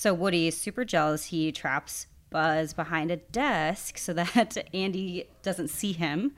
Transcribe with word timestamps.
So 0.00 0.14
Woody 0.14 0.46
is 0.46 0.56
super 0.56 0.86
jealous. 0.86 1.26
He 1.26 1.52
traps 1.52 2.06
Buzz 2.30 2.72
behind 2.72 3.10
a 3.10 3.16
desk 3.16 3.98
so 3.98 4.14
that 4.14 4.56
Andy 4.74 5.28
doesn't 5.42 5.68
see 5.68 5.92
him, 5.92 6.32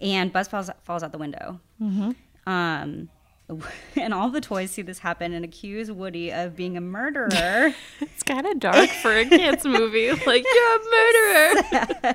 and 0.00 0.32
Buzz 0.32 0.48
falls 0.48 0.70
falls 0.82 1.02
out 1.02 1.12
the 1.12 1.18
window. 1.18 1.60
Um, 2.46 3.10
and 3.96 4.14
all 4.14 4.30
the 4.30 4.40
toys 4.40 4.70
see 4.70 4.80
this 4.80 5.00
happen 5.00 5.34
and 5.34 5.44
accuse 5.44 5.92
Woody 5.92 6.32
of 6.32 6.56
being 6.56 6.78
a 6.78 6.80
murderer. 6.80 7.74
It's 8.00 8.22
kind 8.22 8.46
of 8.46 8.58
dark 8.58 8.88
for 8.88 9.14
a 9.14 9.26
kids 9.26 9.66
movie. 9.66 10.10
Like 10.10 10.46
you're 10.54 10.76
a 10.76 11.60
murderer. 11.60 12.14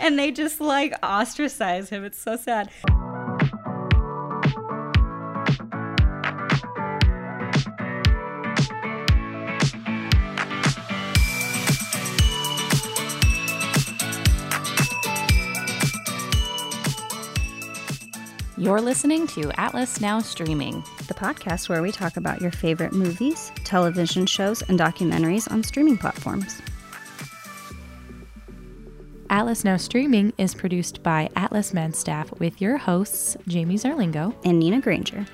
and 0.00 0.18
they 0.18 0.30
just 0.30 0.62
like 0.62 0.94
ostracize 1.02 1.90
him. 1.90 2.04
It's 2.06 2.18
so 2.18 2.36
sad. 2.36 2.70
You're 18.62 18.80
listening 18.80 19.26
to 19.26 19.50
Atlas 19.60 20.00
Now 20.00 20.20
Streaming. 20.20 20.84
The 21.08 21.14
podcast 21.14 21.68
where 21.68 21.82
we 21.82 21.90
talk 21.90 22.16
about 22.16 22.40
your 22.40 22.52
favorite 22.52 22.92
movies, 22.92 23.50
television 23.64 24.24
shows, 24.24 24.62
and 24.62 24.78
documentaries 24.78 25.50
on 25.50 25.64
streaming 25.64 25.98
platforms. 25.98 26.62
Atlas 29.30 29.64
Now 29.64 29.76
Streaming 29.78 30.32
is 30.38 30.54
produced 30.54 31.02
by 31.02 31.28
Atlas 31.34 31.74
Med 31.74 31.96
staff 31.96 32.30
with 32.38 32.60
your 32.60 32.76
hosts, 32.76 33.36
Jamie 33.48 33.74
Zerlingo. 33.74 34.32
And 34.44 34.60
Nina 34.60 34.80
Granger. 34.80 35.26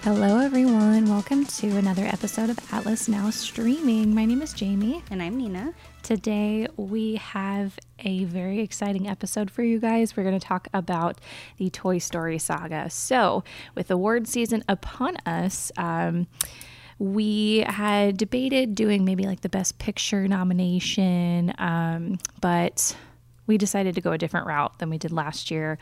Hello, 0.00 0.38
everyone. 0.38 1.10
Welcome 1.10 1.44
to 1.44 1.76
another 1.76 2.06
episode 2.06 2.48
of 2.48 2.58
Atlas 2.72 3.06
Now 3.06 3.28
Streaming. 3.28 4.14
My 4.14 4.24
name 4.24 4.40
is 4.40 4.54
Jamie. 4.54 5.04
And 5.10 5.22
I'm 5.22 5.36
Nina. 5.36 5.74
Today, 6.02 6.66
we 6.76 7.16
have 7.16 7.78
a 8.00 8.24
very 8.24 8.60
exciting 8.60 9.06
episode 9.06 9.50
for 9.50 9.62
you 9.62 9.78
guys. 9.78 10.16
We're 10.16 10.24
going 10.24 10.38
to 10.38 10.44
talk 10.44 10.66
about 10.72 11.20
the 11.58 11.70
Toy 11.70 11.98
Story 11.98 12.38
saga. 12.38 12.90
So, 12.90 13.44
with 13.74 13.90
award 13.90 14.26
season 14.26 14.64
upon 14.68 15.18
us, 15.18 15.70
um, 15.76 16.26
we 16.98 17.64
had 17.66 18.16
debated 18.16 18.74
doing 18.74 19.04
maybe 19.04 19.24
like 19.24 19.42
the 19.42 19.48
best 19.48 19.78
picture 19.78 20.26
nomination, 20.26 21.52
um, 21.58 22.18
but 22.40 22.96
we 23.46 23.58
decided 23.58 23.94
to 23.94 24.00
go 24.00 24.12
a 24.12 24.18
different 24.18 24.46
route 24.46 24.78
than 24.78 24.90
we 24.90 24.98
did 24.98 25.12
last 25.12 25.50
year. 25.50 25.78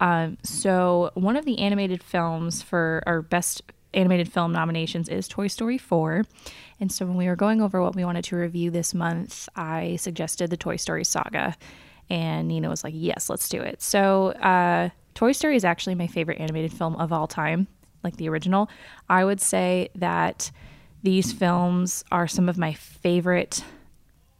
Um, 0.00 0.38
so, 0.42 1.10
one 1.14 1.36
of 1.36 1.44
the 1.44 1.58
animated 1.58 2.02
films 2.02 2.62
for 2.62 3.02
our 3.06 3.20
best 3.20 3.62
animated 3.96 4.30
film 4.30 4.52
nominations 4.52 5.08
is 5.08 5.26
Toy 5.26 5.48
Story 5.48 5.78
4. 5.78 6.24
And 6.78 6.92
so, 6.92 7.06
when 7.06 7.16
we 7.16 7.26
were 7.26 7.36
going 7.36 7.60
over 7.60 7.82
what 7.82 7.96
we 7.96 8.04
wanted 8.04 8.24
to 8.24 8.36
review 8.36 8.70
this 8.70 8.94
month, 8.94 9.48
I 9.56 9.96
suggested 9.96 10.50
the 10.50 10.56
Toy 10.56 10.76
Story 10.76 11.04
saga. 11.04 11.56
And 12.08 12.46
Nina 12.46 12.68
was 12.68 12.84
like, 12.84 12.94
yes, 12.96 13.28
let's 13.28 13.48
do 13.48 13.60
it. 13.60 13.82
So, 13.82 14.28
uh, 14.32 14.90
Toy 15.14 15.32
Story 15.32 15.56
is 15.56 15.64
actually 15.64 15.94
my 15.94 16.06
favorite 16.06 16.38
animated 16.38 16.72
film 16.72 16.94
of 16.96 17.12
all 17.12 17.26
time, 17.26 17.66
like 18.04 18.16
the 18.16 18.28
original. 18.28 18.68
I 19.08 19.24
would 19.24 19.40
say 19.40 19.88
that 19.94 20.50
these 21.02 21.32
films 21.32 22.04
are 22.12 22.28
some 22.28 22.48
of 22.48 22.58
my 22.58 22.74
favorite 22.74 23.64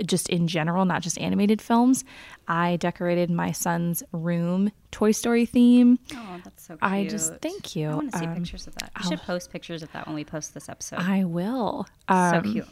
just 0.05 0.28
in 0.28 0.47
general, 0.48 0.84
not 0.84 1.02
just 1.02 1.19
animated 1.19 1.62
films. 1.62 2.05
I 2.48 2.77
decorated 2.77 3.30
my 3.30 3.52
son's 3.52 4.03
room 4.12 4.70
Toy 4.91 5.12
Story 5.12 5.47
theme. 5.47 5.98
Oh, 6.14 6.41
that's 6.44 6.64
so 6.66 6.75
cute. 6.77 6.83
I 6.83 7.06
just 7.06 7.34
thank 7.36 7.75
you. 7.77 7.88
I 7.91 7.94
want 7.94 8.12
to 8.12 8.19
see 8.19 8.27
Um, 8.27 8.34
pictures 8.34 8.66
of 8.66 8.75
that. 8.77 8.91
You 9.03 9.08
should 9.08 9.22
post 9.22 9.50
pictures 9.50 9.83
of 9.83 9.91
that 9.92 10.06
when 10.06 10.14
we 10.14 10.25
post 10.25 10.55
this 10.55 10.69
episode. 10.69 10.98
I 11.00 11.25
will. 11.25 11.86
so 12.08 12.14
Um, 12.14 12.53
cute. 12.53 12.69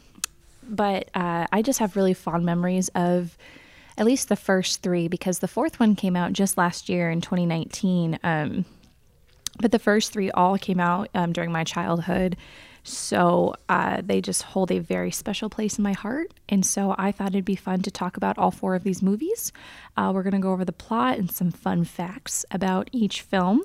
But 0.67 1.09
uh, 1.13 1.45
I 1.51 1.61
just 1.61 1.79
have 1.79 1.95
really 1.95 2.13
fond 2.13 2.45
memories 2.45 2.89
of 2.95 3.37
at 3.97 4.05
least 4.05 4.29
the 4.29 4.35
first 4.35 4.81
three 4.81 5.07
because 5.07 5.39
the 5.39 5.47
fourth 5.47 5.79
one 5.79 5.95
came 5.95 6.15
out 6.15 6.33
just 6.33 6.57
last 6.57 6.89
year 6.89 7.09
in 7.09 7.21
2019. 7.21 8.19
Um, 8.23 8.65
but 9.61 9.71
the 9.71 9.79
first 9.79 10.11
three 10.11 10.31
all 10.31 10.57
came 10.57 10.79
out 10.79 11.09
um, 11.15 11.31
during 11.33 11.51
my 11.51 11.63
childhood. 11.63 12.35
So 12.87 13.55
uh, 13.67 14.01
they 14.05 14.21
just 14.21 14.43
hold 14.43 14.71
a 14.71 14.77
very 14.77 15.09
special 15.09 15.49
place 15.49 15.79
in 15.79 15.83
my 15.83 15.93
heart. 15.93 16.31
And 16.47 16.63
so 16.63 16.93
I 16.99 17.11
thought 17.11 17.29
it'd 17.29 17.43
be 17.43 17.55
fun 17.55 17.81
to 17.81 17.91
talk 17.91 18.15
about 18.15 18.37
all 18.37 18.51
four 18.51 18.75
of 18.75 18.83
these 18.83 19.01
movies. 19.01 19.51
Uh, 19.97 20.11
we're 20.13 20.21
going 20.21 20.33
to 20.33 20.39
go 20.39 20.51
over 20.51 20.63
the 20.63 20.71
plot 20.71 21.17
and 21.17 21.31
some 21.31 21.49
fun 21.49 21.83
facts 21.83 22.45
about 22.51 22.89
each 22.91 23.21
film. 23.23 23.63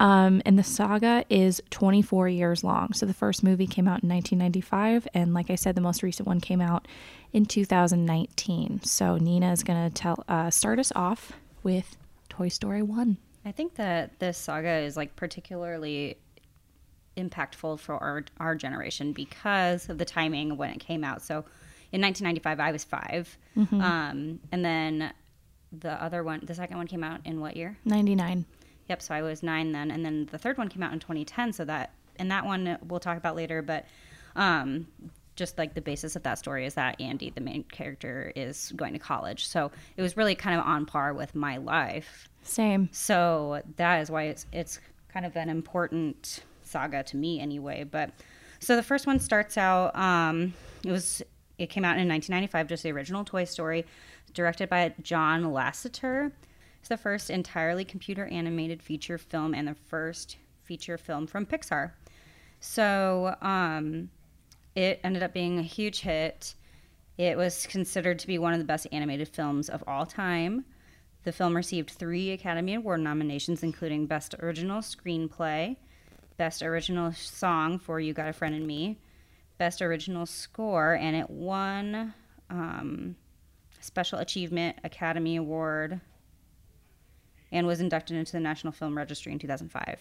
Um, 0.00 0.40
and 0.46 0.58
the 0.58 0.64
saga 0.64 1.24
is 1.28 1.60
24 1.70 2.28
years 2.28 2.64
long. 2.64 2.94
So 2.94 3.04
the 3.04 3.12
first 3.12 3.42
movie 3.42 3.66
came 3.66 3.86
out 3.86 4.02
in 4.02 4.08
1995. 4.08 5.08
And 5.12 5.34
like 5.34 5.50
I 5.50 5.54
said, 5.56 5.74
the 5.74 5.82
most 5.82 6.02
recent 6.02 6.26
one 6.26 6.40
came 6.40 6.62
out 6.62 6.88
in 7.34 7.44
2019. 7.44 8.82
So 8.82 9.18
Nina 9.18 9.52
is 9.52 9.62
going 9.62 9.90
to 9.90 9.94
tell 9.94 10.24
uh, 10.26 10.48
start 10.50 10.78
us 10.78 10.90
off 10.96 11.32
with 11.62 11.98
Toy 12.30 12.48
Story 12.48 12.82
1. 12.82 13.18
I 13.44 13.52
think 13.52 13.74
that 13.74 14.18
this 14.20 14.38
saga 14.38 14.78
is 14.78 14.96
like 14.96 15.16
particularly 15.16 16.16
impactful 17.18 17.80
for 17.80 17.96
our, 17.96 18.24
our 18.38 18.54
generation 18.54 19.12
because 19.12 19.88
of 19.88 19.98
the 19.98 20.04
timing 20.04 20.52
of 20.52 20.58
when 20.58 20.70
it 20.70 20.80
came 20.80 21.04
out. 21.04 21.22
So 21.22 21.44
in 21.92 22.00
1995, 22.00 22.60
I 22.60 22.72
was 22.72 22.84
5 22.84 23.38
Um, 23.80 24.40
and 24.52 24.64
then 24.64 25.12
the 25.72 26.02
other 26.02 26.22
one, 26.22 26.40
the 26.44 26.54
second 26.54 26.76
one 26.76 26.86
came 26.86 27.04
out 27.04 27.20
in 27.24 27.40
what 27.40 27.56
year? 27.56 27.76
99. 27.84 28.44
Yep, 28.88 29.02
so 29.02 29.14
I 29.14 29.22
was 29.22 29.42
nine 29.42 29.72
then. 29.72 29.90
And 29.90 30.04
then 30.04 30.28
the 30.30 30.38
third 30.38 30.56
one 30.56 30.68
came 30.68 30.82
out 30.82 30.92
in 30.92 30.98
2010. 30.98 31.52
So 31.52 31.64
that, 31.66 31.92
and 32.18 32.30
that 32.30 32.44
one 32.46 32.78
we'll 32.86 33.00
talk 33.00 33.18
about 33.18 33.36
later. 33.36 33.60
But 33.60 33.84
um, 34.36 34.86
just 35.36 35.58
like 35.58 35.74
the 35.74 35.80
basis 35.80 36.16
of 36.16 36.22
that 36.22 36.38
story 36.38 36.66
is 36.66 36.74
that 36.74 37.00
Andy, 37.00 37.30
the 37.30 37.40
main 37.40 37.64
character, 37.64 38.32
is 38.34 38.72
going 38.76 38.92
to 38.94 38.98
college. 38.98 39.46
So 39.46 39.70
it 39.96 40.02
was 40.02 40.16
really 40.16 40.34
kind 40.34 40.58
of 40.58 40.66
on 40.66 40.86
par 40.86 41.14
with 41.14 41.34
my 41.34 41.58
life. 41.58 42.28
Same. 42.42 42.88
So 42.92 43.62
that 43.76 44.00
is 44.00 44.10
why 44.10 44.24
it's 44.24 44.46
it's 44.52 44.80
kind 45.12 45.24
of 45.24 45.36
an 45.36 45.48
important 45.48 46.44
saga 46.68 47.02
to 47.04 47.16
me 47.16 47.40
anyway. 47.40 47.84
But 47.84 48.10
so 48.60 48.76
the 48.76 48.82
first 48.82 49.06
one 49.06 49.18
starts 49.18 49.56
out. 49.56 49.96
Um, 49.96 50.54
it 50.84 50.92
was 50.92 51.22
it 51.58 51.70
came 51.70 51.84
out 51.84 51.98
in 51.98 52.08
1995, 52.08 52.68
just 52.68 52.82
the 52.84 52.92
original 52.92 53.24
Toy 53.24 53.44
Story, 53.44 53.84
directed 54.32 54.68
by 54.68 54.94
John 55.02 55.42
Lasseter. 55.44 56.30
It's 56.78 56.88
the 56.88 56.96
first 56.96 57.30
entirely 57.30 57.84
computer 57.84 58.26
animated 58.26 58.82
feature 58.82 59.18
film 59.18 59.54
and 59.54 59.66
the 59.66 59.74
first 59.74 60.36
feature 60.62 60.96
film 60.96 61.26
from 61.26 61.46
Pixar. 61.46 61.92
So 62.60 63.34
um, 63.42 64.10
it 64.74 65.00
ended 65.02 65.22
up 65.22 65.32
being 65.32 65.58
a 65.58 65.62
huge 65.62 66.00
hit. 66.00 66.54
It 67.16 67.36
was 67.36 67.66
considered 67.66 68.20
to 68.20 68.26
be 68.28 68.38
one 68.38 68.52
of 68.52 68.60
the 68.60 68.64
best 68.64 68.86
animated 68.92 69.28
films 69.28 69.68
of 69.68 69.82
all 69.88 70.06
time. 70.06 70.64
The 71.24 71.32
film 71.32 71.56
received 71.56 71.90
three 71.90 72.30
Academy 72.30 72.74
Award 72.74 73.00
nominations, 73.00 73.64
including 73.64 74.06
Best 74.06 74.34
Original 74.40 74.80
Screenplay, 74.80 75.76
Best 76.38 76.62
Original 76.62 77.12
Song 77.12 77.78
for 77.78 78.00
You 78.00 78.14
Got 78.14 78.28
a 78.28 78.32
Friend 78.32 78.54
in 78.54 78.66
Me, 78.66 78.98
Best 79.58 79.82
Original 79.82 80.24
Score, 80.24 80.94
and 80.94 81.14
it 81.14 81.28
won 81.28 82.14
um, 82.48 83.16
Special 83.80 84.20
Achievement 84.20 84.78
Academy 84.84 85.36
Award 85.36 86.00
and 87.50 87.66
was 87.66 87.80
inducted 87.80 88.16
into 88.16 88.32
the 88.32 88.40
National 88.40 88.72
Film 88.72 88.96
Registry 88.96 89.32
in 89.32 89.38
2005. 89.38 89.98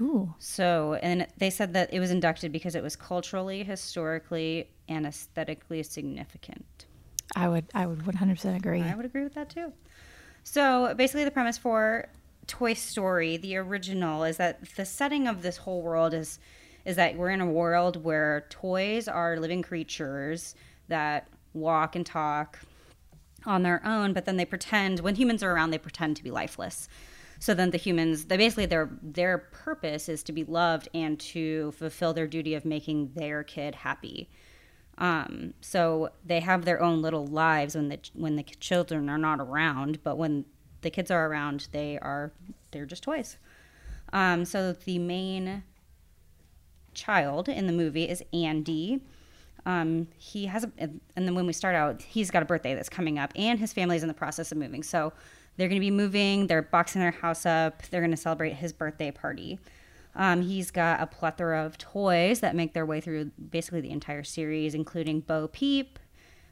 Ooh. 0.00 0.32
So, 0.38 0.94
and 1.02 1.26
they 1.36 1.50
said 1.50 1.74
that 1.74 1.92
it 1.92 2.00
was 2.00 2.10
inducted 2.10 2.52
because 2.52 2.74
it 2.74 2.82
was 2.82 2.96
culturally, 2.96 3.64
historically, 3.64 4.70
and 4.88 5.04
aesthetically 5.04 5.82
significant. 5.82 6.86
I 7.34 7.48
would 7.48 7.66
I 7.74 7.86
would 7.86 8.00
100% 8.00 8.56
agree. 8.56 8.82
I 8.82 8.94
would 8.94 9.04
agree 9.04 9.24
with 9.24 9.34
that 9.34 9.50
too. 9.50 9.72
So 10.44 10.94
basically, 10.94 11.24
the 11.24 11.30
premise 11.30 11.58
for 11.58 12.08
Toy 12.46 12.74
Story, 12.74 13.36
the 13.36 13.56
original, 13.56 14.24
is 14.24 14.36
that 14.36 14.74
the 14.76 14.84
setting 14.84 15.28
of 15.28 15.42
this 15.42 15.58
whole 15.58 15.82
world 15.82 16.14
is 16.14 16.38
is 16.84 16.96
that 16.96 17.16
we're 17.16 17.30
in 17.30 17.40
a 17.40 17.46
world 17.46 18.02
where 18.02 18.44
toys 18.50 19.06
are 19.06 19.36
living 19.36 19.62
creatures 19.62 20.56
that 20.88 21.28
walk 21.54 21.94
and 21.94 22.04
talk 22.04 22.58
on 23.46 23.62
their 23.62 23.80
own, 23.84 24.12
but 24.12 24.24
then 24.24 24.36
they 24.36 24.44
pretend 24.44 25.00
when 25.00 25.14
humans 25.14 25.42
are 25.42 25.52
around, 25.52 25.70
they 25.70 25.78
pretend 25.78 26.16
to 26.16 26.24
be 26.24 26.30
lifeless. 26.30 26.88
So 27.38 27.54
then 27.54 27.70
the 27.70 27.78
humans, 27.78 28.26
they 28.26 28.36
basically 28.36 28.66
their 28.66 28.90
their 29.02 29.38
purpose 29.38 30.08
is 30.08 30.22
to 30.24 30.32
be 30.32 30.44
loved 30.44 30.88
and 30.94 31.18
to 31.20 31.72
fulfill 31.72 32.12
their 32.12 32.26
duty 32.26 32.54
of 32.54 32.64
making 32.64 33.12
their 33.14 33.42
kid 33.42 33.74
happy. 33.74 34.30
Um, 34.98 35.54
so 35.60 36.10
they 36.24 36.40
have 36.40 36.64
their 36.64 36.80
own 36.80 37.02
little 37.02 37.26
lives 37.26 37.74
when 37.74 37.88
the 37.88 37.98
when 38.14 38.36
the 38.36 38.44
children 38.44 39.08
are 39.08 39.18
not 39.18 39.40
around, 39.40 40.04
but 40.04 40.18
when 40.18 40.44
the 40.82 40.90
kids 40.90 41.10
are 41.10 41.26
around, 41.26 41.68
they 41.72 41.98
are 41.98 42.32
they're 42.70 42.86
just 42.86 43.02
toys. 43.02 43.38
Um, 44.12 44.44
so 44.44 44.72
the 44.72 44.98
main 44.98 45.62
child 46.94 47.48
in 47.48 47.66
the 47.66 47.72
movie 47.72 48.08
is 48.08 48.22
Andy. 48.32 49.00
Um, 49.64 50.08
he 50.18 50.46
has 50.46 50.64
a, 50.64 50.70
and 50.78 51.00
then 51.14 51.34
when 51.34 51.46
we 51.46 51.52
start 51.52 51.74
out, 51.74 52.02
he's 52.02 52.30
got 52.30 52.42
a 52.42 52.46
birthday 52.46 52.74
that's 52.74 52.88
coming 52.88 53.18
up, 53.18 53.32
and 53.36 53.58
his 53.58 53.72
family's 53.72 54.02
in 54.02 54.08
the 54.08 54.14
process 54.14 54.52
of 54.52 54.58
moving. 54.58 54.82
So 54.82 55.12
they're 55.56 55.68
going 55.68 55.80
to 55.80 55.84
be 55.84 55.90
moving. 55.90 56.46
They're 56.46 56.62
boxing 56.62 57.00
their 57.00 57.10
house 57.10 57.46
up. 57.46 57.82
They're 57.90 58.00
going 58.00 58.10
to 58.10 58.16
celebrate 58.16 58.54
his 58.54 58.72
birthday 58.72 59.10
party. 59.10 59.58
Um, 60.14 60.42
he's 60.42 60.70
got 60.70 61.00
a 61.00 61.06
plethora 61.06 61.64
of 61.64 61.78
toys 61.78 62.40
that 62.40 62.54
make 62.54 62.74
their 62.74 62.84
way 62.84 63.00
through 63.00 63.30
basically 63.50 63.80
the 63.80 63.90
entire 63.90 64.24
series, 64.24 64.74
including 64.74 65.20
Bo 65.20 65.48
Peep, 65.48 65.98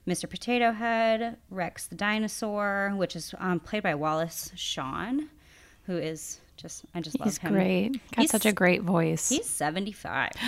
Mr. 0.06 0.28
Potato 0.28 0.72
Head, 0.72 1.36
Rex 1.50 1.86
the 1.86 1.94
dinosaur, 1.94 2.92
which 2.96 3.14
is 3.16 3.34
um, 3.38 3.60
played 3.60 3.82
by 3.82 3.94
Wallace 3.94 4.50
Shawn, 4.56 5.28
who 5.84 5.96
is 5.98 6.40
just 6.56 6.84
I 6.94 7.00
just 7.00 7.18
love 7.18 7.26
He's 7.28 7.38
him. 7.38 7.52
great. 7.52 7.92
Got 7.92 8.20
He's- 8.22 8.30
such 8.30 8.46
a 8.46 8.52
great 8.52 8.82
voice. 8.82 9.28
He's 9.28 9.46
seventy 9.46 9.92
five. 9.92 10.32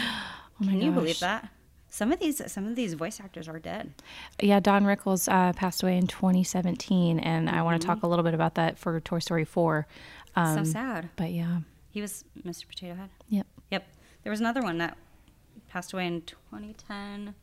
Oh 0.60 0.64
my 0.66 0.72
Can 0.72 0.82
you 0.82 0.92
believe 0.92 1.18
that? 1.20 1.48
Some 1.88 2.12
of 2.12 2.20
these 2.20 2.40
some 2.52 2.66
of 2.66 2.76
these 2.76 2.94
voice 2.94 3.18
actors 3.20 3.48
are 3.48 3.58
dead. 3.58 3.94
Yeah, 4.40 4.60
Don 4.60 4.84
Rickles 4.84 5.28
uh, 5.32 5.52
passed 5.54 5.82
away 5.82 5.96
in 5.96 6.06
2017, 6.06 7.18
and 7.18 7.48
I 7.48 7.54
Mm-hmm. 7.54 7.64
want 7.64 7.80
to 7.80 7.86
talk 7.86 8.02
a 8.02 8.06
little 8.06 8.22
bit 8.22 8.34
about 8.34 8.54
that 8.54 8.78
for 8.78 9.00
Toy 9.00 9.18
Story 9.18 9.44
4. 9.44 9.86
Um, 10.36 10.64
so 10.64 10.70
sad. 10.72 11.08
But 11.16 11.32
yeah, 11.32 11.60
He 11.90 12.00
was 12.00 12.24
Mr. 12.46 12.68
Potato 12.68 12.94
Head. 12.94 13.10
yep. 13.28 13.46
Yep. 13.70 13.86
There 14.22 14.30
was 14.30 14.40
another 14.40 14.62
one 14.62 14.78
that 14.78 14.96
passed 15.68 15.92
away 15.94 16.06
in 16.06 16.20
2010. 16.22 17.34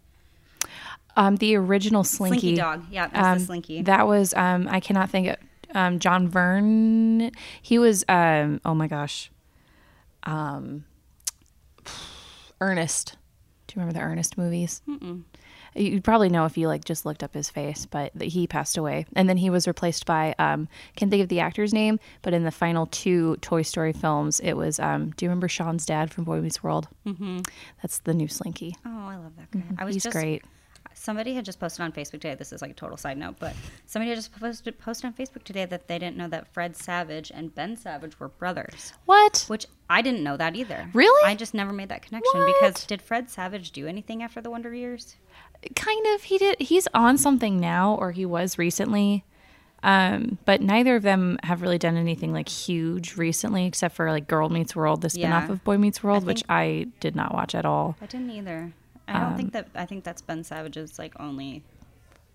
Um, 1.19 1.35
the 1.35 1.55
original 1.55 2.03
Slinky, 2.03 2.39
Slinky 2.39 2.55
Dog. 2.55 2.85
Yeah, 2.89 3.09
um, 3.13 3.39
the 3.39 3.45
Slinky. 3.45 3.81
That 3.81 4.07
was 4.07 4.33
um, 4.33 4.67
I 4.69 4.79
cannot 4.79 5.09
think. 5.09 5.27
Of, 5.27 5.37
um, 5.75 5.99
John 5.99 6.27
Vern. 6.27 7.31
He 7.61 7.77
was. 7.77 8.03
Um, 8.07 8.61
oh 8.65 8.73
my 8.73 8.87
gosh. 8.87 9.29
Um, 10.23 10.85
Ernest. 12.61 13.17
Do 13.67 13.73
you 13.73 13.81
remember 13.81 13.99
the 13.99 14.03
Ernest 14.03 14.37
movies? 14.37 14.81
Mm-mm. 14.87 15.23
You'd 15.75 16.03
probably 16.03 16.29
know 16.29 16.45
if 16.45 16.57
you 16.57 16.67
like 16.67 16.83
just 16.83 17.05
looked 17.05 17.21
up 17.21 17.33
his 17.35 17.49
face, 17.49 17.85
but 17.85 18.11
he 18.19 18.47
passed 18.47 18.77
away, 18.77 19.05
and 19.15 19.29
then 19.29 19.37
he 19.37 19.51
was 19.51 19.67
replaced 19.67 20.05
by 20.07 20.33
um, 20.39 20.67
can't 20.95 21.11
think 21.11 21.21
of 21.21 21.29
the 21.29 21.41
actor's 21.41 21.73
name, 21.73 21.99
but 22.23 22.33
in 22.33 22.43
the 22.43 22.51
final 22.51 22.87
two 22.87 23.37
Toy 23.37 23.61
Story 23.61 23.93
films, 23.93 24.39
it 24.39 24.53
was. 24.53 24.79
Um, 24.79 25.11
do 25.11 25.25
you 25.25 25.29
remember 25.29 25.47
Sean's 25.47 25.85
dad 25.85 26.11
from 26.11 26.23
Boy 26.23 26.41
Meets 26.41 26.63
World? 26.63 26.87
Mm-hmm. 27.05 27.41
That's 27.83 27.99
the 27.99 28.15
new 28.15 28.27
Slinky. 28.27 28.75
Oh, 28.85 29.07
I 29.07 29.17
love 29.17 29.35
that 29.37 29.51
guy. 29.51 29.63
I 29.77 29.85
was 29.85 29.93
He's 29.95 30.03
just 30.03 30.15
great. 30.15 30.43
Somebody 30.99 31.33
had 31.33 31.45
just 31.45 31.59
posted 31.59 31.81
on 31.83 31.91
Facebook 31.93 32.19
today. 32.19 32.35
This 32.35 32.51
is 32.51 32.61
like 32.61 32.71
a 32.71 32.73
total 32.73 32.97
side 32.97 33.17
note, 33.17 33.35
but 33.39 33.55
somebody 33.85 34.09
had 34.09 34.17
just 34.17 34.37
posted 34.37 34.77
posted 34.79 35.05
on 35.05 35.13
Facebook 35.13 35.43
today 35.43 35.65
that 35.65 35.87
they 35.87 35.97
didn't 35.97 36.17
know 36.17 36.27
that 36.27 36.47
Fred 36.53 36.75
Savage 36.75 37.31
and 37.33 37.55
Ben 37.55 37.77
Savage 37.77 38.19
were 38.19 38.27
brothers, 38.27 38.93
What? 39.05 39.45
which 39.47 39.65
I 39.89 40.01
didn't 40.01 40.23
know 40.23 40.35
that 40.37 40.55
either. 40.55 40.89
Really? 40.93 41.25
I 41.27 41.35
just 41.35 41.53
never 41.53 41.71
made 41.71 41.89
that 41.89 42.01
connection 42.01 42.39
What? 42.39 42.53
because 42.59 42.85
did 42.85 43.01
Fred 43.01 43.29
Savage 43.29 43.71
do 43.71 43.87
anything 43.87 44.21
after 44.23 44.41
the 44.41 44.49
Wonder 44.51 44.73
Years? 44.73 45.15
kind 45.75 46.05
of 46.15 46.23
he 46.23 46.37
did 46.37 46.57
he's 46.61 46.87
on 46.93 47.17
something 47.17 47.59
now 47.59 47.93
or 47.95 48.11
he 48.11 48.25
was 48.25 48.57
recently 48.57 49.25
um 49.83 50.37
but 50.45 50.61
neither 50.61 50.95
of 50.95 51.03
them 51.03 51.37
have 51.43 51.61
really 51.61 51.77
done 51.77 51.97
anything 51.97 52.31
like 52.31 52.47
huge 52.47 53.17
recently 53.17 53.65
except 53.65 53.93
for 53.93 54.09
like 54.09 54.25
girl 54.25 54.47
meets 54.47 54.73
world 54.73 55.01
the 55.01 55.09
spin-off 55.09 55.47
Yeah. 55.47 55.51
of 55.51 55.63
boy 55.65 55.77
meets 55.77 56.01
world 56.01 56.23
I 56.23 56.27
which 56.27 56.43
i 56.47 56.87
did 57.01 57.13
not 57.13 57.33
watch 57.33 57.55
at 57.55 57.65
all 57.65 57.97
I 58.01 58.05
didn't 58.05 58.29
either. 58.31 58.71
I 59.09 59.19
don't 59.19 59.31
Um, 59.31 59.37
think 59.37 59.53
that. 59.53 59.67
I 59.75 59.85
think 59.85 60.03
that's 60.03 60.21
Ben 60.21 60.43
Savage's 60.43 60.97
like 60.99 61.13
only 61.19 61.63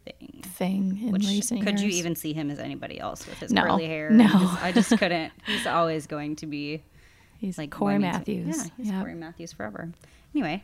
thing. 0.04 0.42
thing 0.42 0.98
in 1.06 1.12
Which 1.12 1.26
recent 1.26 1.62
could 1.64 1.80
you 1.80 1.88
even 1.88 2.14
see 2.16 2.32
him 2.32 2.50
as 2.50 2.58
anybody 2.58 3.00
else 3.00 3.26
with 3.26 3.38
his 3.38 3.52
No. 3.52 3.62
curly 3.62 3.86
hair? 3.94 4.10
No. 4.10 4.26
His- 4.26 4.50
I 4.62 4.72
just 4.72 4.90
couldn't. 4.98 5.32
He's 5.46 5.66
always 5.66 6.06
going 6.06 6.36
to 6.36 6.46
be 6.46 6.82
he's 7.38 7.56
like 7.58 7.70
cory 7.70 7.98
matthews 7.98 8.56
Yeah, 8.56 8.70
he's 8.76 8.86
Yep. 8.90 9.00
Cory 9.00 9.14
Matthews 9.14 9.52
forever. 9.52 9.90
Anyway, 10.34 10.62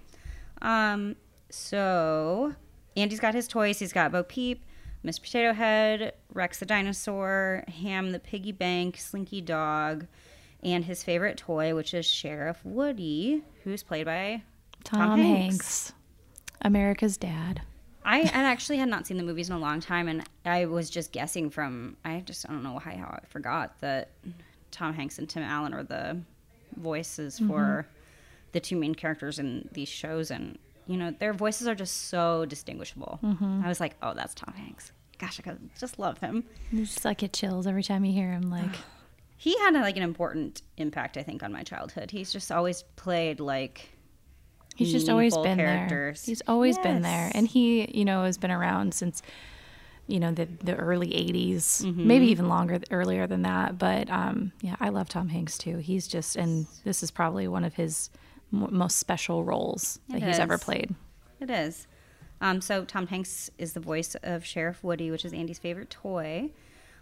um, 0.62 1.16
so 1.48 2.54
Andy's 2.96 3.20
got 3.20 3.34
his 3.34 3.46
toys. 3.48 3.78
He's 3.78 3.92
got 3.92 4.10
Bo 4.12 4.22
Peep, 4.22 4.64
Miss 5.02 5.18
Potato 5.18 5.52
Head, 5.52 6.14
Rex 6.32 6.58
the 6.58 6.66
dinosaur, 6.66 7.64
Hamm 7.68 8.10
the 8.12 8.18
piggy 8.18 8.52
bank, 8.52 8.96
Slinky 8.98 9.40
dog, 9.40 10.06
and 10.62 10.84
his 10.84 11.02
favorite 11.02 11.36
toy, 11.36 11.74
which 11.74 11.94
is 11.94 12.04
Sheriff 12.06 12.60
Woody, 12.64 13.42
who's 13.64 13.82
played 13.82 14.06
by 14.06 14.42
tom, 14.84 15.00
Tom 15.10 15.20
hanks. 15.20 15.38
Hanks. 15.56 15.92
America's 16.62 17.16
dad 17.16 17.62
I, 18.04 18.20
I 18.22 18.44
actually 18.44 18.78
had 18.78 18.88
not 18.88 19.06
seen 19.06 19.18
the 19.18 19.22
movies 19.22 19.50
in 19.50 19.56
a 19.56 19.58
long 19.58 19.80
time, 19.80 20.08
and 20.08 20.24
I 20.44 20.66
was 20.66 20.88
just 20.88 21.12
guessing 21.12 21.50
from 21.50 21.96
I 22.04 22.20
just 22.20 22.48
I 22.48 22.52
don't 22.52 22.62
know 22.62 22.78
how, 22.78 22.90
how 22.92 23.20
I 23.22 23.26
forgot 23.28 23.78
that 23.80 24.08
Tom 24.70 24.94
Hanks 24.94 25.18
and 25.18 25.28
Tim 25.28 25.42
Allen 25.42 25.74
are 25.74 25.82
the 25.82 26.18
voices 26.76 27.36
mm-hmm. 27.36 27.48
for 27.48 27.86
the 28.52 28.60
two 28.60 28.76
main 28.76 28.94
characters 28.94 29.38
in 29.38 29.68
these 29.72 29.88
shows, 29.88 30.30
and 30.30 30.58
you 30.86 30.96
know 30.96 31.14
their 31.18 31.32
voices 31.32 31.68
are 31.68 31.74
just 31.74 32.08
so 32.08 32.46
distinguishable. 32.46 33.18
Mm-hmm. 33.22 33.62
I 33.64 33.68
was 33.68 33.80
like, 33.80 33.96
oh, 34.02 34.14
that's 34.14 34.34
Tom 34.34 34.54
Hanks. 34.54 34.92
Gosh, 35.18 35.38
I 35.38 35.42
could 35.42 35.70
just 35.78 35.98
love 35.98 36.18
him. 36.18 36.44
it's 36.72 36.94
just 36.94 37.04
like 37.04 37.18
get 37.18 37.34
chills 37.34 37.66
every 37.66 37.82
time 37.82 38.04
you 38.04 38.12
hear 38.12 38.32
him 38.32 38.50
like 38.50 38.76
He 39.36 39.58
had 39.58 39.74
like 39.74 39.98
an 39.98 40.02
important 40.02 40.62
impact, 40.78 41.18
I 41.18 41.22
think, 41.22 41.42
on 41.42 41.52
my 41.52 41.62
childhood. 41.62 42.10
He's 42.10 42.32
just 42.32 42.50
always 42.50 42.82
played 42.96 43.40
like 43.40 43.90
He's 44.85 44.93
just 44.93 45.09
always 45.09 45.37
been 45.37 45.56
characters. 45.59 46.23
there. 46.25 46.31
He's 46.32 46.43
always 46.49 46.79
been 46.79 47.03
there, 47.03 47.31
and 47.35 47.47
he, 47.49 47.91
you 47.97 48.05
know, 48.05 48.25
has 48.25 48.38
been 48.38 48.50
around 48.50 48.94
since, 48.94 49.23
you 50.06 50.19
know, 50.21 50.32
the 50.32 50.47
the 50.65 50.75
early 50.77 51.09
'80s, 51.09 51.82
Mm-hmm. 51.85 52.06
maybe 52.06 52.27
even 52.27 52.49
longer 52.49 52.81
earlier 52.91 53.27
than 53.27 53.43
that. 53.43 53.79
But 53.79 54.09
um, 54.11 54.53
yeah, 54.61 54.77
I 54.81 54.88
love 54.88 55.09
Tom 55.09 55.29
Hanks 55.29 55.56
too. 55.59 55.79
He's 55.79 56.09
just, 56.09 56.37
and 56.37 56.67
this 56.85 57.03
is 57.03 57.11
probably 57.11 57.47
one 57.49 57.65
of 57.65 57.75
his 57.75 58.11
mo 58.50 58.69
most 58.71 58.97
special 58.99 59.44
roles 59.44 60.00
that 60.09 60.23
It 60.23 60.27
he's 60.27 60.38
ever 60.38 60.59
played. 60.59 60.94
It 61.41 61.50
is. 61.50 61.87
Um, 62.43 62.61
so 62.62 62.85
Tom 62.85 63.06
Hanks 63.09 63.50
is 63.59 63.75
the 63.75 63.81
voice 63.81 64.15
of 64.23 64.44
Sheriff 64.47 64.82
Woody, 64.82 65.11
which 65.11 65.25
is 65.27 65.32
Andy's 65.32 65.59
favorite 65.59 65.91
toy. 65.91 66.50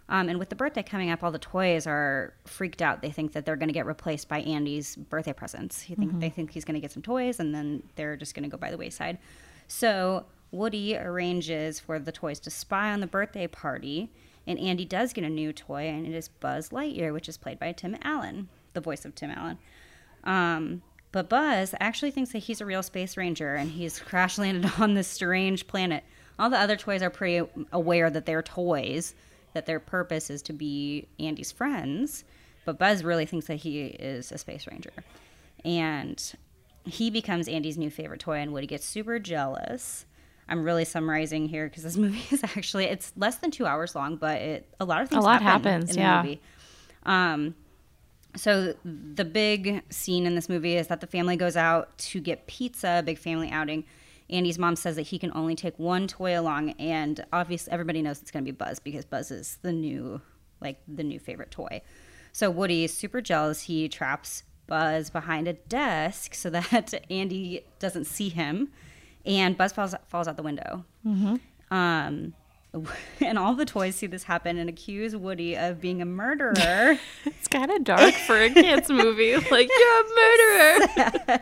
Um, 0.09 0.27
and 0.27 0.39
with 0.39 0.49
the 0.49 0.55
birthday 0.55 0.81
coming 0.81 1.11
up, 1.11 1.23
all 1.23 1.31
the 1.31 1.37
toys 1.37 1.85
are 1.85 2.33
freaked 2.45 2.81
out. 2.81 3.01
They 3.01 3.11
think 3.11 3.33
that 3.33 3.45
they're 3.45 3.55
going 3.55 3.69
to 3.69 3.73
get 3.73 3.85
replaced 3.85 4.27
by 4.27 4.41
Andy's 4.41 4.95
birthday 4.95 5.33
presents. 5.33 5.81
He 5.81 5.93
think, 5.93 6.19
They 6.19 6.29
think 6.29 6.51
he's 6.51 6.65
going 6.65 6.73
to 6.73 6.81
get 6.81 6.91
some 6.91 7.03
toys, 7.03 7.39
and 7.39 7.53
then 7.53 7.83
they're 7.95 8.17
just 8.17 8.33
going 8.33 8.43
to 8.43 8.49
go 8.49 8.57
by 8.57 8.71
the 8.71 8.77
wayside. 8.77 9.19
So 9.67 10.25
Woody 10.51 10.97
arranges 10.97 11.79
for 11.79 11.99
the 11.99 12.11
toys 12.11 12.39
to 12.41 12.49
spy 12.49 12.91
on 12.91 13.01
the 13.01 13.07
birthday 13.07 13.45
party, 13.45 14.11
and 14.47 14.57
Andy 14.57 14.83
does 14.83 15.13
get 15.13 15.23
a 15.23 15.29
new 15.29 15.53
toy, 15.53 15.87
and 15.87 16.07
it 16.07 16.13
is 16.13 16.27
Buzz 16.27 16.69
Lightyear, 16.69 17.13
which 17.13 17.29
is 17.29 17.37
played 17.37 17.59
by 17.59 17.71
Tim 17.71 17.95
Allen, 18.01 18.49
the 18.73 18.81
voice 18.81 19.05
of 19.05 19.13
Tim 19.13 19.29
Allen. 19.29 19.59
Um, 20.23 20.81
but 21.11 21.29
Buzz 21.29 21.73
actually 21.79 22.11
thinks 22.11 22.31
that 22.31 22.39
he's 22.39 22.61
a 22.61 22.65
real 22.65 22.83
space 22.83 23.17
ranger 23.17 23.55
and 23.55 23.71
he's 23.71 23.99
crash 23.99 24.37
landed 24.37 24.71
on 24.79 24.93
this 24.93 25.07
strange 25.07 25.67
planet. 25.67 26.03
All 26.37 26.49
the 26.49 26.57
other 26.57 26.77
toys 26.77 27.01
are 27.01 27.09
pretty 27.09 27.47
aware 27.71 28.09
that 28.09 28.25
they're 28.25 28.41
toys, 28.41 29.15
that 29.53 29.65
their 29.65 29.79
purpose 29.79 30.29
is 30.29 30.41
to 30.43 30.53
be 30.53 31.07
Andy's 31.19 31.51
friends. 31.51 32.23
But 32.65 32.77
Buzz 32.77 33.03
really 33.03 33.25
thinks 33.25 33.47
that 33.47 33.55
he 33.55 33.81
is 33.85 34.31
a 34.31 34.37
space 34.37 34.67
ranger. 34.67 34.91
And 35.65 36.21
he 36.85 37.09
becomes 37.09 37.47
Andy's 37.47 37.77
new 37.77 37.89
favorite 37.89 38.19
toy, 38.19 38.37
and 38.37 38.53
Woody 38.53 38.67
gets 38.67 38.85
super 38.85 39.19
jealous. 39.19 40.05
I'm 40.47 40.63
really 40.63 40.85
summarizing 40.85 41.47
here 41.47 41.67
because 41.67 41.83
this 41.83 41.97
movie 41.97 42.23
is 42.31 42.43
actually 42.43 42.85
it's 42.85 43.13
less 43.15 43.37
than 43.37 43.51
two 43.51 43.65
hours 43.65 43.95
long, 43.95 44.17
but 44.17 44.41
it 44.41 44.73
a 44.79 44.85
lot 44.85 45.01
of 45.01 45.09
things 45.09 45.23
a 45.23 45.25
lot 45.25 45.41
happen 45.41 45.71
happens, 45.71 45.89
in 45.91 45.95
the 45.95 46.01
yeah. 46.01 46.21
movie. 46.21 46.41
Um, 47.03 47.55
so 48.35 48.75
the 48.85 49.25
big 49.25 49.81
scene 49.89 50.25
in 50.25 50.35
this 50.35 50.49
movie 50.49 50.75
is 50.75 50.87
that 50.87 51.01
the 51.01 51.07
family 51.07 51.35
goes 51.35 51.57
out 51.57 51.97
to 51.97 52.21
get 52.21 52.47
pizza, 52.47 52.97
a 52.99 53.03
big 53.03 53.17
family 53.17 53.49
outing. 53.49 53.85
Andy's 54.29 54.59
mom 54.59 54.75
says 54.75 54.95
that 54.95 55.03
he 55.03 55.19
can 55.19 55.31
only 55.33 55.55
take 55.55 55.77
one 55.79 56.07
toy 56.07 56.39
along, 56.39 56.71
and 56.71 57.23
obviously 57.33 57.71
everybody 57.73 58.01
knows 58.01 58.21
it's 58.21 58.31
going 58.31 58.43
to 58.43 58.51
be 58.51 58.55
Buzz 58.55 58.79
because 58.79 59.05
Buzz 59.05 59.31
is 59.31 59.57
the 59.61 59.71
new, 59.71 60.21
like 60.61 60.79
the 60.87 61.03
new 61.03 61.19
favorite 61.19 61.51
toy. 61.51 61.81
So 62.31 62.49
Woody 62.51 62.83
is 62.83 62.93
super 62.93 63.21
jealous. 63.21 63.63
He 63.63 63.89
traps 63.89 64.43
Buzz 64.67 65.09
behind 65.09 65.47
a 65.47 65.53
desk 65.53 66.35
so 66.35 66.49
that 66.51 66.93
Andy 67.09 67.65
doesn't 67.79 68.05
see 68.05 68.29
him, 68.29 68.69
and 69.25 69.57
Buzz 69.57 69.73
falls 69.73 69.95
falls 70.07 70.27
out 70.27 70.37
the 70.37 70.43
window. 70.43 70.85
Um, 71.71 72.33
and 73.19 73.39
all 73.39 73.55
the 73.55 73.65
toys 73.65 73.95
see 73.95 74.07
this 74.07 74.23
happen 74.23 74.57
and 74.57 74.69
accuse 74.69 75.15
Woody 75.15 75.57
of 75.57 75.81
being 75.81 76.01
a 76.01 76.05
murderer. 76.05 76.97
It's 77.25 77.47
kind 77.47 77.71
of 77.71 77.83
dark 77.83 78.13
for 78.13 78.37
a 78.37 78.49
kids 78.49 78.89
movie. 78.89 79.33
Like 79.51 79.69
you're 79.69 80.01
a 80.01 80.87
murderer. 81.27 81.39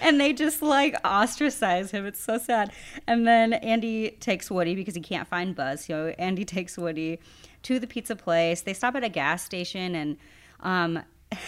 and 0.00 0.20
they 0.20 0.32
just 0.32 0.62
like 0.62 0.96
ostracize 1.04 1.90
him. 1.90 2.06
It's 2.06 2.20
so 2.20 2.38
sad. 2.38 2.72
And 3.06 3.26
then 3.26 3.52
Andy 3.52 4.10
takes 4.18 4.50
Woody 4.50 4.74
because 4.74 4.94
he 4.94 5.00
can't 5.00 5.28
find 5.28 5.54
Buzz. 5.54 5.84
So 5.84 6.14
Andy 6.18 6.44
takes 6.44 6.76
Woody 6.76 7.20
to 7.62 7.78
the 7.78 7.86
pizza 7.86 8.16
place. 8.16 8.62
They 8.62 8.74
stop 8.74 8.96
at 8.96 9.04
a 9.04 9.08
gas 9.08 9.44
station 9.44 9.94
and 9.94 10.16
um, 10.60 11.02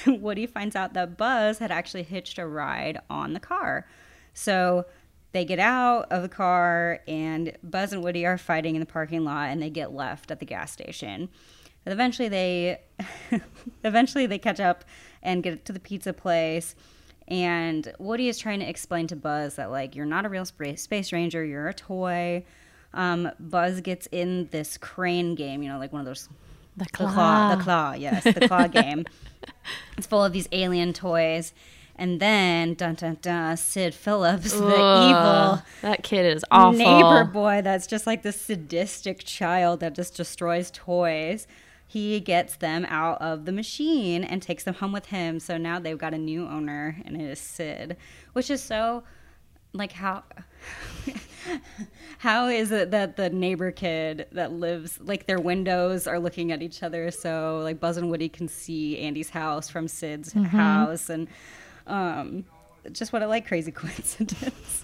Woody 0.06 0.46
finds 0.46 0.76
out 0.76 0.94
that 0.94 1.16
Buzz 1.16 1.58
had 1.58 1.70
actually 1.70 2.04
hitched 2.04 2.38
a 2.38 2.46
ride 2.46 3.00
on 3.10 3.32
the 3.32 3.40
car. 3.40 3.86
So 4.34 4.86
they 5.32 5.44
get 5.44 5.58
out 5.58 6.06
of 6.10 6.22
the 6.22 6.28
car 6.28 7.00
and 7.06 7.52
Buzz 7.62 7.92
and 7.92 8.02
Woody 8.02 8.24
are 8.24 8.38
fighting 8.38 8.74
in 8.76 8.80
the 8.80 8.86
parking 8.86 9.24
lot 9.24 9.48
and 9.50 9.60
they 9.62 9.70
get 9.70 9.92
left 9.92 10.30
at 10.30 10.40
the 10.40 10.46
gas 10.46 10.72
station. 10.72 11.28
And 11.86 11.92
eventually 11.92 12.28
they 12.28 12.80
eventually 13.84 14.26
they 14.26 14.38
catch 14.38 14.60
up 14.60 14.84
and 15.22 15.42
get 15.42 15.64
to 15.66 15.72
the 15.72 15.80
pizza 15.80 16.12
place 16.12 16.74
and 17.26 17.92
Woody 17.98 18.28
is 18.28 18.38
trying 18.38 18.60
to 18.60 18.68
explain 18.68 19.06
to 19.08 19.16
Buzz 19.16 19.56
that 19.56 19.70
like 19.70 19.94
you're 19.94 20.06
not 20.06 20.24
a 20.24 20.28
real 20.28 20.44
spa- 20.46 20.76
space 20.76 21.12
ranger, 21.12 21.44
you're 21.44 21.68
a 21.68 21.74
toy. 21.74 22.44
Um, 22.94 23.30
Buzz 23.38 23.82
gets 23.82 24.06
in 24.10 24.48
this 24.50 24.78
crane 24.78 25.34
game, 25.34 25.62
you 25.62 25.68
know, 25.68 25.78
like 25.78 25.92
one 25.92 26.00
of 26.00 26.06
those 26.06 26.26
The 26.78 26.84
the 26.84 26.90
claw, 26.90 27.12
claw. 27.12 27.54
the 27.56 27.62
claw, 27.62 27.92
yes, 27.92 28.24
the 28.24 28.48
claw 28.48 28.66
game. 28.82 29.04
It's 29.98 30.06
full 30.06 30.24
of 30.24 30.32
these 30.32 30.48
alien 30.52 30.94
toys, 30.94 31.52
And 31.98 32.20
then, 32.20 32.74
dun 32.74 32.94
dun 32.94 33.18
dun, 33.20 33.56
Sid 33.56 33.92
Phillips, 33.92 34.52
the 34.52 34.66
evil 34.66 35.62
That 35.82 36.04
kid 36.04 36.26
is 36.26 36.44
awful. 36.50 36.78
neighbor 36.78 37.24
boy 37.24 37.60
that's 37.62 37.88
just 37.88 38.06
like 38.06 38.22
this 38.22 38.40
sadistic 38.40 39.24
child 39.24 39.80
that 39.80 39.96
just 39.96 40.16
destroys 40.16 40.70
toys. 40.70 41.48
He 41.88 42.20
gets 42.20 42.56
them 42.56 42.86
out 42.88 43.20
of 43.20 43.46
the 43.46 43.52
machine 43.52 44.22
and 44.22 44.40
takes 44.40 44.62
them 44.62 44.74
home 44.74 44.92
with 44.92 45.06
him. 45.06 45.40
So 45.40 45.56
now 45.56 45.80
they've 45.80 45.98
got 45.98 46.14
a 46.14 46.18
new 46.18 46.46
owner, 46.46 46.98
and 47.04 47.20
it 47.20 47.24
is 47.24 47.40
Sid, 47.40 47.96
which 48.32 48.48
is 48.48 48.62
so 48.62 49.02
like 49.72 49.92
how. 49.92 50.22
How 52.18 52.48
is 52.48 52.72
it 52.72 52.90
that 52.90 53.16
the 53.16 53.30
neighbor 53.30 53.70
kid 53.70 54.26
that 54.32 54.52
lives 54.52 54.98
like 55.00 55.26
their 55.26 55.38
windows 55.38 56.06
are 56.06 56.18
looking 56.18 56.52
at 56.52 56.60
each 56.62 56.82
other 56.82 57.10
so 57.10 57.60
like 57.62 57.80
Buzz 57.80 57.96
and 57.96 58.10
Woody 58.10 58.28
can 58.28 58.48
see 58.48 58.98
Andy's 58.98 59.30
house 59.30 59.70
from 59.70 59.88
Sid's 59.88 60.34
mm-hmm. 60.34 60.44
house 60.44 61.08
and 61.08 61.28
um 61.88 62.44
just 62.92 63.12
what 63.12 63.22
a 63.22 63.26
like 63.26 63.46
crazy 63.46 63.72
coincidence. 63.82 64.82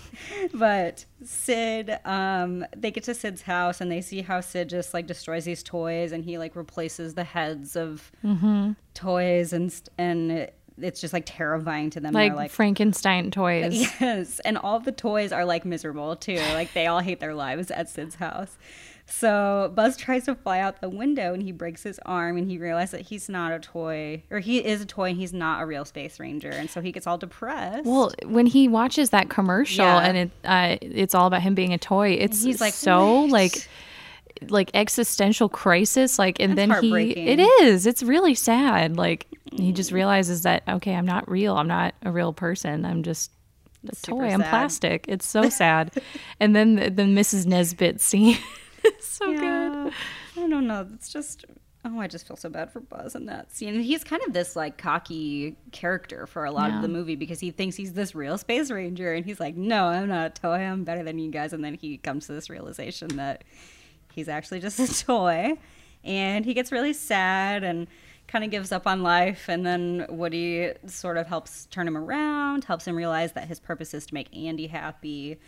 but 0.53 1.05
Sid, 1.25 1.99
um, 2.05 2.65
they 2.77 2.91
get 2.91 3.05
to 3.05 3.15
Sid's 3.15 3.43
house 3.43 3.81
and 3.81 3.91
they 3.91 4.01
see 4.01 4.21
how 4.23 4.41
Sid 4.41 4.69
just 4.69 4.93
like 4.95 5.07
destroys 5.07 5.45
these 5.45 5.63
toys 5.63 6.13
and 6.13 6.25
he 6.25 6.39
like 6.39 6.55
replaces 6.57 7.15
the 7.15 7.25
heads 7.25 7.77
of 7.77 8.11
toys 8.95 9.53
and 9.53 9.73
st- 9.73 9.89
and 9.99 10.31
it, 10.33 10.55
it's 10.81 11.01
just 11.01 11.13
like 11.13 11.23
terrifying 11.27 11.91
to 11.91 12.01
them. 12.01 12.13
like, 12.13 12.35
like 12.35 12.51
Frankenstein 12.51 13.31
toys. 13.31 13.89
Yes, 14.01 14.41
and 14.41 14.59
all 14.59 14.81
the 14.81 14.93
toys 14.93 15.33
are 15.33 15.45
like 15.45 15.65
miserable 15.65 16.17
too. 16.17 16.37
Like 16.53 16.73
they 16.75 16.87
all 16.87 17.01
hate 17.01 17.21
their 17.21 17.35
lives 17.35 17.71
at 17.71 17.89
Sid's 17.89 18.17
house. 18.17 18.57
So 19.07 19.71
Buzz 19.75 19.97
tries 19.97 20.25
to 20.25 20.35
fly 20.35 20.61
out 20.61 20.81
the 20.81 20.89
window 20.89 21.35
and 21.35 21.43
he 21.43 21.53
breaks 21.53 21.83
his 21.83 22.01
arm 22.07 22.37
and 22.37 22.51
he 22.51 22.59
realizes 22.59 22.93
that 22.93 23.01
he's 23.03 23.29
not 23.29 23.53
a 23.53 23.59
toy 23.59 24.23
or 24.31 24.39
he 24.41 24.65
is 24.65 24.81
a 24.81 24.87
toy 24.87 25.11
and 25.11 25.19
he's 25.19 25.33
not 25.33 25.63
a 25.63 25.67
real 25.67 25.85
space 25.85 26.19
ranger 26.19 26.49
and 26.51 26.71
so 26.71 26.81
he 26.81 26.91
gets 26.91 27.07
all 27.07 27.19
depressed. 27.19 27.85
Well, 27.85 28.13
when 28.25 28.47
he 28.47 28.67
watches 28.67 29.11
that 29.11 29.29
commercial 29.29 29.85
Yeah. 29.85 30.01
and 30.01 30.17
it 30.17 30.31
uh, 30.45 30.77
it's 30.81 31.15
all 31.15 31.27
about 31.27 31.43
him 31.43 31.55
being 31.55 31.73
a 31.75 31.79
toy, 31.79 32.11
it's 32.13 32.43
He's 32.43 32.61
like, 32.61 32.73
so 32.75 33.23
"What?" 33.23 33.31
like 33.31 33.69
like 34.49 34.71
existential 34.75 35.49
crisis 35.49 36.19
like 36.19 36.41
and 36.41 36.59
That's 36.59 36.81
then 36.81 36.83
he 36.83 37.11
it 37.13 37.39
is 37.39 37.87
it's 37.87 38.03
really 38.03 38.35
sad 38.35 38.97
like 38.97 39.27
he 39.53 39.71
just 39.73 39.93
realizes 39.93 40.43
that 40.43 40.65
okay 40.69 40.93
i'm 40.95 41.07
not 41.07 41.31
real 41.31 41.57
i'm 41.57 41.69
not 41.69 41.95
a 42.03 42.11
real 42.11 42.33
person 42.33 42.85
i'm 42.85 43.05
just 43.05 43.31
a 43.89 43.95
toy 43.95 44.25
i'm 44.25 44.41
sad. 44.41 44.51
plastic 44.51 45.05
it's 45.09 45.25
so 45.25 45.49
sad 45.49 45.93
and 46.41 46.55
then 46.55 46.75
the, 46.75 46.91
the 46.91 47.03
mrs 47.05 47.47
Nesbitt 47.47 48.01
scene 48.01 48.37
is 48.99 49.05
so 49.07 49.33
good 49.37 49.93
I 50.37 50.49
don't 50.49 50.67
know. 50.67 50.87
It's 50.95 51.12
just 51.12 51.45
oh, 51.87 52.00
I 52.00 52.07
just 52.07 52.26
feel 52.26 52.37
so 52.37 52.49
bad 52.49 52.73
for 52.73 52.81
Buzz 52.81 53.14
in 53.14 53.26
that 53.26 53.53
scene. 53.53 53.79
He's 53.81 54.03
kind 54.05 54.23
of 54.26 54.33
this 54.33 54.57
like 54.57 54.79
cocky 54.79 55.57
character 55.71 56.26
for 56.26 56.45
a 56.45 56.50
lot 56.50 56.71
Yeah. 56.71 56.76
of 56.76 56.83
the 56.83 56.88
movie 56.88 57.14
because 57.17 57.41
he 57.41 57.50
thinks 57.50 57.76
he's 57.76 57.93
this 57.93 58.14
real 58.14 58.38
space 58.38 58.71
ranger 58.71 59.12
and 59.12 59.25
he's 59.25 59.38
like, 59.38 59.55
"No, 59.57 59.85
I'm 59.85 60.09
not 60.09 60.26
a 60.26 60.31
toy. 60.31 60.57
I'm 60.57 60.85
better 60.85 61.03
than 61.03 61.19
you 61.19 61.31
guys." 61.31 61.53
And 61.53 61.62
then 61.64 61.75
he 61.75 61.99
comes 61.99 62.26
to 62.26 62.33
this 62.33 62.49
realization 62.50 63.09
that 63.17 63.45
he's 64.12 64.29
actually 64.29 64.61
just 64.61 64.79
a 64.81 65.05
toy. 65.07 65.59
And 66.03 66.45
he 66.45 66.53
gets 66.55 66.73
really 66.73 66.93
sad 66.95 67.64
and 67.64 67.87
kind 68.29 68.45
of 68.45 68.50
gives 68.50 68.73
up 68.73 68.87
on 68.87 69.03
life 69.03 69.49
and 69.50 69.67
then 69.67 70.07
Woody 70.09 70.73
sort 70.87 71.19
of 71.19 71.26
helps 71.26 71.67
turn 71.67 71.87
him 71.87 71.97
around, 71.97 72.64
helps 72.64 72.87
him 72.87 72.97
realize 72.97 73.33
that 73.33 73.47
his 73.49 73.61
purpose 73.61 73.93
is 73.93 74.07
to 74.07 74.14
make 74.14 74.35
Andy 74.35 74.67
happy 74.67 75.38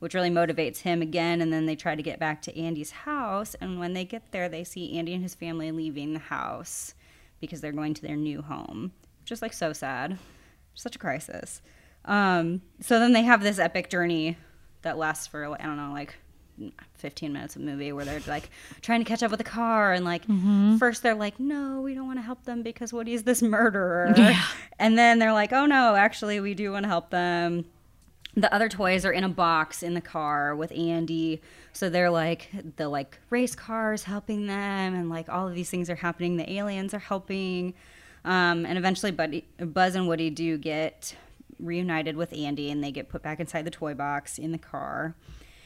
which 0.00 0.14
really 0.14 0.28
motivates 0.30 0.78
him 0.78 1.00
again. 1.00 1.40
And 1.40 1.52
then 1.52 1.64
they 1.66 1.76
try 1.76 1.94
to 1.94 2.02
get 2.02 2.18
back 2.18 2.42
to 2.42 2.58
Andy's 2.58 2.90
house. 2.90 3.54
And 3.60 3.78
when 3.78 3.92
they 3.94 4.04
get 4.04 4.32
there, 4.32 4.48
they 4.48 4.64
see 4.64 4.98
Andy 4.98 5.14
and 5.14 5.22
his 5.22 5.34
family 5.34 5.70
leaving 5.70 6.12
the 6.12 6.18
house 6.18 6.94
because 7.40 7.60
they're 7.60 7.72
going 7.72 7.94
to 7.94 8.02
their 8.02 8.16
new 8.16 8.42
home. 8.42 8.92
Just 9.24 9.40
like 9.42 9.52
so 9.52 9.72
sad. 9.72 10.18
Such 10.74 10.96
a 10.96 10.98
crisis. 10.98 11.62
Um, 12.04 12.62
so 12.80 12.98
then 12.98 13.12
they 13.12 13.22
have 13.22 13.42
this 13.42 13.58
epic 13.58 13.88
journey 13.90 14.36
that 14.82 14.98
lasts 14.98 15.26
for, 15.26 15.44
I 15.46 15.64
don't 15.64 15.76
know, 15.76 15.92
like 15.92 16.14
15 16.98 17.32
minutes 17.32 17.56
of 17.56 17.62
movie 17.62 17.90
where 17.92 18.04
they're 18.04 18.20
like 18.26 18.50
trying 18.82 19.00
to 19.00 19.06
catch 19.08 19.22
up 19.22 19.30
with 19.30 19.38
the 19.38 19.44
car 19.44 19.94
and 19.94 20.04
like 20.04 20.24
first 20.78 21.02
they're 21.02 21.14
like 21.14 21.40
no 21.40 21.80
we 21.80 21.94
don't 21.94 22.06
want 22.06 22.18
to 22.18 22.22
help 22.22 22.44
them 22.44 22.62
because 22.62 22.92
Woody's 22.92 23.22
this 23.22 23.40
murderer 23.40 24.12
Yeah. 24.14 24.42
and 24.78 24.98
then 24.98 25.18
they're 25.18 25.32
like 25.32 25.54
oh 25.54 25.64
no 25.64 25.94
actually 25.94 26.38
we 26.38 26.52
do 26.52 26.72
want 26.72 26.82
to 26.82 26.88
help 26.90 27.08
them 27.08 27.64
the 28.36 28.52
other 28.54 28.68
toys 28.68 29.04
are 29.04 29.12
in 29.12 29.24
a 29.24 29.28
box 29.28 29.82
in 29.82 29.94
the 29.94 30.00
car 30.00 30.54
with 30.54 30.72
Andy. 30.72 31.40
So 31.72 31.88
they're 31.88 32.10
like 32.10 32.50
the 32.76 32.88
like 32.88 33.18
race 33.30 33.54
cars 33.54 34.04
helping 34.04 34.46
them, 34.46 34.94
and 34.94 35.10
like 35.10 35.28
all 35.28 35.48
of 35.48 35.54
these 35.54 35.70
things 35.70 35.90
are 35.90 35.96
happening. 35.96 36.36
The 36.36 36.50
aliens 36.52 36.94
are 36.94 37.00
helping, 37.00 37.74
um, 38.24 38.64
and 38.66 38.78
eventually, 38.78 39.12
Buddy, 39.12 39.46
Buzz 39.58 39.94
and 39.94 40.06
Woody 40.06 40.30
do 40.30 40.58
get 40.58 41.16
reunited 41.58 42.16
with 42.16 42.32
Andy, 42.32 42.70
and 42.70 42.82
they 42.82 42.92
get 42.92 43.08
put 43.08 43.22
back 43.22 43.40
inside 43.40 43.64
the 43.64 43.70
toy 43.70 43.94
box 43.94 44.38
in 44.38 44.52
the 44.52 44.58
car. 44.58 45.14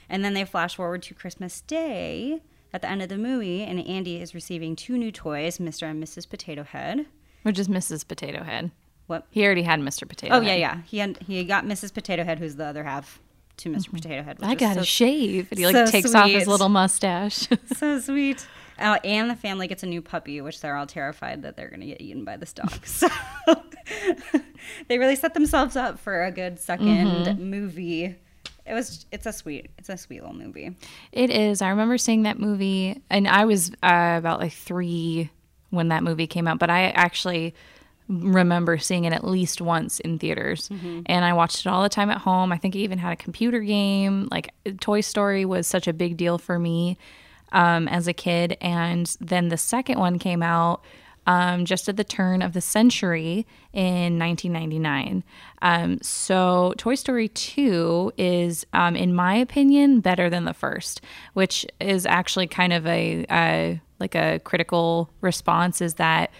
And 0.08 0.24
then 0.24 0.34
they 0.34 0.44
flash 0.44 0.74
forward 0.76 1.02
to 1.04 1.14
Christmas 1.14 1.60
Day 1.62 2.42
at 2.72 2.82
the 2.82 2.90
end 2.90 3.02
of 3.02 3.08
the 3.08 3.16
movie, 3.16 3.62
and 3.62 3.80
Andy 3.86 4.20
is 4.20 4.34
receiving 4.34 4.76
two 4.76 4.98
new 4.98 5.12
toys, 5.12 5.58
Mr. 5.58 5.90
and 5.90 6.02
Mrs. 6.02 6.28
Potato 6.28 6.62
Head. 6.62 7.06
which 7.42 7.58
is 7.58 7.68
mrs 7.68 8.06
potato 8.06 8.42
head 8.42 8.70
What 9.06 9.26
he 9.30 9.44
already 9.44 9.62
had 9.62 9.80
mr 9.80 10.08
potato 10.08 10.34
Oh 10.34 10.40
Head. 10.40 10.58
yeah, 10.58 10.76
yeah. 10.76 10.80
He 10.86 10.98
had, 10.98 11.18
he 11.18 11.44
got 11.44 11.64
Mrs. 11.64 11.92
Potato 11.92 12.24
Head, 12.24 12.38
who's 12.38 12.56
the 12.56 12.64
other 12.64 12.84
half 12.84 13.20
to 13.58 13.68
mister 13.70 13.90
Potato 13.90 14.22
Head. 14.22 14.38
i 14.42 14.54
got 14.54 14.74
so, 14.74 14.80
a 14.80 14.84
shave 14.84 15.46
and 15.50 15.58
he 15.58 15.66
like 15.66 15.74
so 15.76 15.86
takes 15.86 16.14
off 16.14 16.28
his 16.28 16.48
little 16.48 16.68
mustache 16.68 17.46
so 17.76 18.00
sweet. 18.00 18.46
Uh, 18.76 18.98
and 19.04 19.30
the 19.30 19.36
family 19.36 19.68
gets 19.68 19.84
a 19.84 19.86
new 19.86 20.02
puppy, 20.02 20.40
which 20.40 20.60
they're 20.60 20.74
all 20.74 20.86
terrified 20.86 21.42
that 21.42 21.56
they're 21.56 21.68
going 21.68 21.78
to 21.80 21.86
get 21.86 22.00
eaten 22.00 22.24
by 22.24 22.36
this 22.36 22.52
dog. 22.52 22.72
So 22.84 23.08
they 24.88 24.98
really 24.98 25.14
set 25.16 25.34
themselves 25.34 25.76
up 25.76 25.98
for 25.98 26.24
a 26.24 26.32
good 26.32 26.56
2nd 26.56 27.38
movie. 27.38 28.16
It 28.66 28.72
was. 28.72 29.04
It's 29.12 29.26
a 29.26 29.32
sweet. 29.32 29.70
It's 29.78 29.90
a 29.90 29.96
sweet 29.98 30.22
little 30.22 30.34
movie. 30.36 30.74
It 31.12 31.30
is. 31.30 31.60
I 31.60 31.68
remember 31.68 31.98
seeing 31.98 32.22
that 32.22 32.38
movie, 32.38 33.02
and 33.10 33.28
I 33.28 33.44
was 33.44 33.70
uh, 33.82 34.14
about 34.18 34.40
like 34.40 34.54
three 34.54 35.30
when 35.68 35.88
that 35.88 36.02
movie 36.02 36.26
came 36.26 36.48
out, 36.48 36.58
but 36.58 36.70
I 36.70 36.84
actually 36.90 37.54
remember 38.08 38.78
seeing 38.78 39.04
it 39.04 39.12
at 39.12 39.24
least 39.24 39.60
once 39.60 40.00
in 40.00 40.18
theaters. 40.18 40.68
And 41.06 41.24
I 41.24 41.32
watched 41.32 41.60
it 41.60 41.68
all 41.68 41.82
the 41.82 41.88
time 41.88 42.10
at 42.10 42.18
home. 42.18 42.52
I 42.52 42.58
think 42.58 42.76
I 42.76 42.80
even 42.80 42.98
had 42.98 43.12
a 43.12 43.16
computer 43.16 43.60
game. 43.60 44.28
Like, 44.30 44.52
Toy 44.80 45.00
Story 45.00 45.44
was 45.44 45.66
such 45.66 45.88
a 45.88 45.92
big 45.92 46.16
deal 46.16 46.38
for 46.38 46.58
me 46.58 46.98
um, 47.52 47.88
as 47.88 48.06
a 48.06 48.12
kid. 48.12 48.56
And 48.60 49.16
then 49.20 49.48
the 49.48 49.56
second 49.56 49.98
one 49.98 50.18
came 50.18 50.42
out 50.42 50.84
um, 51.26 51.64
just 51.64 51.88
at 51.88 51.96
the 51.96 52.04
turn 52.04 52.42
of 52.42 52.52
the 52.52 52.60
century 52.60 53.46
in 53.72 54.18
1999. 54.18 55.24
Um, 55.62 55.98
so, 56.02 56.74
Toy 56.76 56.94
Story 56.94 57.28
2 57.28 58.12
is, 58.18 58.66
um, 58.72 58.94
in 58.94 59.14
my 59.14 59.34
opinion, 59.34 60.00
better 60.00 60.28
than 60.28 60.44
the 60.44 60.52
first, 60.52 61.00
which 61.32 61.64
is 61.80 62.04
actually 62.06 62.46
kind 62.46 62.72
of 62.72 62.86
a 62.86 63.24
uh, 63.30 63.74
like 64.00 64.14
a 64.14 64.40
critical 64.40 65.08
response. 65.22 65.80
Is 65.80 65.94
that 65.94 66.30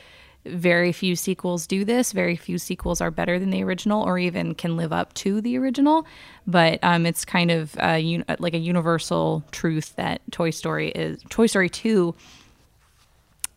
very 0.46 0.92
few 0.92 1.16
sequels 1.16 1.66
do 1.66 1.84
this. 1.84 2.12
Very 2.12 2.36
few 2.36 2.58
sequels 2.58 3.00
are 3.00 3.10
better 3.10 3.38
than 3.38 3.50
the 3.50 3.62
original, 3.64 4.02
or 4.02 4.18
even 4.18 4.54
can 4.54 4.76
live 4.76 4.92
up 4.92 5.14
to 5.14 5.40
the 5.40 5.56
original. 5.58 6.06
But 6.46 6.78
um, 6.82 7.06
it's 7.06 7.24
kind 7.24 7.50
of 7.50 7.76
un- 7.78 8.24
like 8.38 8.54
a 8.54 8.58
universal 8.58 9.42
truth 9.52 9.94
that 9.96 10.20
Toy 10.30 10.50
Story 10.50 10.90
is 10.90 11.22
Toy 11.30 11.46
Story 11.46 11.68
2 11.68 12.14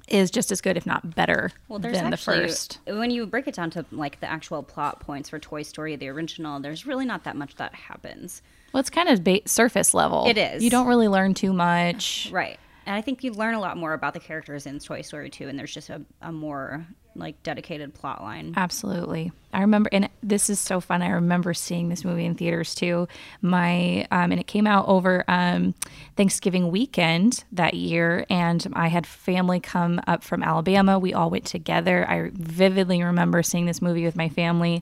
is 0.08 0.32
just 0.32 0.51
as 0.53 0.62
good, 0.62 0.77
if 0.77 0.86
not 0.86 1.15
better, 1.15 1.51
Well, 1.67 1.79
there's 1.79 1.98
than 2.00 2.12
the 2.12 2.17
first. 2.17 2.79
when 2.88 3.12
you 3.12 3.25
break 3.25 3.46
it 3.46 3.56
down 3.56 3.70
to 3.72 3.86
like 3.91 4.22
the 4.22 4.29
actual 4.29 4.63
plot 4.63 5.01
points 5.01 5.29
for 5.29 5.38
Toy 5.38 5.63
Story, 5.63 5.98
the 5.98 6.08
original. 6.08 6.62
There's 6.62 6.86
really 6.86 7.03
not 7.06 7.25
that 7.25 7.36
much 7.36 7.56
that 7.58 7.74
happens. 7.75 8.41
Well, 8.72 8.79
it's 8.79 8.89
kind 8.89 9.10
of 9.10 9.24
ba- 9.25 9.41
surface 9.46 9.94
level. 9.94 10.25
It 10.27 10.38
is. 10.38 10.63
You 10.63 10.70
don't 10.70 10.88
really 10.88 11.10
learn 11.10 11.34
too 11.34 11.51
much. 11.51 12.29
Right. 12.32 12.58
And 12.88 12.96
I 12.96 13.01
think 13.01 13.22
you 13.22 13.34
learn 13.34 13.53
a 13.53 13.60
lot 13.60 13.75
more 13.75 13.91
about 13.91 14.13
the 14.13 14.20
characters 14.22 14.65
in 14.65 14.79
Toy 14.79 15.01
Story 15.01 15.29
2, 15.29 15.50
and 15.50 15.60
there's 15.60 15.74
just 15.74 15.89
a, 15.89 16.01
a 16.22 16.32
more 16.32 16.88
like 17.15 17.44
dedicated 17.44 17.94
plot 17.94 18.22
line. 18.24 18.53
Absolutely. 18.56 19.34
I 19.51 19.60
remember, 19.60 19.89
and 19.91 20.08
this 20.24 20.50
is 20.50 20.58
so 20.58 20.79
fun. 20.79 21.01
I 21.01 21.10
remember 21.10 21.53
seeing 21.53 21.89
this 21.89 22.06
movie 22.06 22.24
in 22.24 22.36
theaters 22.36 22.74
too. 22.74 23.10
My, 23.41 24.08
um, 24.10 24.32
and 24.32 24.39
it 24.39 24.48
came 24.48 24.65
out 24.65 24.88
over 24.88 25.25
um, 25.27 25.75
Thanksgiving 26.15 26.72
weekend 26.72 27.44
that 27.51 27.74
year, 27.74 28.25
and 28.29 28.65
I 28.72 28.88
had 28.88 29.06
family 29.06 29.60
come 29.60 30.00
up 30.08 30.24
from 30.24 30.41
Alabama. 30.41 30.98
We 30.98 31.13
all 31.13 31.29
went 31.29 31.46
together. 31.46 32.10
I 32.10 32.32
vividly 32.34 33.03
remember 33.03 33.44
seeing 33.44 33.65
this 33.65 33.82
movie 33.82 34.06
with 34.06 34.15
my 34.15 34.29
family. 34.29 34.82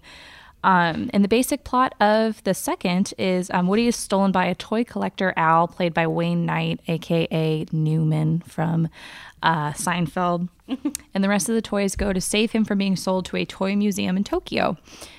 Um, 0.66 1.12
and 1.14 1.24
the 1.24 1.28
basic 1.28 1.64
plot 1.64 1.94
of 2.02 2.44
the 2.44 2.56
second 2.56 3.14
is 3.20 3.52
um, 3.52 3.68
Woody 3.68 3.86
is 3.86 3.96
stolen 3.96 4.32
by 4.32 4.48
a 4.48 4.56
toy 4.56 4.84
collector, 4.84 5.32
Al, 5.38 5.68
played 5.68 5.94
by 5.94 6.08
Wayne 6.08 6.44
Knight, 6.44 6.80
aka 6.88 7.68
Newman 7.72 8.42
from 8.48 8.90
uh, 9.44 9.74
Seinfeld. 9.74 10.50
and 11.14 11.24
the 11.24 11.30
rest 11.30 11.50
of 11.50 11.54
the 11.54 11.62
toys 11.62 11.96
go 11.96 12.12
to 12.12 12.20
save 12.20 12.52
him 12.52 12.66
from 12.66 12.80
being 12.80 12.96
sold 12.96 13.26
to 13.26 13.38
a 13.38 13.46
toy 13.46 13.76
museum 13.76 14.18
in 14.18 14.24
Tokyo. 14.24 14.76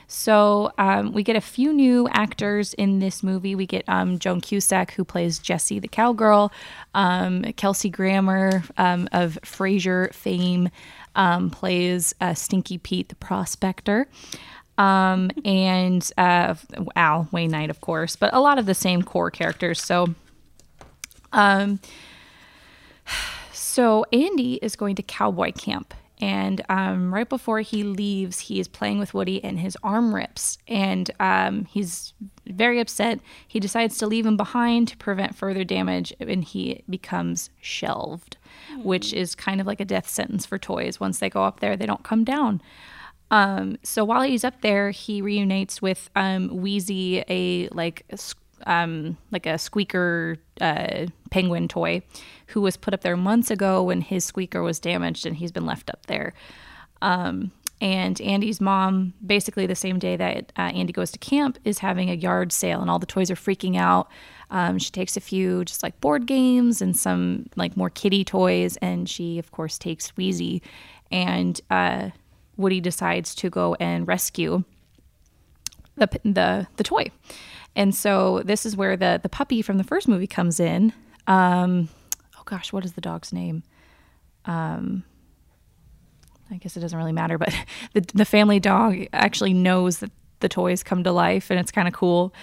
So 0.08 0.72
um, 0.78 1.12
we 1.12 1.22
get 1.22 1.36
a 1.36 1.40
few 1.40 1.72
new 1.72 2.08
actors 2.08 2.74
in 2.74 2.98
this 2.98 3.22
movie. 3.22 3.54
We 3.54 3.66
get 3.66 3.84
um, 3.88 4.18
Joan 4.18 4.40
Cusack, 4.40 4.94
who 4.94 5.04
plays 5.04 5.38
Jessie 5.38 5.78
the 5.78 5.86
cowgirl, 5.86 6.50
um, 6.94 7.42
Kelsey 7.52 7.88
Grammer 7.88 8.64
um, 8.78 9.08
of 9.12 9.38
Frasier 9.42 10.12
fame 10.12 10.70
um, 11.14 11.50
plays 11.50 12.14
uh, 12.20 12.34
Stinky 12.34 12.78
Pete 12.78 13.08
the 13.08 13.14
prospector. 13.16 14.08
Um, 14.78 15.30
and 15.44 16.08
uh, 16.18 16.54
Al 16.96 17.28
Wayne 17.32 17.50
Knight, 17.50 17.70
of 17.70 17.80
course, 17.80 18.14
but 18.14 18.34
a 18.34 18.40
lot 18.40 18.58
of 18.58 18.66
the 18.66 18.74
same 18.74 19.02
core 19.02 19.30
characters. 19.30 19.82
So, 19.82 20.14
um, 21.32 21.80
so 23.52 24.04
Andy 24.12 24.54
is 24.56 24.76
going 24.76 24.96
to 24.96 25.02
cowboy 25.02 25.52
camp, 25.52 25.94
and 26.20 26.62
um, 26.68 27.12
right 27.12 27.28
before 27.28 27.60
he 27.60 27.84
leaves, 27.84 28.40
he 28.40 28.58
is 28.60 28.68
playing 28.68 28.98
with 28.98 29.14
Woody, 29.14 29.42
and 29.42 29.58
his 29.58 29.76
arm 29.82 30.14
rips, 30.14 30.58
and 30.68 31.10
um, 31.20 31.64
he's 31.66 32.14
very 32.46 32.80
upset. 32.80 33.20
He 33.46 33.60
decides 33.60 33.98
to 33.98 34.06
leave 34.06 34.24
him 34.24 34.36
behind 34.36 34.88
to 34.88 34.96
prevent 34.96 35.36
further 35.36 35.64
damage, 35.64 36.12
and 36.20 36.44
he 36.44 36.82
becomes 36.88 37.50
shelved, 37.60 38.36
which 38.82 39.12
is 39.12 39.34
kind 39.34 39.60
of 39.60 39.66
like 39.66 39.80
a 39.80 39.84
death 39.84 40.08
sentence 40.08 40.46
for 40.46 40.58
toys. 40.58 41.00
Once 41.00 41.18
they 41.18 41.28
go 41.28 41.44
up 41.44 41.60
there, 41.60 41.76
they 41.76 41.86
don't 41.86 42.02
come 42.02 42.24
down. 42.24 42.62
Um, 43.30 43.76
so 43.82 44.04
while 44.04 44.22
he's 44.22 44.44
up 44.44 44.60
there, 44.60 44.90
he 44.90 45.20
reunites 45.20 45.82
with 45.82 46.10
um, 46.14 46.48
Wheezy, 46.48 47.24
a 47.28 47.68
like 47.68 48.04
um, 48.66 49.16
like 49.30 49.46
a 49.46 49.58
squeaker 49.58 50.36
uh, 50.60 51.06
penguin 51.30 51.68
toy, 51.68 52.02
who 52.48 52.60
was 52.60 52.76
put 52.76 52.94
up 52.94 53.02
there 53.02 53.16
months 53.16 53.50
ago 53.50 53.82
when 53.82 54.00
his 54.00 54.24
squeaker 54.24 54.62
was 54.62 54.78
damaged, 54.78 55.26
and 55.26 55.36
he's 55.36 55.52
been 55.52 55.66
left 55.66 55.90
up 55.90 56.06
there. 56.06 56.34
Um, 57.02 57.50
and 57.80 58.18
Andy's 58.22 58.60
mom, 58.60 59.12
basically 59.24 59.66
the 59.66 59.74
same 59.74 59.98
day 59.98 60.16
that 60.16 60.50
uh, 60.56 60.62
Andy 60.62 60.92
goes 60.92 61.10
to 61.10 61.18
camp, 61.18 61.58
is 61.64 61.78
having 61.80 62.08
a 62.08 62.14
yard 62.14 62.52
sale, 62.52 62.80
and 62.80 62.90
all 62.90 62.98
the 62.98 63.06
toys 63.06 63.30
are 63.30 63.36
freaking 63.36 63.76
out. 63.76 64.08
Um, 64.50 64.78
she 64.78 64.90
takes 64.90 65.16
a 65.16 65.20
few 65.20 65.64
just 65.64 65.82
like 65.82 66.00
board 66.00 66.26
games 66.26 66.80
and 66.80 66.96
some 66.96 67.46
like 67.56 67.76
more 67.76 67.90
kitty 67.90 68.24
toys, 68.24 68.76
and 68.78 69.08
she 69.08 69.38
of 69.38 69.50
course 69.50 69.78
takes 69.78 70.16
Wheezy, 70.16 70.62
and 71.10 71.60
uh, 71.70 72.10
Woody 72.56 72.80
decides 72.80 73.34
to 73.36 73.50
go 73.50 73.74
and 73.80 74.06
rescue 74.06 74.64
the 75.96 76.08
the 76.24 76.66
the 76.76 76.84
toy. 76.84 77.10
And 77.74 77.94
so 77.94 78.40
this 78.44 78.64
is 78.64 78.76
where 78.76 78.96
the 78.96 79.20
the 79.22 79.28
puppy 79.28 79.62
from 79.62 79.78
the 79.78 79.84
first 79.84 80.08
movie 80.08 80.26
comes 80.26 80.60
in. 80.60 80.92
Um, 81.26 81.88
oh 82.38 82.42
gosh, 82.44 82.72
what 82.72 82.84
is 82.84 82.92
the 82.92 83.00
dog's 83.00 83.32
name? 83.32 83.62
Um, 84.44 85.04
I 86.50 86.56
guess 86.56 86.76
it 86.76 86.80
doesn't 86.80 86.96
really 86.96 87.12
matter, 87.12 87.38
but 87.38 87.54
the 87.92 88.00
the 88.14 88.24
family 88.24 88.60
dog 88.60 88.96
actually 89.12 89.54
knows 89.54 89.98
that 89.98 90.10
the 90.40 90.48
toys 90.48 90.82
come 90.82 91.02
to 91.04 91.12
life, 91.12 91.50
and 91.50 91.58
it's 91.58 91.70
kind 91.70 91.88
of 91.88 91.94
cool. 91.94 92.34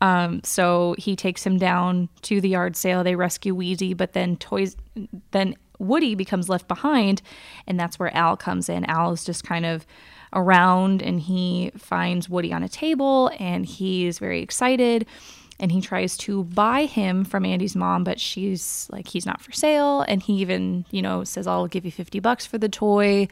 Um, 0.00 0.42
so 0.44 0.94
he 0.98 1.16
takes 1.16 1.44
him 1.44 1.58
down 1.58 2.10
to 2.22 2.40
the 2.40 2.50
yard 2.50 2.76
sale. 2.76 3.02
They 3.02 3.16
rescue 3.16 3.54
Wheezy, 3.54 3.94
but 3.94 4.12
then 4.12 4.36
toys 4.36 4.76
then 5.30 5.56
Woody 5.78 6.14
becomes 6.14 6.48
left 6.48 6.68
behind, 6.68 7.22
and 7.66 7.78
that's 7.78 7.98
where 7.98 8.14
Al 8.16 8.36
comes 8.36 8.68
in. 8.68 8.84
Al 8.86 9.12
is 9.12 9.24
just 9.24 9.44
kind 9.44 9.66
of 9.66 9.86
around 10.32 11.02
and 11.02 11.20
he 11.20 11.70
finds 11.76 12.28
Woody 12.28 12.52
on 12.52 12.62
a 12.62 12.68
table 12.68 13.30
and 13.38 13.64
he's 13.64 14.18
very 14.18 14.42
excited 14.42 15.06
and 15.58 15.72
he 15.72 15.80
tries 15.80 16.16
to 16.18 16.44
buy 16.44 16.84
him 16.84 17.24
from 17.24 17.46
Andy's 17.46 17.74
mom, 17.74 18.04
but 18.04 18.20
she's 18.20 18.86
like, 18.90 19.08
he's 19.08 19.24
not 19.24 19.40
for 19.40 19.52
sale. 19.52 20.02
And 20.02 20.22
he 20.22 20.34
even, 20.34 20.84
you 20.90 21.00
know, 21.00 21.24
says, 21.24 21.46
I'll 21.46 21.66
give 21.66 21.86
you 21.86 21.90
50 21.90 22.20
bucks 22.20 22.44
for 22.44 22.58
the 22.58 22.68
toy. 22.68 23.28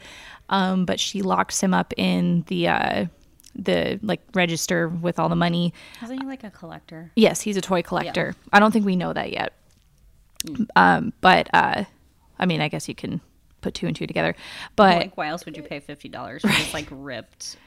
Um, 0.49 0.85
but 0.85 0.99
she 0.99 1.21
locks 1.21 1.61
him 1.61 1.73
up 1.73 1.93
in 1.97 2.43
the, 2.47 2.67
uh, 2.67 3.05
the 3.53 3.99
like 4.01 4.21
register 4.33 4.89
with 4.89 5.19
all 5.19 5.29
the 5.29 5.35
money. 5.35 5.71
Isn't 6.03 6.19
he 6.19 6.25
like 6.25 6.43
a 6.43 6.49
collector? 6.49 7.11
Yes, 7.15 7.41
he's 7.41 7.57
a 7.57 7.61
toy 7.61 7.83
collector. 7.83 8.33
Yeah. 8.35 8.49
I 8.53 8.59
don't 8.59 8.71
think 8.71 8.85
we 8.85 8.95
know 8.95 9.13
that 9.13 9.31
yet. 9.31 9.53
Mm. 10.45 10.67
Um, 10.75 11.13
but 11.21 11.47
uh, 11.53 11.85
I 12.39 12.45
mean, 12.45 12.61
I 12.61 12.67
guess 12.67 12.87
you 12.87 12.95
can 12.95 13.21
put 13.61 13.73
two 13.73 13.87
and 13.87 13.95
two 13.95 14.07
together. 14.07 14.35
But 14.75 14.97
like, 14.97 15.17
why 15.17 15.27
else 15.27 15.45
would 15.45 15.57
you 15.57 15.63
pay 15.63 15.79
fifty 15.79 16.09
dollars 16.09 16.41
for 16.41 16.47
this 16.47 16.73
like 16.73 16.87
ripped 16.91 17.57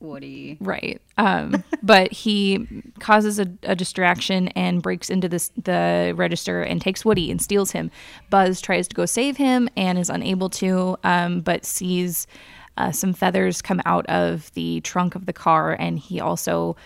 Woody? 0.00 0.58
Right. 0.60 1.00
Um, 1.16 1.62
but 1.82 2.12
he 2.12 2.66
causes 2.98 3.38
a, 3.38 3.46
a, 3.62 3.74
distraction 3.74 4.48
and 4.48 4.82
breaks 4.82 5.08
into 5.08 5.28
this 5.28 5.50
the 5.62 6.12
register 6.16 6.62
and 6.62 6.80
takes 6.80 7.04
Woody 7.04 7.30
and 7.30 7.40
steals 7.40 7.70
him. 7.70 7.90
Buzz 8.30 8.60
tries 8.60 8.88
to 8.88 8.94
go 8.94 9.06
save 9.06 9.36
him 9.36 9.68
and 9.76 9.98
is 9.98 10.10
unable 10.10 10.50
to, 10.50 10.96
um, 11.04 11.40
but 11.40 11.64
sees 11.64 12.26
uh, 12.76 12.90
some 12.90 13.12
feathers 13.12 13.62
come 13.62 13.80
out 13.86 14.04
of 14.06 14.52
the 14.54 14.80
trunk 14.80 15.14
of 15.14 15.26
the 15.26 15.32
car, 15.32 15.72
and 15.78 15.98
he 15.98 16.20
also. 16.20 16.76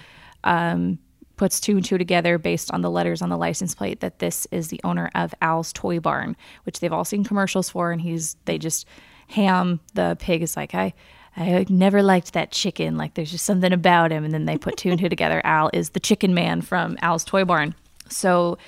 Um, 0.44 1.00
puts 1.38 1.60
two 1.60 1.76
and 1.76 1.84
two 1.84 1.96
together 1.96 2.36
based 2.36 2.72
on 2.72 2.82
the 2.82 2.90
letters 2.90 3.22
on 3.22 3.30
the 3.30 3.38
license 3.38 3.74
plate 3.74 4.00
that 4.00 4.18
this 4.18 4.46
is 4.50 4.68
the 4.68 4.80
owner 4.84 5.10
of 5.14 5.34
Al's 5.40 5.72
Toy 5.72 6.00
Barn, 6.00 6.36
which 6.64 6.80
they've 6.80 6.92
all 6.92 7.04
seen 7.04 7.24
commercials 7.24 7.70
for, 7.70 7.90
and 7.92 8.00
he's 8.00 8.36
they 8.44 8.58
just 8.58 8.86
hamm 9.28 9.80
the 9.94 10.16
pig 10.20 10.42
is 10.42 10.56
like 10.56 10.74
I 10.74 10.92
I 11.36 11.64
never 11.68 12.02
liked 12.02 12.32
that 12.32 12.50
chicken. 12.50 12.96
Like 12.96 13.14
there's 13.14 13.30
just 13.30 13.46
something 13.46 13.72
about 13.72 14.10
him, 14.10 14.24
and 14.24 14.34
then 14.34 14.44
they 14.44 14.58
put 14.58 14.76
two 14.76 14.90
and 14.90 14.98
two 14.98 15.08
together. 15.08 15.40
Al 15.44 15.70
is 15.72 15.90
the 15.90 16.00
chicken 16.00 16.34
man 16.34 16.60
from 16.60 16.98
Al's 17.00 17.24
Toy 17.24 17.44
Barn. 17.44 17.74
So 18.08 18.58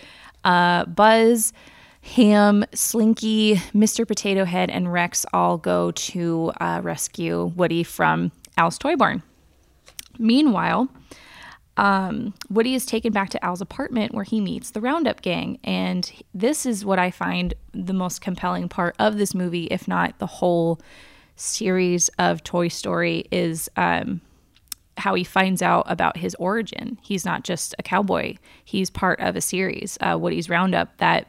uh, 0.44 0.86
Buzz. 0.86 1.52
Hamm, 2.02 2.64
Slinky, 2.72 3.56
Mr. 3.74 4.08
Potato 4.08 4.46
Head, 4.46 4.70
and 4.70 4.90
Rex 4.90 5.26
all 5.34 5.58
go 5.58 5.90
to 5.90 6.50
uh, 6.58 6.80
rescue 6.82 7.52
Woody 7.56 7.82
from 7.82 8.32
Al's 8.56 8.78
Toy 8.78 8.96
Barn. 8.96 9.22
Meanwhile, 10.18 10.88
um, 11.80 12.34
Woody 12.50 12.74
is 12.74 12.84
taken 12.84 13.10
back 13.10 13.30
to 13.30 13.42
Al's 13.42 13.62
apartment 13.62 14.14
where 14.14 14.22
he 14.22 14.38
meets 14.38 14.70
the 14.70 14.82
Roundup 14.82 15.22
gang. 15.22 15.58
And 15.64 16.12
this 16.34 16.66
is 16.66 16.84
what 16.84 16.98
I 16.98 17.10
find 17.10 17.54
the 17.72 17.94
most 17.94 18.20
compelling 18.20 18.68
part 18.68 18.94
of 18.98 19.16
this 19.16 19.34
movie, 19.34 19.64
if 19.64 19.88
not 19.88 20.18
the 20.18 20.26
whole 20.26 20.78
series 21.36 22.10
of 22.18 22.44
Toy 22.44 22.68
Story, 22.68 23.24
is 23.30 23.70
um, 23.78 24.20
how 24.98 25.14
he 25.14 25.24
finds 25.24 25.62
out 25.62 25.86
about 25.88 26.18
his 26.18 26.34
origin. 26.34 26.98
He's 27.00 27.24
not 27.24 27.44
just 27.44 27.74
a 27.78 27.82
cowboy, 27.82 28.36
he's 28.62 28.90
part 28.90 29.18
of 29.20 29.34
a 29.34 29.40
series, 29.40 29.96
uh, 30.02 30.18
Woody's 30.20 30.50
Roundup, 30.50 30.94
that 30.98 31.28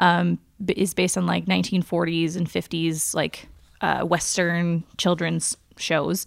um, 0.00 0.40
is 0.66 0.94
based 0.94 1.16
on 1.16 1.26
like 1.26 1.46
1940s 1.46 2.36
and 2.36 2.48
50s, 2.48 3.14
like 3.14 3.46
uh, 3.80 4.02
Western 4.02 4.82
children's 4.96 5.56
shows. 5.76 6.26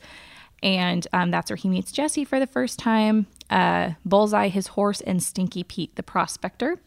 And 0.63 1.05
um, 1.11 1.29
that's 1.29 1.51
where 1.51 1.57
he 1.57 1.67
meets 1.67 1.91
Jessie 1.91 2.23
for 2.23 2.39
the 2.39 2.47
first 2.47 2.79
time 2.79 3.27
uh, 3.49 3.91
Bullseye, 4.03 4.47
his 4.47 4.67
horse, 4.67 5.01
and 5.01 5.21
Stinky 5.21 5.63
Pete, 5.63 5.95
the 5.95 6.03
prospector. 6.03 6.79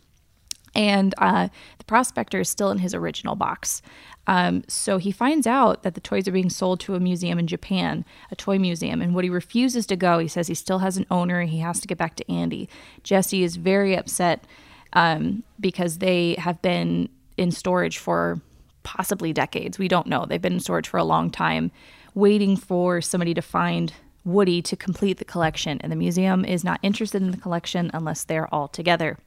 And 0.75 1.15
uh, 1.19 1.49
the 1.79 1.85
prospector 1.85 2.41
is 2.41 2.49
still 2.49 2.71
in 2.71 2.79
his 2.79 2.95
original 2.95 3.35
box. 3.35 3.83
Um, 4.27 4.63
so 4.69 4.99
he 4.99 5.11
finds 5.11 5.47
out 5.47 5.83
that 5.83 5.95
the 5.95 6.01
toys 6.01 6.29
are 6.29 6.33
being 6.33 6.51
sold 6.51 6.81
to 6.81 6.95
a 6.95 7.01
museum 7.01 7.39
in 7.39 7.47
Japan, 7.47 8.05
a 8.31 8.37
toy 8.37 8.59
museum. 8.59 9.01
And 9.01 9.15
what 9.15 9.25
he 9.25 9.31
refuses 9.31 9.87
to 9.87 9.97
go. 9.97 10.19
He 10.19 10.29
says 10.29 10.47
he 10.47 10.55
still 10.55 10.81
has 10.81 10.97
an 10.97 11.07
owner. 11.11 11.43
He 11.43 11.59
has 11.59 11.81
to 11.81 11.89
get 11.89 11.99
back 11.99 12.17
to 12.17 12.31
Andy. 12.31 12.69
Jessie 13.03 13.43
is 13.43 13.57
very 13.57 13.97
upset 13.97 14.45
um, 14.93 15.43
because 15.59 15.99
they 15.99 16.35
have 16.35 16.61
been 16.61 17.09
in 17.37 17.51
storage 17.51 17.99
for 17.99 18.41
possibly 18.83 19.33
decades. 19.33 19.79
We 19.79 19.89
don't 19.89 20.07
know. 20.07 20.27
They've 20.27 20.41
been 20.41 20.55
in 20.55 20.61
storage 20.61 20.89
for 20.89 20.99
a 20.99 21.05
long 21.05 21.31
time, 21.31 21.71
waiting 22.15 22.57
for 22.57 23.01
somebody 23.01 23.35
to 23.35 23.43
find 23.43 23.93
Woody 24.29 24.63
to 24.63 24.77
complete 24.77 25.19
the 25.19 25.25
collection, 25.25 25.81
and 25.81 25.91
the 25.91 25.97
museum 25.97 26.45
is 26.45 26.63
not 26.63 26.81
interested 26.83 27.23
in 27.23 27.31
the 27.31 27.37
collection 27.37 27.91
unless 27.93 28.25
they're 28.25 28.53
all 28.55 28.69
together. 28.69 29.19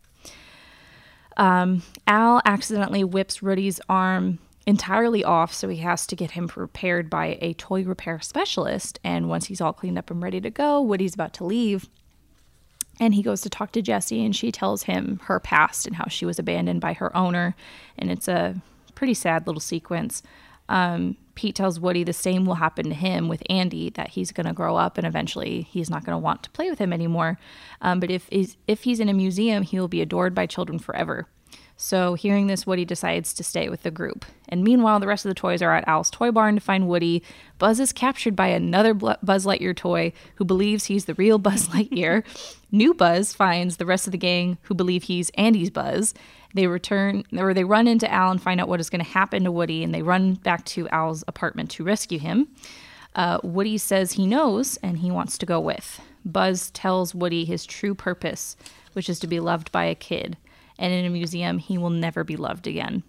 Um, 1.37 1.83
Al 2.07 2.41
accidentally 2.45 3.03
whips 3.03 3.41
Woody's 3.41 3.81
arm 3.89 4.39
entirely 4.67 5.23
off, 5.23 5.53
so 5.53 5.67
he 5.69 5.77
has 5.77 6.05
to 6.07 6.15
get 6.15 6.31
him 6.31 6.49
repaired 6.55 7.09
by 7.09 7.37
a 7.41 7.53
toy 7.53 7.83
repair 7.83 8.19
specialist. 8.19 8.99
And 9.03 9.27
once 9.27 9.47
he's 9.47 9.61
all 9.61 9.73
cleaned 9.73 9.97
up 9.97 10.11
and 10.11 10.21
ready 10.21 10.39
to 10.41 10.49
go, 10.49 10.81
Woody's 10.81 11.15
about 11.15 11.33
to 11.35 11.43
leave. 11.43 11.89
And 12.99 13.15
he 13.15 13.23
goes 13.23 13.41
to 13.41 13.49
talk 13.49 13.71
to 13.71 13.81
Jessie, 13.81 14.23
and 14.23 14.35
she 14.35 14.51
tells 14.51 14.83
him 14.83 15.19
her 15.23 15.39
past 15.39 15.87
and 15.87 15.95
how 15.95 16.07
she 16.07 16.25
was 16.25 16.37
abandoned 16.37 16.81
by 16.81 16.93
her 16.93 17.15
owner. 17.17 17.55
And 17.97 18.11
it's 18.11 18.27
a 18.27 18.61
pretty 18.93 19.15
sad 19.15 19.47
little 19.47 19.59
sequence. 19.59 20.21
Um, 20.71 21.17
Pete 21.35 21.55
tells 21.55 21.79
Woody 21.79 22.03
the 22.03 22.13
same 22.13 22.45
will 22.45 22.55
happen 22.55 22.85
to 22.85 22.95
him 22.95 23.27
with 23.27 23.43
Andy, 23.49 23.89
that 23.91 24.09
he's 24.09 24.31
going 24.31 24.45
to 24.45 24.53
grow 24.53 24.77
up 24.77 24.97
and 24.97 25.05
eventually 25.05 25.63
he's 25.63 25.89
not 25.89 26.05
going 26.05 26.15
to 26.15 26.19
want 26.19 26.43
to 26.43 26.49
play 26.51 26.69
with 26.69 26.79
him 26.79 26.93
anymore. 26.93 27.37
Um, 27.81 27.99
but 27.99 28.09
if 28.09 28.27
he's, 28.29 28.57
if 28.67 28.83
he's 28.83 28.99
in 28.99 29.09
a 29.09 29.13
museum, 29.13 29.63
he 29.63 29.79
will 29.79 29.87
be 29.87 30.01
adored 30.01 30.33
by 30.33 30.45
children 30.45 30.79
forever. 30.79 31.27
So, 31.83 32.13
hearing 32.13 32.45
this, 32.45 32.67
Woody 32.67 32.85
decides 32.85 33.33
to 33.33 33.43
stay 33.43 33.67
with 33.67 33.81
the 33.81 33.89
group. 33.89 34.23
And 34.47 34.63
meanwhile, 34.63 34.99
the 34.99 35.07
rest 35.07 35.25
of 35.25 35.29
the 35.29 35.35
toys 35.35 35.63
are 35.63 35.73
at 35.73 35.87
Al's 35.87 36.11
toy 36.11 36.29
barn 36.29 36.53
to 36.53 36.61
find 36.61 36.87
Woody. 36.87 37.23
Buzz 37.57 37.79
is 37.79 37.91
captured 37.91 38.35
by 38.35 38.49
another 38.49 38.93
Buzz 38.93 39.47
Lightyear 39.47 39.75
toy 39.75 40.13
who 40.35 40.45
believes 40.45 40.85
he's 40.85 41.05
the 41.05 41.15
real 41.15 41.37
Buzz 41.39 41.69
Lightyear. 41.69 42.23
New 42.71 42.93
Buzz 42.93 43.33
finds 43.33 43.77
the 43.77 43.87
rest 43.87 44.07
of 44.07 44.11
the 44.11 44.19
gang 44.19 44.59
who 44.63 44.75
believe 44.75 45.03
he's 45.03 45.31
Andy's 45.31 45.71
Buzz. 45.71 46.13
They 46.53 46.67
return 46.67 47.23
or 47.37 47.53
they 47.53 47.63
run 47.63 47.87
into 47.87 48.11
Al 48.11 48.31
and 48.31 48.41
find 48.41 48.59
out 48.59 48.67
what 48.67 48.79
is 48.79 48.89
going 48.89 49.03
to 49.03 49.09
happen 49.11 49.43
to 49.43 49.51
Woody, 49.51 49.83
and 49.83 49.93
they 49.93 50.01
run 50.01 50.33
back 50.33 50.65
to 50.65 50.89
Al's 50.89 51.23
apartment 51.27 51.71
to 51.71 51.83
rescue 51.83 52.19
him. 52.19 52.47
Uh, 53.15 53.39
Woody 53.43 53.77
says 53.77 54.13
he 54.13 54.25
knows 54.27 54.77
and 54.77 54.99
he 54.99 55.11
wants 55.11 55.37
to 55.37 55.45
go 55.45 55.59
with. 55.59 56.01
Buzz 56.23 56.71
tells 56.71 57.15
Woody 57.15 57.45
his 57.45 57.65
true 57.65 57.95
purpose, 57.95 58.55
which 58.93 59.09
is 59.09 59.19
to 59.19 59.27
be 59.27 59.39
loved 59.39 59.71
by 59.71 59.85
a 59.85 59.95
kid 59.95 60.37
and 60.81 60.91
in 60.91 61.05
a 61.05 61.09
museum, 61.09 61.59
he 61.59 61.77
will 61.77 61.91
never 61.91 62.23
be 62.23 62.35
loved 62.35 62.65
again. 62.65 63.03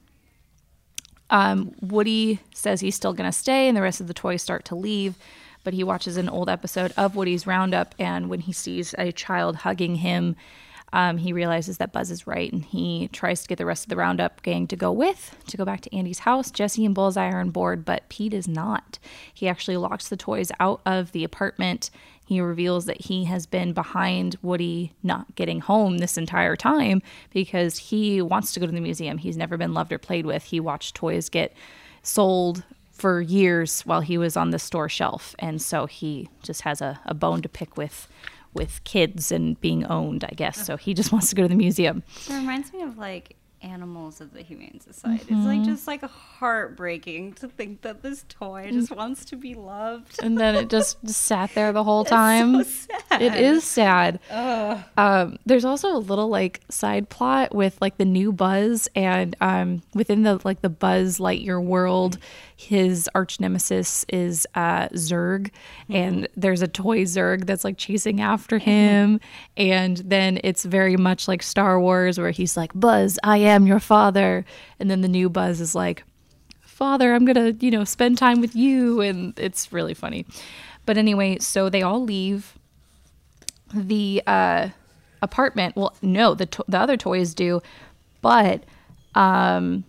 Um, 1.30 1.74
Woody 1.80 2.40
says 2.54 2.80
he's 2.80 2.94
still 2.94 3.14
going 3.14 3.28
to 3.28 3.36
stay, 3.36 3.66
and 3.66 3.74
the 3.74 3.82
rest 3.82 4.00
of 4.00 4.06
the 4.06 4.14
toys 4.14 4.42
start 4.42 4.66
to 4.66 4.74
leave. 4.74 5.16
but 5.64 5.74
he 5.74 5.84
watches 5.84 6.16
an 6.16 6.28
old 6.28 6.48
episode 6.48 6.92
of 6.96 7.14
Woody's 7.14 7.46
Roundup, 7.46 7.94
and 7.98 8.28
when 8.28 8.40
he 8.40 8.52
sees 8.52 8.96
a 8.98 9.12
child 9.12 9.56
hugging 9.56 9.96
him, 9.96 10.34
um, 10.92 11.16
he 11.16 11.32
realizes 11.32 11.78
that 11.78 11.92
Buzz 11.92 12.10
is 12.10 12.26
right, 12.26 12.52
and 12.52 12.64
he 12.64 13.08
tries 13.08 13.42
to 13.42 13.48
get 13.48 13.58
the 13.58 13.66
rest 13.66 13.84
of 13.84 13.88
the 13.88 13.96
Roundup 13.96 14.42
gang 14.42 14.66
to 14.66 14.76
go 14.76 14.92
with 14.92 15.36
to 15.46 15.56
go 15.56 15.64
back 15.64 15.80
to 15.82 15.96
Andy's 15.96 16.20
house. 16.20 16.50
Jessie 16.50 16.84
and 16.84 16.94
Bullseye 16.94 17.30
are 17.30 17.40
on 17.40 17.50
board, 17.50 17.84
but 17.84 18.08
Pete 18.08 18.34
is 18.34 18.46
not. 18.46 18.98
He 19.32 19.48
actually 19.48 19.78
locks 19.78 20.08
the 20.08 20.16
toys 20.16 20.52
out 20.60 20.80
of 20.84 21.12
the 21.12 21.24
apartment. 21.24 21.90
He 22.26 22.40
reveals 22.40 22.84
that 22.86 23.00
he 23.02 23.24
has 23.24 23.46
been 23.46 23.72
behind 23.72 24.36
Woody 24.42 24.92
not 25.02 25.34
getting 25.34 25.60
home 25.60 25.98
this 25.98 26.18
entire 26.18 26.56
time 26.56 27.02
because 27.30 27.78
he 27.78 28.20
wants 28.20 28.52
to 28.52 28.60
go 28.60 28.66
to 28.66 28.72
the 28.72 28.80
museum. 28.80 29.18
He's 29.18 29.36
never 29.36 29.56
been 29.56 29.74
loved 29.74 29.92
or 29.92 29.98
played 29.98 30.26
with. 30.26 30.44
He 30.44 30.60
watched 30.60 30.94
toys 30.94 31.28
get 31.28 31.54
sold 32.02 32.64
for 32.90 33.20
years 33.20 33.82
while 33.82 34.02
he 34.02 34.18
was 34.18 34.36
on 34.36 34.50
the 34.50 34.58
store 34.58 34.88
shelf, 34.88 35.34
and 35.38 35.60
so 35.60 35.86
he 35.86 36.28
just 36.42 36.60
has 36.60 36.80
a, 36.80 37.00
a 37.06 37.14
bone 37.14 37.42
to 37.42 37.48
pick 37.48 37.76
with 37.76 38.08
with 38.54 38.82
kids 38.84 39.32
and 39.32 39.60
being 39.60 39.84
owned, 39.84 40.24
I 40.24 40.34
guess. 40.34 40.64
So 40.66 40.76
he 40.76 40.94
just 40.94 41.12
wants 41.12 41.28
to 41.30 41.34
go 41.34 41.42
to 41.42 41.48
the 41.48 41.54
museum. 41.54 42.02
It 42.28 42.34
reminds 42.34 42.72
me 42.72 42.82
of 42.82 42.98
like 42.98 43.36
animals 43.62 44.20
of 44.20 44.32
the 44.32 44.42
Humane 44.42 44.80
Society. 44.80 45.26
It's 45.28 45.46
like 45.46 45.62
just 45.62 45.86
like 45.86 46.02
heartbreaking 46.02 47.34
to 47.34 47.48
think 47.48 47.82
that 47.82 48.02
this 48.02 48.24
toy 48.28 48.70
just 48.72 48.90
wants 48.90 49.24
to 49.26 49.36
be 49.36 49.54
loved. 49.54 50.22
And 50.22 50.38
then 50.38 50.54
it 50.54 50.68
just, 50.68 51.02
just 51.04 51.22
sat 51.22 51.54
there 51.54 51.72
the 51.72 51.84
whole 51.84 52.04
time. 52.04 52.64
so. 52.64 52.88
It 53.12 53.34
is 53.34 53.64
sad. 53.64 54.20
Um, 54.30 55.38
there's 55.46 55.64
also 55.64 55.96
a 55.96 55.98
little 55.98 56.28
like 56.28 56.60
side 56.68 57.08
plot 57.08 57.54
with 57.54 57.78
like 57.80 57.98
the 57.98 58.04
new 58.04 58.32
Buzz 58.32 58.88
and 58.94 59.36
um, 59.40 59.82
within 59.94 60.22
the 60.22 60.40
like 60.44 60.62
the 60.62 60.68
Buzz 60.68 61.18
Lightyear 61.18 61.62
world, 61.62 62.18
his 62.56 63.08
arch 63.14 63.40
nemesis 63.40 64.04
is 64.08 64.46
uh, 64.54 64.88
Zurg, 64.88 65.50
and 65.88 66.28
there's 66.36 66.62
a 66.62 66.68
toy 66.68 67.02
Zurg 67.02 67.46
that's 67.46 67.64
like 67.64 67.76
chasing 67.76 68.20
after 68.20 68.58
him, 68.58 69.20
and 69.56 69.98
then 69.98 70.40
it's 70.44 70.64
very 70.64 70.96
much 70.96 71.28
like 71.28 71.42
Star 71.42 71.80
Wars 71.80 72.18
where 72.18 72.30
he's 72.30 72.56
like 72.56 72.72
Buzz, 72.74 73.18
I 73.22 73.38
am 73.38 73.51
your 73.66 73.80
father, 73.80 74.44
and 74.80 74.90
then 74.90 75.00
the 75.00 75.08
new 75.08 75.28
Buzz 75.28 75.60
is 75.60 75.74
like 75.74 76.04
father 76.60 77.14
i'm 77.14 77.24
gonna 77.24 77.54
you 77.60 77.70
know 77.70 77.84
spend 77.84 78.18
time 78.18 78.40
with 78.40 78.56
you. 78.56 79.00
And 79.00 79.38
it's 79.38 79.72
really 79.72 79.94
funny. 79.94 80.26
But 80.84 80.96
anyway 80.98 81.38
so 81.38 81.68
they 81.68 81.82
all 81.82 82.02
leave. 82.02 82.58
The 83.72 84.22
uh 84.26 84.68
apartment 85.20 85.76
well 85.76 85.94
no 86.02 86.34
the 86.34 86.46
to- 86.46 86.64
the 86.66 86.78
other 86.78 86.96
toys 86.96 87.34
do. 87.34 87.60
But 88.20 88.64
um 89.14 89.84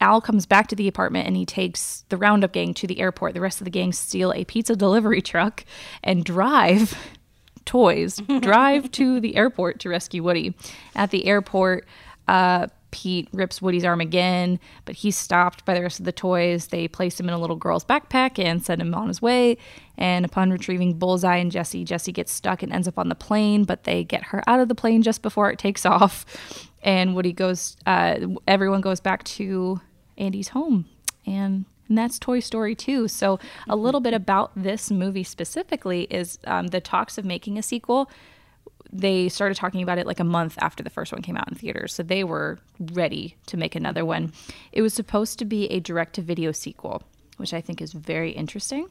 Al 0.00 0.20
comes 0.20 0.46
back 0.46 0.68
to 0.68 0.76
the 0.76 0.86
apartment 0.88 1.26
and 1.26 1.36
he 1.36 1.44
takes 1.44 2.04
the 2.08 2.16
Roundup 2.16 2.52
gang 2.52 2.72
to 2.74 2.86
the 2.86 3.00
airport. 3.00 3.34
The 3.34 3.40
rest 3.40 3.60
of 3.60 3.64
the 3.64 3.70
gang 3.70 3.92
steal 3.92 4.32
a 4.32 4.44
pizza 4.44 4.76
delivery 4.84 5.20
truck 5.20 5.64
and 6.02 6.24
drive 6.24 6.96
toys, 7.64 8.22
drive 8.40 8.90
to 8.92 9.20
the 9.20 9.36
airport 9.36 9.80
to 9.80 9.88
rescue 9.90 10.22
Woody. 10.22 10.54
At 10.94 11.10
the 11.10 11.26
airport, 11.26 11.86
uh, 12.28 12.68
Pete 12.90 13.28
rips 13.32 13.60
Woody's 13.60 13.84
arm 13.84 14.00
again, 14.00 14.58
but 14.84 14.94
he's 14.94 15.16
stopped 15.16 15.64
by 15.64 15.74
the 15.74 15.82
rest 15.82 15.98
of 15.98 16.04
the 16.06 16.12
toys. 16.12 16.68
They 16.68 16.88
place 16.88 17.18
him 17.18 17.28
in 17.28 17.34
a 17.34 17.38
little 17.38 17.56
girl's 17.56 17.84
backpack 17.84 18.38
and 18.42 18.64
send 18.64 18.80
him 18.80 18.94
on 18.94 19.08
his 19.08 19.20
way. 19.20 19.58
And 19.98 20.24
upon 20.24 20.50
retrieving 20.50 20.98
Bullseye 20.98 21.36
and 21.36 21.50
Jessie, 21.50 21.84
Jessie 21.84 22.12
gets 22.12 22.32
stuck 22.32 22.62
and 22.62 22.72
ends 22.72 22.88
up 22.88 22.98
on 22.98 23.08
the 23.08 23.14
plane, 23.14 23.64
but 23.64 23.84
they 23.84 24.04
get 24.04 24.24
her 24.24 24.42
out 24.46 24.60
of 24.60 24.68
the 24.68 24.74
plane 24.74 25.02
just 25.02 25.22
before 25.22 25.50
it 25.50 25.58
takes 25.58 25.84
off. 25.86 26.24
And 26.82 27.14
Woody 27.14 27.32
goes, 27.32 27.76
uh, 27.86 28.20
everyone 28.46 28.80
goes 28.80 29.00
back 29.00 29.24
to 29.24 29.80
Andy's 30.16 30.48
home. 30.48 30.86
And 31.26 31.66
and 31.88 31.96
that's 31.96 32.18
Toy 32.18 32.40
Story 32.40 32.74
2. 32.74 33.08
So, 33.08 33.38
a 33.66 33.74
little 33.74 34.00
bit 34.00 34.12
about 34.12 34.52
this 34.54 34.90
movie 34.90 35.24
specifically 35.24 36.02
is 36.10 36.38
um, 36.46 36.66
the 36.66 36.80
talks 36.80 37.16
of 37.16 37.24
making 37.24 37.58
a 37.58 37.62
sequel 37.62 38.10
they 38.92 39.28
started 39.28 39.56
talking 39.56 39.82
about 39.82 39.98
it 39.98 40.06
like 40.06 40.20
a 40.20 40.24
month 40.24 40.56
after 40.60 40.82
the 40.82 40.90
first 40.90 41.12
one 41.12 41.22
came 41.22 41.36
out 41.36 41.48
in 41.48 41.54
theaters. 41.54 41.92
So 41.94 42.02
they 42.02 42.24
were 42.24 42.58
ready 42.92 43.36
to 43.46 43.56
make 43.56 43.74
another 43.74 44.04
one. 44.04 44.32
It 44.72 44.82
was 44.82 44.94
supposed 44.94 45.38
to 45.40 45.44
be 45.44 45.66
a 45.70 45.80
direct 45.80 46.14
to 46.14 46.22
video 46.22 46.52
sequel, 46.52 47.02
which 47.36 47.52
I 47.52 47.60
think 47.60 47.82
is 47.82 47.92
very 47.92 48.30
interesting. 48.30 48.88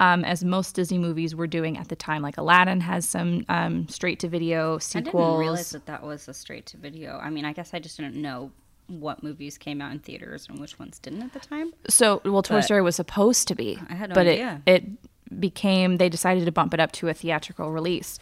Um, 0.00 0.24
as 0.24 0.42
most 0.44 0.74
Disney 0.74 0.98
movies 0.98 1.36
were 1.36 1.46
doing 1.46 1.78
at 1.78 1.88
the 1.88 1.94
time, 1.94 2.20
like 2.22 2.36
Aladdin 2.36 2.80
has 2.80 3.08
some 3.08 3.44
um, 3.48 3.86
straight 3.88 4.18
to 4.20 4.28
video 4.28 4.78
sequels. 4.78 5.14
I 5.14 5.18
didn't 5.28 5.38
realize 5.38 5.70
that 5.70 5.86
that 5.86 6.02
was 6.02 6.26
a 6.26 6.34
straight 6.34 6.66
to 6.66 6.76
video. 6.76 7.16
I 7.22 7.30
mean, 7.30 7.44
I 7.44 7.52
guess 7.52 7.72
I 7.72 7.78
just 7.78 7.96
didn't 7.96 8.16
know 8.16 8.50
what 8.88 9.22
movies 9.22 9.56
came 9.56 9.80
out 9.80 9.92
in 9.92 10.00
theaters 10.00 10.46
and 10.50 10.58
which 10.58 10.78
ones 10.80 10.98
didn't 10.98 11.22
at 11.22 11.32
the 11.32 11.38
time. 11.38 11.72
So, 11.88 12.20
well, 12.24 12.42
Toy 12.42 12.56
But- 12.56 12.64
Story 12.64 12.82
was 12.82 12.96
supposed 12.96 13.46
to 13.48 13.54
be, 13.54 13.78
I 13.88 13.94
had 13.94 14.10
no 14.10 14.14
but 14.14 14.26
idea. 14.26 14.60
it 14.66 14.82
it 15.30 15.40
became 15.40 15.96
they 15.96 16.08
decided 16.08 16.44
to 16.44 16.52
bump 16.52 16.74
it 16.74 16.80
up 16.80 16.92
to 16.92 17.08
a 17.08 17.14
theatrical 17.14 17.70
release. 17.70 18.18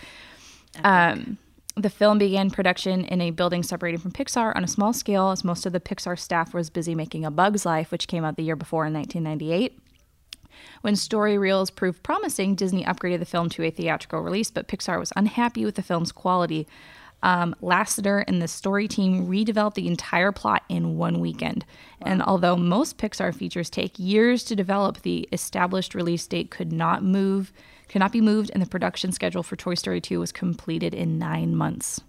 Um, 0.82 1.38
the 1.76 1.90
film 1.90 2.18
began 2.18 2.50
production 2.50 3.04
in 3.04 3.20
a 3.20 3.30
building 3.30 3.62
separated 3.62 4.02
from 4.02 4.12
Pixar 4.12 4.54
on 4.54 4.64
a 4.64 4.68
small 4.68 4.92
scale, 4.92 5.30
as 5.30 5.44
most 5.44 5.64
of 5.64 5.72
the 5.72 5.80
Pixar 5.80 6.18
staff 6.18 6.52
was 6.52 6.70
busy 6.70 6.94
making 6.94 7.24
A 7.24 7.30
Bug's 7.30 7.64
Life, 7.64 7.90
which 7.90 8.08
came 8.08 8.24
out 8.24 8.36
the 8.36 8.42
year 8.42 8.56
before 8.56 8.86
in 8.86 8.92
1998. 8.92 9.78
When 10.82 10.96
story 10.96 11.38
reels 11.38 11.70
proved 11.70 12.02
promising, 12.02 12.54
Disney 12.54 12.84
upgraded 12.84 13.20
the 13.20 13.24
film 13.24 13.48
to 13.50 13.64
a 13.64 13.70
theatrical 13.70 14.20
release, 14.20 14.50
but 14.50 14.68
Pixar 14.68 14.98
was 14.98 15.12
unhappy 15.16 15.64
with 15.64 15.76
the 15.76 15.82
film's 15.82 16.12
quality. 16.12 16.66
Um, 17.22 17.54
Lasseter 17.62 18.24
and 18.26 18.42
the 18.42 18.48
story 18.48 18.88
team 18.88 19.26
redeveloped 19.26 19.74
the 19.74 19.86
entire 19.86 20.32
plot 20.32 20.64
in 20.68 20.96
one 20.96 21.20
weekend. 21.20 21.64
And 22.00 22.22
although 22.22 22.56
most 22.56 22.98
Pixar 22.98 23.34
features 23.34 23.70
take 23.70 23.98
years 23.98 24.42
to 24.44 24.56
develop, 24.56 25.02
the 25.02 25.28
established 25.32 25.94
release 25.94 26.26
date 26.26 26.50
could 26.50 26.72
not 26.72 27.04
move, 27.04 27.52
could 27.88 28.00
not 28.00 28.12
be 28.12 28.20
moved, 28.20 28.50
and 28.52 28.62
the 28.62 28.68
production 28.68 29.12
schedule 29.12 29.42
for 29.42 29.56
Toy 29.56 29.74
Story 29.74 30.00
2 30.00 30.18
was 30.18 30.32
completed 30.32 30.94
in 30.94 31.18
nine 31.18 31.54
months. 31.54 32.00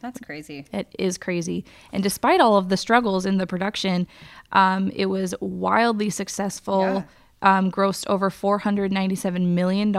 That's 0.00 0.20
crazy. 0.20 0.66
It 0.72 0.94
is 0.98 1.18
crazy. 1.18 1.64
And 1.92 2.02
despite 2.02 2.40
all 2.40 2.56
of 2.56 2.68
the 2.68 2.76
struggles 2.76 3.26
in 3.26 3.38
the 3.38 3.46
production, 3.46 4.06
um, 4.52 4.90
it 4.94 5.06
was 5.06 5.34
wildly 5.40 6.10
successful. 6.10 7.04
Um, 7.42 7.70
grossed 7.70 8.06
over 8.08 8.30
$497 8.30 9.48
million. 9.48 9.92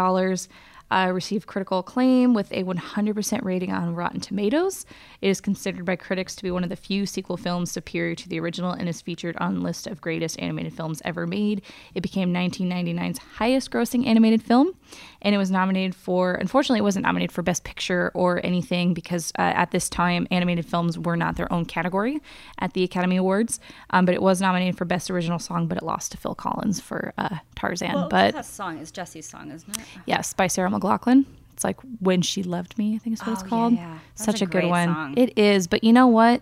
Uh, 0.90 1.12
received 1.14 1.48
critical 1.48 1.80
acclaim 1.80 2.34
with 2.34 2.52
a 2.54 2.64
100% 2.64 3.44
rating 3.44 3.72
on 3.72 3.94
Rotten 3.94 4.22
Tomatoes. 4.22 4.86
It 5.22 5.28
is 5.28 5.42
considered 5.42 5.84
by 5.84 5.98
critics 5.98 6.36
to 6.36 6.44
be 6.44 6.52
one 6.52 6.64
of 6.64 6.70
the 6.70 6.76
few 6.76 7.06
sequel 7.06 7.36
films 7.36 7.72
superior 7.72 8.16
to 8.16 8.30
the 8.30 8.40
original 8.40 8.72
and 8.72 8.88
is 8.88 9.02
featured 9.02 9.36
on 9.38 9.62
list 9.62 9.88
of 9.88 10.00
greatest 10.00 10.40
animated 10.40 10.74
films 10.74 11.02
ever 11.04 11.28
made. 11.28 11.62
It 11.94 12.02
became 12.02 12.34
1999's 12.34 13.18
highest 13.18 13.70
grossing 13.70 14.08
animated 14.08 14.42
film, 14.42 14.76
and 15.22 15.36
it 15.36 15.38
was 15.38 15.52
nominated 15.52 15.94
for, 15.94 16.36
unfortunately, 16.36 16.80
it 16.80 16.84
wasn't 16.84 17.04
nominated 17.04 17.34
for 17.34 17.42
Best 17.42 17.64
Picture 17.64 18.12
or 18.14 18.40
anything 18.46 18.94
because 18.94 19.34
uh, 19.38 19.42
at 19.42 19.72
this 19.72 19.90
time, 19.90 20.28
animated 20.32 20.66
films 20.66 20.98
were 20.98 21.18
not 21.18 21.36
their 21.36 21.52
own 21.52 21.66
category 21.66 22.22
at 22.60 22.74
the 22.74 22.84
Academy 22.84 23.18
Awards. 23.18 23.60
Um, 23.90 24.06
but 24.06 24.16
it 24.16 24.22
was 24.22 24.40
nominated 24.42 24.78
for 24.78 24.86
Best 24.86 25.10
Original 25.12 25.40
Song, 25.40 25.68
but 25.68 25.78
it 25.78 25.84
lost 25.84 26.12
to 26.14 26.18
Phil 26.18 26.36
Collins 26.36 26.80
for 26.80 27.14
uh, 27.18 27.38
Tarzan. 27.56 27.94
Well, 27.94 28.10
but 28.10 28.34
that 28.34 28.46
song 28.46 28.78
is 28.78 28.92
Jessie's 28.92 29.28
song, 29.28 29.52
isn't 29.52 29.78
it? 29.78 29.84
Yes, 30.06 30.34
by 30.34 30.48
Sarah 30.48 30.70
McLachlan. 30.80 31.26
It's 31.54 31.64
like 31.64 31.80
When 32.00 32.22
She 32.22 32.44
Loved 32.44 32.78
Me, 32.78 32.96
I 32.96 32.98
think 33.00 33.16
is 33.16 33.22
what 33.22 33.30
Oh, 33.30 33.34
it's 33.34 33.44
called. 33.44 33.74
yeah. 33.74 33.98
That's 34.16 34.26
Such 34.26 34.42
a 34.42 34.46
a, 34.46 34.48
good 34.48 34.66
one. 34.66 34.88
song. 34.90 35.14
It 35.18 35.38
is, 35.38 35.68
but 35.68 35.84
you 35.84 35.92
know 35.94 36.08
what? 36.08 36.42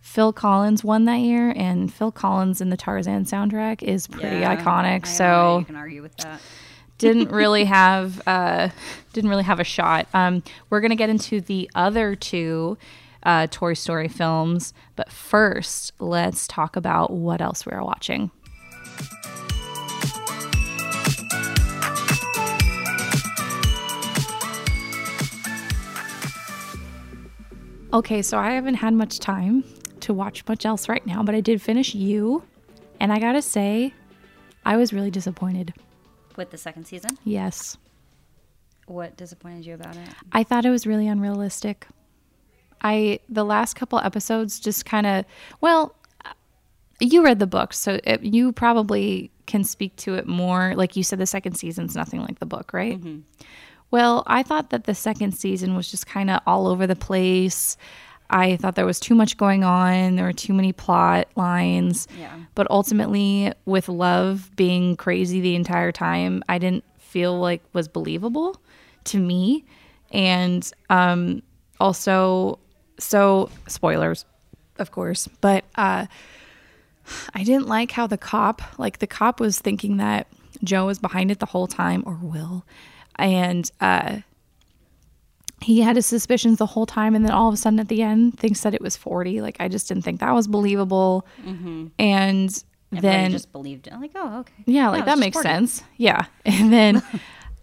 Phil 0.00 0.32
Collins 0.32 0.82
won 0.82 1.04
that 1.04 1.18
year, 1.20 1.52
and 1.56 1.92
Phil 1.92 2.10
Collins 2.12 2.60
in 2.60 2.70
the 2.70 2.76
Tarzan 2.76 3.24
soundtrack 3.24 3.82
is 3.82 4.06
pretty 4.06 4.38
Yeah, 4.38 4.56
iconic. 4.56 4.62
don't 4.62 4.64
know 4.64 4.92
how 5.00 5.04
So 5.04 5.58
you 5.60 5.64
can 5.66 5.76
argue 5.76 6.02
with 6.02 6.16
that. 6.18 6.40
didn't 6.98 7.30
really 7.32 7.64
have 7.64 8.20
uh, 8.26 8.68
didn't 9.12 9.30
really 9.30 9.44
have 9.44 9.60
a 9.60 9.64
shot. 9.64 10.08
Um, 10.14 10.42
we're 10.70 10.80
gonna 10.80 10.96
get 10.96 11.10
into 11.10 11.40
the 11.40 11.70
other 11.74 12.14
two 12.16 12.78
uh, 13.22 13.46
Toy 13.50 13.74
Story 13.74 14.08
films, 14.08 14.72
but 14.96 15.10
first, 15.12 15.92
let's 16.00 16.46
talk 16.48 16.74
about 16.76 17.10
what 17.12 17.40
else 17.40 17.66
we 17.66 17.72
are 17.72 17.84
watching. 17.84 18.30
Okay, 27.92 28.20
so 28.22 28.38
I 28.38 28.50
haven't 28.52 28.74
had 28.74 28.92
much 28.94 29.18
time 29.18 29.64
to 30.00 30.12
watch 30.12 30.46
much 30.46 30.66
else 30.66 30.88
right 30.88 31.04
now, 31.06 31.22
but 31.22 31.34
I 31.34 31.40
did 31.40 31.60
finish 31.62 31.94
you, 31.94 32.44
and 33.00 33.12
I 33.12 33.18
gotta 33.18 33.42
say, 33.42 33.94
I 34.64 34.76
was 34.76 34.92
really 34.92 35.10
disappointed. 35.10 35.72
With 36.36 36.50
the 36.50 36.58
second 36.58 36.84
season, 36.86 37.18
Yes. 37.24 37.78
what 38.86 39.16
disappointed 39.16 39.64
you 39.66 39.74
about 39.74 39.96
it? 39.96 40.08
I 40.32 40.44
thought 40.44 40.64
it 40.66 40.70
was 40.70 40.86
really 40.86 41.08
unrealistic. 41.08 41.86
I 42.80 43.18
the 43.28 43.44
last 43.44 43.74
couple 43.74 43.98
episodes 43.98 44.60
just 44.60 44.84
kind 44.84 45.04
of 45.06 45.24
well, 45.60 45.96
uh, 46.24 46.32
you 47.00 47.24
read 47.24 47.38
the 47.40 47.46
book, 47.46 47.72
so 47.72 47.98
it, 48.04 48.22
you 48.22 48.52
probably 48.52 49.32
can 49.46 49.64
speak 49.64 49.96
to 49.96 50.14
it 50.14 50.28
more. 50.28 50.74
Like 50.76 50.94
you 50.94 51.02
said, 51.02 51.18
the 51.18 51.26
second 51.26 51.54
season's 51.56 51.96
nothing 51.96 52.20
like 52.20 52.38
the 52.38 52.46
book, 52.46 52.72
right? 52.72 53.00
Mm-hmm. 53.00 53.20
Well, 53.90 54.22
I 54.26 54.42
thought 54.42 54.70
that 54.70 54.84
the 54.84 54.94
second 54.94 55.32
season 55.32 55.74
was 55.74 55.90
just 55.90 56.06
kind 56.06 56.30
of 56.30 56.40
all 56.46 56.66
over 56.66 56.86
the 56.86 56.96
place. 56.96 57.76
I 58.30 58.56
thought 58.56 58.74
there 58.74 58.84
was 58.84 59.00
too 59.00 59.14
much 59.14 59.38
going 59.38 59.64
on. 59.64 60.16
There 60.16 60.26
were 60.26 60.32
too 60.32 60.52
many 60.52 60.72
plot 60.72 61.28
lines. 61.36 62.06
Yeah. 62.18 62.36
But 62.54 62.70
ultimately, 62.70 63.52
with 63.64 63.88
love 63.88 64.50
being 64.56 64.96
crazy 64.96 65.40
the 65.40 65.54
entire 65.54 65.92
time, 65.92 66.42
I 66.48 66.58
didn't 66.58 66.84
feel 66.98 67.38
like 67.38 67.62
was 67.72 67.88
believable 67.88 68.60
to 69.04 69.18
me. 69.18 69.64
And 70.10 70.70
um, 70.90 71.42
also, 71.80 72.58
so 72.98 73.50
spoilers, 73.66 74.26
of 74.78 74.90
course, 74.90 75.28
but 75.40 75.64
uh, 75.76 76.06
I 77.34 77.44
didn't 77.44 77.66
like 77.66 77.92
how 77.92 78.06
the 78.06 78.18
cop, 78.18 78.62
like 78.78 78.98
the 78.98 79.06
cop 79.06 79.40
was 79.40 79.58
thinking 79.58 79.96
that 79.98 80.26
Joe 80.62 80.86
was 80.86 80.98
behind 80.98 81.30
it 81.30 81.38
the 81.38 81.46
whole 81.46 81.66
time, 81.66 82.02
or 82.06 82.18
Will, 82.20 82.64
and 83.18 83.70
uh, 83.80 84.18
he 85.60 85.80
had 85.80 85.96
his 85.96 86.06
suspicions 86.06 86.58
the 86.58 86.66
whole 86.66 86.86
time, 86.86 87.14
and 87.14 87.24
then 87.24 87.32
all 87.32 87.48
of 87.48 87.54
a 87.54 87.56
sudden 87.56 87.80
at 87.80 87.88
the 87.88 88.02
end 88.02 88.38
thinks 88.38 88.60
that 88.62 88.74
it 88.74 88.80
was 88.80 88.96
forty. 88.96 89.40
Like 89.40 89.56
I 89.60 89.68
just 89.68 89.88
didn't 89.88 90.04
think 90.04 90.20
that 90.20 90.32
was 90.34 90.46
believable, 90.46 91.26
and 91.98 92.64
Everybody 92.90 93.00
then 93.16 93.30
just 93.32 93.52
believed 93.52 93.86
it. 93.86 93.92
I'm 93.92 94.00
Like, 94.00 94.12
oh, 94.14 94.38
okay. 94.40 94.52
yeah, 94.66 94.88
like 94.88 95.04
that 95.04 95.18
makes 95.18 95.34
40. 95.34 95.48
sense. 95.48 95.82
Yeah. 95.98 96.24
And 96.46 96.72
then 96.72 97.02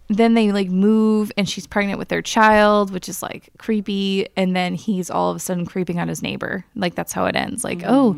then 0.08 0.34
they 0.34 0.52
like 0.52 0.68
move 0.70 1.32
and 1.36 1.48
she's 1.48 1.66
pregnant 1.66 1.98
with 1.98 2.06
their 2.06 2.22
child, 2.22 2.92
which 2.92 3.08
is 3.08 3.24
like 3.24 3.48
creepy. 3.58 4.28
And 4.36 4.54
then 4.54 4.74
he's 4.76 5.10
all 5.10 5.30
of 5.30 5.36
a 5.36 5.40
sudden 5.40 5.66
creeping 5.66 5.98
on 5.98 6.06
his 6.06 6.22
neighbor. 6.22 6.64
Like 6.76 6.94
that's 6.94 7.12
how 7.12 7.26
it 7.26 7.34
ends. 7.34 7.64
Like, 7.64 7.82
oh, 7.84 8.16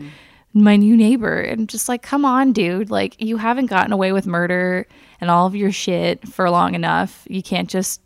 my 0.62 0.76
new 0.76 0.96
neighbor. 0.96 1.40
And 1.40 1.68
just 1.68 1.88
like, 1.88 2.02
come 2.02 2.24
on, 2.24 2.52
dude. 2.52 2.90
Like 2.90 3.20
you 3.22 3.36
haven't 3.36 3.66
gotten 3.66 3.92
away 3.92 4.12
with 4.12 4.26
murder 4.26 4.86
and 5.20 5.30
all 5.30 5.46
of 5.46 5.54
your 5.54 5.72
shit 5.72 6.26
for 6.28 6.48
long 6.50 6.74
enough. 6.74 7.24
You 7.28 7.42
can't 7.42 7.68
just 7.68 8.00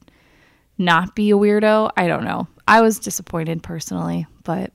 not 0.79 1.15
be 1.15 1.31
a 1.31 1.35
weirdo. 1.37 1.91
I 1.97 2.07
don't 2.09 2.25
know. 2.25 2.49
I 2.67 2.81
was 2.81 2.99
disappointed 2.99 3.63
personally, 3.63 4.27
but 4.45 4.73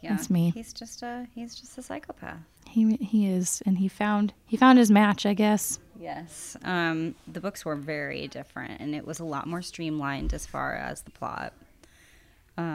Yeah, 0.00 0.10
That's 0.10 0.30
me. 0.30 0.50
He's 0.54 0.72
just 0.72 1.02
a 1.02 1.26
he's 1.34 1.54
just 1.54 1.78
a 1.78 1.82
psychopath. 1.82 2.38
he 2.68 2.96
he 2.96 3.26
is 3.28 3.62
and 3.66 3.78
he 3.78 3.88
found 3.88 4.32
he 4.46 4.56
found 4.56 4.78
his 4.78 4.90
match, 4.90 5.26
I 5.26 5.34
guess. 5.34 5.78
Yes. 6.00 6.56
Um, 6.62 7.16
the 7.26 7.40
books 7.40 7.64
were 7.64 7.74
very 7.74 8.28
different, 8.28 8.80
and 8.80 8.94
it 8.94 9.04
was 9.04 9.18
a 9.18 9.24
lot 9.24 9.48
more 9.48 9.62
streamlined 9.62 10.32
as 10.32 10.46
far 10.46 10.76
as 10.76 11.02
the 11.02 11.10
plot. 11.10 11.52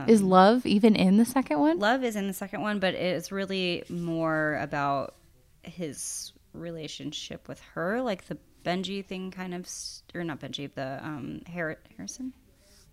Is 0.08 0.22
love 0.22 0.66
even 0.66 0.96
in 0.96 1.18
the 1.18 1.26
second 1.26 1.60
one? 1.60 1.80
Love 1.80 2.04
is 2.04 2.16
in 2.16 2.28
the 2.28 2.34
second 2.34 2.62
one, 2.62 2.80
but 2.80 2.94
it's 2.94 3.32
really 3.32 3.84
more 3.90 4.58
about 4.62 5.16
his 5.64 6.32
relationship 6.54 7.48
with 7.48 7.60
her, 7.74 8.02
like 8.02 8.26
the 8.28 8.38
Benji 8.64 9.06
thing, 9.06 9.30
kind 9.32 9.54
of, 9.54 9.68
or 10.16 10.24
not 10.24 10.40
Benji, 10.40 10.74
the 10.74 11.00
um, 11.04 11.42
Har- 11.52 11.80
Harrison. 11.98 12.32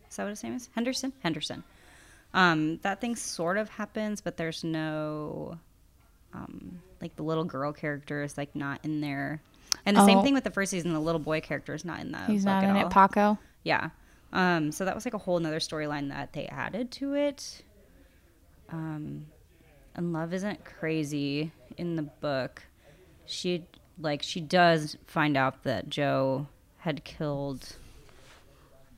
Is 0.09 0.17
that 0.17 0.25
what 0.25 0.31
his 0.31 0.43
name 0.43 0.55
is? 0.55 0.69
Henderson. 0.75 1.13
Henderson. 1.21 1.63
Um, 2.35 2.79
that 2.83 3.01
thing 3.01 3.15
sort 3.17 3.57
of 3.57 3.69
happens, 3.69 4.21
but 4.21 4.37
there's 4.37 4.65
no, 4.65 5.59
um, 6.35 6.81
like 7.01 7.15
the 7.17 7.23
little 7.23 7.45
girl 7.45 7.73
character 7.73 8.23
is 8.23 8.37
like 8.37 8.55
not 8.57 8.81
in 8.85 9.01
there, 9.01 9.41
and 9.87 9.97
the 9.97 10.03
Oh. 10.03 10.07
same 10.07 10.23
thing 10.23 10.35
with 10.35 10.45
the 10.45 10.51
first 10.51 10.71
season. 10.71 10.93
The 10.93 11.01
little 11.01 11.21
boy 11.21 11.41
character 11.41 11.75
is 11.75 11.85
not 11.85 12.01
in 12.01 12.13
that. 12.13 12.29
He's 12.29 12.45
not 12.45 12.65
in 12.65 12.75
it, 12.77 12.91
Paco. 12.91 13.39
Yeah. 13.63 13.91
Um, 14.33 14.71
so 14.71 14.85
that 14.85 14.95
was 14.95 15.05
like 15.05 15.15
a 15.15 15.19
whole 15.19 15.39
nother 15.41 15.59
storyline 15.59 16.09
that 16.11 16.33
they 16.33 16.47
added 16.47 16.91
to 16.93 17.15
it. 17.15 17.63
Um, 18.71 19.27
and 19.95 20.13
love 20.13 20.33
isn't 20.33 20.65
crazy 20.65 21.53
in 21.77 21.97
the 21.97 22.03
book. 22.03 22.63
She 23.27 23.65
like 23.99 24.23
she 24.23 24.41
does 24.41 24.97
find 25.07 25.37
out 25.37 25.63
that 25.65 25.89
Joe 25.89 26.47
had 26.79 27.05
killed 27.05 27.77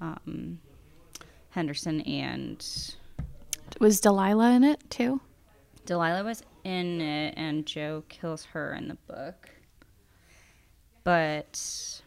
um, 0.00 0.60
Henderson 1.50 2.00
and 2.02 2.64
Was 3.80 4.00
Delilah 4.00 4.52
in 4.52 4.64
it 4.64 4.82
too? 4.90 5.20
Delilah 5.84 6.24
was 6.24 6.42
in 6.64 7.00
it, 7.00 7.34
and 7.36 7.66
Joe 7.66 8.04
kills 8.08 8.44
her 8.46 8.74
in 8.74 8.88
the 8.88 8.94
book. 8.94 9.50
But 11.04 12.01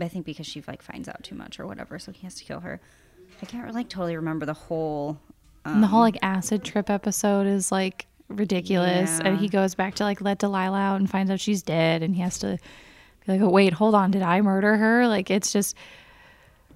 I 0.00 0.08
think 0.08 0.26
because 0.26 0.46
she 0.46 0.62
like 0.66 0.82
finds 0.82 1.08
out 1.08 1.22
too 1.22 1.34
much 1.34 1.60
or 1.60 1.66
whatever, 1.66 1.98
so 1.98 2.12
he 2.12 2.22
has 2.22 2.34
to 2.36 2.44
kill 2.44 2.60
her. 2.60 2.80
I 3.40 3.46
can't 3.46 3.72
like 3.74 3.88
totally 3.88 4.16
remember 4.16 4.46
the 4.46 4.54
whole. 4.54 5.18
Um, 5.64 5.80
the 5.80 5.86
whole 5.86 6.00
like 6.00 6.18
acid 6.22 6.64
trip 6.64 6.90
episode 6.90 7.46
is 7.46 7.70
like 7.70 8.06
ridiculous. 8.28 9.18
Yeah. 9.20 9.28
And 9.28 9.38
he 9.38 9.48
goes 9.48 9.74
back 9.74 9.94
to 9.96 10.04
like 10.04 10.20
let 10.20 10.38
Delilah 10.38 10.78
out 10.78 11.00
and 11.00 11.08
finds 11.08 11.30
out 11.30 11.40
she's 11.40 11.62
dead 11.62 12.02
and 12.02 12.14
he 12.14 12.22
has 12.22 12.38
to 12.40 12.58
be 13.26 13.32
like, 13.32 13.40
oh, 13.40 13.48
wait, 13.48 13.72
hold 13.72 13.94
on, 13.94 14.10
did 14.10 14.22
I 14.22 14.40
murder 14.40 14.76
her? 14.76 15.06
Like 15.06 15.30
it's 15.30 15.52
just 15.52 15.76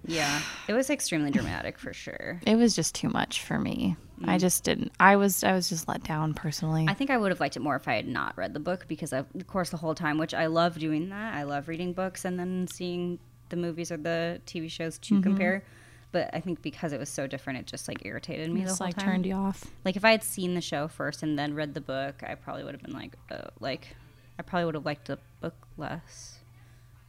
yeah, 0.04 0.40
it 0.68 0.72
was 0.72 0.88
extremely 0.88 1.30
dramatic 1.30 1.78
for 1.78 1.92
sure. 1.92 2.40
it 2.46 2.56
was 2.56 2.76
just 2.76 2.94
too 2.94 3.08
much 3.08 3.42
for 3.42 3.58
me. 3.58 3.96
Mm. 4.20 4.28
I 4.30 4.38
just 4.38 4.64
didn't 4.64 4.92
I 4.98 5.16
was 5.16 5.44
I 5.44 5.52
was 5.52 5.68
just 5.68 5.88
let 5.88 6.02
down 6.02 6.32
personally. 6.34 6.86
I 6.88 6.94
think 6.94 7.10
I 7.10 7.18
would 7.18 7.30
have 7.30 7.40
liked 7.40 7.56
it 7.56 7.60
more 7.60 7.76
if 7.76 7.86
I 7.86 7.94
had 7.94 8.08
not 8.08 8.36
read 8.36 8.54
the 8.54 8.60
book 8.60 8.86
because, 8.88 9.12
of 9.12 9.26
course, 9.46 9.70
the 9.70 9.76
whole 9.76 9.94
time, 9.94 10.16
which 10.18 10.32
I 10.32 10.46
love 10.46 10.78
doing 10.78 11.10
that. 11.10 11.34
I 11.34 11.42
love 11.42 11.68
reading 11.68 11.92
books 11.92 12.24
and 12.24 12.38
then 12.38 12.66
seeing 12.66 13.18
the 13.50 13.56
movies 13.56 13.92
or 13.92 13.96
the 13.98 14.40
TV 14.46 14.70
shows 14.70 14.98
Mm-hmm. 14.98 15.16
to 15.16 15.22
compare. 15.22 15.64
But 16.12 16.30
I 16.32 16.40
think 16.40 16.62
because 16.62 16.92
it 16.92 16.98
was 16.98 17.10
so 17.10 17.26
different, 17.26 17.58
it 17.58 17.66
just 17.66 17.88
like 17.88 18.06
irritated 18.06 18.50
me 18.50 18.62
just 18.62 18.78
the 18.78 18.84
whole 18.84 18.88
like 18.88 18.96
time. 18.96 19.04
turned 19.04 19.26
you 19.26 19.34
off. 19.34 19.64
Like 19.84 19.96
if 19.96 20.04
I 20.04 20.12
had 20.12 20.22
seen 20.24 20.54
the 20.54 20.60
show 20.62 20.88
first 20.88 21.22
and 21.22 21.38
then 21.38 21.52
read 21.54 21.74
the 21.74 21.80
book, 21.82 22.22
I 22.26 22.36
probably 22.36 22.64
would 22.64 22.72
have 22.74 22.82
been 22.82 22.94
like, 22.94 23.16
uh, 23.30 23.48
like, 23.60 23.94
I 24.38 24.42
probably 24.42 24.64
would 24.66 24.74
have 24.76 24.86
liked 24.86 25.08
the 25.08 25.18
book 25.42 25.54
less. 25.76 26.38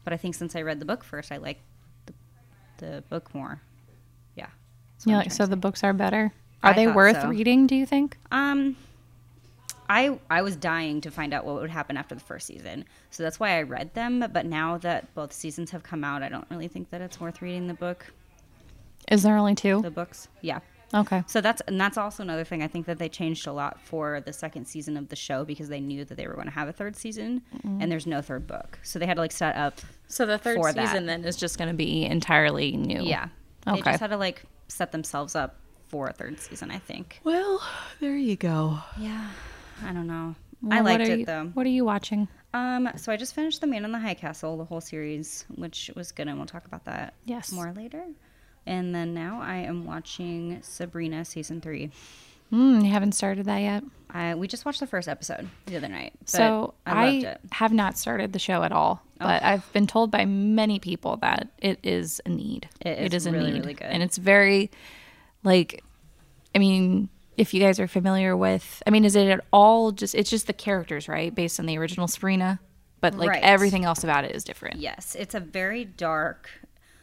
But 0.03 0.11
I 0.13 0.17
think 0.17 0.35
since 0.35 0.55
I 0.57 0.61
read 0.61 0.79
the 0.81 0.85
book 0.85 1.03
first, 1.05 1.31
I 1.31 1.37
like 1.37 1.59
the, 2.05 2.13
the 2.79 3.03
book 3.07 3.33
more. 3.33 3.61
Yeah. 4.35 4.47
Yeah, 5.05 5.17
like 5.19 5.31
so 5.31 5.45
the 5.45 5.55
books 5.55 5.83
are 5.83 5.93
better. 5.93 6.33
Are 6.63 6.71
I 6.71 6.73
they 6.73 6.87
worth 6.87 7.21
so. 7.21 7.27
reading, 7.29 7.67
do 7.67 7.75
you 7.75 7.85
think? 7.85 8.17
Um, 8.31 8.75
I 9.89 10.19
I 10.29 10.41
was 10.41 10.55
dying 10.55 11.01
to 11.01 11.11
find 11.11 11.33
out 11.33 11.45
what 11.45 11.55
would 11.55 11.69
happen 11.69 11.97
after 11.97 12.15
the 12.15 12.21
first 12.21 12.47
season, 12.47 12.85
so 13.09 13.23
that's 13.23 13.39
why 13.39 13.57
I 13.57 13.61
read 13.61 13.93
them. 13.93 14.25
But 14.33 14.45
now 14.45 14.77
that 14.79 15.13
both 15.15 15.31
seasons 15.31 15.71
have 15.71 15.83
come 15.83 16.03
out, 16.03 16.23
I 16.23 16.29
don't 16.29 16.45
really 16.49 16.67
think 16.67 16.89
that 16.89 17.01
it's 17.01 17.19
worth 17.21 17.41
reading 17.41 17.67
the 17.67 17.73
book. 17.73 18.11
Is 19.09 19.23
there 19.23 19.37
only 19.37 19.55
two? 19.55 19.81
The 19.81 19.91
books, 19.91 20.27
yeah. 20.41 20.59
Okay. 20.93 21.23
So 21.27 21.41
that's 21.41 21.61
and 21.67 21.79
that's 21.79 21.97
also 21.97 22.23
another 22.23 22.43
thing. 22.43 22.63
I 22.63 22.67
think 22.67 22.85
that 22.85 22.97
they 22.97 23.07
changed 23.09 23.45
a 23.47 23.51
lot 23.53 23.79
for 23.81 24.21
the 24.21 24.33
second 24.33 24.65
season 24.67 24.97
of 24.97 25.09
the 25.09 25.15
show 25.15 25.45
because 25.45 25.69
they 25.69 25.79
knew 25.79 26.03
that 26.05 26.15
they 26.15 26.27
were 26.27 26.33
going 26.33 26.47
to 26.47 26.53
have 26.53 26.67
a 26.67 26.73
third 26.73 26.95
season, 26.95 27.41
and 27.63 27.89
there's 27.91 28.07
no 28.07 28.21
third 28.21 28.47
book, 28.47 28.79
so 28.83 28.97
they 28.99 29.05
had 29.05 29.15
to 29.15 29.21
like 29.21 29.31
set 29.31 29.55
up. 29.55 29.79
So 30.07 30.25
the 30.25 30.37
third 30.37 30.57
season 30.63 31.05
that. 31.05 31.05
then 31.05 31.25
is 31.25 31.35
just 31.37 31.57
going 31.57 31.69
to 31.69 31.73
be 31.75 32.03
entirely 32.05 32.75
new. 32.75 33.01
Yeah, 33.03 33.27
they 33.65 33.71
Okay. 33.73 33.81
just 33.91 33.99
had 34.01 34.09
to 34.09 34.17
like 34.17 34.43
set 34.69 34.91
themselves 34.91 35.35
up 35.35 35.55
for 35.87 36.07
a 36.07 36.13
third 36.13 36.39
season. 36.39 36.71
I 36.71 36.79
think. 36.79 37.19
Well, 37.23 37.61
there 37.99 38.15
you 38.17 38.35
go. 38.35 38.79
Yeah, 38.97 39.29
I 39.85 39.93
don't 39.93 40.07
know. 40.07 40.35
I 40.69 40.81
Well, 40.81 40.83
what 40.83 40.99
liked 40.99 41.09
it 41.09 41.19
you- 41.19 41.25
though. 41.25 41.45
What 41.53 41.65
are 41.65 41.69
you 41.69 41.85
watching? 41.85 42.27
Um, 42.53 42.89
so 42.95 43.11
I 43.11 43.17
just 43.17 43.35
finished 43.35 43.61
The 43.61 43.67
Man 43.67 43.85
in 43.85 43.91
the 43.91 43.99
High 43.99 44.13
Castle, 44.15 44.57
the 44.57 44.63
whole 44.65 44.81
series, 44.81 45.45
which 45.53 45.91
was 45.95 46.11
good, 46.11 46.27
and 46.27 46.37
we'll 46.37 46.47
talk 46.47 46.65
about 46.65 46.85
that 46.85 47.13
Yes. 47.25 47.51
more 47.51 47.71
later. 47.73 48.03
And 48.65 48.95
then 48.95 49.13
now 49.13 49.39
I 49.41 49.57
am 49.57 49.85
watching 49.85 50.59
Sabrina 50.61 51.23
season 51.25 51.61
three. 51.61 51.91
Mm, 52.51 52.85
you 52.85 52.91
haven't 52.91 53.11
started 53.11 53.45
that 53.45 53.57
yet. 53.59 53.83
I 54.09 54.33
we 54.35 54.47
just 54.47 54.65
watched 54.65 54.79
the 54.79 54.87
first 54.87 55.07
episode 55.09 55.49
the 55.65 55.75
other 55.75 55.89
night. 55.89 56.13
So 56.25 56.73
I 56.85 57.05
loved 57.11 57.25
it. 57.25 57.41
Oh. 57.43 57.47
have 57.51 57.73
not 57.73 57.97
started 57.97 58.31
the 58.33 58.39
show 58.39 58.63
at 58.63 58.71
all, 58.71 59.03
but 59.19 59.43
I've 59.43 59.71
been 59.73 59.85
told 59.85 60.11
by 60.11 60.23
many 60.25 60.79
people 60.79 61.17
that 61.17 61.49
it 61.59 61.79
is 61.83 62.21
a 62.25 62.29
need. 62.29 62.69
It 62.81 63.13
is 63.13 63.25
a 63.27 63.31
really, 63.31 63.51
need, 63.51 63.59
really 63.61 63.73
good. 63.73 63.87
and 63.87 64.01
it's 64.01 64.17
very 64.17 64.71
like. 65.43 65.83
I 66.55 66.59
mean, 66.59 67.09
if 67.35 67.53
you 67.53 67.59
guys 67.61 67.79
are 67.79 67.87
familiar 67.87 68.35
with, 68.35 68.81
I 68.87 68.89
mean, 68.89 69.05
is 69.05 69.15
it 69.15 69.27
at 69.29 69.41
all 69.53 69.91
just? 69.91 70.15
It's 70.15 70.29
just 70.29 70.47
the 70.47 70.53
characters, 70.53 71.07
right, 71.07 71.33
based 71.33 71.59
on 71.59 71.65
the 71.67 71.77
original 71.77 72.07
Sabrina, 72.07 72.59
but 72.99 73.13
like 73.15 73.29
Right. 73.29 73.43
everything 73.43 73.85
else 73.85 74.03
about 74.03 74.23
it 74.25 74.35
is 74.35 74.43
different. 74.43 74.77
Yes, 74.79 75.15
it's 75.19 75.35
a 75.35 75.39
very 75.39 75.85
dark. 75.85 76.49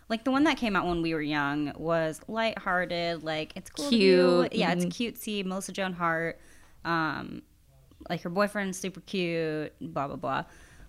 Like 0.08 0.24
the 0.24 0.32
one 0.32 0.44
that 0.44 0.56
came 0.56 0.74
out 0.76 0.86
when 0.86 1.02
we 1.02 1.14
were 1.14 1.22
young 1.22 1.72
was 1.76 2.20
lighthearted, 2.26 3.22
like 3.22 3.52
it's 3.54 3.70
cool. 3.70 3.88
Cute, 3.90 4.52
Yeah, 4.54 4.72
it's 4.72 4.82
and- 4.84 4.92
cutesy. 4.92 5.44
Melissa 5.44 5.70
Joan 5.72 5.92
Hart, 5.92 6.40
um, 6.84 7.42
like 8.10 8.22
her 8.22 8.30
boyfriend's 8.30 8.78
super 8.78 9.00
cute. 9.02 9.72
Blah 9.80 10.08
blah 10.08 10.16
blah. 10.16 10.44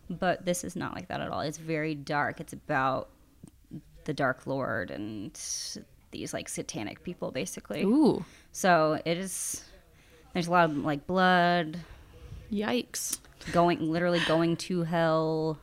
But 0.09 0.45
this 0.45 0.63
is 0.63 0.75
not 0.75 0.95
like 0.95 1.07
that 1.09 1.21
at 1.21 1.29
all. 1.29 1.41
It's 1.41 1.57
very 1.59 1.93
dark. 1.93 2.39
It's 2.39 2.53
about 2.53 3.09
the 4.05 4.13
Dark 4.13 4.45
Lord 4.47 4.91
and 4.91 5.35
these 6.17 6.33
like 6.33 6.47
satanic 6.49 7.03
people, 7.03 7.31
basically. 7.31 7.83
Ooh, 7.83 8.23
So 8.51 8.99
it 9.05 9.17
is. 9.17 9.63
There's 10.33 10.47
a 10.47 10.51
lot 10.51 10.69
of 10.69 10.77
like 10.77 11.05
blood, 11.07 11.77
yikes! 12.51 13.19
going 13.51 13.79
literally 13.91 14.21
going 14.27 14.57
to 14.57 14.83
hell 14.83 15.57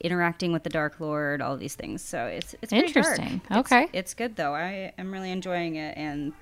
interacting 0.00 0.50
with 0.52 0.62
the 0.64 0.70
dark 0.70 0.98
lord 0.98 1.40
all 1.42 1.56
these 1.58 1.74
things 1.74 2.02
so 2.02 2.24
it's 2.26 2.54
it's. 2.62 2.72
Interesting. 2.72 3.40
It's- 3.44 3.58
Okay. 3.58 3.86
it's, 3.92 4.14
good 4.14 4.34
though 4.34 4.54
i 4.54 4.92
am 4.98 5.12
really 5.12 5.30
enjoying 5.30 5.76
it 5.76 5.94
and 5.96 6.32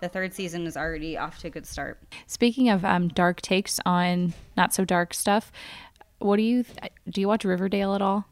the 0.00 0.08
third 0.08 0.32
season 0.32 0.64
is 0.66 0.76
already 0.76 1.18
off 1.18 1.38
to 1.40 1.48
a 1.48 1.50
good 1.50 1.66
start 1.66 1.98
Speaking 2.28 2.68
of 2.70 2.84
um, 2.84 3.08
dark 3.08 3.42
takes 3.42 3.80
on 3.84 4.32
not 4.56 4.72
so 4.72 4.84
dark 4.84 5.12
stuff, 5.12 5.50
what 6.20 6.36
do 6.36 6.42
you 6.42 6.62
th- 6.62 6.92
do? 7.10 7.20
You 7.20 7.28
watch 7.28 7.44
Riverdale 7.44 7.94
at 7.94 8.00
all? 8.00 8.24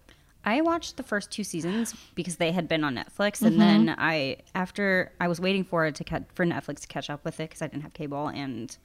I 0.49 0.61
watched 0.61 0.97
the 0.97 1.03
first 1.03 1.31
two 1.31 1.45
seasons 1.45 1.95
because 2.15 2.37
they 2.37 2.53
had 2.53 2.67
been 2.69 2.85
on 2.85 2.95
netflix 2.95 3.43
and 3.43 3.53
Mm-hmm. 3.53 3.59
then 3.61 3.95
i 3.99 4.37
after 4.55 5.13
i 5.21 5.29
was 5.29 5.41
waiting 5.41 5.65
for 5.65 5.87
it 5.87 5.95
to 5.97 6.05
catch 6.05 6.25
for 6.35 6.45
netflix 6.45 6.81
to 6.81 6.89
catch 6.89 7.09
up 7.11 7.25
with 7.25 7.39
it 7.41 7.49
because 7.49 7.63
i 7.63 7.67
didn't 7.67 7.83
have 7.83 7.93
cable 7.95 8.29
and 8.29 8.77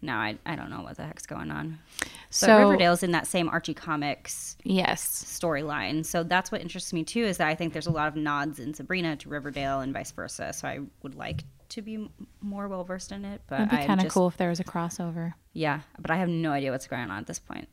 now 0.00 0.20
I, 0.20 0.38
I 0.46 0.54
don't 0.54 0.70
know 0.70 0.82
what 0.82 0.96
the 0.96 1.02
heck's 1.02 1.26
going 1.26 1.50
on. 1.50 1.80
But 1.98 2.06
So 2.30 2.56
Riverdale's 2.56 3.02
in 3.02 3.10
that 3.10 3.26
same 3.26 3.48
Archie 3.48 3.74
Comics 3.74 4.56
yes, 4.62 5.02
storyline. 5.02 6.06
So 6.06 6.22
that's 6.22 6.52
what 6.52 6.60
interests 6.60 6.92
me 6.92 7.02
too 7.02 7.24
is 7.24 7.38
that 7.38 7.48
I 7.48 7.56
think 7.56 7.72
there's 7.72 7.88
a 7.88 7.90
lot 7.90 8.06
of 8.06 8.14
nods 8.14 8.60
in 8.60 8.74
Sabrina 8.74 9.16
to 9.16 9.28
Riverdale 9.28 9.80
and 9.80 9.92
vice 9.92 10.12
versa. 10.12 10.52
So 10.52 10.68
I 10.68 10.78
would 11.02 11.16
like 11.16 11.42
to 11.70 11.82
be 11.82 11.94
m- 11.96 12.10
more 12.40 12.68
well 12.68 12.84
versed 12.84 13.10
in 13.10 13.24
it, 13.24 13.40
but 13.48 13.62
it'd 13.62 13.70
be 13.70 13.76
kind 13.88 14.00
of 14.00 14.06
cool 14.12 14.28
if 14.28 14.36
there 14.36 14.50
was 14.50 14.60
a 14.60 14.64
crossover. 14.64 15.34
Yeah, 15.52 15.80
but 15.98 16.12
I 16.12 16.16
have 16.18 16.28
no 16.28 16.52
idea 16.52 16.70
what's 16.70 16.86
going 16.86 17.10
on 17.10 17.18
at 17.18 17.26
this 17.26 17.40
point. 17.40 17.66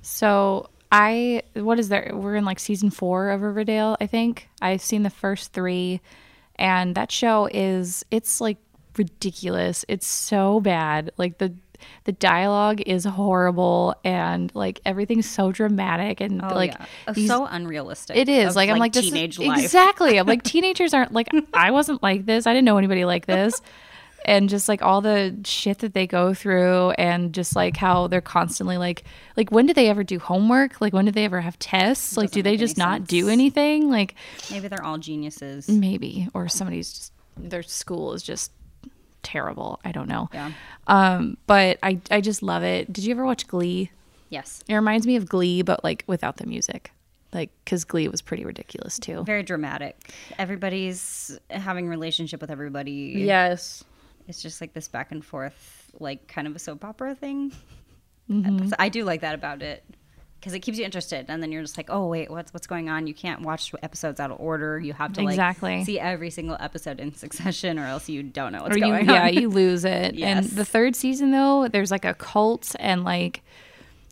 So 0.00 0.70
I 0.92 1.42
what 1.54 1.78
is 1.78 1.88
there? 1.88 2.12
We're 2.14 2.36
in 2.36 2.44
like 2.44 2.58
season 2.60 2.90
four 2.90 3.30
of 3.30 3.42
Riverdale, 3.42 3.96
I 4.00 4.06
think. 4.06 4.48
I've 4.62 4.80
seen 4.82 5.02
the 5.02 5.10
first 5.10 5.52
three, 5.52 6.00
and 6.56 6.94
that 6.94 7.10
show 7.10 7.48
is 7.52 8.04
it's 8.10 8.40
like 8.40 8.58
ridiculous. 8.96 9.84
It's 9.88 10.06
so 10.06 10.60
bad. 10.60 11.10
Like 11.16 11.38
the 11.38 11.54
the 12.04 12.12
dialogue 12.12 12.80
is 12.86 13.04
horrible 13.04 13.94
and 14.02 14.50
like 14.54 14.80
everything's 14.86 15.28
so 15.28 15.52
dramatic 15.52 16.22
and 16.22 16.40
Oh, 16.42 16.48
like 16.54 16.72
yeah. 16.72 17.12
These- 17.12 17.28
so 17.28 17.44
unrealistic. 17.46 18.16
it 18.16 18.30
is 18.30 18.50
of, 18.50 18.56
like, 18.56 18.70
I'm 18.70 18.78
like 18.78 18.94
this 18.94 19.04
is- 19.04 19.10
teenage 19.10 19.38
life. 19.40 19.62
exactly. 19.62 20.18
I'm 20.18 20.26
like 20.26 20.42
teenagers 20.44 20.94
aren't 20.94 21.12
like 21.12 21.28
I 21.52 21.70
wasn't 21.72 22.02
like 22.02 22.24
this. 22.26 22.46
I 22.46 22.54
didn't 22.54 22.64
know 22.64 22.78
anybody 22.78 23.04
like 23.04 23.26
this. 23.26 23.60
And 24.26 24.48
just 24.48 24.68
like 24.68 24.82
all 24.82 25.00
the 25.00 25.34
shit 25.44 25.78
that 25.78 25.94
they 25.94 26.06
go 26.06 26.34
through, 26.34 26.90
and 26.98 27.32
just 27.32 27.56
like 27.56 27.76
how 27.76 28.08
they're 28.08 28.20
constantly 28.20 28.76
like, 28.76 29.04
like 29.36 29.50
when 29.50 29.66
do 29.66 29.72
they 29.72 29.88
ever 29.88 30.04
do 30.04 30.18
homework? 30.18 30.80
Like 30.80 30.92
when 30.92 31.06
do 31.06 31.12
they 31.12 31.24
ever 31.24 31.40
have 31.40 31.58
tests? 31.58 32.16
Like 32.16 32.32
do 32.32 32.42
they 32.42 32.56
just 32.56 32.76
any 32.78 32.84
not 32.84 32.98
sense. 32.98 33.08
do 33.08 33.28
anything? 33.28 33.88
Like 33.88 34.14
Maybe 34.50 34.68
they're 34.68 34.84
all 34.84 34.98
geniuses. 34.98 35.68
maybe, 35.68 36.28
or 36.34 36.48
somebody's 36.48 36.92
just 36.92 37.12
their 37.38 37.62
school 37.62 38.12
is 38.12 38.22
just 38.22 38.50
terrible. 39.22 39.80
I 39.84 39.92
don't 39.92 40.08
know. 40.08 40.28
Yeah. 40.34 40.52
Um, 40.86 41.36
but 41.46 41.78
I 41.82 42.00
I 42.10 42.20
just 42.20 42.42
love 42.42 42.62
it. 42.62 42.92
Did 42.92 43.04
you 43.04 43.12
ever 43.12 43.24
watch 43.24 43.46
Glee? 43.46 43.90
Yes. 44.28 44.62
It 44.68 44.74
reminds 44.74 45.06
me 45.06 45.16
of 45.16 45.28
Glee, 45.28 45.62
but 45.62 45.84
like 45.84 46.04
without 46.06 46.36
the 46.36 46.46
music. 46.46 46.90
Like, 47.32 47.50
because 47.64 47.84
Glee 47.84 48.08
was 48.08 48.22
pretty 48.22 48.44
ridiculous 48.44 48.98
too. 48.98 49.22
Very 49.24 49.42
dramatic. 49.42 49.96
Everybody's 50.38 51.38
having 51.50 51.88
relationship 51.88 52.40
with 52.40 52.50
everybody. 52.50 53.14
Yes. 53.16 53.84
It's 54.28 54.42
just 54.42 54.60
like 54.60 54.72
this 54.72 54.88
back 54.88 55.12
and 55.12 55.24
forth, 55.24 55.90
like 55.98 56.28
kind 56.28 56.46
of 56.46 56.56
a 56.56 56.58
soap 56.58 56.84
opera 56.84 57.14
thing. 57.14 57.52
Mm-hmm. 58.30 58.70
I 58.78 58.88
do 58.88 59.04
like 59.04 59.20
that 59.20 59.34
about 59.34 59.62
it 59.62 59.84
because 60.40 60.52
it 60.52 60.60
keeps 60.60 60.78
you 60.78 60.84
interested, 60.84 61.26
and 61.28 61.42
then 61.42 61.52
you're 61.52 61.62
just 61.62 61.76
like, 61.76 61.90
oh 61.90 62.06
wait, 62.06 62.30
what's 62.30 62.52
what's 62.52 62.66
going 62.66 62.88
on? 62.88 63.06
You 63.06 63.14
can't 63.14 63.42
watch 63.42 63.72
episodes 63.82 64.20
out 64.20 64.30
of 64.30 64.40
order. 64.40 64.78
You 64.78 64.92
have 64.92 65.12
to 65.14 65.22
like 65.22 65.34
Exactly. 65.34 65.84
see 65.84 65.98
every 65.98 66.30
single 66.30 66.56
episode 66.58 67.00
in 67.00 67.14
succession, 67.24 67.78
or 67.78 67.86
else 67.86 68.08
you 68.08 68.22
don't 68.22 68.52
know 68.52 68.62
what's 68.62 68.76
or 68.76 68.78
you, 68.78 68.86
going 68.86 69.08
yeah, 69.08 69.28
you 69.28 69.48
lose 69.48 69.84
it. 69.84 70.16
And 70.26 70.44
the 70.44 70.64
third 70.64 70.96
season 70.96 71.30
though, 71.30 71.68
there's 71.68 71.90
like 71.90 72.04
a 72.04 72.14
cult 72.14 72.74
and 72.80 73.04
like 73.04 73.42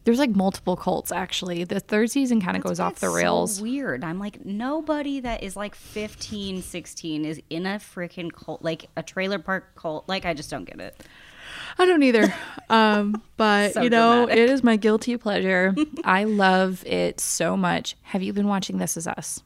there's 0.04 0.18
like 0.18 0.30
multiple 0.30 0.76
cults 0.76 1.10
actually. 1.12 1.64
The 1.64 1.80
third 1.80 2.10
season 2.10 2.40
kind 2.40 2.56
of 2.56 2.62
goes 2.62 2.78
off 2.80 2.96
the 2.96 3.06
so 3.08 3.14
rails. 3.14 3.60
weird. 3.60 4.04
I'm 4.04 4.18
like, 4.18 4.44
nobody 4.44 5.20
that 5.20 5.42
is 5.42 5.56
like 5.56 5.74
15, 5.74 6.62
16 6.62 7.24
is 7.24 7.40
in 7.50 7.66
a 7.66 7.76
freaking 7.76 8.32
cult, 8.32 8.62
like 8.62 8.86
a 8.96 9.02
trailer 9.02 9.38
park 9.38 9.74
cult. 9.76 10.08
Like, 10.08 10.24
I 10.26 10.34
just 10.34 10.50
don't 10.50 10.64
get 10.64 10.80
it. 10.80 11.02
I 11.78 11.86
don't 11.86 12.02
either. 12.02 12.32
Um, 12.70 13.22
but 13.36 13.74
So 13.74 13.82
you 13.82 13.90
know, 13.90 14.24
dramatic. 14.26 14.38
it 14.42 14.50
is 14.50 14.64
my 14.64 14.76
guilty 14.76 15.16
pleasure. 15.18 15.74
I 16.04 16.24
love 16.24 16.84
it 16.86 17.20
so 17.20 17.56
much. 17.58 17.94
Have 18.02 18.22
you 18.22 18.32
been 18.32 18.48
watching 18.48 18.78
This 18.78 18.96
Is 18.96 19.06
Us 19.06 19.42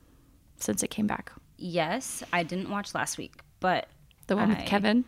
since 0.57 0.83
it 0.85 0.89
came 0.89 1.07
back? 1.09 1.33
Yes, 1.57 2.23
I 2.33 2.45
didn't 2.45 2.71
watch 2.71 2.95
last 2.95 3.19
week, 3.19 3.35
but 3.61 3.89
The 4.29 4.37
one 4.37 4.53
I- 4.53 4.55
with 4.55 4.67
Kevin. 4.67 5.05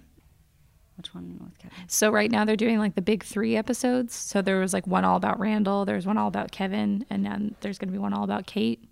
Which 1.00 1.14
one 1.14 1.40
with 1.42 1.58
Kevin? 1.58 1.76
So 1.88 2.10
right 2.10 2.30
now 2.30 2.44
they're 2.44 2.56
doing 2.56 2.78
like 2.78 2.94
the 2.94 3.00
big 3.00 3.24
three 3.24 3.56
episodes. 3.56 4.14
So 4.14 4.42
there 4.42 4.60
was 4.60 4.74
like 4.74 4.86
one 4.86 5.02
all 5.02 5.16
about 5.16 5.40
Randall, 5.40 5.86
there's 5.86 6.06
one 6.06 6.18
all 6.18 6.28
about 6.28 6.52
Kevin, 6.52 7.06
and 7.08 7.24
then 7.24 7.54
there's 7.62 7.78
gonna 7.78 7.90
be 7.90 7.96
one 7.96 8.12
all 8.12 8.22
about 8.22 8.46
Kate. 8.46 8.84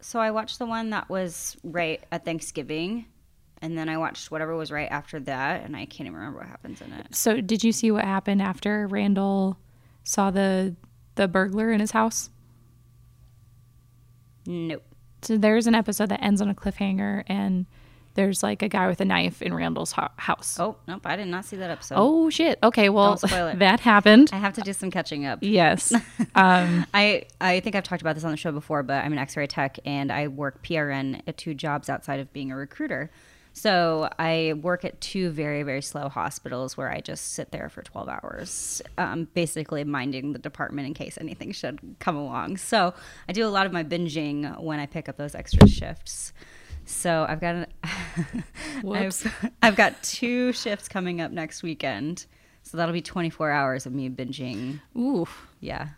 So 0.00 0.18
I 0.18 0.30
watched 0.30 0.58
the 0.58 0.64
one 0.64 0.88
that 0.88 1.10
was 1.10 1.58
right 1.62 2.02
at 2.10 2.24
Thanksgiving, 2.24 3.04
and 3.60 3.76
then 3.76 3.90
I 3.90 3.98
watched 3.98 4.30
whatever 4.30 4.56
was 4.56 4.72
right 4.72 4.90
after 4.90 5.20
that, 5.20 5.64
and 5.64 5.76
I 5.76 5.84
can't 5.84 6.06
even 6.06 6.14
remember 6.14 6.38
what 6.38 6.48
happens 6.48 6.80
in 6.80 6.90
it. 6.94 7.14
So 7.14 7.42
did 7.42 7.62
you 7.62 7.72
see 7.72 7.90
what 7.90 8.06
happened 8.06 8.40
after 8.40 8.86
Randall 8.86 9.58
saw 10.04 10.30
the 10.30 10.74
the 11.16 11.28
burglar 11.28 11.70
in 11.70 11.80
his 11.80 11.90
house? 11.90 12.30
Nope. 14.46 14.82
So 15.20 15.36
there's 15.36 15.66
an 15.66 15.74
episode 15.74 16.08
that 16.08 16.24
ends 16.24 16.40
on 16.40 16.48
a 16.48 16.54
cliffhanger, 16.54 17.22
and 17.26 17.66
there's 18.14 18.42
like 18.42 18.62
a 18.62 18.68
guy 18.68 18.86
with 18.88 19.00
a 19.00 19.04
knife 19.04 19.40
in 19.42 19.54
Randall's 19.54 19.92
ho- 19.92 20.08
house. 20.16 20.58
Oh, 20.60 20.76
nope. 20.86 21.02
I 21.06 21.16
did 21.16 21.28
not 21.28 21.44
see 21.44 21.56
that 21.56 21.70
episode. 21.70 21.94
Oh 21.98 22.28
shit! 22.30 22.58
Okay, 22.62 22.88
well 22.88 23.16
Don't 23.16 23.28
spoil 23.30 23.46
it. 23.48 23.58
that 23.60 23.80
happened. 23.80 24.30
I 24.32 24.36
have 24.36 24.52
to 24.54 24.60
do 24.60 24.72
some 24.72 24.90
catching 24.90 25.24
up. 25.26 25.38
Yes. 25.42 25.92
Um, 26.34 26.86
I, 26.94 27.24
I 27.42 27.60
think 27.60 27.76
I've 27.76 27.82
talked 27.84 28.00
about 28.00 28.14
this 28.14 28.24
on 28.24 28.30
the 28.30 28.36
show 28.38 28.52
before, 28.52 28.82
but 28.82 29.04
I'm 29.04 29.12
an 29.12 29.18
X-ray 29.18 29.46
tech 29.48 29.78
and 29.84 30.10
I 30.10 30.28
work 30.28 30.62
PRN 30.64 31.20
at 31.26 31.36
two 31.36 31.52
jobs 31.52 31.90
outside 31.90 32.20
of 32.20 32.32
being 32.32 32.50
a 32.50 32.56
recruiter. 32.56 33.10
So 33.52 34.08
I 34.18 34.54
work 34.62 34.84
at 34.86 34.98
two 35.02 35.28
very 35.28 35.62
very 35.62 35.82
slow 35.82 36.08
hospitals 36.08 36.74
where 36.76 36.90
I 36.90 37.00
just 37.00 37.34
sit 37.34 37.50
there 37.52 37.68
for 37.68 37.82
12 37.82 38.08
hours, 38.08 38.80
um, 38.96 39.28
basically 39.34 39.84
minding 39.84 40.32
the 40.32 40.38
department 40.38 40.86
in 40.86 40.94
case 40.94 41.18
anything 41.20 41.52
should 41.52 41.78
come 41.98 42.16
along. 42.16 42.56
So 42.56 42.94
I 43.28 43.32
do 43.32 43.46
a 43.46 43.50
lot 43.50 43.66
of 43.66 43.72
my 43.72 43.84
binging 43.84 44.58
when 44.62 44.80
I 44.80 44.86
pick 44.86 45.06
up 45.10 45.18
those 45.18 45.34
extra 45.34 45.68
shifts. 45.68 46.32
So 46.84 47.26
I've 47.28 47.40
got 47.40 47.68
Whoops. 48.82 49.26
I've, 49.26 49.50
I've 49.62 49.76
got 49.76 50.02
two 50.02 50.52
shifts 50.52 50.88
coming 50.88 51.20
up 51.20 51.30
next 51.30 51.62
weekend. 51.62 52.26
So 52.64 52.76
that'll 52.76 52.92
be 52.92 53.02
24 53.02 53.50
hours 53.50 53.86
of 53.86 53.92
me 53.92 54.08
binging 54.08 54.80
ooh. 54.96 55.26
yeah 55.58 55.88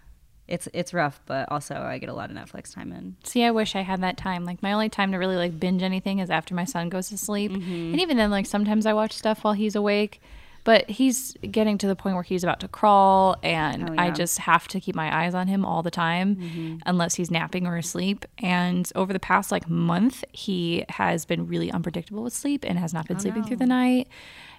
it's 0.49 0.67
it's 0.73 0.95
rough 0.95 1.21
but 1.27 1.51
also 1.53 1.75
i 1.75 1.99
get 1.99 2.09
a 2.09 2.15
lot 2.15 2.31
of 2.31 2.37
netflix 2.37 2.75
time 2.75 2.91
in 2.91 3.17
See, 3.35 3.43
I 3.43 3.51
wish 3.51 3.75
I 3.75 3.81
had 3.81 4.03
that 4.03 4.17
time. 4.17 4.45
Like 4.45 4.63
my 4.63 4.73
only 4.73 4.89
time 4.89 5.11
to 5.11 5.19
really 5.19 5.35
like 5.35 5.59
binge 5.59 5.83
anything 5.83 6.21
is 6.21 6.31
after 6.31 6.55
my 6.55 6.65
son 6.65 6.89
goes 6.89 7.09
to 7.09 7.19
sleep, 7.19 7.51
mm-hmm. 7.51 7.93
and 7.93 8.01
even 8.01 8.17
then, 8.17 8.31
like 8.31 8.47
sometimes 8.47 8.87
I 8.87 8.93
watch 8.93 9.13
stuff 9.13 9.43
while 9.43 9.55
he's 9.55 9.75
awake. 9.75 10.23
But 10.65 10.89
he's 10.89 11.35
getting 11.51 11.77
to 11.79 11.87
the 11.87 11.95
point 11.95 12.15
where 12.15 12.23
he's 12.23 12.43
about 12.43 12.61
to 12.61 12.69
crawl, 12.69 13.37
and 13.43 13.91
Oh, 13.91 13.95
I 13.99 14.11
just 14.11 14.39
have 14.39 14.67
to 14.69 14.81
keep 14.81 14.95
my 14.95 15.15
eyes 15.25 15.35
on 15.35 15.47
him 15.47 15.65
all 15.65 15.83
the 15.83 15.91
time, 15.91 16.81
unless 16.87 17.15
he's 17.17 17.31
napping 17.31 17.67
or 17.67 17.77
asleep. 17.77 18.25
And 18.39 18.91
over 18.95 19.13
the 19.13 19.21
past 19.21 19.53
like 19.53 19.69
month, 19.69 20.25
he 20.33 20.85
has 20.89 21.27
been 21.27 21.47
really 21.47 21.71
unpredictable 21.71 22.23
with 22.23 22.33
sleep 22.33 22.65
and 22.67 22.79
has 22.79 22.95
not 22.95 23.07
been 23.07 23.21
sleeping 23.21 23.45
through 23.45 23.59
the 23.59 23.67
night, 23.67 24.09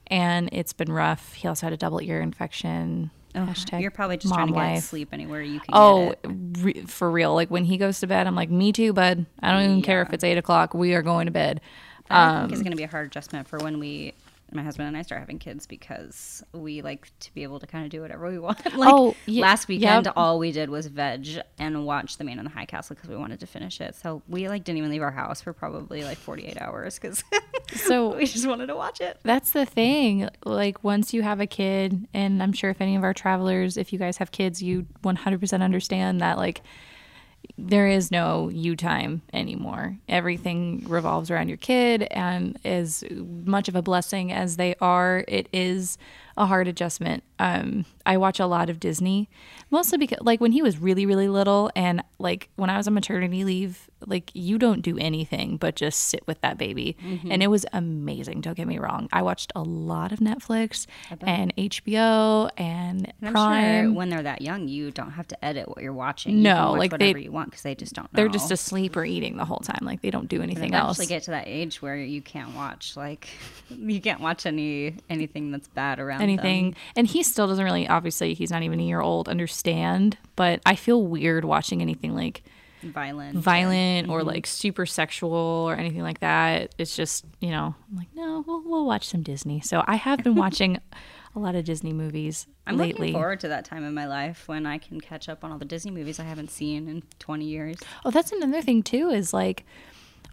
and 0.08 0.48
it's 0.52 0.74
been 0.74 0.92
rough. 0.92 1.34
He 1.34 1.48
also 1.48 1.66
had 1.66 1.74
a 1.74 1.78
double 1.78 2.02
ear 2.02 2.22
infection. 2.22 3.10
Oh 3.38 3.40
hashtag 3.40 3.82
you're 3.82 3.92
probably 3.92 4.16
just 4.16 4.34
trying 4.34 4.48
to 4.48 4.54
get 4.54 4.80
sleep 4.80 5.10
anywhere 5.12 5.42
you 5.42 5.60
can 5.60 5.70
Oh, 5.74 6.16
re- 6.24 6.86
for 6.86 7.12
real. 7.12 7.34
Like 7.34 7.52
when 7.52 7.66
he 7.66 7.78
goes 7.78 8.00
to 8.00 8.08
bed, 8.08 8.28
I'm 8.28 8.36
like, 8.36 8.50
me 8.50 8.72
too, 8.72 8.94
bud. 8.94 9.26
I 9.42 9.52
don't 9.52 9.64
even 9.64 9.82
care 9.82 10.02
if 10.02 10.14
it's 10.14 10.24
eight 10.24 10.38
o'clock. 10.38 10.74
We 10.74 10.94
are 10.94 11.02
going 11.02 11.26
to 11.26 11.32
bed. 11.32 11.60
i 12.10 12.28
um, 12.28 12.42
think 12.44 12.54
it's 12.54 12.62
going 12.62 12.72
to 12.72 12.78
be 12.78 12.84
a 12.84 12.88
hard 12.88 13.08
adjustment 13.08 13.48
for 13.50 13.60
when 13.60 13.78
we 13.80 14.14
my 14.54 14.64
husband 14.64 14.88
and 14.88 14.96
i 14.96 15.02
start 15.02 15.20
having 15.20 15.40
kids 15.40 15.66
because 15.68 16.44
we 16.54 16.82
like 16.82 17.12
to 17.20 17.34
be 17.34 17.44
able 17.44 17.60
to 17.60 17.68
kind 17.68 17.84
of 17.84 17.90
do 17.90 18.02
whatever 18.02 18.30
we 18.30 18.40
want 18.48 18.64
like 18.78 18.94
Oh, 18.94 19.16
last 19.28 19.68
weekend 19.68 20.06
yep. 20.06 20.14
all 20.16 20.40
we 20.40 20.52
did 20.52 20.70
was 20.70 20.88
veg 20.88 21.28
and 21.58 21.86
watch 21.86 22.18
the 22.18 22.24
man 22.24 22.38
in 22.40 22.46
the 22.46 22.52
high 22.52 22.66
castle 22.66 22.96
because 22.96 23.10
we 23.10 23.16
wanted 23.18 23.40
to 23.40 23.48
finish 23.48 23.82
it 23.82 23.96
so 23.96 24.22
we 24.28 24.48
like 24.48 24.64
didn't 24.64 24.78
even 24.78 24.92
leave 24.92 25.02
our 25.02 25.12
house 25.12 25.42
for 25.42 25.52
probably 25.54 26.04
like 26.04 26.18
48 26.18 26.62
hours 26.62 27.00
because 27.00 27.24
So 27.74 28.16
we 28.16 28.28
just 28.28 28.48
wanted 28.48 28.68
to 28.68 28.76
watch 28.76 29.02
it 29.02 29.20
that's 29.24 29.52
the 29.52 29.66
thing. 29.66 30.30
Like 30.46 30.84
once 30.84 31.14
you 31.16 31.24
have 31.24 31.40
a 31.42 31.48
kid, 31.48 32.08
and 32.14 32.42
I'm 32.44 32.54
sure 32.54 32.70
if 32.70 32.80
any 32.80 32.96
of 32.96 33.04
our 33.04 33.14
travelers, 33.14 33.76
if 33.76 33.92
you 33.92 33.98
guys 33.98 34.18
have 34.18 34.32
kids, 34.32 34.62
you 34.62 34.86
100% 35.04 35.62
understand 35.64 36.22
that 36.22 36.38
like 36.38 36.62
there 37.58 37.88
is 37.88 38.12
no 38.12 38.50
you 38.50 38.76
time 38.76 39.22
anymore. 39.32 39.98
Everything 40.10 40.84
revolves 40.88 41.32
around 41.32 41.48
your 41.48 41.58
kid, 41.58 42.04
and 42.12 42.60
as 42.66 43.04
much 43.12 43.70
of 43.70 43.76
a 43.76 43.82
blessing 43.82 44.32
as 44.32 44.58
they 44.58 44.76
are, 44.82 45.24
it 45.28 45.48
is 45.54 45.98
a 46.38 46.46
hard 46.46 46.68
adjustment. 46.68 47.24
Um, 47.40 47.86
I 48.06 48.18
watch 48.18 48.40
a 48.42 48.46
lot 48.46 48.70
of 48.70 48.80
Disney, 48.80 49.30
mostly 49.72 49.98
because 49.98 50.20
like 50.22 50.42
when 50.42 50.52
he 50.52 50.62
was 50.62 50.80
really 50.80 51.06
really 51.06 51.30
little, 51.30 51.72
and 51.76 52.04
like 52.18 52.50
when 52.56 52.70
I 52.70 52.78
was 52.78 52.88
on 52.88 52.94
maternity 52.94 53.44
leave, 53.44 53.90
like 54.06 54.32
you 54.34 54.58
don't 54.58 54.82
do 54.82 54.98
anything 54.98 55.58
but 55.58 55.76
just 55.76 56.00
sit 56.00 56.26
with 56.28 56.40
that 56.42 56.58
baby, 56.58 56.96
mm-hmm. 57.04 57.32
and 57.32 57.42
it 57.44 57.48
was 57.48 57.66
amazing. 57.74 58.42
Don't 58.42 58.56
get 58.56 58.68
me 58.68 58.78
wrong. 58.80 59.10
I 59.12 59.22
watched 59.22 59.52
a 59.56 59.62
lot 59.64 60.12
of 60.12 60.20
Netflix 60.20 60.86
and 61.22 61.56
HBO 61.56 62.50
and 62.58 63.06
And 63.06 63.14
I'm 63.24 63.34
Prime. 63.34 63.86
sure 63.86 63.94
when 63.94 64.10
they're 64.10 64.24
that 64.24 64.42
young, 64.42 64.68
you 64.68 64.92
don't 64.92 65.12
have 65.12 65.28
to 65.30 65.46
edit 65.46 65.68
what 65.68 65.82
you're 65.82 65.94
watching. 65.94 66.38
You 66.38 66.44
No, 66.44 66.56
can 66.56 66.66
watch 66.70 66.80
like, 66.80 66.92
whatever 66.92 67.14
they- 67.20 67.24
you 67.26 67.32
want 67.32 67.50
because 67.50 67.64
they 67.64 67.76
just 67.76 67.94
don't. 67.94 68.06
Know. 68.14 68.18
They're 68.18 68.28
just 68.30 68.52
asleep 68.52 68.96
or 68.96 69.04
eating 69.06 69.38
the 69.38 69.46
whole 69.46 69.60
time. 69.60 69.80
Like 69.82 70.02
they 70.02 70.12
don't 70.12 70.28
do 70.30 70.42
anything 70.42 70.74
else. 70.74 70.98
eventually 70.98 71.08
get 71.16 71.24
to 71.24 71.32
that 71.32 71.48
age 71.48 71.82
where 71.82 71.96
you 71.98 72.22
can't 72.22 72.56
watch 72.56 72.96
like 72.96 73.28
you 73.70 74.00
can't 74.02 74.22
watch 74.22 74.46
any 74.46 74.96
anything 75.10 75.52
that's 75.52 75.68
bad 75.68 76.00
around 76.00 76.22
anything. 76.22 76.72
them. 76.72 76.80
And 76.96 77.08
he 77.08 77.24
still 77.24 77.48
doesn't 77.48 77.64
really, 77.64 77.88
obviously, 77.88 78.34
he's 78.34 78.52
not 78.52 78.64
even 78.64 78.80
a 78.80 78.84
year 78.84 79.02
old, 79.02 79.28
understand. 79.28 80.18
But 80.36 80.62
I 80.66 80.76
feel 80.76 81.02
weird 81.04 81.46
watching 81.46 81.82
anything 81.82 82.05
like 82.14 82.44
violent. 82.84 83.38
violent 83.38 84.10
or 84.10 84.24
like 84.24 84.46
super 84.46 84.86
sexual 84.86 85.34
or 85.34 85.76
anything 85.76 86.02
like 86.02 86.20
that. 86.20 86.76
It's 86.78 86.96
just, 86.96 87.26
you 87.40 87.50
know, 87.50 87.76
I'm 87.90 87.98
like, 87.98 88.10
no, 88.14 88.44
we'll, 88.46 88.62
we'll 88.64 88.86
watch 88.86 89.08
some 89.08 89.24
Disney. 89.24 89.62
So 89.62 89.84
I 89.88 89.96
have 89.96 90.24
been 90.24 90.36
watching 90.46 90.80
a 91.36 91.40
lot 91.40 91.56
of 91.56 91.66
Disney 91.66 91.94
movies 91.94 92.48
I'm 92.66 92.78
lately. 92.78 93.08
looking 93.08 93.14
forward 93.16 93.40
to 93.42 93.50
that 93.50 93.66
time 93.66 93.84
in 93.84 93.94
my 93.94 94.08
life 94.08 94.48
when 94.48 94.66
I 94.66 94.78
can 94.78 95.02
catch 95.02 95.28
up 95.28 95.44
on 95.44 95.52
all 95.52 95.58
the 95.58 95.66
Disney 95.66 95.92
movies 95.92 96.20
I 96.20 96.24
haven't 96.24 96.50
seen 96.50 96.88
in 96.88 97.04
20 97.20 97.46
years. 97.46 97.78
Oh, 98.06 98.12
that's 98.12 98.32
another 98.32 98.62
thing 98.62 98.84
too. 98.84 99.10
Is 99.10 99.34
like 99.34 99.66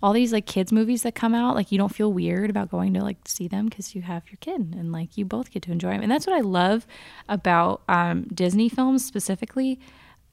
all 0.02 0.12
these 0.12 0.32
like 0.32 0.46
kids 0.46 0.72
movies 0.72 1.02
that 1.02 1.14
come 1.14 1.34
out. 1.34 1.54
Like 1.54 1.70
you 1.72 1.78
don't 1.78 1.94
feel 1.94 2.12
weird 2.12 2.50
about 2.50 2.70
going 2.70 2.94
to 2.94 3.00
like 3.00 3.18
see 3.26 3.48
them 3.48 3.66
because 3.66 3.94
you 3.94 4.02
have 4.02 4.24
your 4.28 4.38
kid 4.40 4.74
and 4.76 4.92
like 4.92 5.16
you 5.16 5.24
both 5.24 5.50
get 5.50 5.62
to 5.64 5.72
enjoy 5.72 5.90
them. 5.90 6.02
And 6.02 6.10
that's 6.10 6.26
what 6.26 6.36
I 6.36 6.40
love 6.40 6.86
about 7.28 7.82
um, 7.88 8.24
Disney 8.34 8.68
films 8.68 9.04
specifically 9.04 9.80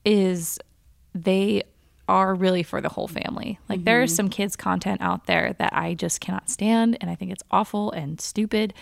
is 0.06 0.60
they 1.14 1.64
are 2.08 2.34
really 2.34 2.64
for 2.64 2.82
the 2.82 2.90
whole 2.90 3.08
family. 3.08 3.60
Like 3.70 3.84
there 3.84 4.02
is 4.02 4.12
mm-hmm. 4.12 4.16
some 4.16 4.30
kids 4.30 4.56
content 4.56 5.02
out 5.02 5.28
there 5.28 5.56
that 5.60 5.74
I 5.74 5.94
just 5.94 6.22
cannot 6.22 6.50
stand 6.50 6.98
and 7.02 7.10
I 7.10 7.16
think 7.16 7.32
it's 7.32 7.44
awful 7.52 7.92
and 7.92 8.20
stupid, 8.20 8.74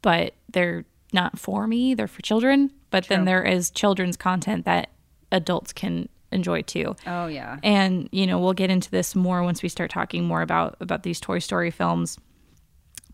but 0.00 0.34
they're 0.50 0.84
not 1.12 1.38
for 1.38 1.66
me. 1.66 1.94
They're 1.94 2.08
for 2.08 2.22
children. 2.22 2.72
But 2.90 3.08
then 3.08 3.26
there 3.26 3.42
is 3.42 3.70
children's 3.70 4.16
content 4.16 4.64
that 4.64 4.90
adults 5.30 5.72
can 5.72 6.08
enjoy 6.32 6.62
too. 6.62 6.96
Oh, 7.06 7.26
yeah. 7.26 7.58
And 7.62 8.08
you 8.12 8.26
know, 8.26 8.38
we'll 8.38 8.52
get 8.52 8.70
into 8.70 8.90
this 8.90 9.14
more 9.14 9.42
once 9.42 9.62
we 9.62 9.68
start 9.68 9.90
talking 9.90 10.24
more 10.24 10.42
about 10.42 10.76
about 10.80 11.02
these 11.02 11.20
Toy 11.20 11.40
Story 11.40 11.70
films. 11.70 12.18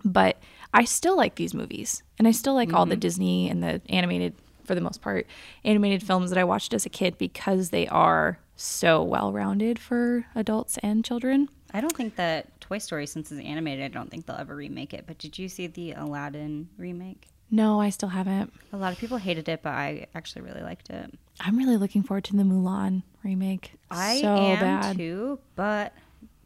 But 0.05 0.38
I 0.74 0.84
still 0.84 1.16
like 1.16 1.36
these 1.36 1.55
movies, 1.55 2.03
and 2.18 2.26
I 2.26 2.32
still 2.32 2.55
like 2.55 2.72
all 2.72 2.86
the 2.86 2.95
mm-hmm. 2.95 3.01
Disney 3.01 3.51
and 3.51 3.62
the 3.62 3.80
animated, 3.88 4.34
for 4.64 4.74
the 4.74 4.80
most 4.80 5.00
part, 5.00 5.26
animated 5.64 6.02
films 6.02 6.30
that 6.30 6.38
I 6.38 6.44
watched 6.44 6.74
as 6.74 6.86
a 6.86 6.90
kid 6.90 7.18
because 7.18 7.70
they 7.70 7.86
are 7.88 8.38
so 8.56 9.02
well 9.02 9.32
rounded 9.32 9.78
for 9.78 10.26
adults 10.34 10.78
and 10.82 11.04
children. 11.04 11.48
I 11.74 11.80
don't 11.80 11.96
think 11.96 12.16
that 12.16 12.60
Toy 12.60 12.78
Story, 12.78 13.06
since 13.06 13.32
it's 13.32 13.44
animated, 13.44 13.84
I 13.84 13.88
don't 13.88 14.10
think 14.10 14.26
they'll 14.26 14.36
ever 14.36 14.54
remake 14.54 14.92
it. 14.94 15.04
But 15.06 15.18
did 15.18 15.38
you 15.38 15.48
see 15.48 15.66
the 15.66 15.92
Aladdin 15.92 16.68
remake? 16.76 17.28
No, 17.50 17.80
I 17.80 17.90
still 17.90 18.08
haven't. 18.08 18.52
A 18.72 18.76
lot 18.76 18.92
of 18.92 18.98
people 18.98 19.18
hated 19.18 19.48
it, 19.48 19.62
but 19.62 19.70
I 19.70 20.06
actually 20.14 20.42
really 20.42 20.62
liked 20.62 20.88
it. 20.90 21.12
I'm 21.40 21.56
really 21.56 21.76
looking 21.76 22.02
forward 22.02 22.24
to 22.24 22.36
the 22.36 22.44
Mulan 22.44 23.02
remake. 23.22 23.72
I 23.90 24.20
so 24.20 24.34
am 24.36 24.60
bad. 24.60 24.96
too, 24.96 25.38
but 25.54 25.92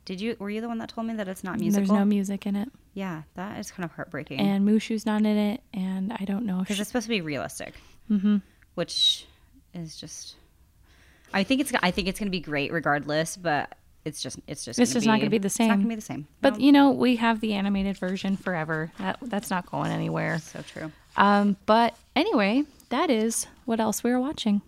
did 0.04 0.20
you 0.20 0.36
were 0.38 0.50
you 0.50 0.60
the 0.60 0.68
one 0.68 0.78
that 0.78 0.88
told 0.88 1.06
me 1.06 1.14
that 1.14 1.28
it's 1.28 1.44
not 1.44 1.58
musical? 1.58 1.86
There's 1.86 1.98
no 1.98 2.04
music 2.04 2.46
in 2.46 2.56
it, 2.56 2.70
yeah, 2.94 3.22
that 3.34 3.58
is 3.58 3.70
kind 3.70 3.84
of 3.84 3.92
heartbreaking. 3.92 4.40
and 4.40 4.66
Mushu's 4.66 5.04
not 5.06 5.20
in 5.20 5.36
it, 5.36 5.60
and 5.74 6.12
I 6.12 6.24
don't 6.24 6.46
know 6.46 6.56
if 6.58 6.64
because 6.64 6.76
she, 6.76 6.82
it's 6.82 6.88
supposed 6.90 7.04
to 7.06 7.10
be 7.10 7.20
realistic, 7.20 7.74
Mhm. 8.10 8.42
which 8.74 9.26
is 9.74 9.96
just. 9.96 10.36
I 11.34 11.42
think 11.42 11.60
it's. 11.60 11.72
I 11.82 11.90
think 11.90 12.08
it's 12.08 12.18
going 12.18 12.28
to 12.28 12.30
be 12.30 12.40
great 12.40 12.72
regardless, 12.72 13.36
but 13.36 13.76
it's 14.04 14.22
just. 14.22 14.38
It's 14.46 14.64
just. 14.64 14.78
It's 14.78 14.92
gonna 14.92 15.00
just 15.00 15.06
not 15.06 15.18
gonna 15.18 15.30
be 15.30 15.38
the 15.38 15.48
same. 15.50 15.64
It's 15.64 15.68
not 15.70 15.74
going 15.76 15.84
to 15.86 15.88
be 15.90 15.94
the 15.96 16.00
same. 16.02 16.26
But 16.40 16.54
No, 16.54 16.58
you 16.64 16.72
know, 16.72 16.90
we 16.92 17.16
have 17.16 17.40
the 17.40 17.54
animated 17.54 17.96
version 17.98 18.36
forever. 18.36 18.92
That 18.98 19.18
that's 19.22 19.50
not 19.50 19.66
going 19.70 19.90
anywhere. 19.90 20.38
so 20.38 20.62
true. 20.62 20.92
Um, 21.16 21.56
but 21.66 21.96
anyway, 22.14 22.64
that 22.90 23.10
is 23.10 23.46
what 23.64 23.80
else 23.80 24.04
we 24.04 24.10
were 24.10 24.20
watching. 24.20 24.62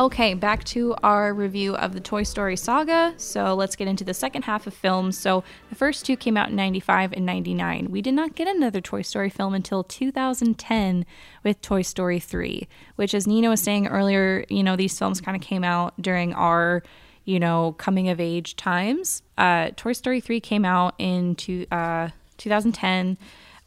Okay, 0.00 0.34
back 0.34 0.64
to 0.64 0.96
our 1.04 1.32
review 1.32 1.76
of 1.76 1.92
the 1.92 2.00
Toy 2.00 2.24
Story 2.24 2.56
saga. 2.56 3.14
So 3.16 3.54
let's 3.54 3.76
get 3.76 3.86
into 3.86 4.02
the 4.02 4.12
second 4.12 4.42
half 4.42 4.66
of 4.66 4.74
films. 4.74 5.16
So 5.16 5.44
the 5.68 5.76
first 5.76 6.04
two 6.04 6.16
came 6.16 6.36
out 6.36 6.48
in 6.48 6.56
95 6.56 7.12
and 7.12 7.24
99. 7.24 7.92
We 7.92 8.02
did 8.02 8.14
not 8.14 8.34
get 8.34 8.48
another 8.48 8.80
Toy 8.80 9.02
Story 9.02 9.30
film 9.30 9.54
until 9.54 9.84
2010 9.84 11.06
with 11.44 11.62
Toy 11.62 11.82
Story 11.82 12.18
3, 12.18 12.66
which, 12.96 13.14
as 13.14 13.28
Nina 13.28 13.48
was 13.48 13.60
saying 13.60 13.86
earlier, 13.86 14.44
you 14.48 14.64
know, 14.64 14.74
these 14.74 14.98
films 14.98 15.20
kind 15.20 15.36
of 15.36 15.42
came 15.42 15.62
out 15.62 15.94
during 16.02 16.34
our, 16.34 16.82
you 17.24 17.38
know, 17.38 17.76
coming 17.78 18.08
of 18.08 18.18
age 18.18 18.56
times. 18.56 19.22
Uh, 19.38 19.70
Toy 19.76 19.92
Story 19.92 20.20
3 20.20 20.40
came 20.40 20.64
out 20.64 20.96
in 20.98 21.36
uh, 21.70 22.08
2010 22.38 23.16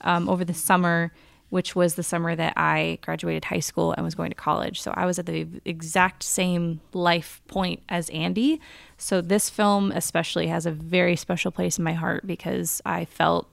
um, 0.01 0.27
over 0.27 0.43
the 0.43 0.53
summer 0.53 1.13
which 1.49 1.75
was 1.75 1.95
the 1.95 2.03
summer 2.03 2.35
that 2.35 2.53
I 2.57 2.99
graduated 3.01 3.45
high 3.45 3.61
school 3.61 3.93
and 3.93 4.03
was 4.03 4.15
going 4.15 4.29
to 4.31 4.35
college. 4.35 4.81
So 4.81 4.93
I 4.95 5.05
was 5.05 5.17
at 5.17 5.25
the 5.25 5.47
exact 5.63 6.23
same 6.23 6.81
life 6.93 7.41
point 7.47 7.81
as 7.87 8.09
Andy. 8.09 8.59
So 8.97 9.21
this 9.21 9.49
film 9.49 9.91
especially 9.91 10.47
has 10.47 10.65
a 10.65 10.71
very 10.71 11.15
special 11.15 11.51
place 11.51 11.77
in 11.77 11.83
my 11.83 11.93
heart 11.93 12.27
because 12.27 12.81
I 12.85 13.05
felt 13.05 13.47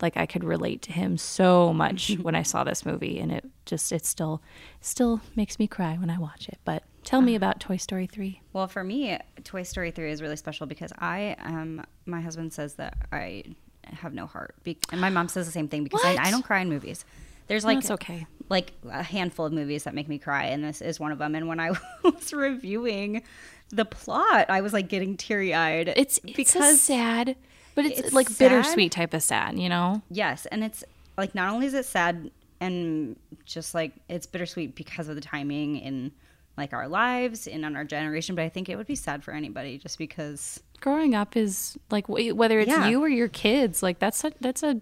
like 0.00 0.16
I 0.16 0.26
could 0.26 0.44
relate 0.44 0.82
to 0.82 0.92
him 0.92 1.16
so 1.16 1.72
much 1.72 2.16
when 2.22 2.34
I 2.34 2.42
saw 2.42 2.64
this 2.64 2.84
movie 2.84 3.18
and 3.18 3.32
it 3.32 3.44
just 3.66 3.92
it 3.92 4.04
still 4.06 4.40
still 4.80 5.20
makes 5.36 5.58
me 5.58 5.66
cry 5.66 5.94
when 5.94 6.10
I 6.10 6.18
watch 6.18 6.48
it. 6.48 6.58
But 6.64 6.82
tell 7.04 7.20
me 7.20 7.34
about 7.34 7.60
Toy 7.60 7.76
Story 7.76 8.06
3. 8.06 8.40
Well, 8.52 8.68
for 8.68 8.82
me, 8.82 9.18
Toy 9.44 9.62
Story 9.62 9.90
3 9.90 10.10
is 10.10 10.22
really 10.22 10.36
special 10.36 10.66
because 10.66 10.92
I 10.98 11.36
um 11.40 11.84
my 12.06 12.20
husband 12.20 12.52
says 12.52 12.74
that 12.74 12.96
I 13.12 13.44
have 13.84 14.12
no 14.12 14.26
heart. 14.26 14.54
Be- 14.64 14.78
and 14.92 15.00
my 15.00 15.10
mom 15.10 15.28
says 15.28 15.46
the 15.46 15.52
same 15.52 15.68
thing 15.68 15.84
because 15.84 16.04
I, 16.04 16.16
I 16.16 16.30
don't 16.30 16.44
cry 16.44 16.60
in 16.60 16.68
movies. 16.68 17.04
There's 17.48 17.64
like 17.64 17.78
That's 17.78 17.90
okay. 17.92 18.26
like 18.48 18.72
a 18.90 19.02
handful 19.02 19.46
of 19.46 19.52
movies 19.52 19.84
that 19.84 19.94
make 19.94 20.08
me 20.08 20.18
cry 20.18 20.44
and 20.46 20.62
this 20.62 20.80
is 20.80 21.00
one 21.00 21.12
of 21.12 21.18
them 21.18 21.34
and 21.34 21.48
when 21.48 21.58
I 21.60 21.70
was 22.04 22.32
reviewing 22.32 23.22
the 23.70 23.84
plot, 23.84 24.48
I 24.48 24.60
was 24.60 24.72
like 24.72 24.88
getting 24.88 25.16
teary-eyed 25.16 25.92
It's 25.96 26.18
because 26.18 26.36
because 26.54 26.80
sad, 26.80 27.36
but 27.74 27.84
it's, 27.84 28.00
it's 28.00 28.12
like 28.12 28.28
sad. 28.28 28.48
bittersweet 28.50 28.92
type 28.92 29.12
of 29.14 29.22
sad, 29.22 29.58
you 29.58 29.68
know? 29.68 30.02
Yes, 30.10 30.46
and 30.46 30.62
it's 30.64 30.84
like 31.16 31.34
not 31.34 31.52
only 31.52 31.66
is 31.66 31.74
it 31.74 31.84
sad 31.84 32.30
and 32.60 33.16
just 33.44 33.74
like 33.74 33.92
it's 34.08 34.26
bittersweet 34.26 34.74
because 34.74 35.08
of 35.08 35.14
the 35.14 35.20
timing 35.20 35.76
in 35.76 36.12
like 36.56 36.72
our 36.72 36.88
lives 36.88 37.46
and 37.46 37.64
on 37.64 37.76
our 37.76 37.84
generation, 37.84 38.34
but 38.34 38.42
I 38.44 38.48
think 38.48 38.68
it 38.68 38.76
would 38.76 38.86
be 38.88 38.96
sad 38.96 39.22
for 39.22 39.32
anybody 39.32 39.78
just 39.78 39.96
because 39.98 40.60
growing 40.80 41.14
up 41.14 41.36
is 41.36 41.78
like 41.90 42.08
whether 42.08 42.58
it's 42.60 42.68
Yeah. 42.70 42.88
you 42.88 43.00
or 43.02 43.08
your 43.08 43.28
kids 43.28 43.82
like 43.82 43.98
that's 43.98 44.24
a 44.24 44.32
that's 44.40 44.62
a 44.62 44.80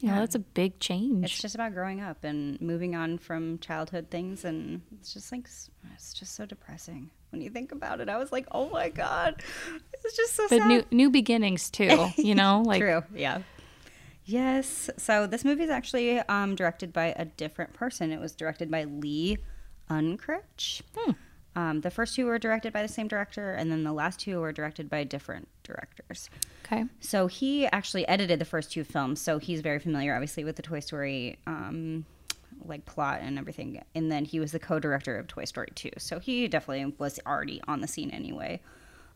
Yeah. 0.00 0.18
that's 0.18 0.34
a 0.34 0.40
big 0.40 0.80
change 0.80 1.24
it's 1.24 1.42
just 1.42 1.54
about 1.54 1.74
growing 1.74 2.00
up 2.00 2.24
and 2.24 2.60
moving 2.60 2.96
on 2.96 3.18
from 3.18 3.58
childhood 3.58 4.08
things 4.10 4.44
and 4.44 4.82
it's 4.98 5.12
just 5.12 5.30
like 5.30 5.46
it's 5.94 6.12
just 6.14 6.34
so 6.34 6.46
depressing 6.46 7.10
when 7.30 7.40
you 7.40 7.50
think 7.50 7.72
about 7.72 8.00
it. 8.00 8.08
I 8.08 8.18
was 8.18 8.32
like, 8.32 8.46
"Oh 8.52 8.68
my 8.70 8.88
god." 8.88 9.42
It's 10.02 10.16
just 10.16 10.34
so 10.34 10.46
but 10.48 10.58
sad. 10.58 10.68
new 10.68 10.84
new 10.90 11.10
beginnings 11.10 11.70
too 11.70 12.08
you 12.16 12.34
know 12.34 12.62
like 12.64 12.80
True. 12.80 13.02
Yeah. 13.14 13.42
Yes. 14.24 14.88
So 14.96 15.26
this 15.26 15.44
movie 15.44 15.64
is 15.64 15.70
actually 15.70 16.20
um, 16.20 16.54
directed 16.54 16.92
by 16.92 17.14
a 17.16 17.24
different 17.24 17.72
person. 17.74 18.10
It 18.12 18.20
was 18.20 18.34
directed 18.34 18.70
by 18.70 18.84
Lee 18.84 19.38
Unkrich. 19.90 20.82
Hmm. 20.96 21.12
Um, 21.56 21.80
the 21.80 21.90
first 21.90 22.14
two 22.14 22.26
were 22.26 22.38
directed 22.38 22.72
by 22.72 22.82
the 22.82 22.88
same 22.88 23.08
director, 23.08 23.54
and 23.54 23.70
then 23.70 23.82
the 23.82 23.92
last 23.92 24.20
two 24.20 24.40
were 24.40 24.52
directed 24.52 24.88
by 24.88 25.04
different 25.04 25.48
directors. 25.64 26.30
okay 26.64 26.84
So 27.00 27.26
he 27.26 27.66
actually 27.66 28.06
edited 28.06 28.38
the 28.38 28.44
first 28.44 28.70
two 28.72 28.84
films, 28.84 29.20
so 29.20 29.38
he's 29.38 29.60
very 29.60 29.78
familiar, 29.78 30.14
obviously, 30.14 30.44
with 30.44 30.56
the 30.56 30.62
Toy 30.62 30.80
Story 30.80 31.38
um, 31.46 32.04
like 32.64 32.84
plot 32.84 33.20
and 33.22 33.38
everything. 33.38 33.82
And 33.94 34.12
then 34.12 34.24
he 34.24 34.38
was 34.38 34.52
the 34.52 34.58
co-director 34.58 35.18
of 35.18 35.26
Toy 35.26 35.44
Story 35.44 35.72
2, 35.74 35.90
so 35.98 36.18
he 36.20 36.46
definitely 36.46 36.94
was 36.98 37.18
already 37.26 37.60
on 37.66 37.80
the 37.80 37.88
scene 37.88 38.10
anyway. 38.10 38.60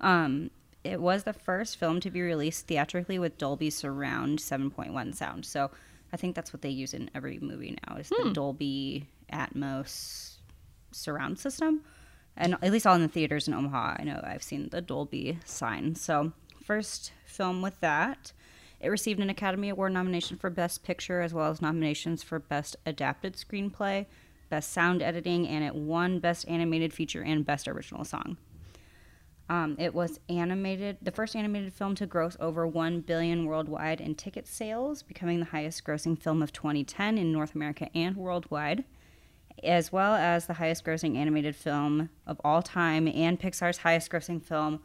Um, 0.00 0.50
it 0.82 1.00
was 1.00 1.22
the 1.22 1.32
first 1.32 1.78
film 1.78 2.00
to 2.00 2.10
be 2.10 2.20
released 2.20 2.66
theatrically 2.66 3.18
with 3.18 3.38
Dolby 3.38 3.70
Surround 3.70 4.38
7.1 4.38 5.14
sound. 5.14 5.46
So 5.46 5.70
I 6.12 6.16
think 6.16 6.34
that's 6.34 6.52
what 6.52 6.62
they 6.62 6.68
use 6.68 6.94
in 6.94 7.10
every 7.14 7.38
movie 7.40 7.76
now 7.88 7.96
is 7.96 8.10
the 8.10 8.30
Dolby 8.32 9.08
Atmos 9.32 10.36
surround 10.92 11.38
system. 11.38 11.82
And 12.36 12.54
at 12.54 12.72
least 12.72 12.86
all 12.86 12.96
in 12.96 13.02
the 13.02 13.08
theaters 13.08 13.46
in 13.46 13.54
Omaha, 13.54 13.96
I 13.98 14.04
know 14.04 14.20
I've 14.24 14.42
seen 14.42 14.68
the 14.70 14.80
Dolby 14.80 15.38
sign. 15.44 15.94
So 15.94 16.32
first 16.62 17.12
film 17.24 17.62
with 17.62 17.78
that. 17.80 18.32
It 18.80 18.88
received 18.88 19.20
an 19.20 19.30
Academy 19.30 19.70
Award 19.70 19.92
nomination 19.92 20.36
for 20.36 20.50
Best 20.50 20.82
Picture 20.82 21.20
as 21.20 21.32
well 21.32 21.50
as 21.50 21.62
nominations 21.62 22.22
for 22.22 22.38
Best 22.38 22.76
Adapted 22.84 23.34
Screenplay, 23.34 24.06
Best 24.50 24.72
Sound 24.72 25.00
Editing, 25.00 25.48
and 25.48 25.64
it 25.64 25.74
won 25.74 26.18
Best 26.18 26.46
Animated 26.48 26.92
Feature 26.92 27.22
and 27.22 27.46
Best 27.46 27.66
Original 27.66 28.04
Song. 28.04 28.36
Um, 29.48 29.76
it 29.78 29.94
was 29.94 30.20
animated, 30.28 30.98
the 31.02 31.10
first 31.10 31.36
animated 31.36 31.72
film 31.74 31.94
to 31.96 32.06
gross 32.06 32.36
over 32.40 32.66
1 32.66 33.00
billion 33.00 33.44
worldwide 33.44 34.00
in 34.00 34.14
ticket 34.14 34.46
sales, 34.46 35.02
becoming 35.02 35.38
the 35.38 35.46
highest 35.46 35.84
grossing 35.84 36.18
film 36.18 36.42
of 36.42 36.52
2010 36.52 37.18
in 37.18 37.32
North 37.32 37.54
America 37.54 37.88
and 37.94 38.16
worldwide, 38.16 38.84
as 39.62 39.92
well 39.92 40.14
as 40.14 40.46
the 40.46 40.54
highest 40.54 40.84
grossing 40.84 41.16
animated 41.16 41.54
film 41.56 42.08
of 42.26 42.40
all 42.44 42.62
time 42.62 43.06
and 43.08 43.38
Pixar's 43.40 43.78
highest 43.78 44.10
grossing 44.10 44.42
film, 44.42 44.80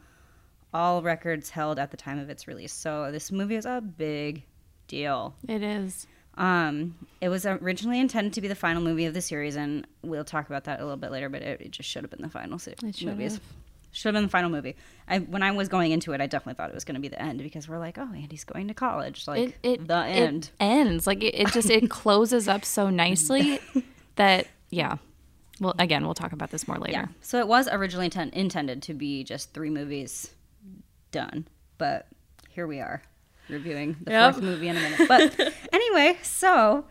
all 0.72 1.02
records 1.02 1.50
held 1.50 1.78
at 1.78 1.90
the 1.90 1.96
time 1.96 2.18
of 2.18 2.30
its 2.30 2.46
release. 2.46 2.72
So 2.72 3.10
this 3.10 3.32
movie 3.32 3.56
is 3.56 3.66
a 3.66 3.80
big 3.80 4.44
deal. 4.86 5.34
it 5.48 5.62
is 5.62 6.06
Um, 6.36 6.94
it 7.20 7.28
was 7.28 7.44
originally 7.44 7.98
intended 8.00 8.32
to 8.34 8.40
be 8.40 8.48
the 8.48 8.54
final 8.54 8.80
movie 8.80 9.04
of 9.04 9.12
the 9.14 9.20
series, 9.20 9.56
and 9.56 9.86
we'll 10.02 10.24
talk 10.24 10.46
about 10.46 10.64
that 10.64 10.78
a 10.80 10.82
little 10.84 10.96
bit 10.96 11.10
later. 11.10 11.28
But 11.28 11.42
it, 11.42 11.60
it 11.60 11.70
just 11.72 11.88
should 11.88 12.02
have 12.04 12.10
been 12.10 12.22
the 12.22 12.30
final 12.30 12.58
se- 12.58 12.76
It 12.84 12.96
should 12.96 13.08
movies. 13.08 13.34
have. 13.34 13.42
Should 13.92 14.14
have 14.14 14.14
been 14.14 14.22
the 14.26 14.30
final 14.30 14.50
movie. 14.50 14.76
I, 15.08 15.18
when 15.18 15.42
I 15.42 15.50
was 15.50 15.66
going 15.68 15.90
into 15.90 16.12
it, 16.12 16.20
I 16.20 16.28
definitely 16.28 16.54
thought 16.54 16.70
it 16.70 16.74
was 16.76 16.84
going 16.84 16.94
to 16.94 17.00
be 17.00 17.08
the 17.08 17.20
end 17.20 17.42
because 17.42 17.68
we're 17.68 17.80
like, 17.80 17.98
oh, 17.98 18.08
Andy's 18.14 18.44
going 18.44 18.68
to 18.68 18.74
college, 18.74 19.26
like 19.26 19.48
it, 19.48 19.54
it 19.64 19.88
the 19.88 20.06
it 20.06 20.12
end. 20.12 20.50
ends 20.60 21.08
like 21.08 21.24
it, 21.24 21.34
it 21.34 21.48
just 21.52 21.68
it 21.68 21.90
closes 21.90 22.46
up 22.46 22.64
so 22.64 22.88
nicely 22.88 23.58
that 24.14 24.46
yeah 24.70 24.96
Well, 25.60 25.74
again, 25.78 26.04
we'll 26.04 26.14
talk 26.14 26.32
about 26.32 26.50
this 26.50 26.66
more 26.66 26.78
later. 26.78 26.92
Yeah. 26.92 27.06
So 27.20 27.38
it 27.38 27.46
was 27.48 27.68
originally 27.70 28.08
inten- 28.08 28.32
intended 28.32 28.82
to 28.84 28.94
be 28.94 29.24
just 29.24 29.52
three 29.52 29.70
movies 29.70 30.30
done, 31.10 31.46
but 31.78 32.06
here 32.48 32.66
we 32.66 32.80
are 32.80 33.02
reviewing 33.48 33.96
the 34.04 34.12
Yep. 34.12 34.32
fourth 34.34 34.44
movie 34.44 34.68
in 34.68 34.76
a 34.76 34.80
minute. 34.80 35.08
But 35.08 35.38
anyway, 35.72 36.18
so 36.22 36.84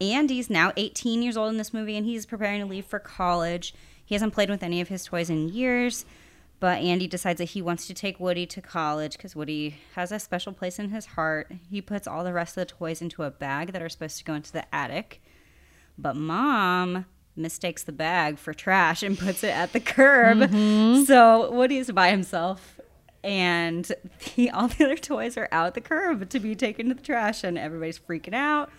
Andy's 0.00 0.50
now 0.50 0.72
18 0.76 1.22
years 1.22 1.36
old 1.36 1.50
in 1.50 1.56
this 1.56 1.72
movie 1.74 1.96
and 1.96 2.04
he's 2.06 2.26
preparing 2.26 2.60
to 2.60 2.66
leave 2.66 2.84
for 2.86 2.98
college. 2.98 3.74
He 4.04 4.14
hasn't 4.14 4.34
played 4.34 4.50
with 4.50 4.62
any 4.62 4.80
of 4.80 4.88
his 4.88 5.04
toys 5.04 5.30
in 5.30 5.48
years, 5.48 6.04
but 6.60 6.80
Andy 6.82 7.06
decides 7.08 7.38
that 7.38 7.50
he 7.50 7.62
wants 7.62 7.86
to 7.86 7.94
take 7.94 8.20
Woody 8.20 8.46
to 8.46 8.60
college 8.60 9.16
because 9.16 9.34
Woody 9.34 9.76
has 9.94 10.12
a 10.12 10.18
special 10.18 10.52
place 10.52 10.78
in 10.78 10.90
his 10.90 11.06
heart. 11.06 11.50
He 11.70 11.80
puts 11.80 12.06
all 12.06 12.22
the 12.24 12.32
rest 12.32 12.56
of 12.56 12.66
the 12.68 12.72
toys 12.74 13.00
into 13.00 13.22
a 13.22 13.30
bag 13.30 13.72
that 13.72 13.80
are 13.82 13.88
supposed 13.88 14.18
to 14.18 14.24
go 14.24 14.34
into 14.34 14.52
the 14.52 14.72
attic. 14.74 15.22
But 15.98 16.14
mom 16.14 17.06
mistakes 17.36 17.82
the 17.82 17.92
bag 17.92 18.38
for 18.38 18.52
trash 18.52 19.02
and 19.02 19.18
puts 19.18 19.42
it 19.42 19.50
at 19.54 19.72
the 19.72 19.80
curb. 19.80 20.50
So 21.06 21.50
Woody's 21.50 21.90
by 21.90 22.10
himself 22.10 22.78
and 23.24 23.90
the, 24.34 24.50
all 24.50 24.68
the 24.68 24.84
other 24.84 24.96
toys 24.96 25.36
are 25.36 25.48
out 25.52 25.74
the 25.74 25.80
curb 25.80 26.28
to 26.30 26.40
be 26.40 26.54
taken 26.54 26.88
to 26.88 26.94
the 26.94 27.02
trash 27.02 27.44
and 27.44 27.56
everybody's 27.58 27.98
freaking 27.98 28.34
out. 28.34 28.70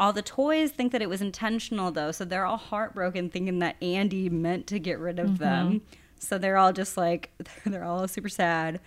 All 0.00 0.12
the 0.12 0.22
toys 0.22 0.70
think 0.70 0.92
that 0.92 1.02
it 1.02 1.08
was 1.08 1.20
intentional 1.20 1.90
though, 1.90 2.12
so 2.12 2.24
they're 2.24 2.46
all 2.46 2.56
heartbroken 2.56 3.30
thinking 3.30 3.58
that 3.60 3.76
Andy 3.82 4.28
meant 4.30 4.66
to 4.68 4.78
get 4.78 4.98
rid 4.98 5.18
of 5.18 5.38
them. 5.38 5.82
So 6.20 6.38
they're 6.38 6.56
all 6.56 6.72
just 6.72 6.96
like 6.96 7.30
they're 7.66 7.84
all 7.84 8.06
super 8.08 8.28
sad. 8.28 8.80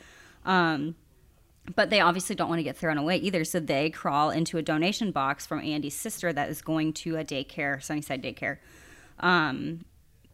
Um, 0.45 0.95
but 1.75 1.89
they 1.91 1.99
obviously 1.99 2.35
don't 2.35 2.49
want 2.49 2.59
to 2.59 2.63
get 2.63 2.75
thrown 2.75 2.97
away 2.97 3.17
either. 3.17 3.43
So 3.45 3.59
they 3.59 3.89
crawl 3.89 4.31
into 4.31 4.57
a 4.57 4.61
donation 4.61 5.11
box 5.11 5.45
from 5.45 5.59
Andy's 5.59 5.95
sister 5.95 6.33
that 6.33 6.49
is 6.49 6.61
going 6.61 6.93
to 6.93 7.17
a 7.17 7.23
daycare, 7.23 7.81
Sunnyside 7.83 8.23
daycare, 8.23 8.57
um, 9.21 9.85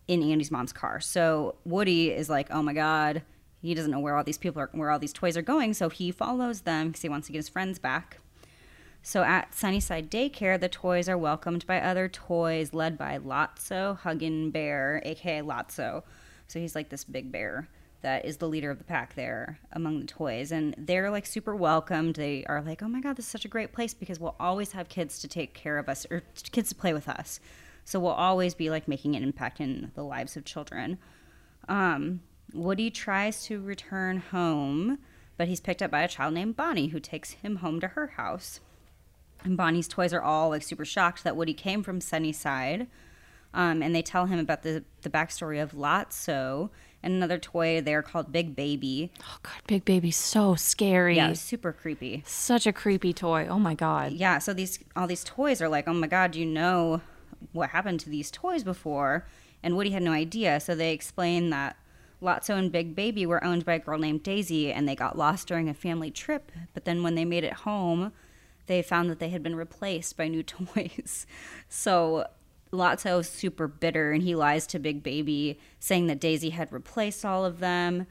in 0.08 0.24
Andy's 0.24 0.52
mom's 0.52 0.74
car. 0.74 1.00
So 1.00 1.56
Woody 1.66 2.12
is 2.12 2.30
like, 2.30 2.50
oh 2.52 2.62
my 2.62 2.74
God, 2.74 3.22
he 3.62 3.74
doesn't 3.74 3.92
know 3.92 4.00
where 4.00 4.16
all 4.16 4.24
these 4.24 4.38
people 4.38 4.62
are, 4.62 4.70
where 4.72 4.90
all 4.90 5.00
these 5.00 5.14
toys 5.14 5.38
are 5.38 5.42
going. 5.42 5.74
So 5.74 5.90
he 5.90 6.12
follows 6.12 6.62
them 6.62 6.88
because 6.88 7.02
he 7.02 7.10
wants 7.10 7.28
to 7.28 7.34
get 7.34 7.40
his 7.40 7.50
friends 7.50 7.80
back. 7.80 8.20
So 9.02 9.24
at 9.24 9.54
Sunnyside 9.54 10.12
Daycare, 10.12 10.60
the 10.60 10.70
toys 10.70 11.08
are 11.08 11.18
welcomed 11.18 11.66
by 11.66 11.80
other 11.80 12.10
toys 12.10 12.74
led 12.74 12.98
by 12.98 13.18
Lotso 13.20 14.00
Huggin 14.00 14.52
Bear, 14.52 15.02
aka 15.06 15.42
Lotso. 15.42 16.04
So 16.48 16.60
he's 16.60 16.76
like 16.76 16.90
this 16.90 17.04
big 17.04 17.32
bear 17.32 17.70
that 18.02 18.26
is 18.26 18.38
the 18.38 18.48
leader 18.48 18.70
of 18.70 18.78
the 18.78 18.84
pack 18.84 19.16
there 19.16 19.60
among 19.72 20.00
the 20.00 20.06
toys. 20.06 20.52
And 20.52 20.76
they're 20.78 21.10
like 21.10 21.26
super 21.26 21.56
welcomed. 21.56 22.16
They 22.16 22.46
are 22.46 22.62
like, 22.62 22.84
oh 22.84 22.88
my 22.88 23.02
God, 23.02 23.16
this 23.16 23.26
is 23.26 23.32
such 23.32 23.46
a 23.46 23.50
great 23.50 23.74
place 23.74 23.94
because 23.94 24.20
we'll 24.20 24.36
always 24.40 24.74
have 24.74 24.88
kids 24.88 25.20
to 25.20 25.28
take 25.28 25.54
care 25.54 25.78
of 25.78 25.90
us 25.90 26.06
or 26.10 26.22
kids 26.52 26.70
to 26.70 26.76
play 26.76 26.94
with 26.94 27.10
us. 27.10 27.40
So 27.88 28.02
we'll 28.02 28.12
always 28.12 28.54
be 28.54 28.70
like 28.70 28.90
making 28.90 29.16
an 29.16 29.24
impact 29.24 29.62
in 29.62 29.92
the 29.96 30.04
lives 30.04 30.36
of 30.36 30.44
children. 30.44 30.98
Um, 31.70 32.20
Woody 32.54 32.92
tries 32.92 33.46
to 33.46 33.62
return 33.62 34.18
home, 34.18 35.00
but 35.38 35.48
he's 35.48 35.62
picked 35.62 35.82
up 35.82 35.90
by 35.90 36.02
a 36.02 36.10
child 36.10 36.34
named 36.34 36.58
Bonnie 36.58 36.88
who 36.88 37.00
takes 37.00 37.32
him 37.32 37.58
home 37.58 37.80
to 37.80 37.88
her 37.88 38.08
house. 38.18 38.60
And 39.46 39.56
Bonnie's 39.56 39.88
toys 39.88 40.12
are 40.12 40.22
all 40.22 40.50
like 40.50 40.64
super 40.64 40.84
shocked 40.84 41.24
that 41.24 41.38
Woody 41.38 41.54
came 41.54 41.82
from 41.82 42.02
Sunnyside. 42.02 42.88
Um, 43.54 43.82
and 43.82 43.96
they 43.96 44.02
tell 44.02 44.26
him 44.26 44.38
about 44.38 44.64
the, 44.64 44.84
the 45.04 45.10
backstory 45.10 45.64
of 45.64 45.72
Lotso 45.72 46.70
and 47.02 47.14
another 47.14 47.38
toy 47.38 47.80
there 47.80 48.02
called 48.02 48.34
Big 48.34 48.54
Baby. 48.54 49.14
Oh 49.22 49.38
god, 49.44 49.62
Big 49.66 49.86
Baby's 49.86 50.18
so 50.18 50.56
scary. 50.56 51.16
Yeah, 51.16 51.32
super 51.32 51.72
creepy. 51.72 52.22
Such 52.26 52.68
a 52.68 52.74
creepy 52.74 53.14
toy. 53.14 53.48
Oh 53.50 53.60
my 53.60 53.76
god. 53.76 54.12
Yeah, 54.12 54.40
so 54.40 54.54
these 54.54 54.80
all 54.94 55.08
these 55.08 55.24
toys 55.24 55.62
are 55.62 55.70
like, 55.70 55.88
oh 55.88 55.94
my 55.94 56.08
god, 56.08 56.36
you 56.36 56.46
know 56.46 57.02
what 57.52 57.70
happened 57.70 58.00
to 58.02 58.10
these 58.10 58.32
toys 58.32 58.64
before? 58.64 59.28
And 59.64 59.76
Woody 59.76 59.92
had 59.92 60.04
no 60.04 60.12
idea. 60.12 60.60
So 60.60 60.76
they 60.76 60.94
explain 60.94 61.50
that 61.50 61.78
Lotso 62.22 62.58
and 62.58 62.72
Big 62.72 62.96
Baby 62.96 63.26
were 63.26 63.44
owned 63.44 63.66
by 63.66 63.76
a 63.76 63.80
girl 63.80 64.00
named 64.00 64.24
Daisy, 64.24 64.72
and 64.72 64.88
they 64.88 64.96
got 64.96 65.18
lost 65.18 65.48
during 65.48 65.70
a 65.70 65.74
family 65.74 66.12
trip. 66.12 66.52
But 66.74 66.86
then 66.86 67.04
when 67.04 67.16
they 67.16 67.26
made 67.26 67.44
it 67.44 67.54
home, 67.54 68.12
they 68.66 68.82
found 68.82 69.10
that 69.10 69.20
they 69.20 69.30
had 69.30 69.44
been 69.44 69.56
replaced 69.56 70.18
by 70.18 70.28
new 70.28 70.44
toys. 70.44 71.26
So 71.70 72.28
Lotso 72.72 73.20
is 73.20 73.30
super 73.30 73.68
bitter, 73.68 74.12
and 74.12 74.24
he 74.24 74.36
lies 74.36 74.68
to 74.68 74.80
Big 74.80 75.04
Baby, 75.04 75.60
saying 75.80 76.08
that 76.08 76.20
Daisy 76.20 76.50
had 76.52 76.72
replaced 76.72 77.24
all 77.26 77.46
of 77.46 77.60
them. 77.60 78.08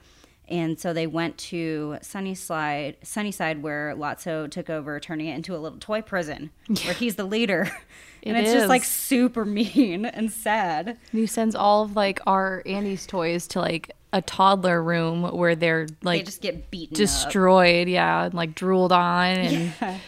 And 0.48 0.78
so 0.78 0.92
they 0.92 1.08
went 1.08 1.36
to 1.38 1.98
Sunnyside, 2.02 2.98
Sunnyside, 3.02 3.62
where 3.62 3.94
Lotso 3.96 4.48
took 4.48 4.70
over, 4.70 5.00
turning 5.00 5.26
it 5.26 5.34
into 5.34 5.56
a 5.56 5.58
little 5.58 5.78
toy 5.78 6.02
prison, 6.02 6.50
where 6.84 6.94
he's 6.94 7.16
the 7.16 7.24
leader. 7.24 7.70
and 8.26 8.36
It 8.36 8.44
it's 8.44 8.52
just 8.52 8.68
like 8.68 8.84
super 8.84 9.44
mean 9.46 10.04
and 10.06 10.30
sad. 10.30 10.98
He 11.12 11.26
sends 11.26 11.54
all 11.54 11.82
of 11.84 11.96
like 11.96 12.20
our 12.26 12.62
Andy's 12.66 13.06
toys 13.06 13.46
to 13.48 13.60
like 13.60 13.92
a 14.12 14.22
toddler 14.22 14.82
room 14.82 15.22
where 15.22 15.54
they're 15.54 15.86
like 16.02 16.20
They 16.20 16.24
just 16.24 16.42
get 16.42 16.70
beaten 16.70 16.94
up. 16.94 16.98
destroyed, 16.98 17.88
yeah, 17.88 18.24
and 18.24 18.34
like 18.34 18.54
drooled 18.54 18.92
on 18.92 19.26
and 19.36 20.00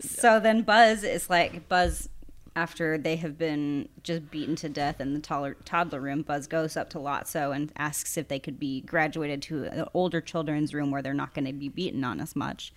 So 0.00 0.38
then 0.40 0.62
Buzz 0.62 1.02
is 1.04 1.30
like 1.30 1.68
Buzz 1.68 2.08
after 2.56 2.96
they 2.98 3.16
have 3.16 3.36
been 3.36 3.88
just 4.02 4.30
beaten 4.30 4.54
to 4.56 4.68
death 4.68 5.00
in 5.00 5.14
the 5.14 5.20
toddler, 5.20 5.56
toddler 5.64 6.00
room. 6.00 6.22
Buzz 6.22 6.46
goes 6.46 6.76
up 6.76 6.88
to 6.90 6.98
Lotso 6.98 7.54
and 7.54 7.72
asks 7.76 8.16
if 8.16 8.28
they 8.28 8.38
could 8.38 8.60
be 8.60 8.82
graduated 8.82 9.42
to 9.42 9.64
an 9.64 9.86
older 9.94 10.20
children's 10.20 10.72
room 10.72 10.90
where 10.90 11.02
they're 11.02 11.14
not 11.14 11.34
going 11.34 11.46
to 11.46 11.52
be 11.52 11.68
beaten 11.68 12.04
on 12.04 12.20
as 12.20 12.36
much. 12.36 12.72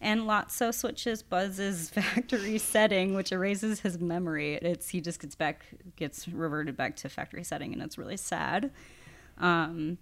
And 0.00 0.22
Lotso 0.22 0.72
switches 0.72 1.22
Buzz's 1.22 1.90
factory 1.94 2.58
setting, 2.58 3.14
which 3.14 3.32
erases 3.32 3.80
his 3.80 3.98
memory. 3.98 4.54
It's 4.54 4.88
he 4.90 5.00
just 5.00 5.20
gets 5.20 5.34
back 5.34 5.66
gets 5.96 6.28
reverted 6.28 6.76
back 6.76 6.96
to 6.96 7.08
factory 7.08 7.44
setting, 7.44 7.72
and 7.72 7.82
it's 7.82 7.98
really 7.98 8.16
sad. 8.16 8.70
Um, 9.38 9.98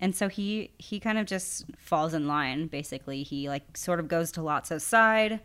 and 0.00 0.14
so 0.14 0.28
he 0.28 0.72
he 0.78 0.98
kind 0.98 1.18
of 1.18 1.26
just 1.26 1.64
falls 1.78 2.12
in 2.12 2.26
line. 2.26 2.66
Basically, 2.66 3.22
he 3.22 3.48
like 3.48 3.76
sort 3.76 4.00
of 4.00 4.08
goes 4.08 4.32
to 4.32 4.40
Lotso's 4.40 4.84
side. 4.84 5.40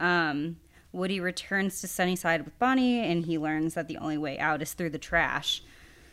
Um, 0.00 0.56
Woody 0.92 1.20
returns 1.20 1.80
to 1.80 1.88
Sunnyside 1.88 2.44
with 2.44 2.58
Bonnie, 2.58 3.00
and 3.00 3.24
he 3.26 3.38
learns 3.38 3.74
that 3.74 3.88
the 3.88 3.98
only 3.98 4.18
way 4.18 4.38
out 4.38 4.62
is 4.62 4.74
through 4.74 4.90
the 4.90 4.98
trash. 4.98 5.62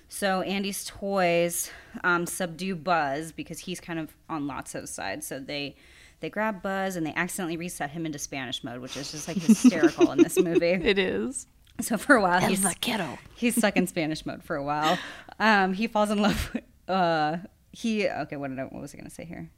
So 0.10 0.42
Andy's 0.42 0.84
toys 0.84 1.72
um, 2.04 2.26
subdue 2.26 2.76
Buzz 2.76 3.32
because 3.32 3.60
he's 3.60 3.80
kind 3.80 4.00
of 4.00 4.16
on 4.28 4.48
Lotso's 4.48 4.90
side. 4.90 5.24
So 5.24 5.40
they 5.40 5.76
they 6.22 6.30
grab 6.30 6.62
Buzz 6.62 6.96
and 6.96 7.06
they 7.06 7.14
accidentally 7.14 7.58
reset 7.58 7.90
him 7.90 8.06
into 8.06 8.20
Spanish 8.20 8.64
mode, 8.64 8.80
which 8.80 8.96
is 8.96 9.12
just 9.12 9.28
like 9.28 9.38
hysterical 9.38 10.12
in 10.12 10.20
this 10.20 10.40
movie. 10.40 10.68
it 10.70 10.98
is. 10.98 11.48
So 11.82 11.98
for 11.98 12.16
a 12.16 12.22
while, 12.22 12.40
he's 12.40 12.66
kiddo. 12.80 13.18
he's 13.36 13.56
stuck 13.56 13.76
in 13.76 13.88
Spanish 13.88 14.26
mode 14.26 14.44
for 14.44 14.56
a 14.56 14.64
while. 14.64 14.98
Um, 15.40 15.74
he 15.74 15.88
falls 15.88 16.12
in 16.12 16.22
love. 16.22 16.52
With, 16.54 16.64
uh, 16.88 17.38
he 17.72 18.08
okay. 18.08 18.36
What 18.36 18.50
did 18.50 18.60
I, 18.60 18.64
what 18.64 18.82
was 18.82 18.94
I 18.94 18.98
gonna 18.98 19.10
say 19.10 19.26
here? 19.26 19.50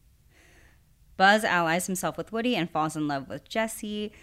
Buzz 1.17 1.43
allies 1.43 1.85
himself 1.85 2.17
with 2.17 2.31
Woody 2.31 2.55
and 2.55 2.69
falls 2.69 2.95
in 2.95 3.07
love 3.07 3.29
with 3.29 3.47
Jessie. 3.47 4.13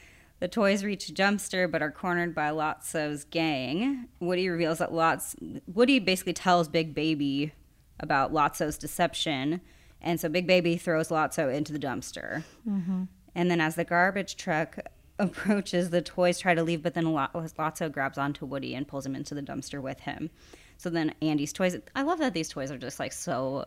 The 0.41 0.49
toys 0.49 0.83
reach 0.83 1.13
Jumpster 1.15 1.71
but 1.71 1.83
are 1.83 1.91
cornered 1.91 2.35
by 2.35 2.49
Lotso's 2.49 3.25
gang. 3.25 4.09
Woody 4.19 4.49
reveals 4.49 4.79
that 4.79 4.93
Lots 4.93 5.37
Woody 5.67 5.99
basically 5.99 6.33
tells 6.33 6.69
Big 6.69 6.95
Baby 6.95 7.53
about 7.99 8.33
Lotso's 8.33 8.79
deception, 8.79 9.61
and 10.03 10.21
so 10.21 10.29
Big 10.29 10.47
Baby 10.47 10.77
throws 10.77 11.09
Lotso 11.09 11.53
into 11.55 11.73
the 11.73 11.79
dumpster. 11.79 12.43
And 13.35 13.51
then 13.51 13.61
as 13.61 13.75
the 13.77 13.85
garbage 13.85 14.37
truck 14.37 14.79
approaches, 15.19 15.91
the 15.91 16.03
toys 16.03 16.39
try 16.39 16.55
to 16.55 16.63
leave, 16.63 16.83
but 16.83 16.95
then 16.95 17.13
Lot- 17.13 17.33
Lotso 17.35 17.91
grabs 17.93 18.19
onto 18.19 18.45
Woody 18.47 18.75
and 18.75 18.89
pulls 18.89 19.07
him 19.07 19.15
into 19.15 19.35
the 19.35 19.43
dumpster 19.43 19.81
with 19.81 20.01
him. 20.01 20.31
So 20.79 20.89
then 20.91 21.15
Andy's 21.21 21.53
toys. 21.53 21.77
I 21.95 22.03
love 22.03 22.19
that 22.21 22.33
these 22.35 22.49
toys 22.49 22.71
are 22.71 22.79
just 22.79 22.99
like 22.99 23.13
so. 23.13 23.67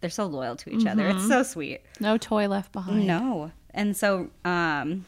They're 0.00 0.10
so 0.10 0.26
loyal 0.26 0.56
to 0.56 0.70
each 0.70 0.86
other. 0.86 1.08
It's 1.08 1.26
so 1.26 1.42
sweet. 1.42 1.80
No 2.00 2.16
toy 2.18 2.46
left 2.48 2.70
behind. 2.72 3.06
No. 3.06 3.50
And 3.70 3.96
so 3.96 4.30
um, 4.44 5.04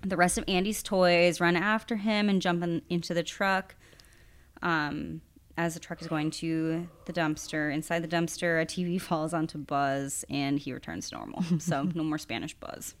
the 0.00 0.16
rest 0.16 0.38
of 0.38 0.44
Andy's 0.48 0.82
toys 0.82 1.40
run 1.40 1.54
after 1.54 1.96
him 1.96 2.28
and 2.28 2.42
jump 2.42 2.62
in, 2.64 2.82
into 2.88 3.14
the 3.14 3.22
truck. 3.22 3.76
Um, 4.62 5.20
as 5.56 5.74
the 5.74 5.80
truck 5.80 6.00
is 6.02 6.08
going 6.08 6.30
to 6.30 6.88
the 7.06 7.12
dumpster, 7.12 7.72
inside 7.72 8.00
the 8.00 8.08
dumpster, 8.08 8.60
a 8.60 8.66
TV 8.66 9.00
falls 9.08 9.32
onto 9.32 9.58
Buzz 9.58 10.24
and 10.28 10.58
he 10.58 10.72
returns 10.72 11.10
to 11.10 11.16
normal. 11.16 11.42
so 11.58 11.82
no 11.94 12.02
more 12.02 12.18
Spanish 12.18 12.54
Buzz, 12.54 12.94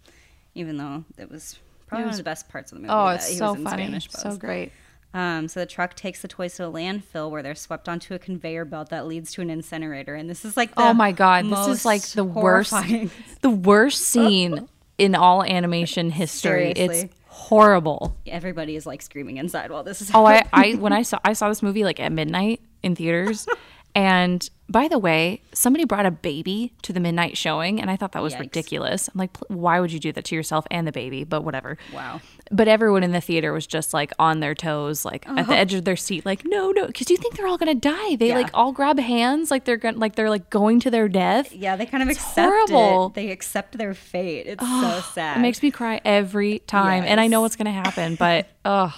even 0.54 0.76
though 0.76 1.04
it 1.18 1.30
was 1.30 1.58
probably 1.86 2.04
one 2.04 2.12
of 2.12 2.18
the 2.18 2.22
best 2.24 2.48
parts 2.48 2.72
of 2.72 2.76
the 2.76 2.82
movie. 2.82 2.92
Oh, 2.92 3.06
that 3.06 3.16
it's 3.16 3.28
he 3.28 3.36
so 3.36 3.50
was 3.50 3.58
in 3.58 3.64
funny. 3.64 3.82
Spanish 3.84 4.08
Buzz. 4.08 4.22
So 4.22 4.36
great. 4.36 4.72
Um, 5.14 5.48
so 5.48 5.60
the 5.60 5.66
truck 5.66 5.94
takes 5.94 6.20
the 6.20 6.28
toys 6.28 6.56
to 6.56 6.66
a 6.66 6.70
landfill 6.70 7.30
where 7.30 7.42
they're 7.42 7.54
swept 7.54 7.88
onto 7.88 8.12
a 8.12 8.18
conveyor 8.18 8.66
belt 8.66 8.90
that 8.90 9.06
leads 9.06 9.32
to 9.32 9.40
an 9.40 9.48
incinerator. 9.48 10.14
And 10.14 10.28
this 10.28 10.44
is 10.44 10.58
like 10.58 10.74
the 10.74 10.82
Oh 10.82 10.92
my 10.92 11.12
god, 11.12 11.46
this 11.46 11.68
is 11.68 11.84
like 11.86 12.02
the 12.02 12.24
worst 12.24 12.74
the 13.40 13.50
worst 13.50 14.02
scene 14.02 14.68
in 14.98 15.14
all 15.14 15.42
animation 15.42 16.10
history. 16.10 16.74
Seriously. 16.74 17.04
It's 17.06 17.14
horrible. 17.36 18.16
Everybody 18.26 18.76
is 18.76 18.86
like 18.86 19.02
screaming 19.02 19.36
inside 19.36 19.70
while 19.70 19.84
this 19.84 20.00
is 20.00 20.10
Oh, 20.14 20.24
I, 20.24 20.42
I 20.54 20.72
when 20.72 20.92
I 20.94 21.02
saw 21.02 21.18
I 21.22 21.34
saw 21.34 21.48
this 21.50 21.62
movie 21.62 21.84
like 21.84 22.00
at 22.00 22.10
midnight 22.10 22.62
in 22.82 22.96
theaters, 22.96 23.46
and 23.94 24.48
By 24.68 24.88
the 24.88 24.98
way, 24.98 25.42
somebody 25.52 25.84
brought 25.84 26.06
a 26.06 26.10
baby 26.10 26.72
to 26.82 26.92
the 26.92 26.98
midnight 26.98 27.36
showing, 27.38 27.80
and 27.80 27.88
I 27.88 27.96
thought 27.96 28.12
that 28.12 28.22
was 28.22 28.34
Yikes. 28.34 28.40
ridiculous. 28.40 29.08
I'm 29.08 29.18
like, 29.18 29.36
why 29.48 29.78
would 29.78 29.92
you 29.92 30.00
do 30.00 30.10
that 30.12 30.24
to 30.24 30.34
yourself 30.34 30.66
and 30.72 30.86
the 30.86 30.92
baby? 30.92 31.22
But 31.22 31.42
whatever. 31.42 31.78
Wow. 31.94 32.20
But 32.50 32.66
everyone 32.66 33.04
in 33.04 33.12
the 33.12 33.20
theater 33.20 33.52
was 33.52 33.66
just 33.66 33.94
like 33.94 34.12
on 34.18 34.40
their 34.40 34.54
toes, 34.54 35.04
like 35.04 35.28
at 35.28 35.46
the 35.46 35.52
oh. 35.52 35.56
edge 35.56 35.74
of 35.74 35.84
their 35.84 35.96
seat, 35.96 36.26
like 36.26 36.44
no, 36.44 36.72
no, 36.72 36.86
because 36.86 37.10
you 37.10 37.16
think 37.16 37.36
they're 37.36 37.46
all 37.46 37.58
gonna 37.58 37.74
die. 37.74 38.16
They 38.16 38.28
Yeah. 38.28 38.34
like 38.36 38.50
all 38.54 38.72
grab 38.72 38.98
hands, 38.98 39.50
like 39.50 39.64
they're 39.64 39.76
gonna, 39.76 39.98
like 39.98 40.16
they're 40.16 40.30
like 40.30 40.50
going 40.50 40.80
to 40.80 40.90
their 40.90 41.08
death. 41.08 41.52
Yeah, 41.52 41.76
they 41.76 41.86
kind 41.86 42.02
of 42.02 42.08
accept 42.08 42.34
horrible. 42.70 43.08
it. 43.08 43.14
They 43.14 43.30
accept 43.30 43.78
their 43.78 43.94
fate. 43.94 44.46
It's 44.46 44.62
so 44.64 45.00
sad. 45.12 45.38
It 45.38 45.40
makes 45.40 45.62
me 45.62 45.70
cry 45.70 46.00
every 46.04 46.58
time, 46.60 47.04
and 47.04 47.20
I 47.20 47.28
know 47.28 47.40
what's 47.40 47.56
gonna 47.56 47.72
happen, 47.72 48.16
but 48.16 48.48
ugh. 48.64 48.92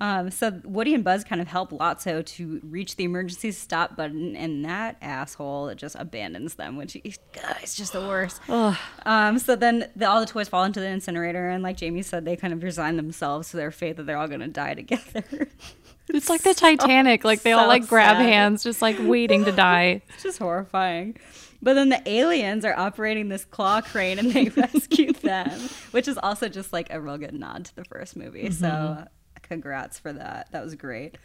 Um, 0.00 0.30
so 0.30 0.60
Woody 0.64 0.94
and 0.94 1.04
Buzz 1.04 1.24
kind 1.24 1.40
of 1.40 1.48
help 1.48 1.70
Lotso 1.70 2.24
to 2.24 2.60
reach 2.64 2.96
the 2.96 3.04
emergency 3.04 3.52
stop 3.52 3.96
button, 3.96 4.34
and 4.34 4.64
that 4.64 4.96
asshole 5.02 5.74
just 5.74 5.94
abandons 5.98 6.54
them, 6.54 6.76
which 6.76 6.96
it's 7.04 7.76
just 7.76 7.92
the 7.92 8.00
worst. 8.00 8.40
Um, 9.06 9.38
so 9.38 9.56
then 9.56 9.90
the, 9.96 10.08
all 10.08 10.20
the 10.20 10.26
toys 10.26 10.48
fall 10.48 10.62
into 10.64 10.78
the 10.78 10.86
incinerator, 10.86 11.48
and 11.48 11.62
like 11.62 11.76
Jamie 11.76 12.02
said, 12.02 12.24
they 12.24 12.36
kind 12.36 12.52
of 12.52 12.62
resign 12.62 12.96
themselves 12.96 13.50
to 13.50 13.56
their 13.56 13.70
fate 13.70 13.96
that 13.96 14.04
they're 14.04 14.18
all 14.18 14.28
going 14.28 14.40
to 14.40 14.48
die 14.48 14.74
together. 14.74 15.48
It's 16.12 16.28
like 16.28 16.42
the 16.42 16.54
Titanic, 16.54 17.24
like 17.24 17.42
they 17.42 17.52
all 17.52 17.68
like 17.68 17.86
grab 17.86 18.16
sad. 18.16 18.22
hands, 18.26 18.62
just 18.62 18.82
like 18.82 18.96
waiting 19.00 19.44
to 19.44 19.52
die. 19.52 20.02
it's 20.14 20.22
just 20.22 20.38
horrifying. 20.38 21.16
But 21.62 21.74
then 21.74 21.90
the 21.90 22.02
aliens 22.08 22.64
are 22.64 22.76
operating 22.76 23.28
this 23.28 23.44
claw 23.44 23.82
crane 23.82 24.18
and 24.18 24.32
they 24.32 24.48
rescue 24.48 25.12
them, 25.12 25.50
which 25.90 26.08
is 26.08 26.18
also 26.18 26.48
just 26.48 26.72
like 26.72 26.88
a 26.90 27.00
real 27.00 27.18
good 27.18 27.34
nod 27.34 27.66
to 27.66 27.76
the 27.76 27.84
first 27.84 28.16
movie. 28.16 28.50
So 28.50 29.04
congrats 29.50 29.98
for 29.98 30.12
that. 30.12 30.46
That 30.52 30.62
was 30.62 30.76
great. 30.76 31.18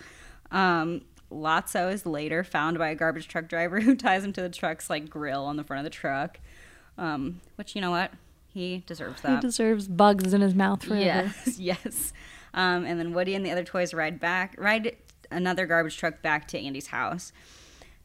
Um, 0.49 1.01
Lotso 1.32 1.93
is 1.93 2.07
later 2.07 2.43
found 2.43 2.80
by 2.80 2.89
a 2.89 2.95
garbage 2.95 3.28
truck 3.28 3.47
driver 3.47 3.80
who 3.82 3.95
ties 3.95 4.26
him 4.26 4.34
to 4.34 4.41
the 4.41 4.49
truck's 4.49 4.89
like 4.89 5.09
grill 5.09 5.45
on 5.45 5.57
the 5.57 5.63
front 5.63 5.80
of 5.80 5.84
the 5.84 5.95
truck. 5.95 6.39
Um, 6.97 7.41
which 7.55 7.76
you 7.76 7.82
know 7.82 7.91
what? 7.91 8.11
He 8.51 8.84
deserves 8.88 9.21
that. 9.21 9.36
He 9.36 9.41
deserves 9.41 9.88
bugs 9.88 10.34
in 10.34 10.41
his 10.41 10.55
mouth 10.55 10.84
forever. 10.84 11.03
Yes, 11.03 11.59
yes. 11.59 12.13
Um, 12.53 12.86
and 12.86 12.99
then 12.99 13.13
Woody 13.13 13.36
and 13.36 13.45
the 13.45 13.51
other 13.51 13.65
toys 13.65 13.93
ride 13.93 14.19
back, 14.19 14.55
ride 14.57 14.95
another 15.30 15.67
garbage 15.67 15.97
truck 15.97 16.21
back 16.21 16.47
to 16.47 16.59
Andy's 16.59 16.88
house. 16.88 17.32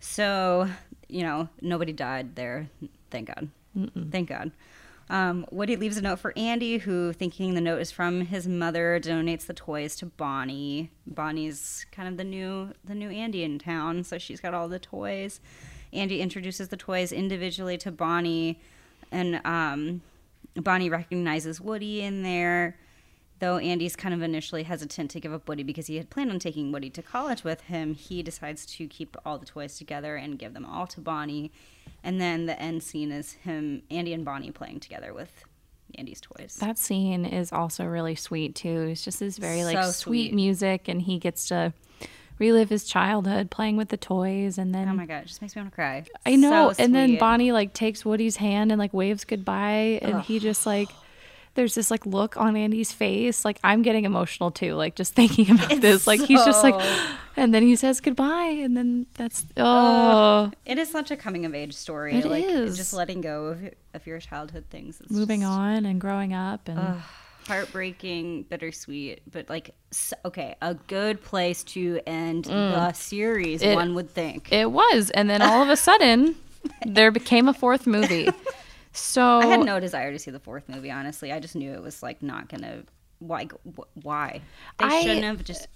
So, 0.00 0.68
you 1.08 1.22
know, 1.22 1.48
nobody 1.62 1.92
died 1.92 2.34
there. 2.34 2.68
Thank 3.10 3.28
God. 3.28 3.48
Thank 4.10 4.28
God. 4.28 4.50
Um, 5.10 5.44
Woody 5.50 5.74
leaves 5.74 5.96
a 5.96 6.02
note 6.02 6.20
for 6.20 6.32
Andy, 6.36 6.78
who, 6.78 7.12
thinking 7.12 7.54
the 7.54 7.60
note 7.60 7.80
is 7.80 7.90
from 7.90 8.20
his 8.26 8.46
mother, 8.46 9.00
donates 9.02 9.44
the 9.44 9.52
toys 9.52 9.96
to 9.96 10.06
Bonnie. 10.06 10.92
Bonnie's 11.04 11.84
kind 11.90 12.08
of 12.08 12.16
the 12.16 12.22
new 12.22 12.72
the 12.84 12.94
new 12.94 13.10
Andy 13.10 13.42
in 13.42 13.58
town, 13.58 14.04
so 14.04 14.18
she's 14.18 14.40
got 14.40 14.54
all 14.54 14.68
the 14.68 14.78
toys. 14.78 15.40
Andy 15.92 16.20
introduces 16.20 16.68
the 16.68 16.76
toys 16.76 17.10
individually 17.10 17.76
to 17.78 17.90
Bonnie, 17.90 18.60
and 19.10 19.40
um, 19.44 20.00
Bonnie 20.54 20.88
recognizes 20.88 21.60
Woody 21.60 22.02
in 22.02 22.22
there. 22.22 22.78
Though 23.40 23.56
Andy's 23.56 23.96
kind 23.96 24.14
of 24.14 24.22
initially 24.22 24.62
hesitant 24.62 25.10
to 25.12 25.18
give 25.18 25.32
up 25.32 25.48
Woody 25.48 25.64
because 25.64 25.88
he 25.88 25.96
had 25.96 26.10
planned 26.10 26.30
on 26.30 26.38
taking 26.38 26.70
Woody 26.70 26.90
to 26.90 27.02
college 27.02 27.42
with 27.42 27.62
him, 27.62 27.94
he 27.94 28.22
decides 28.22 28.64
to 28.66 28.86
keep 28.86 29.16
all 29.24 29.38
the 29.38 29.46
toys 29.46 29.76
together 29.76 30.14
and 30.14 30.38
give 30.38 30.54
them 30.54 30.66
all 30.66 30.86
to 30.88 31.00
Bonnie. 31.00 31.50
And 32.02 32.20
then 32.20 32.46
the 32.46 32.60
end 32.60 32.82
scene 32.82 33.12
is 33.12 33.32
him, 33.32 33.82
Andy 33.90 34.12
and 34.12 34.24
Bonnie 34.24 34.50
playing 34.50 34.80
together 34.80 35.12
with 35.12 35.30
Andy's 35.96 36.20
toys. 36.20 36.56
That 36.60 36.78
scene 36.78 37.24
is 37.24 37.52
also 37.52 37.84
really 37.84 38.14
sweet 38.14 38.54
too. 38.54 38.88
It's 38.90 39.04
just 39.04 39.20
this 39.20 39.38
very 39.38 39.64
like 39.64 39.76
So 39.76 39.90
sweet, 39.90 40.28
sweet. 40.28 40.34
music, 40.34 40.88
and 40.88 41.02
he 41.02 41.18
gets 41.18 41.48
to 41.48 41.72
relive 42.38 42.70
his 42.70 42.84
childhood 42.84 43.50
playing 43.50 43.76
with 43.76 43.90
the 43.90 43.96
toys, 43.98 44.56
and 44.56 44.74
then 44.74 44.88
oh 44.88 44.94
my 44.94 45.04
god, 45.04 45.24
it 45.24 45.26
just 45.26 45.42
makes 45.42 45.54
me 45.54 45.60
want 45.60 45.72
to 45.72 45.74
cry. 45.74 46.04
I 46.24 46.36
know. 46.36 46.72
So 46.72 46.82
and 46.82 46.94
then. 46.94 47.18
Bonnie 47.18 47.52
like 47.52 47.74
takes 47.74 48.04
Woody's 48.04 48.36
hand 48.36 48.72
and 48.72 48.78
like 48.78 48.94
waves 48.94 49.24
goodbye, 49.24 49.98
and 50.02 50.22
he 50.22 50.38
just 50.38 50.66
like. 50.66 50.88
There's 51.54 51.74
this 51.74 51.90
like 51.90 52.06
look 52.06 52.36
on 52.36 52.56
Andy's 52.56 52.92
face. 52.92 53.44
Like 53.44 53.58
I'm 53.64 53.82
getting 53.82 54.04
emotional 54.04 54.50
too. 54.50 54.74
Like 54.74 54.94
just 54.94 55.14
thinking 55.14 55.50
about 55.54 55.80
this. 55.80 56.06
Like 56.06 56.20
he's 56.20 56.44
just 56.44 56.62
like, 56.62 56.74
and 57.36 57.52
then 57.52 57.62
he 57.62 57.76
says 57.76 58.00
goodbye, 58.00 58.60
and 58.62 58.76
then 58.76 59.06
that's 59.14 59.46
oh, 59.56 60.50
It 60.64 60.78
is 60.78 60.90
such 60.90 61.10
a 61.10 61.16
coming 61.16 61.44
of 61.44 61.54
age 61.54 61.74
story. 61.74 62.14
It 62.14 62.26
like 62.26 62.44
is. 62.44 62.76
just 62.76 62.92
letting 62.92 63.20
go 63.20 63.46
of, 63.46 63.70
of 63.94 64.06
your 64.06 64.20
childhood 64.20 64.64
things. 64.70 65.00
It's 65.00 65.10
moving 65.10 65.40
just- 65.40 65.52
on 65.52 65.86
and 65.86 66.00
growing 66.00 66.32
up, 66.32 66.68
and 66.68 67.02
heartbreaking, 67.46 68.44
bittersweet, 68.44 69.22
but 69.30 69.48
like 69.48 69.74
okay, 70.24 70.54
a 70.62 70.74
good 70.74 71.22
place 71.22 71.64
to 71.64 72.00
end 72.06 72.44
the 72.44 72.52
mm. 72.52 72.96
series. 72.96 73.62
It- 73.62 73.74
one 73.74 73.94
would 73.94 74.10
think. 74.10 74.52
it 74.52 74.70
was. 74.70 75.10
And 75.10 75.28
then 75.28 75.42
all 75.42 75.62
of 75.62 75.68
a 75.68 75.76
sudden, 75.76 76.36
there 76.86 77.10
became 77.10 77.48
a 77.48 77.54
fourth 77.54 77.86
movie. 77.86 78.28
So 78.92 79.38
I 79.38 79.46
had 79.46 79.60
no 79.60 79.78
desire 79.80 80.12
to 80.12 80.18
see 80.18 80.30
the 80.30 80.40
fourth 80.40 80.68
movie. 80.68 80.90
Honestly, 80.90 81.32
I 81.32 81.40
just 81.40 81.54
knew 81.54 81.72
it 81.72 81.82
was 81.82 82.02
like 82.02 82.22
not 82.22 82.48
gonna. 82.48 82.82
Why? 83.18 83.48
Why? 84.02 84.40
They 84.78 84.84
I- 84.86 85.02
shouldn't 85.02 85.24
have 85.24 85.44
just. 85.44 85.68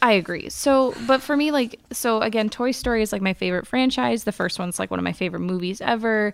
I 0.00 0.12
agree. 0.12 0.48
So, 0.48 0.94
but 1.06 1.20
for 1.20 1.36
me, 1.36 1.50
like, 1.50 1.78
so 1.92 2.20
again, 2.20 2.48
Toy 2.48 2.70
Story 2.70 3.02
is 3.02 3.12
like 3.12 3.20
my 3.20 3.34
favorite 3.34 3.66
franchise. 3.66 4.24
The 4.24 4.32
first 4.32 4.58
one's 4.58 4.78
like 4.78 4.90
one 4.90 5.00
of 5.00 5.04
my 5.04 5.12
favorite 5.12 5.40
movies 5.40 5.80
ever. 5.80 6.32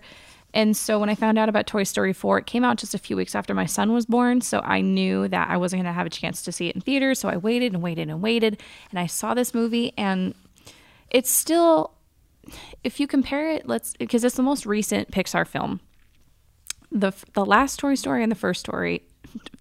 And 0.53 0.77
so 0.77 0.99
when 0.99 1.09
I 1.09 1.15
found 1.15 1.37
out 1.37 1.49
about 1.49 1.65
Toy 1.65 1.83
Story 1.83 2.13
4, 2.13 2.39
it 2.39 2.45
came 2.45 2.63
out 2.63 2.77
just 2.77 2.93
a 2.93 2.97
few 2.97 3.15
weeks 3.17 3.35
after 3.35 3.53
my 3.53 3.65
son 3.65 3.93
was 3.93 4.05
born. 4.05 4.41
So 4.41 4.59
I 4.63 4.81
knew 4.81 5.27
that 5.29 5.49
I 5.49 5.57
wasn't 5.57 5.79
going 5.79 5.91
to 5.91 5.95
have 5.95 6.05
a 6.05 6.09
chance 6.09 6.41
to 6.43 6.51
see 6.51 6.67
it 6.67 6.75
in 6.75 6.81
theaters. 6.81 7.19
So 7.19 7.29
I 7.29 7.37
waited 7.37 7.73
and 7.73 7.81
waited 7.81 8.09
and 8.09 8.21
waited. 8.21 8.61
And 8.91 8.99
I 8.99 9.07
saw 9.07 9.33
this 9.33 9.53
movie, 9.53 9.93
and 9.97 10.35
it's 11.09 11.29
still, 11.29 11.91
if 12.83 12.99
you 12.99 13.07
compare 13.07 13.51
it, 13.51 13.67
let's, 13.67 13.93
because 13.97 14.23
it's 14.23 14.35
the 14.35 14.43
most 14.43 14.65
recent 14.65 15.09
Pixar 15.11 15.47
film. 15.47 15.79
The, 16.91 17.11
the 17.33 17.45
last 17.45 17.79
Toy 17.79 17.95
Story 17.95 18.21
and 18.23 18.31
the 18.31 18.35
first 18.35 18.59
story, 18.59 19.03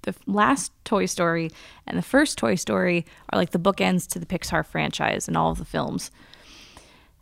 the 0.02 0.14
last 0.26 0.72
Toy 0.84 1.06
Story 1.06 1.50
and 1.86 1.96
the 1.96 2.02
first 2.02 2.36
Toy 2.38 2.56
Story 2.56 3.06
are 3.32 3.38
like 3.38 3.50
the 3.50 3.58
bookends 3.58 4.08
to 4.08 4.18
the 4.18 4.26
Pixar 4.26 4.66
franchise 4.66 5.28
and 5.28 5.36
all 5.36 5.50
of 5.52 5.58
the 5.58 5.64
films. 5.64 6.10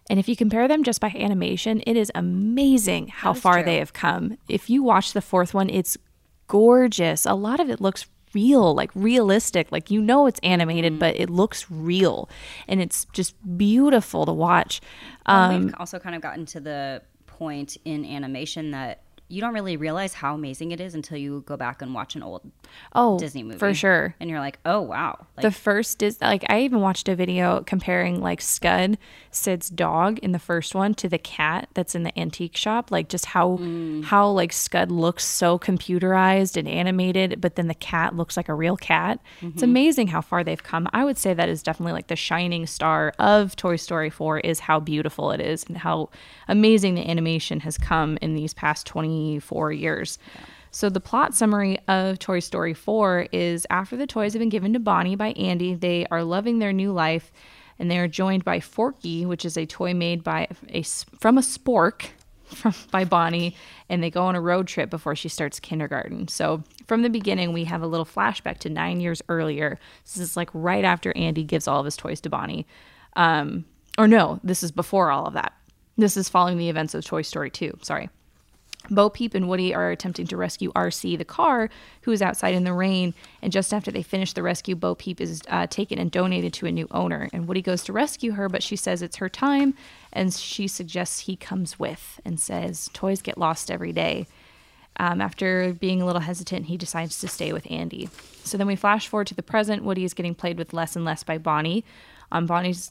And 0.08 0.18
if 0.18 0.26
you 0.26 0.34
compare 0.36 0.66
them 0.66 0.82
just 0.84 1.00
by 1.02 1.08
animation, 1.08 1.82
it 1.86 1.94
is 1.96 2.10
amazing 2.14 3.08
how 3.08 3.32
is 3.32 3.40
far 3.40 3.56
true. 3.56 3.64
they 3.64 3.76
have 3.76 3.92
come. 3.92 4.38
If 4.48 4.70
you 4.70 4.82
watch 4.82 5.12
the 5.12 5.20
fourth 5.20 5.52
one, 5.52 5.68
it's 5.68 5.98
gorgeous. 6.46 7.26
A 7.26 7.34
lot 7.34 7.60
of 7.60 7.68
it 7.68 7.78
looks 7.78 8.06
real, 8.32 8.74
like 8.74 8.90
realistic. 8.94 9.70
Like 9.70 9.90
you 9.90 10.00
know 10.00 10.26
it's 10.26 10.40
animated, 10.42 10.94
Mm. 10.94 10.98
but 11.00 11.16
it 11.16 11.28
looks 11.28 11.70
real. 11.70 12.30
And 12.66 12.80
it's 12.80 13.04
just 13.12 13.34
beautiful 13.58 14.24
to 14.24 14.32
watch. 14.32 14.80
Well, 15.26 15.50
Um, 15.50 15.64
we've 15.66 15.74
also 15.78 15.98
kind 15.98 16.14
of 16.16 16.22
gotten 16.22 16.46
to 16.46 16.60
the 16.60 17.02
point 17.26 17.76
in 17.84 18.06
animation 18.06 18.70
that 18.70 19.02
you 19.28 19.40
don't 19.40 19.52
really 19.54 19.76
realize 19.76 20.14
how 20.14 20.34
amazing 20.34 20.72
it 20.72 20.80
is 20.80 20.94
until 20.94 21.18
you 21.18 21.42
go 21.46 21.56
back 21.56 21.82
and 21.82 21.94
watch 21.94 22.16
an 22.16 22.22
old 22.22 22.50
oh, 22.94 23.18
Disney 23.18 23.42
movie 23.42 23.58
For 23.58 23.74
sure. 23.74 24.14
and 24.20 24.30
you're 24.30 24.40
like, 24.40 24.58
oh 24.64 24.80
wow, 24.80 25.26
like, 25.36 25.42
the 25.42 25.50
first 25.50 26.02
is 26.02 26.20
like 26.20 26.44
I 26.48 26.60
even 26.62 26.80
watched 26.80 27.08
a 27.08 27.14
video 27.14 27.62
comparing 27.66 28.20
like 28.22 28.40
Scud, 28.40 28.96
Sid's 29.30 29.68
dog 29.68 30.18
in 30.20 30.32
the 30.32 30.38
first 30.38 30.74
one 30.74 30.94
to 30.94 31.08
the 31.08 31.18
cat 31.18 31.68
that's 31.74 31.94
in 31.94 32.02
the 32.04 32.18
antique 32.18 32.56
shop. 32.56 32.90
Like 32.90 33.08
just 33.08 33.26
how 33.26 33.58
Mm. 33.58 34.04
how 34.04 34.28
like 34.28 34.52
Scud 34.52 34.90
looks 34.90 35.24
so 35.24 35.58
computerized 35.58 36.56
and 36.56 36.68
animated, 36.68 37.40
but 37.40 37.56
then 37.56 37.66
the 37.66 37.74
cat 37.74 38.14
looks 38.16 38.36
like 38.36 38.48
a 38.48 38.54
real 38.54 38.76
cat. 38.76 39.20
Mm-hmm. 39.40 39.48
It's 39.54 39.62
amazing 39.62 40.08
how 40.08 40.20
far 40.20 40.44
they've 40.44 40.62
come. 40.62 40.88
I 40.92 41.04
would 41.04 41.18
say 41.18 41.34
that 41.34 41.48
is 41.48 41.62
definitely 41.62 41.92
like 41.92 42.06
the 42.08 42.16
shining 42.16 42.66
star 42.66 43.12
of 43.18 43.56
Toy 43.56 43.76
Story 43.76 44.10
4 44.10 44.40
is 44.40 44.60
how 44.60 44.80
beautiful 44.80 45.30
it 45.32 45.40
is 45.40 45.64
and 45.64 45.76
how 45.78 46.10
amazing 46.46 46.94
the 46.94 47.08
animation 47.10 47.60
has 47.60 47.76
come 47.78 48.18
in 48.22 48.34
these 48.34 48.54
past 48.54 48.86
24 49.18 49.72
years. 49.72 50.18
So 50.70 50.88
the 50.88 51.00
plot 51.00 51.34
summary 51.34 51.78
of 51.88 52.18
Toy 52.18 52.40
Story 52.40 52.74
4 52.74 53.28
is 53.32 53.66
after 53.70 53.96
the 53.96 54.06
toys 54.06 54.32
have 54.34 54.40
been 54.40 54.48
given 54.48 54.72
to 54.74 54.78
Bonnie 54.78 55.16
by 55.16 55.28
Andy, 55.28 55.74
they 55.74 56.06
are 56.10 56.22
loving 56.22 56.58
their 56.58 56.72
new 56.72 56.92
life 56.92 57.32
and 57.78 57.90
they 57.90 57.98
are 57.98 58.08
joined 58.08 58.44
by 58.44 58.60
Forky, 58.60 59.24
which 59.24 59.44
is 59.44 59.56
a 59.56 59.64
toy 59.64 59.94
made 59.94 60.22
by 60.22 60.48
a, 60.68 60.82
from 60.82 61.38
a 61.38 61.42
spork 61.42 62.06
from 62.44 62.74
by 62.90 63.04
Bonnie 63.04 63.56
and 63.88 64.02
they 64.02 64.10
go 64.10 64.24
on 64.24 64.36
a 64.36 64.40
road 64.40 64.66
trip 64.66 64.90
before 64.90 65.16
she 65.16 65.28
starts 65.28 65.58
kindergarten. 65.58 66.28
So 66.28 66.62
from 66.86 67.02
the 67.02 67.10
beginning 67.10 67.52
we 67.52 67.64
have 67.64 67.82
a 67.82 67.86
little 67.86 68.06
flashback 68.06 68.58
to 68.58 68.68
9 68.68 69.00
years 69.00 69.22
earlier. 69.28 69.78
This 70.04 70.18
is 70.18 70.36
like 70.36 70.50
right 70.52 70.84
after 70.84 71.16
Andy 71.16 71.44
gives 71.44 71.66
all 71.66 71.80
of 71.80 71.84
his 71.86 71.96
toys 71.96 72.20
to 72.22 72.30
Bonnie. 72.30 72.66
Um 73.16 73.64
or 73.96 74.06
no, 74.06 74.38
this 74.44 74.62
is 74.62 74.70
before 74.70 75.10
all 75.10 75.26
of 75.26 75.34
that. 75.34 75.54
This 75.96 76.16
is 76.16 76.28
following 76.28 76.58
the 76.58 76.68
events 76.68 76.94
of 76.94 77.04
Toy 77.04 77.22
Story 77.22 77.50
2. 77.50 77.78
Sorry. 77.82 78.08
Bo 78.90 79.10
Peep 79.10 79.34
and 79.34 79.48
Woody 79.48 79.74
are 79.74 79.90
attempting 79.90 80.26
to 80.28 80.36
rescue 80.36 80.72
RC, 80.72 81.18
the 81.18 81.24
car, 81.24 81.68
who 82.02 82.12
is 82.12 82.22
outside 82.22 82.54
in 82.54 82.64
the 82.64 82.72
rain. 82.72 83.14
And 83.42 83.52
just 83.52 83.72
after 83.72 83.90
they 83.90 84.02
finish 84.02 84.32
the 84.32 84.42
rescue, 84.42 84.74
Bo 84.74 84.94
Peep 84.94 85.20
is 85.20 85.42
uh, 85.48 85.66
taken 85.66 85.98
and 85.98 86.10
donated 86.10 86.52
to 86.54 86.66
a 86.66 86.72
new 86.72 86.88
owner. 86.90 87.28
And 87.32 87.46
Woody 87.46 87.62
goes 87.62 87.84
to 87.84 87.92
rescue 87.92 88.32
her, 88.32 88.48
but 88.48 88.62
she 88.62 88.76
says 88.76 89.02
it's 89.02 89.16
her 89.16 89.28
time. 89.28 89.74
And 90.12 90.32
she 90.32 90.68
suggests 90.68 91.20
he 91.20 91.36
comes 91.36 91.78
with 91.78 92.20
and 92.24 92.40
says, 92.40 92.90
Toys 92.92 93.22
get 93.22 93.38
lost 93.38 93.70
every 93.70 93.92
day. 93.92 94.26
Um, 95.00 95.20
after 95.20 95.72
being 95.74 96.02
a 96.02 96.06
little 96.06 96.22
hesitant, 96.22 96.66
he 96.66 96.76
decides 96.76 97.20
to 97.20 97.28
stay 97.28 97.52
with 97.52 97.70
Andy. 97.70 98.08
So 98.42 98.58
then 98.58 98.66
we 98.66 98.74
flash 98.74 99.06
forward 99.06 99.28
to 99.28 99.34
the 99.34 99.42
present. 99.42 99.84
Woody 99.84 100.04
is 100.04 100.14
getting 100.14 100.34
played 100.34 100.58
with 100.58 100.72
less 100.72 100.96
and 100.96 101.04
less 101.04 101.22
by 101.22 101.38
Bonnie. 101.38 101.84
On 102.32 102.46
Bonnie's 102.46 102.90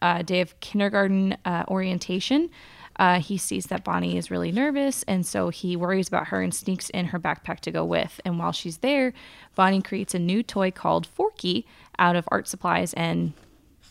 uh, 0.00 0.22
day 0.22 0.40
of 0.40 0.58
kindergarten 0.60 1.36
uh, 1.44 1.64
orientation, 1.68 2.50
uh, 2.98 3.20
he 3.20 3.38
sees 3.38 3.66
that 3.66 3.84
Bonnie 3.84 4.16
is 4.16 4.30
really 4.30 4.50
nervous, 4.50 5.04
and 5.04 5.24
so 5.24 5.50
he 5.50 5.76
worries 5.76 6.08
about 6.08 6.28
her 6.28 6.42
and 6.42 6.52
sneaks 6.52 6.90
in 6.90 7.06
her 7.06 7.18
backpack 7.18 7.60
to 7.60 7.70
go 7.70 7.84
with. 7.84 8.20
And 8.24 8.38
while 8.38 8.52
she's 8.52 8.78
there, 8.78 9.12
Bonnie 9.54 9.82
creates 9.82 10.14
a 10.14 10.18
new 10.18 10.42
toy 10.42 10.70
called 10.70 11.06
Forky 11.06 11.64
out 11.98 12.16
of 12.16 12.28
art 12.28 12.48
supplies 12.48 12.94
and 12.94 13.32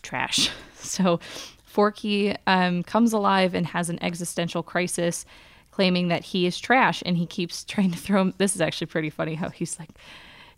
trash. 0.02 0.50
So 0.80 1.18
Forky 1.64 2.36
um, 2.46 2.84
comes 2.84 3.12
alive 3.12 3.52
and 3.52 3.66
has 3.66 3.90
an 3.90 4.00
existential 4.00 4.62
crisis, 4.62 5.26
claiming 5.72 6.06
that 6.06 6.22
he 6.22 6.46
is 6.46 6.58
trash, 6.58 7.02
and 7.04 7.16
he 7.16 7.26
keeps 7.26 7.64
trying 7.64 7.90
to 7.90 7.98
throw 7.98 8.20
him. 8.20 8.34
This 8.38 8.54
is 8.54 8.60
actually 8.60 8.86
pretty 8.86 9.10
funny 9.10 9.34
how 9.34 9.48
he's 9.48 9.76
like, 9.76 9.90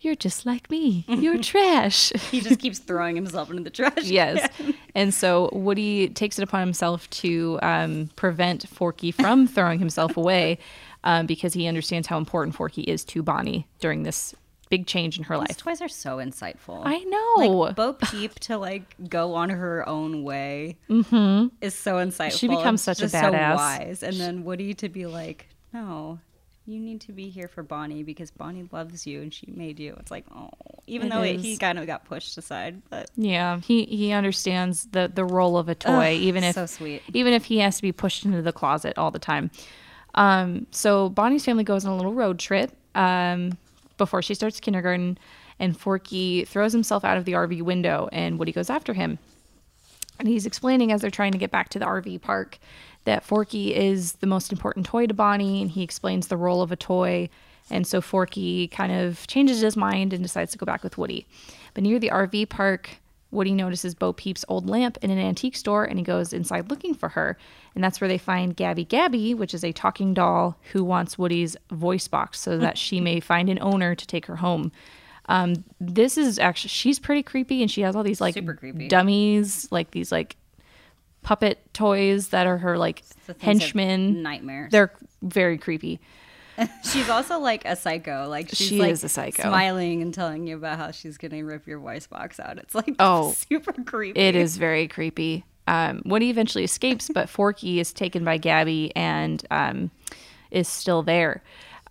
You're 0.00 0.14
just 0.14 0.46
like 0.46 0.70
me. 0.70 1.04
You're 1.08 1.38
trash. 1.38 2.12
He 2.30 2.40
just 2.40 2.60
keeps 2.60 2.78
throwing 2.78 3.16
himself 3.16 3.50
into 3.50 3.62
the 3.62 3.70
trash. 3.70 3.92
yes. 4.04 4.48
And 4.94 5.12
so 5.12 5.50
Woody 5.52 6.08
takes 6.08 6.38
it 6.38 6.42
upon 6.42 6.60
himself 6.60 7.08
to 7.10 7.58
um, 7.62 8.08
prevent 8.16 8.68
Forky 8.68 9.10
from 9.10 9.46
throwing 9.46 9.78
himself 9.78 10.16
away 10.16 10.58
um, 11.04 11.26
because 11.26 11.52
he 11.54 11.66
understands 11.66 12.06
how 12.06 12.18
important 12.18 12.54
Forky 12.54 12.82
is 12.82 13.04
to 13.06 13.22
Bonnie 13.22 13.66
during 13.80 14.04
this 14.04 14.34
big 14.70 14.86
change 14.86 15.18
in 15.18 15.24
her 15.24 15.34
These 15.34 15.48
life. 15.48 15.56
toys 15.56 15.80
are 15.82 15.88
so 15.88 16.18
insightful. 16.18 16.82
I 16.84 16.98
know. 17.00 17.60
Like 17.64 17.76
Bo 17.76 17.92
Peep 17.94 18.38
to 18.40 18.56
like 18.56 18.94
go 19.08 19.34
on 19.34 19.50
her 19.50 19.86
own 19.88 20.22
way 20.22 20.78
is 20.88 21.74
so 21.74 21.96
insightful. 21.96 22.38
She 22.38 22.46
becomes 22.48 22.80
such 22.80 23.02
a 23.02 23.06
badass. 23.06 23.50
So 23.50 23.56
wise, 23.56 24.02
and 24.04 24.16
then 24.16 24.44
Woody 24.44 24.72
to 24.74 24.88
be 24.88 25.06
like, 25.06 25.48
no. 25.72 26.20
You 26.70 26.78
need 26.78 27.00
to 27.02 27.12
be 27.12 27.28
here 27.28 27.48
for 27.48 27.64
Bonnie 27.64 28.04
because 28.04 28.30
Bonnie 28.30 28.68
loves 28.70 29.04
you 29.04 29.22
and 29.22 29.34
she 29.34 29.50
made 29.50 29.80
you. 29.80 29.96
It's 29.98 30.10
like, 30.12 30.24
oh, 30.32 30.50
even 30.86 31.08
It 31.08 31.10
though 31.10 31.22
it, 31.22 31.40
he 31.40 31.56
kind 31.56 31.80
of 31.80 31.86
got 31.86 32.04
pushed 32.04 32.38
aside, 32.38 32.80
but 32.90 33.10
yeah, 33.16 33.58
he 33.58 33.84
he 33.86 34.12
understands 34.12 34.86
the 34.92 35.10
the 35.12 35.24
role 35.24 35.58
of 35.58 35.68
a 35.68 35.74
toy, 35.74 36.14
Ugh, 36.14 36.20
even 36.22 36.44
if 36.44 36.54
so 36.54 36.66
sweet. 36.66 37.02
even 37.12 37.32
if 37.32 37.44
he 37.46 37.58
has 37.58 37.76
to 37.76 37.82
be 37.82 37.90
pushed 37.90 38.24
into 38.24 38.40
the 38.40 38.52
closet 38.52 38.96
all 38.96 39.10
the 39.10 39.18
time. 39.18 39.50
Um, 40.14 40.66
so 40.70 41.08
Bonnie's 41.08 41.44
family 41.44 41.64
goes 41.64 41.84
on 41.84 41.92
a 41.92 41.96
little 41.96 42.14
road 42.14 42.38
trip 42.38 42.70
um, 42.94 43.58
before 43.98 44.22
she 44.22 44.34
starts 44.34 44.60
kindergarten, 44.60 45.18
and 45.58 45.76
Forky 45.76 46.44
throws 46.44 46.72
himself 46.72 47.04
out 47.04 47.16
of 47.16 47.24
the 47.24 47.32
RV 47.32 47.62
window, 47.62 48.08
and 48.12 48.38
Woody 48.38 48.52
goes 48.52 48.70
after 48.70 48.92
him. 48.92 49.18
And 50.18 50.28
he's 50.28 50.44
explaining 50.46 50.92
as 50.92 51.00
they're 51.00 51.10
trying 51.10 51.32
to 51.32 51.38
get 51.38 51.50
back 51.50 51.70
to 51.70 51.78
the 51.78 51.86
RV 51.86 52.20
park 52.20 52.58
that 53.04 53.24
Forky 53.24 53.74
is 53.74 54.12
the 54.14 54.26
most 54.26 54.52
important 54.52 54.86
toy 54.86 55.06
to 55.06 55.14
Bonnie, 55.14 55.62
and 55.62 55.70
he 55.70 55.82
explains 55.82 56.28
the 56.28 56.36
role 56.36 56.62
of 56.62 56.70
a 56.72 56.76
toy. 56.76 57.28
And 57.70 57.86
so 57.86 58.00
Forky 58.00 58.68
kind 58.68 58.92
of 58.92 59.26
changes 59.26 59.60
his 59.60 59.76
mind 59.76 60.12
and 60.12 60.22
decides 60.22 60.52
to 60.52 60.58
go 60.58 60.66
back 60.66 60.82
with 60.82 60.98
Woody. 60.98 61.26
But 61.74 61.84
near 61.84 61.98
the 61.98 62.10
RV 62.10 62.48
park, 62.48 62.90
Woody 63.30 63.52
notices 63.52 63.94
Bo 63.94 64.12
Peep's 64.12 64.44
old 64.48 64.68
lamp 64.68 64.98
in 65.02 65.10
an 65.10 65.18
antique 65.18 65.54
store 65.54 65.84
and 65.84 65.98
he 65.98 66.04
goes 66.04 66.32
inside 66.32 66.68
looking 66.68 66.94
for 66.94 67.10
her. 67.10 67.38
And 67.76 67.84
that's 67.84 68.00
where 68.00 68.08
they 68.08 68.18
find 68.18 68.56
Gabby 68.56 68.84
Gabby, 68.84 69.34
which 69.34 69.54
is 69.54 69.62
a 69.64 69.70
talking 69.72 70.14
doll 70.14 70.56
who 70.72 70.82
wants 70.82 71.16
Woody's 71.16 71.56
voice 71.70 72.08
box 72.08 72.40
so 72.40 72.58
that 72.58 72.76
she 72.76 73.00
may 73.00 73.20
find 73.20 73.48
an 73.48 73.60
owner 73.60 73.94
to 73.94 74.06
take 74.06 74.26
her 74.26 74.36
home. 74.36 74.72
Um, 75.26 75.62
this 75.80 76.18
is 76.18 76.40
actually, 76.40 76.70
she's 76.70 76.98
pretty 76.98 77.22
creepy 77.22 77.62
and 77.62 77.70
she 77.70 77.82
has 77.82 77.94
all 77.94 78.02
these 78.02 78.20
like 78.20 78.34
Super 78.34 78.54
creepy. 78.54 78.88
dummies, 78.88 79.70
like 79.70 79.92
these 79.92 80.10
like 80.10 80.34
puppet 81.22 81.58
toys 81.74 82.28
that 82.28 82.46
are 82.46 82.58
her 82.58 82.78
like 82.78 83.02
the 83.26 83.34
henchmen. 83.38 84.22
nightmares. 84.22 84.70
They're 84.72 84.92
very 85.22 85.58
creepy. 85.58 86.00
she's 86.84 87.08
also 87.08 87.38
like 87.38 87.64
a 87.64 87.76
psycho. 87.76 88.26
Like 88.28 88.48
she's 88.50 88.68
She 88.68 88.78
like 88.80 88.90
is 88.92 89.04
a 89.04 89.08
psycho. 89.08 89.42
smiling 89.42 90.02
and 90.02 90.12
telling 90.12 90.46
you 90.46 90.56
about 90.56 90.78
how 90.78 90.90
she's 90.90 91.16
gonna 91.18 91.42
rip 91.44 91.66
your 91.66 91.78
voice 91.78 92.06
box 92.06 92.38
out. 92.40 92.58
It's 92.58 92.74
like 92.74 92.94
Oh, 92.98 93.32
super 93.48 93.72
creepy. 93.84 94.18
It 94.20 94.34
is 94.34 94.56
very 94.56 94.86
creepy. 94.88 95.44
Um, 95.66 96.02
Woody 96.04 96.30
eventually 96.30 96.64
escapes, 96.64 97.10
but 97.12 97.28
Forky 97.30 97.80
is 97.80 97.92
taken 97.92 98.24
by 98.24 98.38
Gabby 98.38 98.94
and 98.96 99.44
um, 99.50 99.90
is 100.50 100.68
still 100.68 101.02
there. 101.02 101.42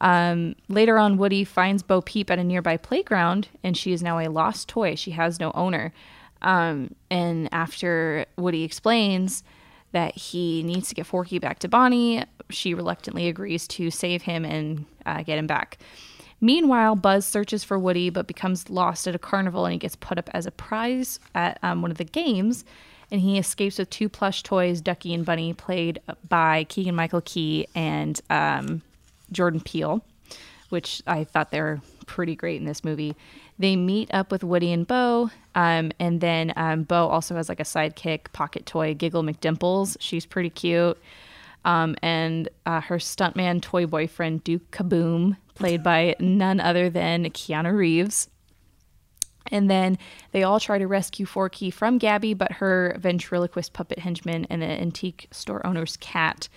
Um, 0.01 0.55
later 0.67 0.97
on, 0.97 1.17
Woody 1.17 1.43
finds 1.43 1.83
Bo 1.83 2.01
Peep 2.01 2.29
at 2.31 2.39
a 2.39 2.43
nearby 2.43 2.77
playground, 2.77 3.49
and 3.63 3.75
she 3.75 3.91
is 3.91 4.01
now 4.01 4.19
a 4.19 4.27
lost 4.29 4.67
toy. 4.69 4.95
She 4.95 5.11
has 5.11 5.39
no 5.39 5.51
owner. 5.55 5.93
Um, 6.41 6.95
and 7.09 7.49
after 7.51 8.25
Woody 8.37 8.63
explains 8.63 9.43
that 9.91 10.15
he 10.15 10.63
needs 10.63 10.89
to 10.89 10.95
get 10.95 11.05
Forky 11.05 11.39
back 11.39 11.59
to 11.59 11.67
Bonnie, 11.67 12.23
she 12.49 12.73
reluctantly 12.73 13.27
agrees 13.27 13.67
to 13.67 13.91
save 13.91 14.21
him 14.21 14.45
and 14.45 14.85
uh, 15.05 15.23
get 15.23 15.37
him 15.37 15.47
back. 15.47 15.77
Meanwhile, 16.41 16.95
Buzz 16.95 17.25
searches 17.25 17.63
for 17.63 17.77
Woody 17.77 18.09
but 18.09 18.27
becomes 18.27 18.69
lost 18.69 19.07
at 19.07 19.15
a 19.15 19.19
carnival 19.19 19.65
and 19.65 19.73
he 19.73 19.79
gets 19.79 19.95
put 19.95 20.17
up 20.17 20.29
as 20.33 20.45
a 20.45 20.51
prize 20.51 21.19
at 21.35 21.59
um, 21.63 21.81
one 21.81 21.91
of 21.91 21.97
the 21.97 22.05
games. 22.05 22.63
And 23.11 23.19
he 23.19 23.39
escapes 23.39 23.79
with 23.79 23.89
two 23.89 24.07
plush 24.07 24.43
toys, 24.43 24.81
Ducky 24.81 25.13
and 25.13 25.25
Bunny, 25.25 25.53
played 25.53 25.99
by 26.27 26.65
Keegan 26.65 26.95
Michael 26.95 27.21
Key 27.21 27.67
and 27.73 28.21
um, 28.29 28.83
Jordan 29.31 29.61
Peele, 29.61 30.03
which 30.69 31.01
I 31.07 31.23
thought 31.23 31.49
they 31.49 31.59
were 31.59 31.81
pretty 32.05 32.35
great 32.35 32.61
in 32.61 32.65
this 32.65 32.83
movie. 32.83 33.15
They 33.59 33.75
meet 33.75 34.09
up 34.13 34.31
with 34.31 34.43
Woody 34.43 34.71
and 34.71 34.87
Bo, 34.87 35.29
um, 35.53 35.91
and 35.99 36.21
then 36.21 36.53
um, 36.55 36.83
Bo 36.83 37.09
also 37.09 37.35
has 37.35 37.49
like 37.49 37.59
a 37.59 37.63
sidekick 37.63 38.31
pocket 38.31 38.65
toy, 38.65 38.93
Giggle 38.93 39.21
McDimples. 39.21 39.97
She's 39.99 40.25
pretty 40.25 40.49
cute. 40.49 40.97
Um, 41.65 41.97
and 42.01 42.47
uh, 42.65 42.79
her 42.79 42.97
stuntman 42.97 43.61
toy 43.61 43.85
boyfriend, 43.85 44.45
Duke 44.45 44.71
Kaboom, 44.71 45.35
played 45.55 45.83
by 45.83 46.15
none 46.21 46.61
other 46.61 46.89
than 46.89 47.25
Keanu 47.25 47.75
Reeves. 47.75 48.29
And 49.51 49.69
then 49.69 49.97
they 50.31 50.43
all 50.43 50.59
try 50.59 50.77
to 50.77 50.87
rescue 50.87 51.25
Forky 51.25 51.69
from 51.69 51.97
Gabby, 51.97 52.33
but 52.33 52.53
her 52.53 52.95
ventriloquist 52.99 53.73
puppet 53.73 53.99
henchman 53.99 54.45
and 54.49 54.61
the 54.61 54.67
antique 54.67 55.27
store 55.31 55.65
owner's 55.65 55.97
cat 55.97 56.47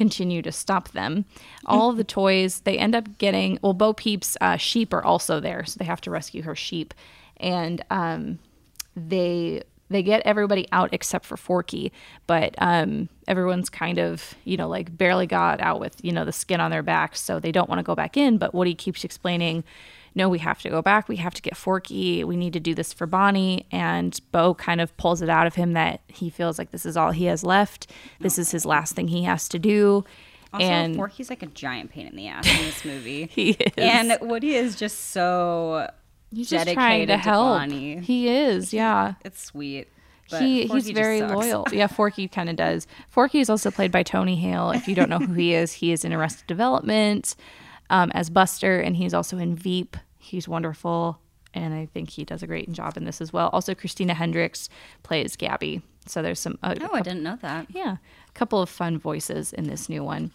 continue 0.00 0.40
to 0.40 0.50
stop 0.50 0.88
them. 0.92 1.26
All 1.66 1.92
the 1.92 2.04
toys 2.04 2.60
they 2.60 2.78
end 2.78 2.94
up 2.94 3.18
getting. 3.18 3.58
Well, 3.60 3.74
Bo 3.74 3.92
Peep's 3.92 4.34
uh, 4.40 4.56
sheep 4.56 4.94
are 4.94 5.04
also 5.04 5.40
there, 5.40 5.62
so 5.66 5.76
they 5.78 5.84
have 5.84 6.00
to 6.00 6.10
rescue 6.10 6.40
her 6.40 6.56
sheep, 6.56 6.94
and 7.36 7.84
um, 7.90 8.38
they 8.96 9.62
they 9.90 10.02
get 10.02 10.22
everybody 10.24 10.66
out 10.72 10.88
except 10.94 11.26
for 11.26 11.36
Forky, 11.36 11.92
but 12.26 12.54
um, 12.56 13.10
everyone's 13.28 13.68
kind 13.68 13.98
of 13.98 14.34
you 14.44 14.56
know 14.56 14.70
like 14.70 14.96
barely 14.96 15.26
got 15.26 15.60
out 15.60 15.80
with 15.80 16.02
you 16.02 16.12
know 16.12 16.24
the 16.24 16.32
skin 16.32 16.62
on 16.62 16.70
their 16.70 16.82
backs, 16.82 17.20
so 17.20 17.38
they 17.38 17.52
don't 17.52 17.68
want 17.68 17.78
to 17.78 17.82
go 17.82 17.94
back 17.94 18.16
in. 18.16 18.38
But 18.38 18.54
Woody 18.54 18.74
keeps 18.74 19.04
explaining, 19.04 19.64
no, 20.14 20.28
we 20.28 20.38
have 20.38 20.60
to 20.62 20.70
go 20.70 20.82
back. 20.82 21.08
We 21.08 21.16
have 21.16 21.34
to 21.34 21.42
get 21.42 21.56
Forky. 21.56 22.24
We 22.24 22.36
need 22.36 22.52
to 22.54 22.60
do 22.60 22.74
this 22.74 22.92
for 22.92 23.06
Bonnie. 23.06 23.66
And 23.70 24.18
Bo 24.32 24.54
kind 24.54 24.80
of 24.80 24.96
pulls 24.96 25.22
it 25.22 25.28
out 25.28 25.46
of 25.46 25.54
him 25.54 25.74
that 25.74 26.00
he 26.08 26.30
feels 26.30 26.58
like 26.58 26.70
this 26.70 26.84
is 26.84 26.96
all 26.96 27.12
he 27.12 27.26
has 27.26 27.44
left. 27.44 27.90
This 28.20 28.38
is 28.38 28.50
his 28.50 28.64
last 28.66 28.94
thing 28.94 29.08
he 29.08 29.22
has 29.24 29.48
to 29.50 29.58
do. 29.58 30.04
Also, 30.52 30.64
and 30.66 30.96
Forky's 30.96 31.30
like 31.30 31.42
a 31.44 31.46
giant 31.46 31.90
pain 31.90 32.08
in 32.08 32.16
the 32.16 32.26
ass 32.26 32.46
in 32.46 32.64
this 32.64 32.84
movie. 32.84 33.26
he 33.30 33.50
is. 33.50 33.72
and 33.76 34.18
Woody 34.20 34.56
is 34.56 34.74
just 34.74 35.10
so 35.10 35.88
he's 36.32 36.50
just 36.50 36.64
dedicated 36.64 36.74
trying 36.74 37.06
to 37.06 37.16
help. 37.16 37.58
Bonnie. 37.58 38.00
He 38.00 38.28
is, 38.28 38.72
yeah. 38.72 39.14
It's 39.24 39.40
sweet. 39.40 39.88
But 40.28 40.42
he 40.42 40.66
Forky 40.66 40.82
he's 40.82 40.90
very 40.90 41.22
loyal. 41.22 41.66
Yeah, 41.72 41.86
Forky 41.86 42.26
kind 42.28 42.48
of 42.48 42.56
does. 42.56 42.86
Forky 43.08 43.40
is 43.40 43.50
also 43.50 43.70
played 43.70 43.92
by 43.92 44.02
Tony 44.02 44.36
Hale. 44.36 44.70
If 44.70 44.88
you 44.88 44.94
don't 44.94 45.08
know 45.08 45.18
who 45.18 45.34
he 45.34 45.54
is, 45.54 45.72
he 45.72 45.92
is 45.92 46.04
in 46.04 46.12
Arrested 46.12 46.46
Development 46.46 47.34
um, 47.90 48.10
as 48.14 48.30
Buster, 48.30 48.80
and 48.80 48.96
he's 48.96 49.12
also 49.12 49.36
in 49.36 49.54
Veep. 49.54 49.96
He's 50.18 50.48
wonderful, 50.48 51.20
and 51.52 51.74
I 51.74 51.86
think 51.86 52.08
he 52.10 52.24
does 52.24 52.42
a 52.42 52.46
great 52.46 52.72
job 52.72 52.96
in 52.96 53.04
this 53.04 53.20
as 53.20 53.32
well. 53.32 53.50
Also, 53.52 53.74
Christina 53.74 54.14
Hendricks 54.14 54.68
plays 55.02 55.36
Gabby. 55.36 55.82
So 56.06 56.22
there's 56.22 56.40
some. 56.40 56.58
Uh, 56.62 56.74
Oh, 56.80 56.94
I 56.94 57.02
didn't 57.02 57.22
know 57.22 57.36
that. 57.42 57.66
yeah, 57.70 57.96
a 58.28 58.32
couple 58.32 58.62
of 58.62 58.70
fun 58.70 58.98
voices 58.98 59.52
in 59.52 59.64
this 59.68 59.88
new 59.90 60.02
one. 60.02 60.30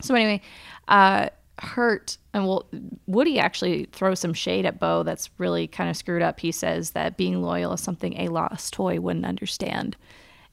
So 0.00 0.14
anyway, 0.14 0.40
uh, 0.88 1.28
Hurt 1.58 2.16
and 2.32 2.46
well, 2.48 2.66
Woody 3.06 3.38
actually 3.38 3.84
throws 3.92 4.18
some 4.20 4.32
shade 4.32 4.64
at 4.64 4.80
Bo. 4.80 5.02
That's 5.02 5.28
really 5.38 5.66
kind 5.68 5.90
of 5.90 5.96
screwed 5.96 6.22
up. 6.22 6.40
He 6.40 6.50
says 6.50 6.92
that 6.92 7.16
being 7.18 7.42
loyal 7.42 7.74
is 7.74 7.80
something 7.82 8.18
a 8.18 8.28
lost 8.28 8.72
toy 8.72 8.98
wouldn't 9.00 9.26
understand, 9.26 9.96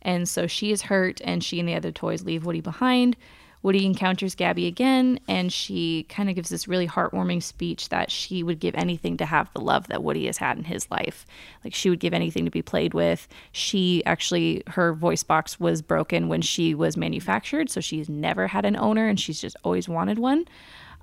and 0.02 0.28
so 0.28 0.46
she 0.46 0.72
is 0.72 0.84
hurt, 0.84 1.22
and 1.24 1.44
she 1.44 1.60
and 1.60 1.68
the 1.70 1.76
other 1.76 1.92
toys 1.92 2.24
leave 2.24 2.46
Woody 2.46 2.62
behind. 2.62 3.16
Woody 3.62 3.86
encounters 3.86 4.36
Gabby 4.36 4.68
again, 4.68 5.20
and 5.28 5.52
she 5.52 6.04
kind 6.04 6.30
of 6.30 6.36
gives 6.36 6.50
this 6.50 6.68
really 6.68 6.88
heartwarming 6.88 7.44
speech 7.44 7.90
that 7.90 8.10
she 8.10 8.42
would 8.42 8.60
give 8.60 8.74
anything 8.76 9.18
to 9.18 9.26
have 9.26 9.52
the 9.54 9.60
love 9.60 9.88
that 9.88 10.02
Woody 10.04 10.28
has 10.28 10.38
had 10.38 10.58
in 10.58 10.64
his 10.64 10.90
life. 10.90 11.26
Like 11.64 11.74
she 11.74 11.90
would 11.90 12.00
give 12.00 12.14
anything 12.14 12.46
to 12.46 12.52
be 12.52 12.62
played 12.62 12.94
with. 12.94 13.28
She 13.52 14.04
actually, 14.06 14.64
her 14.68 14.94
voice 14.94 15.24
box 15.24 15.60
was 15.60 15.82
broken 15.82 16.30
when 16.30 16.42
she 16.42 16.74
was 16.74 16.96
manufactured, 16.96 17.70
so 17.70 17.82
she's 17.82 18.08
never 18.08 18.48
had 18.48 18.66
an 18.66 18.78
owner, 18.78 19.08
and 19.08 19.20
she's 19.20 19.42
just 19.42 19.58
always 19.64 19.90
wanted 19.90 20.20
one. 20.20 20.46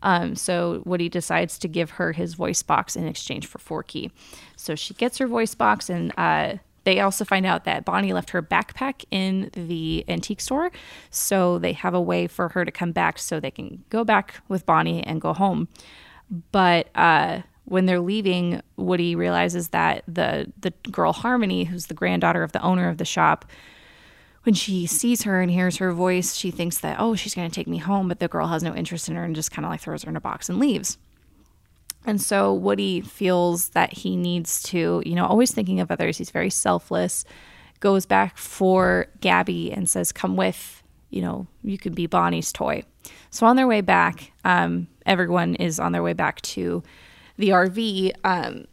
Um, 0.03 0.37
so 0.37 0.83
Woody 0.85 1.09
decides 1.09 1.59
to 1.59 1.69
give 1.69 1.91
her 1.91 2.13
his 2.13 2.35
voice 2.35 2.63
box 2.63 2.97
in 2.97 3.07
exchange 3.07 3.47
for 3.47 3.59
Forky. 3.59 4.13
So 4.57 4.75
she 4.75 4.95
gets 4.95 5.19
her 5.19 5.27
voice 5.27 5.55
box, 5.55 5.91
and 5.91 6.13
uh, 6.17 6.55
they 6.87 7.01
also 7.01 7.25
find 7.25 7.45
out 7.45 7.65
that 7.65 7.85
Bonnie 7.85 8.13
left 8.13 8.31
her 8.31 8.41
backpack 8.41 9.05
in 9.11 9.51
the 9.55 10.05
antique 10.07 10.41
store. 10.41 10.71
So 11.11 11.59
they 11.59 11.73
have 11.73 11.95
a 11.95 12.01
way 12.01 12.29
for 12.29 12.51
her 12.51 12.65
to 12.65 12.71
come 12.71 12.93
back 12.93 13.19
so 13.19 13.41
they 13.41 13.51
can 13.51 13.83
go 13.91 14.05
back 14.05 14.37
with 14.47 14.65
Bonnie 14.65 15.03
and 15.03 15.21
go 15.21 15.35
home. 15.35 15.67
But 16.53 16.89
uh, 16.95 17.43
when 17.65 17.87
they're 17.87 18.01
leaving, 18.01 18.63
Woody 18.77 19.17
realizes 19.17 19.71
that 19.71 20.05
the 20.07 20.53
the 20.61 20.71
girl 20.93 21.13
Harmony, 21.13 21.65
who's 21.65 21.87
the 21.87 21.95
granddaughter 21.95 22.45
of 22.45 22.53
the 22.53 22.63
owner 22.63 22.89
of 22.89 22.99
the 22.99 23.05
shop, 23.05 23.45
when 24.45 24.55
she 24.55 24.87
sees 24.87 25.25
her 25.25 25.41
and 25.41 25.51
hears 25.51 25.79
her 25.79 25.91
voice, 25.91 26.35
she 26.37 26.53
thinks 26.53 26.79
that 26.79 27.01
oh, 27.01 27.17
she's 27.17 27.35
going 27.35 27.51
to 27.51 27.55
take 27.55 27.67
me 27.67 27.79
home, 27.79 28.07
but 28.07 28.21
the 28.21 28.29
girl 28.29 28.47
has 28.47 28.63
no 28.63 28.75
interest 28.77 29.09
in 29.09 29.17
her 29.17 29.25
and 29.25 29.35
just 29.35 29.51
kind 29.51 29.67
of 29.67 29.73
like 29.73 29.81
throws 29.81 30.05
her 30.05 30.11
in 30.11 30.17
a 30.17 30.21
box 30.21 30.49
and 30.49 30.61
leaves. 30.61 30.99
And 32.07 32.23
so 32.23 32.55
Woody 32.55 33.01
feels 33.01 33.71
that 33.71 33.93
he 33.93 34.17
needs 34.17 34.63
to, 34.65 35.03
you 35.05 35.15
know, 35.17 35.27
always 35.27 35.53
thinking 35.53 35.81
of 35.81 35.91
others. 35.91 36.17
He's 36.17 36.31
very 36.31 36.51
selfless. 36.51 37.25
Goes 37.81 38.07
back 38.07 38.39
for 38.39 39.09
Gabby 39.21 39.73
and 39.73 39.91
says, 39.91 40.13
"Come 40.13 40.37
with, 40.37 40.83
you 41.11 41.21
know, 41.21 41.49
you 41.63 41.77
could 41.77 41.97
be 41.97 42.07
Bonnie's 42.07 42.53
toy." 42.53 42.85
So 43.31 43.45
on 43.45 43.57
their 43.57 43.67
way 43.67 43.81
back, 43.81 44.33
um, 44.45 44.87
everyone 45.05 45.57
is 45.57 45.81
on 45.81 45.93
their 45.93 46.03
way 46.03 46.13
back 46.13 46.41
to 46.43 46.83
the 47.37 47.51
RV. 47.51 48.13
Um, 48.25 48.67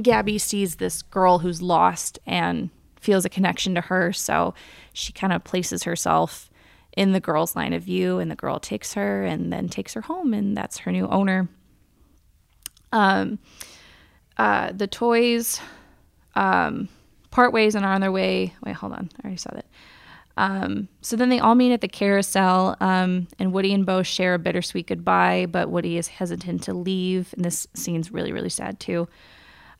Gabby 0.00 0.38
sees 0.38 0.76
this 0.76 1.00
girl 1.00 1.38
who's 1.38 1.62
lost 1.62 2.18
and 2.26 2.68
feels 3.00 3.24
a 3.24 3.30
connection 3.30 3.74
to 3.74 3.80
her, 3.80 4.12
so 4.12 4.54
she 4.92 5.12
kind 5.12 5.32
of 5.32 5.42
places 5.42 5.84
herself 5.84 6.50
in 6.96 7.12
the 7.12 7.20
girl's 7.20 7.54
line 7.54 7.72
of 7.74 7.82
view, 7.82 8.18
and 8.18 8.30
the 8.30 8.36
girl 8.36 8.58
takes 8.58 8.94
her 8.94 9.22
and 9.22 9.52
then 9.52 9.68
takes 9.68 9.94
her 9.94 10.00
home, 10.00 10.34
and 10.34 10.56
that's 10.56 10.78
her 10.78 10.90
new 10.90 11.06
owner. 11.06 11.48
Um, 12.92 13.38
uh, 14.38 14.72
the 14.72 14.86
toys 14.86 15.60
um, 16.34 16.88
part 17.30 17.52
ways 17.52 17.74
and 17.74 17.84
are 17.84 17.92
on 17.92 18.00
their 18.00 18.12
way. 18.12 18.54
Wait, 18.64 18.74
hold 18.74 18.92
on. 18.92 19.10
I 19.18 19.24
already 19.24 19.36
saw 19.36 19.50
that. 19.54 19.66
Um, 20.38 20.88
so 21.00 21.16
then 21.16 21.30
they 21.30 21.38
all 21.38 21.54
meet 21.54 21.72
at 21.72 21.80
the 21.80 21.88
carousel, 21.88 22.76
um, 22.80 23.26
and 23.38 23.52
Woody 23.52 23.72
and 23.72 23.86
Bo 23.86 24.02
share 24.02 24.34
a 24.34 24.38
bittersweet 24.38 24.86
goodbye, 24.86 25.46
but 25.46 25.70
Woody 25.70 25.96
is 25.96 26.08
hesitant 26.08 26.62
to 26.64 26.74
leave. 26.74 27.32
And 27.34 27.44
this 27.44 27.66
scene's 27.74 28.10
really, 28.10 28.32
really 28.32 28.50
sad 28.50 28.78
too. 28.78 29.08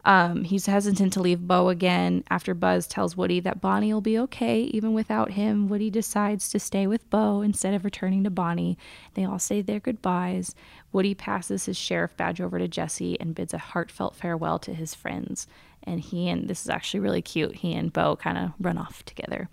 Um, 0.06 0.44
he's 0.44 0.66
hesitant 0.66 1.12
to 1.14 1.20
leave 1.20 1.48
Bo 1.48 1.68
again 1.68 2.22
after 2.30 2.54
Buzz 2.54 2.86
tells 2.86 3.16
Woody 3.16 3.40
that 3.40 3.60
Bonnie 3.60 3.92
will 3.92 4.00
be 4.00 4.16
okay 4.20 4.60
even 4.60 4.92
without 4.92 5.32
him. 5.32 5.66
Woody 5.66 5.90
decides 5.90 6.48
to 6.50 6.60
stay 6.60 6.86
with 6.86 7.10
Bo 7.10 7.42
instead 7.42 7.74
of 7.74 7.84
returning 7.84 8.22
to 8.22 8.30
Bonnie. 8.30 8.78
They 9.14 9.24
all 9.24 9.40
say 9.40 9.60
their 9.62 9.80
goodbyes. 9.80 10.54
Woody 10.92 11.12
passes 11.12 11.66
his 11.66 11.76
sheriff 11.76 12.16
badge 12.16 12.40
over 12.40 12.56
to 12.60 12.68
Jessie 12.68 13.20
and 13.20 13.34
bids 13.34 13.52
a 13.52 13.58
heartfelt 13.58 14.14
farewell 14.14 14.60
to 14.60 14.72
his 14.72 14.94
friends. 14.94 15.48
And 15.82 16.00
he 16.00 16.28
and 16.28 16.48
this 16.48 16.62
is 16.62 16.70
actually 16.70 17.00
really 17.00 17.22
cute. 17.22 17.56
He 17.56 17.74
and 17.74 17.92
Bo 17.92 18.14
kind 18.14 18.38
of 18.38 18.52
run 18.60 18.78
off 18.78 19.04
together. 19.04 19.48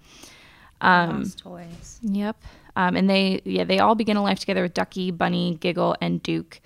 Um, 0.81 1.31
toys. 1.31 1.99
Yep. 2.03 2.37
Um, 2.75 2.95
and 2.95 3.09
they 3.09 3.41
yeah 3.43 3.63
they 3.63 3.79
all 3.79 3.95
begin 3.95 4.17
a 4.17 4.23
life 4.23 4.39
together 4.39 4.61
with 4.61 4.75
Ducky, 4.75 5.09
Bunny, 5.09 5.57
Giggle, 5.59 5.95
and 5.99 6.21
Duke 6.21 6.61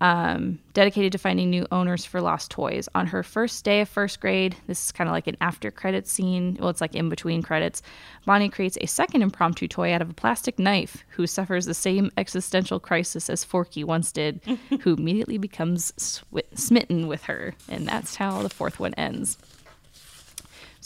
um, 0.00 0.58
dedicated 0.74 1.12
to 1.12 1.18
finding 1.18 1.50
new 1.50 1.66
owners 1.72 2.04
for 2.04 2.20
lost 2.20 2.50
toys. 2.50 2.88
On 2.94 3.06
her 3.06 3.22
first 3.22 3.64
day 3.64 3.80
of 3.80 3.88
first 3.88 4.20
grade, 4.20 4.56
this 4.66 4.86
is 4.86 4.92
kind 4.92 5.08
of 5.08 5.12
like 5.12 5.26
an 5.26 5.36
after 5.40 5.70
credit 5.70 6.06
scene. 6.06 6.56
Well, 6.60 6.68
it's 6.68 6.80
like 6.80 6.94
in 6.94 7.08
between 7.08 7.42
credits. 7.42 7.82
Bonnie 8.24 8.48
creates 8.48 8.78
a 8.80 8.86
second 8.86 9.22
impromptu 9.22 9.66
toy 9.66 9.92
out 9.92 10.02
of 10.02 10.10
a 10.10 10.14
plastic 10.14 10.58
knife 10.58 11.04
who 11.10 11.26
suffers 11.26 11.66
the 11.66 11.74
same 11.74 12.10
existential 12.16 12.78
crisis 12.78 13.28
as 13.28 13.44
Forky 13.44 13.82
once 13.82 14.12
did, 14.12 14.40
who 14.80 14.94
immediately 14.94 15.38
becomes 15.38 15.92
sw- 15.96 16.22
smitten 16.54 17.08
with 17.08 17.24
her. 17.24 17.54
And 17.68 17.86
that's 17.86 18.16
how 18.16 18.42
the 18.42 18.50
fourth 18.50 18.78
one 18.78 18.94
ends. 18.94 19.38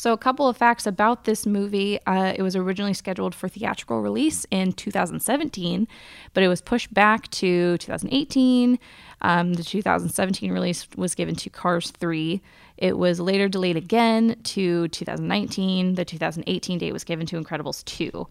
So, 0.02 0.12
a 0.12 0.18
couple 0.18 0.48
of 0.48 0.56
facts 0.56 0.84
about 0.84 1.26
this 1.26 1.46
movie. 1.46 2.00
Uh, 2.08 2.32
it 2.34 2.42
was 2.42 2.56
originally 2.56 2.92
scheduled 2.92 3.36
for 3.36 3.48
theatrical 3.48 4.00
release 4.00 4.44
in 4.50 4.72
2017, 4.72 5.86
but 6.34 6.42
it 6.42 6.48
was 6.48 6.60
pushed 6.60 6.92
back 6.92 7.30
to 7.30 7.78
2018. 7.78 8.80
Um, 9.20 9.54
the 9.54 9.62
2017 9.62 10.50
release 10.50 10.88
was 10.96 11.14
given 11.14 11.36
to 11.36 11.48
Cars 11.50 11.92
3. 11.92 12.42
It 12.78 12.98
was 12.98 13.20
later 13.20 13.48
delayed 13.48 13.76
again 13.76 14.40
to 14.42 14.88
2019. 14.88 15.94
The 15.94 16.04
2018 16.04 16.78
date 16.78 16.92
was 16.92 17.04
given 17.04 17.24
to 17.26 17.40
Incredibles 17.40 17.84
2. 17.84 18.26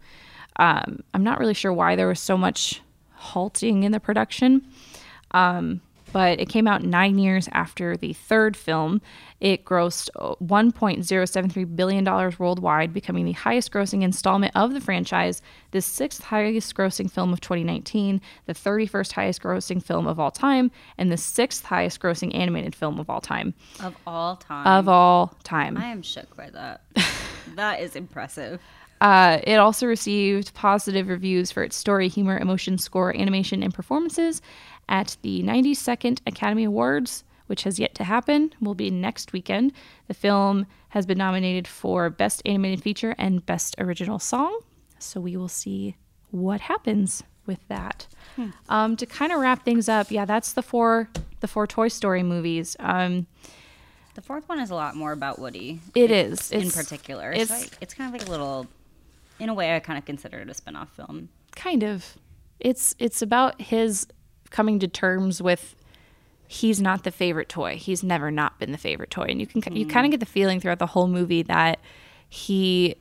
Um, 0.57 0.99
I'm 1.13 1.23
not 1.23 1.39
really 1.39 1.53
sure 1.53 1.71
why 1.71 1.95
there 1.95 2.09
was 2.09 2.19
so 2.19 2.35
much 2.35 2.81
halting 3.13 3.83
in 3.83 3.93
the 3.93 4.01
production. 4.01 4.67
Um, 5.31 5.79
but 6.13 6.39
it 6.39 6.49
came 6.49 6.67
out 6.67 6.83
nine 6.83 7.17
years 7.17 7.47
after 7.51 7.95
the 7.95 8.13
third 8.13 8.57
film. 8.57 9.01
It 9.41 9.65
grossed 9.65 10.09
$1.073 10.15 11.75
billion 11.75 12.05
worldwide, 12.37 12.93
becoming 12.93 13.25
the 13.25 13.31
highest 13.31 13.71
grossing 13.71 14.03
installment 14.03 14.55
of 14.55 14.73
the 14.73 14.79
franchise, 14.79 15.41
the 15.71 15.81
sixth 15.81 16.23
highest 16.23 16.75
grossing 16.75 17.09
film 17.09 17.33
of 17.33 17.41
2019, 17.41 18.21
the 18.45 18.53
31st 18.53 19.11
highest 19.13 19.41
grossing 19.41 19.83
film 19.83 20.05
of 20.05 20.19
all 20.19 20.29
time, 20.29 20.69
and 20.99 21.11
the 21.11 21.17
sixth 21.17 21.65
highest 21.65 21.99
grossing 21.99 22.33
animated 22.35 22.75
film 22.75 22.99
of 22.99 23.09
all 23.09 23.19
time. 23.19 23.55
Of 23.83 23.97
all 24.05 24.35
time. 24.35 24.67
Of 24.67 24.87
all 24.87 25.35
time. 25.43 25.75
I 25.75 25.87
am 25.87 26.03
shook 26.03 26.37
by 26.37 26.51
that. 26.51 26.81
that 27.55 27.79
is 27.79 27.95
impressive. 27.95 28.61
Uh, 29.01 29.39
it 29.43 29.55
also 29.55 29.87
received 29.87 30.53
positive 30.53 31.07
reviews 31.07 31.51
for 31.51 31.63
its 31.63 31.75
story, 31.75 32.07
humor, 32.07 32.37
emotion, 32.37 32.77
score, 32.77 33.17
animation, 33.17 33.63
and 33.63 33.73
performances 33.73 34.43
at 34.87 35.17
the 35.23 35.41
92nd 35.41 36.19
Academy 36.27 36.65
Awards, 36.65 37.23
which 37.51 37.63
has 37.63 37.77
yet 37.77 37.93
to 37.95 38.05
happen, 38.05 38.53
will 38.61 38.75
be 38.75 38.89
next 38.89 39.33
weekend. 39.33 39.73
The 40.07 40.13
film 40.13 40.67
has 40.89 41.05
been 41.05 41.17
nominated 41.17 41.67
for 41.67 42.09
Best 42.09 42.41
Animated 42.45 42.81
Feature 42.81 43.13
and 43.17 43.45
Best 43.45 43.75
Original 43.77 44.19
Song. 44.19 44.57
So 44.99 45.19
we 45.19 45.35
will 45.35 45.49
see 45.49 45.97
what 46.29 46.61
happens 46.61 47.23
with 47.45 47.59
that. 47.67 48.07
Hmm. 48.37 48.51
Um, 48.69 48.95
to 48.95 49.05
kind 49.05 49.33
of 49.33 49.41
wrap 49.41 49.65
things 49.65 49.89
up, 49.89 50.11
yeah, 50.11 50.23
that's 50.23 50.53
the 50.53 50.61
four 50.61 51.09
the 51.41 51.47
four 51.49 51.67
Toy 51.67 51.89
Story 51.89 52.23
movies. 52.23 52.77
Um, 52.79 53.27
the 54.13 54.21
fourth 54.21 54.47
one 54.47 54.59
is 54.59 54.69
a 54.69 54.75
lot 54.75 54.95
more 54.95 55.11
about 55.11 55.37
Woody. 55.37 55.81
It 55.93 56.09
is 56.09 56.53
in 56.53 56.71
particular. 56.71 57.33
It's, 57.33 57.51
it's, 57.51 57.51
like, 57.51 57.71
it's 57.81 57.93
kind 57.93 58.15
of 58.15 58.17
like 58.17 58.29
a 58.29 58.31
little, 58.31 58.65
in 59.39 59.49
a 59.49 59.53
way, 59.53 59.75
I 59.75 59.79
kind 59.79 59.99
of 59.99 60.05
consider 60.05 60.39
it 60.39 60.49
a 60.49 60.53
spin-off 60.53 60.89
film. 60.95 61.27
Kind 61.53 61.83
of. 61.83 62.15
It's 62.61 62.95
it's 62.97 63.21
about 63.21 63.59
his 63.59 64.07
coming 64.51 64.79
to 64.79 64.87
terms 64.87 65.41
with 65.41 65.75
he's 66.51 66.81
not 66.81 67.05
the 67.05 67.11
favorite 67.11 67.47
toy. 67.47 67.77
He's 67.77 68.03
never 68.03 68.29
not 68.29 68.59
been 68.59 68.73
the 68.73 68.77
favorite 68.77 69.09
toy, 69.09 69.27
and 69.29 69.39
you 69.39 69.47
can 69.47 69.61
mm. 69.61 69.77
you 69.77 69.85
kind 69.87 70.05
of 70.05 70.11
get 70.11 70.19
the 70.19 70.25
feeling 70.25 70.59
throughout 70.59 70.79
the 70.79 70.85
whole 70.85 71.07
movie 71.07 71.43
that 71.43 71.79
he 72.27 72.95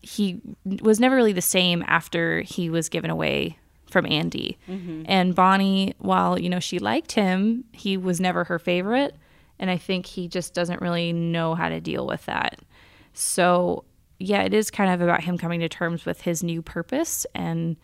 he 0.00 0.40
was 0.82 0.98
never 0.98 1.14
really 1.14 1.32
the 1.32 1.40
same 1.40 1.84
after 1.86 2.40
he 2.40 2.68
was 2.68 2.88
given 2.88 3.08
away 3.08 3.56
from 3.88 4.04
Andy. 4.04 4.58
Mm-hmm. 4.68 5.02
And 5.06 5.32
Bonnie, 5.32 5.94
while 5.98 6.40
you 6.40 6.48
know 6.48 6.58
she 6.58 6.80
liked 6.80 7.12
him, 7.12 7.64
he 7.70 7.96
was 7.96 8.20
never 8.20 8.42
her 8.42 8.58
favorite, 8.58 9.14
and 9.60 9.70
I 9.70 9.76
think 9.76 10.06
he 10.06 10.26
just 10.26 10.52
doesn't 10.52 10.80
really 10.80 11.12
know 11.12 11.54
how 11.54 11.68
to 11.68 11.80
deal 11.80 12.04
with 12.04 12.26
that. 12.26 12.58
So 13.12 13.84
yeah, 14.18 14.42
it 14.42 14.52
is 14.52 14.72
kind 14.72 14.92
of 14.92 15.00
about 15.00 15.22
him 15.22 15.38
coming 15.38 15.60
to 15.60 15.68
terms 15.68 16.04
with 16.04 16.22
his 16.22 16.42
new 16.42 16.62
purpose 16.62 17.26
and 17.34 17.76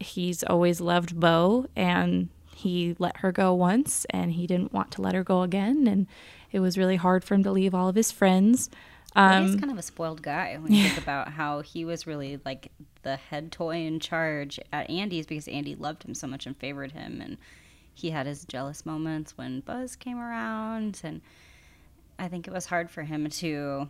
he's 0.00 0.42
always 0.42 0.80
loved 0.80 1.20
Bo 1.20 1.66
and 1.76 2.30
he 2.60 2.94
let 2.98 3.18
her 3.18 3.32
go 3.32 3.52
once 3.54 4.06
and 4.10 4.32
he 4.32 4.46
didn't 4.46 4.72
want 4.72 4.90
to 4.92 5.02
let 5.02 5.14
her 5.14 5.24
go 5.24 5.42
again 5.42 5.86
and 5.86 6.06
it 6.52 6.60
was 6.60 6.76
really 6.76 6.96
hard 6.96 7.24
for 7.24 7.34
him 7.34 7.44
to 7.44 7.52
leave 7.52 7.74
all 7.74 7.88
of 7.88 7.94
his 7.94 8.10
friends. 8.10 8.70
Um, 9.16 9.46
he's 9.46 9.56
kind 9.56 9.72
of 9.72 9.78
a 9.78 9.82
spoiled 9.82 10.22
guy 10.22 10.56
when 10.60 10.72
you 10.72 10.82
think 10.88 10.98
about 10.98 11.28
how 11.32 11.62
he 11.62 11.84
was 11.84 12.06
really 12.06 12.40
like 12.44 12.70
the 13.02 13.16
head 13.16 13.50
toy 13.50 13.78
in 13.78 13.98
charge 13.98 14.60
at 14.72 14.88
Andy's 14.88 15.26
because 15.26 15.48
Andy 15.48 15.74
loved 15.74 16.04
him 16.04 16.14
so 16.14 16.26
much 16.26 16.46
and 16.46 16.56
favored 16.56 16.92
him 16.92 17.20
and 17.20 17.36
he 17.92 18.10
had 18.10 18.26
his 18.26 18.44
jealous 18.44 18.86
moments 18.86 19.36
when 19.36 19.60
Buzz 19.60 19.96
came 19.96 20.18
around 20.18 21.00
and 21.02 21.20
I 22.18 22.28
think 22.28 22.46
it 22.46 22.52
was 22.52 22.66
hard 22.66 22.90
for 22.90 23.02
him 23.02 23.28
to 23.28 23.88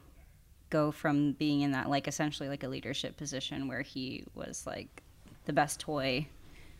go 0.71 0.93
from 0.93 1.33
being 1.33 1.63
in 1.63 1.73
that 1.73 1.91
like 1.91 2.09
essentially 2.09 2.49
like 2.49 2.63
a 2.63 2.69
leadership 2.69 3.17
position 3.17 3.69
where 3.69 3.83
he 3.83 4.25
was 4.35 4.65
like 4.67 5.03
the 5.45 5.53
best 5.53 5.81
toy 5.81 6.27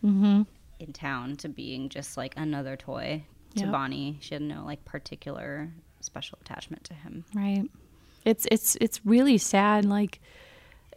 mm-hmm. 0.03 0.43
In 0.81 0.93
town 0.93 1.35
to 1.37 1.49
being 1.49 1.89
just 1.89 2.17
like 2.17 2.33
another 2.37 2.75
toy 2.75 3.23
to 3.55 3.63
yep. 3.63 3.71
Bonnie. 3.71 4.17
She 4.21 4.35
had 4.35 4.41
no 4.41 4.63
like 4.65 4.83
particular 4.85 5.71
special 5.99 6.39
attachment 6.41 6.83
to 6.85 6.93
him. 6.93 7.25
Right. 7.33 7.63
It's 8.25 8.47
it's 8.51 8.77
it's 8.81 9.05
really 9.05 9.37
sad. 9.37 9.85
Like 9.85 10.19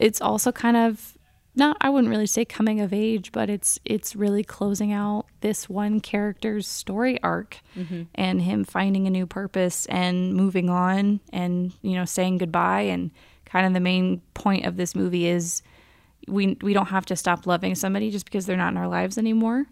it's 0.01 0.21
also 0.21 0.53
kind 0.53 0.77
of 0.77 1.17
not 1.57 1.77
I 1.81 1.91
wouldn't 1.91 2.11
really 2.11 2.27
say 2.27 2.45
coming 2.45 2.81
of 2.81 2.93
age, 2.93 3.33
but 3.33 3.49
it's 3.49 3.79
it's 3.85 4.17
really 4.17 4.43
closing 4.43 4.93
out 4.93 5.27
this 5.41 5.69
one 5.69 6.01
character's 6.01 6.67
story 6.67 7.23
arc 7.23 7.59
mm-hmm. 7.77 8.03
and 8.15 8.43
him 8.43 8.65
finding 8.65 9.07
a 9.07 9.11
new 9.11 9.27
purpose 9.27 9.87
and 9.87 10.35
moving 10.35 10.69
on 10.69 11.21
and 11.33 11.73
you 11.83 11.95
know 11.95 12.05
saying 12.05 12.39
goodbye 12.39 12.83
and 12.83 13.11
kind 13.45 13.67
of 13.67 13.73
the 13.73 13.81
main 13.81 14.21
point 14.35 14.67
of 14.67 14.77
this 14.77 14.95
movie 14.95 15.27
is 15.27 15.63
we 16.27 16.57
we 16.63 16.73
don't 16.73 16.87
have 16.87 17.07
to 17.07 17.17
stop 17.17 17.47
loving 17.47 17.75
somebody 17.75 18.11
just 18.11 18.25
because 18.25 18.47
they're 18.47 18.57
not 18.57 18.73
in 18.73 18.77
our 18.77 18.89
lives 18.89 19.19
anymore. 19.19 19.67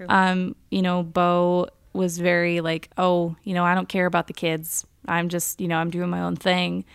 True. 0.00 0.06
Um, 0.08 0.56
you 0.70 0.80
know, 0.80 1.02
Bo 1.02 1.68
was 1.92 2.16
very 2.18 2.62
like, 2.62 2.88
oh, 2.96 3.36
you 3.44 3.52
know, 3.52 3.64
I 3.64 3.74
don't 3.74 3.88
care 3.88 4.06
about 4.06 4.28
the 4.28 4.32
kids. 4.32 4.86
I'm 5.06 5.28
just, 5.28 5.60
you 5.60 5.68
know, 5.68 5.76
I'm 5.76 5.90
doing 5.90 6.08
my 6.08 6.22
own 6.22 6.36
thing. 6.36 6.86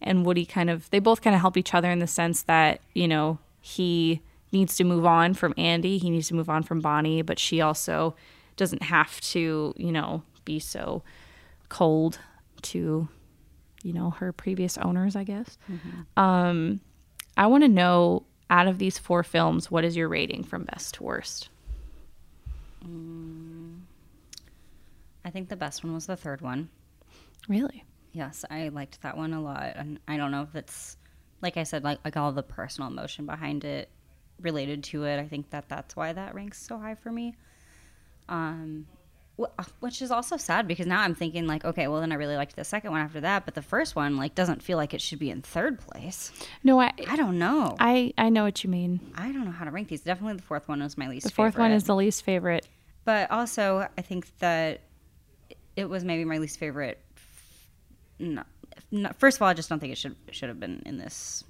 And 0.00 0.24
Woody 0.24 0.46
kind 0.46 0.70
of, 0.70 0.88
they 0.88 0.98
both 0.98 1.20
kind 1.20 1.34
of 1.34 1.42
help 1.42 1.58
each 1.58 1.74
other 1.74 1.90
in 1.90 1.98
the 1.98 2.06
sense 2.06 2.42
that, 2.44 2.80
you 2.94 3.06
know, 3.06 3.38
he 3.60 4.22
needs 4.50 4.76
to 4.76 4.84
move 4.84 5.04
on 5.04 5.34
from 5.34 5.52
Andy. 5.58 5.98
He 5.98 6.08
needs 6.08 6.28
to 6.28 6.34
move 6.34 6.48
on 6.48 6.62
from 6.62 6.80
Bonnie, 6.80 7.20
but 7.20 7.38
she 7.38 7.60
also 7.60 8.16
doesn't 8.56 8.84
have 8.84 9.20
to, 9.20 9.74
you 9.76 9.92
know, 9.92 10.22
be 10.46 10.58
so 10.58 11.02
cold 11.68 12.18
to, 12.62 13.08
you 13.82 13.92
know, 13.92 14.08
her 14.10 14.32
previous 14.32 14.78
owners, 14.78 15.16
I 15.16 15.24
guess. 15.24 15.58
Um, 16.16 16.80
I 17.36 17.46
want 17.46 17.64
to 17.64 17.68
know 17.68 18.24
out 18.48 18.68
of 18.68 18.78
these 18.78 18.96
four 18.96 19.22
films, 19.22 19.70
what 19.70 19.84
is 19.84 19.96
your 19.96 20.08
rating 20.08 20.44
from 20.44 20.64
best 20.64 20.94
to 20.94 21.02
worst? 21.02 21.50
I 25.24 25.30
think 25.30 25.48
the 25.48 25.56
best 25.56 25.82
one 25.84 25.94
was 25.94 26.06
the 26.06 26.16
third 26.16 26.40
one. 26.40 26.68
Really? 27.48 27.84
Yes, 28.12 28.44
I 28.50 28.68
liked 28.68 29.02
that 29.02 29.16
one 29.16 29.32
a 29.32 29.40
lot, 29.40 29.72
and 29.76 29.98
I 30.06 30.16
don't 30.16 30.30
know 30.30 30.42
if 30.42 30.54
it's 30.54 30.96
like 31.42 31.56
I 31.56 31.64
said, 31.64 31.84
like 31.84 31.98
like 32.04 32.16
all 32.16 32.32
the 32.32 32.42
personal 32.42 32.90
emotion 32.90 33.26
behind 33.26 33.64
it 33.64 33.88
related 34.40 34.84
to 34.84 35.04
it. 35.04 35.18
I 35.18 35.26
think 35.26 35.50
that 35.50 35.68
that's 35.68 35.96
why 35.96 36.12
that 36.12 36.34
ranks 36.34 36.60
so 36.60 36.78
high 36.78 36.94
for 36.94 37.10
me. 37.10 37.34
Um, 38.28 38.86
which 39.80 40.00
is 40.00 40.12
also 40.12 40.36
sad 40.36 40.68
because 40.68 40.86
now 40.86 41.00
I'm 41.00 41.14
thinking 41.14 41.46
like, 41.46 41.64
okay, 41.64 41.88
well 41.88 42.00
then 42.00 42.12
I 42.12 42.14
really 42.14 42.36
liked 42.36 42.54
the 42.54 42.64
second 42.64 42.92
one 42.92 43.00
after 43.00 43.20
that, 43.22 43.44
but 43.44 43.54
the 43.54 43.62
first 43.62 43.96
one 43.96 44.16
like 44.16 44.34
doesn't 44.34 44.62
feel 44.62 44.78
like 44.78 44.94
it 44.94 45.00
should 45.00 45.18
be 45.18 45.30
in 45.30 45.42
third 45.42 45.80
place. 45.80 46.30
No, 46.62 46.80
I 46.80 46.92
I 47.08 47.16
don't 47.16 47.38
know. 47.38 47.74
I, 47.80 48.14
I 48.16 48.28
know 48.28 48.44
what 48.44 48.62
you 48.62 48.70
mean. 48.70 49.00
I 49.16 49.32
don't 49.32 49.44
know 49.44 49.50
how 49.50 49.64
to 49.64 49.72
rank 49.72 49.88
these. 49.88 50.02
Definitely 50.02 50.36
the 50.36 50.42
fourth 50.42 50.68
one 50.68 50.82
was 50.82 50.96
my 50.96 51.08
least. 51.08 51.24
Favorite. 51.24 51.30
The 51.30 51.34
fourth 51.34 51.58
one 51.58 51.72
is 51.72 51.84
the 51.84 51.96
least 51.96 52.22
favorite. 52.22 52.68
But 53.04 53.30
also, 53.30 53.86
I 53.98 54.02
think 54.02 54.26
that 54.38 54.80
it 55.76 55.88
was 55.88 56.04
maybe 56.04 56.24
my 56.24 56.38
least 56.38 56.58
favorite. 56.58 57.00
No, 58.18 58.44
no, 58.90 59.10
first 59.18 59.38
of 59.38 59.42
all, 59.42 59.48
I 59.48 59.54
just 59.54 59.68
don't 59.68 59.78
think 59.80 59.92
it 59.92 59.98
should 59.98 60.16
should 60.30 60.48
have 60.48 60.60
been 60.60 60.82
in 60.86 60.98
this 60.98 61.44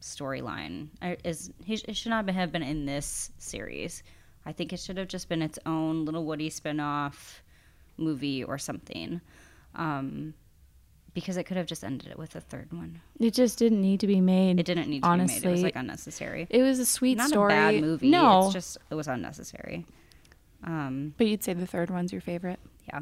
storyline. 0.00 0.88
Is 1.24 1.50
he 1.64 1.74
it 1.74 1.96
should 1.96 2.10
not 2.10 2.28
have 2.28 2.52
been 2.52 2.62
in 2.62 2.86
this 2.86 3.30
series. 3.38 4.02
I 4.46 4.52
think 4.52 4.72
it 4.72 4.80
should 4.80 4.96
have 4.96 5.08
just 5.08 5.28
been 5.28 5.42
its 5.42 5.58
own 5.66 6.04
little 6.04 6.24
Woody 6.24 6.50
spinoff 6.50 7.40
movie 7.96 8.42
or 8.42 8.58
something. 8.58 9.20
Um, 9.74 10.34
because 11.12 11.36
it 11.36 11.44
could 11.44 11.56
have 11.56 11.66
just 11.66 11.82
ended 11.84 12.08
it 12.08 12.18
with 12.18 12.36
a 12.36 12.40
third 12.40 12.72
one. 12.72 13.00
It 13.18 13.34
just 13.34 13.58
didn't 13.58 13.80
need 13.80 14.00
to 14.00 14.06
be 14.06 14.20
made. 14.20 14.60
It 14.60 14.66
didn't 14.66 14.88
need 14.88 15.02
to 15.02 15.10
be 15.10 15.16
made. 15.24 15.44
It 15.44 15.50
was 15.50 15.62
like 15.62 15.76
unnecessary. 15.76 16.46
It 16.50 16.62
was 16.62 16.78
a 16.78 16.86
sweet 16.86 17.18
Not 17.18 17.28
story. 17.28 17.52
a 17.52 17.56
bad 17.56 17.80
movie. 17.80 18.10
No, 18.10 18.44
it's 18.44 18.52
just 18.52 18.78
it 18.90 18.94
was 18.94 19.08
unnecessary. 19.08 19.86
Um, 20.64 21.14
but 21.16 21.26
you'd 21.26 21.42
say 21.42 21.52
the 21.54 21.66
third 21.66 21.90
one's 21.90 22.12
your 22.12 22.20
favorite. 22.20 22.58
yeah. 22.88 23.00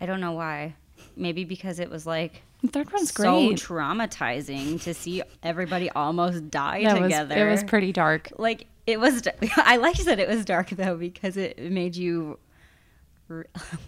I 0.00 0.06
don't 0.06 0.20
know 0.20 0.32
why. 0.32 0.74
Maybe 1.16 1.44
because 1.44 1.78
it 1.80 1.88
was 1.90 2.06
like 2.06 2.42
The 2.62 2.68
third 2.68 2.92
one's 2.92 3.12
so 3.12 3.22
great. 3.48 3.58
So 3.58 3.66
traumatizing 3.74 4.80
to 4.82 4.92
see 4.94 5.22
everybody 5.42 5.90
almost 5.96 6.50
die 6.50 6.82
That 6.84 7.00
was- 7.00 7.08
together. 7.10 7.48
it 7.48 7.50
was 7.50 7.64
pretty 7.64 7.92
dark. 7.92 8.30
like 8.38 8.66
it 8.86 9.00
was. 9.00 9.22
I 9.56 9.76
liked 9.78 10.04
that 10.04 10.20
it 10.20 10.28
was 10.28 10.44
dark 10.44 10.70
though 10.70 10.96
because 10.96 11.36
it 11.36 11.58
made 11.58 11.96
you. 11.96 12.38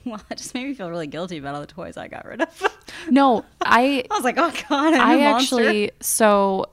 Well, 0.04 0.20
it 0.30 0.36
just 0.38 0.52
made 0.54 0.66
me 0.66 0.74
feel 0.74 0.90
really 0.90 1.06
guilty 1.06 1.38
about 1.38 1.54
all 1.54 1.60
the 1.60 1.66
toys 1.68 1.96
I 1.96 2.08
got 2.08 2.24
rid 2.24 2.42
of. 2.42 2.78
No, 3.08 3.44
I 3.64 4.04
I 4.10 4.14
was 4.14 4.24
like, 4.24 4.36
oh 4.38 4.50
god, 4.68 4.94
I'm 4.94 5.00
I 5.00 5.20
actually 5.20 5.92
so 6.00 6.66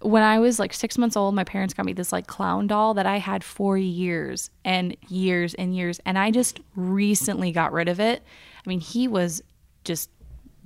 when 0.00 0.22
I 0.22 0.38
was 0.38 0.58
like 0.58 0.72
six 0.72 0.96
months 0.96 1.16
old, 1.16 1.34
my 1.34 1.44
parents 1.44 1.74
got 1.74 1.86
me 1.86 1.92
this 1.92 2.12
like 2.12 2.26
clown 2.26 2.66
doll 2.66 2.94
that 2.94 3.06
I 3.06 3.18
had 3.18 3.42
for 3.42 3.76
years 3.76 4.50
and 4.64 4.96
years 5.08 5.54
and 5.54 5.74
years, 5.76 6.00
and 6.06 6.18
I 6.18 6.30
just 6.30 6.60
recently 6.76 7.50
got 7.52 7.72
rid 7.72 7.88
of 7.88 7.98
it. 8.00 8.22
I 8.64 8.68
mean, 8.68 8.80
he 8.80 9.08
was 9.08 9.42
just 9.84 10.10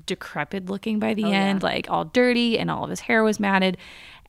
decrepit 0.06 0.66
looking 0.68 0.98
by 0.98 1.14
the 1.14 1.24
Oh, 1.24 1.30
yeah. 1.30 1.36
end, 1.36 1.62
like 1.62 1.88
all 1.88 2.04
dirty, 2.04 2.58
and 2.58 2.70
all 2.70 2.84
of 2.84 2.90
his 2.90 3.00
hair 3.00 3.22
was 3.24 3.38
matted. 3.40 3.76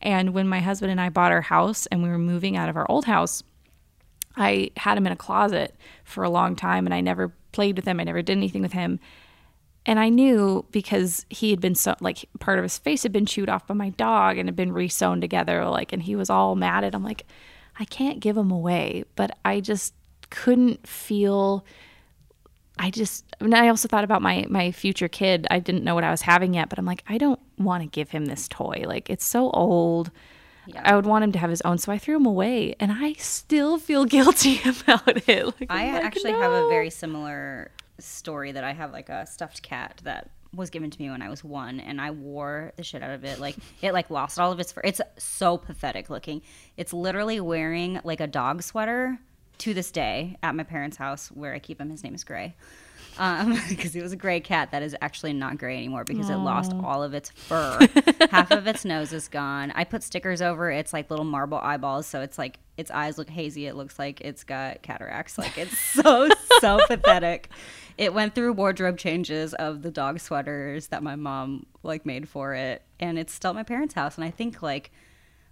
And 0.01 0.33
when 0.33 0.47
my 0.47 0.59
husband 0.59 0.91
and 0.91 1.01
I 1.01 1.09
bought 1.09 1.31
our 1.31 1.41
house 1.41 1.85
and 1.87 2.03
we 2.03 2.09
were 2.09 2.17
moving 2.17 2.55
out 2.57 2.69
of 2.69 2.75
our 2.77 2.85
old 2.89 3.05
house, 3.05 3.41
I 4.35 4.71
had 4.77 4.97
him 4.97 5.05
in 5.07 5.13
a 5.13 5.17
closet 5.17 5.75
for 6.03 6.23
a 6.23 6.29
long 6.29 6.55
time 6.55 6.85
and 6.85 6.93
I 6.93 7.01
never 7.01 7.31
played 7.53 7.75
with 7.75 7.85
him. 7.85 7.99
I 7.99 8.03
never 8.03 8.21
did 8.21 8.35
anything 8.37 8.61
with 8.61 8.73
him. 8.73 8.99
And 9.85 9.99
I 9.99 10.09
knew 10.09 10.65
because 10.71 11.25
he 11.29 11.49
had 11.51 11.59
been 11.59 11.75
so 11.75 11.95
like 11.99 12.29
part 12.39 12.57
of 12.57 12.63
his 12.63 12.77
face 12.77 13.03
had 13.03 13.11
been 13.11 13.25
chewed 13.25 13.49
off 13.49 13.67
by 13.67 13.73
my 13.73 13.89
dog 13.89 14.37
and 14.37 14.47
had 14.47 14.55
been 14.55 14.71
re-sewn 14.71 15.19
together, 15.19 15.65
like, 15.65 15.91
and 15.91 16.01
he 16.01 16.15
was 16.15 16.29
all 16.29 16.55
matted. 16.55 16.95
I'm 16.95 17.03
like, 17.03 17.25
I 17.77 17.85
can't 17.85 18.19
give 18.19 18.37
him 18.37 18.51
away, 18.51 19.03
but 19.15 19.37
I 19.43 19.59
just 19.59 19.93
couldn't 20.29 20.87
feel. 20.87 21.65
I 22.79 22.89
just, 22.89 23.25
and 23.39 23.53
I 23.53 23.67
also 23.67 23.87
thought 23.87 24.03
about 24.03 24.21
my 24.21 24.45
my 24.49 24.71
future 24.71 25.09
kid. 25.09 25.47
I 25.51 25.59
didn't 25.59 25.83
know 25.83 25.95
what 25.95 26.03
I 26.03 26.11
was 26.11 26.21
having 26.21 26.53
yet, 26.53 26.69
but 26.69 26.79
I'm 26.79 26.85
like, 26.85 27.03
I 27.07 27.17
don't 27.17 27.39
want 27.57 27.83
to 27.83 27.89
give 27.89 28.09
him 28.09 28.25
this 28.25 28.47
toy. 28.47 28.85
Like, 28.87 29.09
it's 29.09 29.25
so 29.25 29.49
old. 29.51 30.11
Yeah. 30.65 30.81
I 30.85 30.95
would 30.95 31.05
want 31.05 31.25
him 31.25 31.33
to 31.33 31.39
have 31.39 31.49
his 31.49 31.61
own, 31.63 31.77
so 31.77 31.91
I 31.91 31.97
threw 31.97 32.15
him 32.15 32.25
away, 32.25 32.73
and 32.79 32.89
I 32.91 33.13
still 33.13 33.77
feel 33.77 34.05
guilty 34.17 34.61
about 34.65 35.27
it. 35.27 35.45
Like, 35.45 35.69
I 35.69 35.91
like, 35.91 36.03
actually 36.03 36.31
have 36.31 36.51
a 36.53 36.69
very 36.69 36.89
similar 36.89 37.69
story 38.03 38.51
that 38.51 38.63
I 38.63 38.73
have 38.73 38.91
like 38.91 39.09
a 39.09 39.25
stuffed 39.25 39.61
cat 39.61 40.01
that 40.03 40.29
was 40.53 40.69
given 40.69 40.91
to 40.91 41.01
me 41.01 41.09
when 41.09 41.21
I 41.21 41.29
was 41.29 41.43
one 41.43 41.79
and 41.79 41.99
I 41.99 42.11
wore 42.11 42.73
the 42.75 42.83
shit 42.83 43.01
out 43.01 43.11
of 43.11 43.23
it. 43.23 43.39
Like 43.39 43.55
it 43.81 43.93
like 43.93 44.09
lost 44.09 44.39
all 44.39 44.51
of 44.51 44.59
its 44.59 44.71
fur. 44.71 44.81
It's 44.83 45.01
so 45.17 45.57
pathetic 45.57 46.09
looking. 46.09 46.41
It's 46.77 46.93
literally 46.93 47.39
wearing 47.39 47.99
like 48.03 48.19
a 48.19 48.27
dog 48.27 48.61
sweater 48.61 49.17
to 49.59 49.73
this 49.73 49.91
day 49.91 50.37
at 50.43 50.55
my 50.55 50.63
parents' 50.63 50.97
house 50.97 51.29
where 51.29 51.53
I 51.53 51.59
keep 51.59 51.79
him. 51.79 51.89
His 51.89 52.03
name 52.03 52.15
is 52.15 52.23
Gray. 52.23 52.55
Um, 53.17 53.59
because 53.69 53.95
it 53.95 54.01
was 54.01 54.11
a 54.11 54.17
gray 54.17 54.39
cat 54.39 54.71
that 54.71 54.81
is 54.83 54.95
actually 55.01 55.33
not 55.33 55.57
gray 55.57 55.77
anymore 55.77 56.03
because 56.03 56.29
it 56.29 56.35
lost 56.35 56.73
all 56.83 57.03
of 57.03 57.13
its 57.13 57.29
fur. 57.29 57.79
Half 58.31 58.51
of 58.51 58.67
its 58.67 58.85
nose 58.85 59.13
is 59.13 59.27
gone. 59.27 59.71
I 59.75 59.83
put 59.83 60.03
stickers 60.03 60.41
over 60.41 60.71
its 60.71 60.93
like 60.93 61.09
little 61.09 61.25
marble 61.25 61.57
eyeballs, 61.59 62.07
so 62.07 62.21
it's 62.21 62.37
like 62.37 62.59
its 62.77 62.89
eyes 62.91 63.17
look 63.17 63.29
hazy. 63.29 63.67
It 63.67 63.75
looks 63.75 63.99
like 63.99 64.21
it's 64.21 64.43
got 64.43 64.81
cataracts. 64.81 65.37
Like 65.37 65.57
it's 65.57 65.77
so 65.93 66.29
so 66.59 66.79
pathetic. 66.87 67.49
It 67.97 68.13
went 68.13 68.33
through 68.33 68.53
wardrobe 68.53 68.97
changes 68.97 69.53
of 69.53 69.83
the 69.83 69.91
dog 69.91 70.19
sweaters 70.19 70.87
that 70.87 71.03
my 71.03 71.15
mom 71.15 71.65
like 71.83 72.05
made 72.05 72.27
for 72.27 72.55
it, 72.55 72.81
and 72.99 73.19
it's 73.19 73.33
still 73.33 73.49
at 73.49 73.55
my 73.55 73.63
parents' 73.63 73.93
house. 73.93 74.15
And 74.15 74.25
I 74.25 74.31
think 74.31 74.61
like 74.61 74.91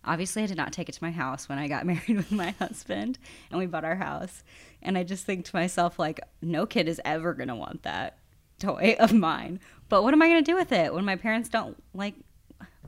obviously 0.04 0.44
I 0.44 0.48
did 0.48 0.58
not 0.58 0.74
take 0.74 0.90
it 0.90 0.94
to 0.94 1.04
my 1.04 1.12
house 1.12 1.48
when 1.48 1.60
I 1.60 1.68
got 1.68 1.86
married 1.86 2.18
with 2.18 2.32
my 2.32 2.52
husband 2.52 3.20
and 3.50 3.60
we 3.60 3.66
bought 3.66 3.86
our 3.86 3.96
house. 3.96 4.44
And 4.84 4.98
I 4.98 5.04
just 5.04 5.26
think 5.26 5.46
to 5.46 5.56
myself, 5.56 6.00
like, 6.00 6.20
no 6.42 6.66
kid 6.66 6.88
is 6.88 7.00
ever 7.06 7.34
gonna 7.34 7.56
want 7.56 7.84
that 7.84 8.18
toy 8.60 8.96
of 9.00 9.14
mine. 9.14 9.60
But 9.90 10.04
what 10.04 10.14
am 10.14 10.22
I 10.22 10.28
gonna 10.28 10.42
do 10.42 10.56
with 10.56 10.72
it 10.72 10.94
when 10.94 11.06
my 11.06 11.16
parents 11.16 11.50
don't 11.50 11.82
like 11.94 12.16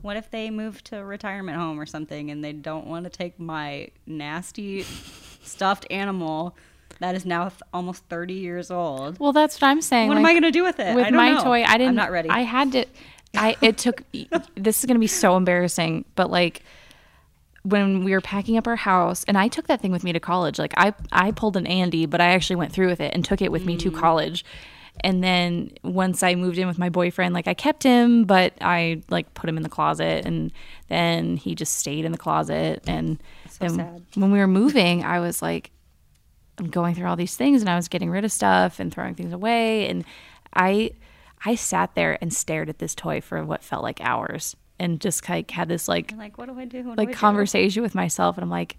what 0.02 0.16
if 0.18 0.30
they 0.30 0.50
move 0.50 0.84
to 0.84 0.98
a 0.98 1.04
retirement 1.04 1.56
home 1.56 1.80
or 1.80 1.86
something 1.86 2.30
and 2.30 2.44
they 2.44 2.52
don't 2.52 2.86
want 2.86 3.04
to 3.04 3.10
take 3.10 3.40
my 3.40 3.88
nasty 4.06 4.82
stuffed 5.42 5.86
animal 5.90 6.54
that 7.00 7.14
is 7.14 7.24
now 7.24 7.48
th- 7.48 7.62
almost 7.72 8.04
30 8.10 8.34
years 8.34 8.70
old? 8.70 9.18
Well, 9.18 9.32
that's 9.32 9.58
what 9.60 9.68
I'm 9.68 9.80
saying. 9.80 10.08
What 10.08 10.18
am 10.18 10.26
I 10.26 10.34
gonna 10.34 10.50
do 10.52 10.62
with 10.62 10.78
it? 10.78 10.94
with 10.94 11.06
I 11.06 11.10
don't 11.10 11.16
my 11.16 11.32
know. 11.32 11.42
toy 11.42 11.62
i 11.64 11.78
didn't 11.78 11.88
I'm 11.90 11.94
not 11.94 12.10
ready. 12.10 12.28
i 12.28 12.40
had 12.40 12.72
to 12.72 12.84
i 13.34 13.56
it 13.62 13.78
took 13.78 14.02
this 14.56 14.78
is 14.80 14.84
going 14.84 14.94
to 14.96 15.00
be 15.00 15.06
so 15.06 15.36
embarrassing 15.36 16.04
but 16.14 16.30
like 16.30 16.62
when 17.64 18.04
we 18.04 18.12
were 18.12 18.20
packing 18.20 18.56
up 18.58 18.66
our 18.66 18.76
house 18.76 19.24
and 19.26 19.36
i 19.38 19.48
took 19.48 19.66
that 19.68 19.80
thing 19.80 19.90
with 19.90 20.04
me 20.04 20.12
to 20.12 20.20
college. 20.20 20.58
Like 20.58 20.74
i 20.76 20.92
i 21.12 21.30
pulled 21.32 21.56
an 21.56 21.66
andy 21.66 22.06
but 22.06 22.20
i 22.20 22.26
actually 22.32 22.56
went 22.56 22.72
through 22.72 22.88
with 22.88 23.00
it 23.00 23.12
and 23.14 23.24
took 23.24 23.40
it 23.42 23.50
with 23.50 23.64
me 23.64 23.76
Mm. 23.76 23.80
to 23.80 23.90
college. 23.90 24.44
And 25.02 25.24
then 25.24 25.70
once 25.82 26.22
i 26.22 26.34
moved 26.34 26.58
in 26.58 26.68
with 26.68 26.78
my 26.78 26.88
boyfriend 26.90 27.34
like 27.34 27.48
i 27.48 27.54
kept 27.54 27.82
him 27.82 28.24
but 28.24 28.52
i 28.60 29.02
like 29.10 29.32
put 29.34 29.48
him 29.50 29.56
in 29.56 29.62
the 29.64 29.68
closet 29.68 30.24
and 30.26 30.52
then 30.88 31.36
he 31.36 31.54
just 31.54 31.76
stayed 31.78 32.04
in 32.04 32.12
the 32.12 32.18
closet. 32.18 32.84
And 32.86 33.18
So 33.48 33.58
then 33.66 33.74
sad. 33.76 34.02
when 34.14 34.30
we 34.30 34.38
were 34.38 34.46
moving 34.46 35.02
i 35.02 35.18
was 35.20 35.40
like 35.42 35.70
I'm 36.58 36.68
going 36.70 36.94
through 36.94 37.06
all 37.08 37.16
these 37.16 37.34
things 37.34 37.62
and 37.62 37.68
I 37.68 37.74
was 37.74 37.88
getting 37.88 38.10
rid 38.10 38.24
of 38.24 38.30
stuff 38.30 38.78
and 38.78 38.94
throwing 38.94 39.16
things 39.16 39.32
away. 39.32 39.88
And 39.88 40.04
I 40.54 40.92
I 41.44 41.56
sat 41.56 41.96
there 41.96 42.16
and 42.20 42.32
stared 42.32 42.68
at 42.68 42.78
this 42.78 42.94
toy 42.94 43.20
for 43.20 43.42
what 43.44 43.64
felt 43.64 43.82
like 43.82 44.00
hours 44.00 44.54
and 44.78 45.00
just 45.00 45.28
like 45.28 45.50
had 45.50 45.68
this 45.68 45.88
like 45.88 46.10
You're 46.10 46.20
like, 46.20 46.36
what 46.38 46.46
do 46.46 46.58
I 46.58 46.64
do? 46.64 46.78
What 46.84 46.96
do 46.96 47.00
like 47.02 47.08
do? 47.10 47.14
conversation 47.14 47.82
with 47.82 47.94
myself 47.94 48.36
and 48.36 48.44
I'm 48.44 48.50
like 48.50 48.76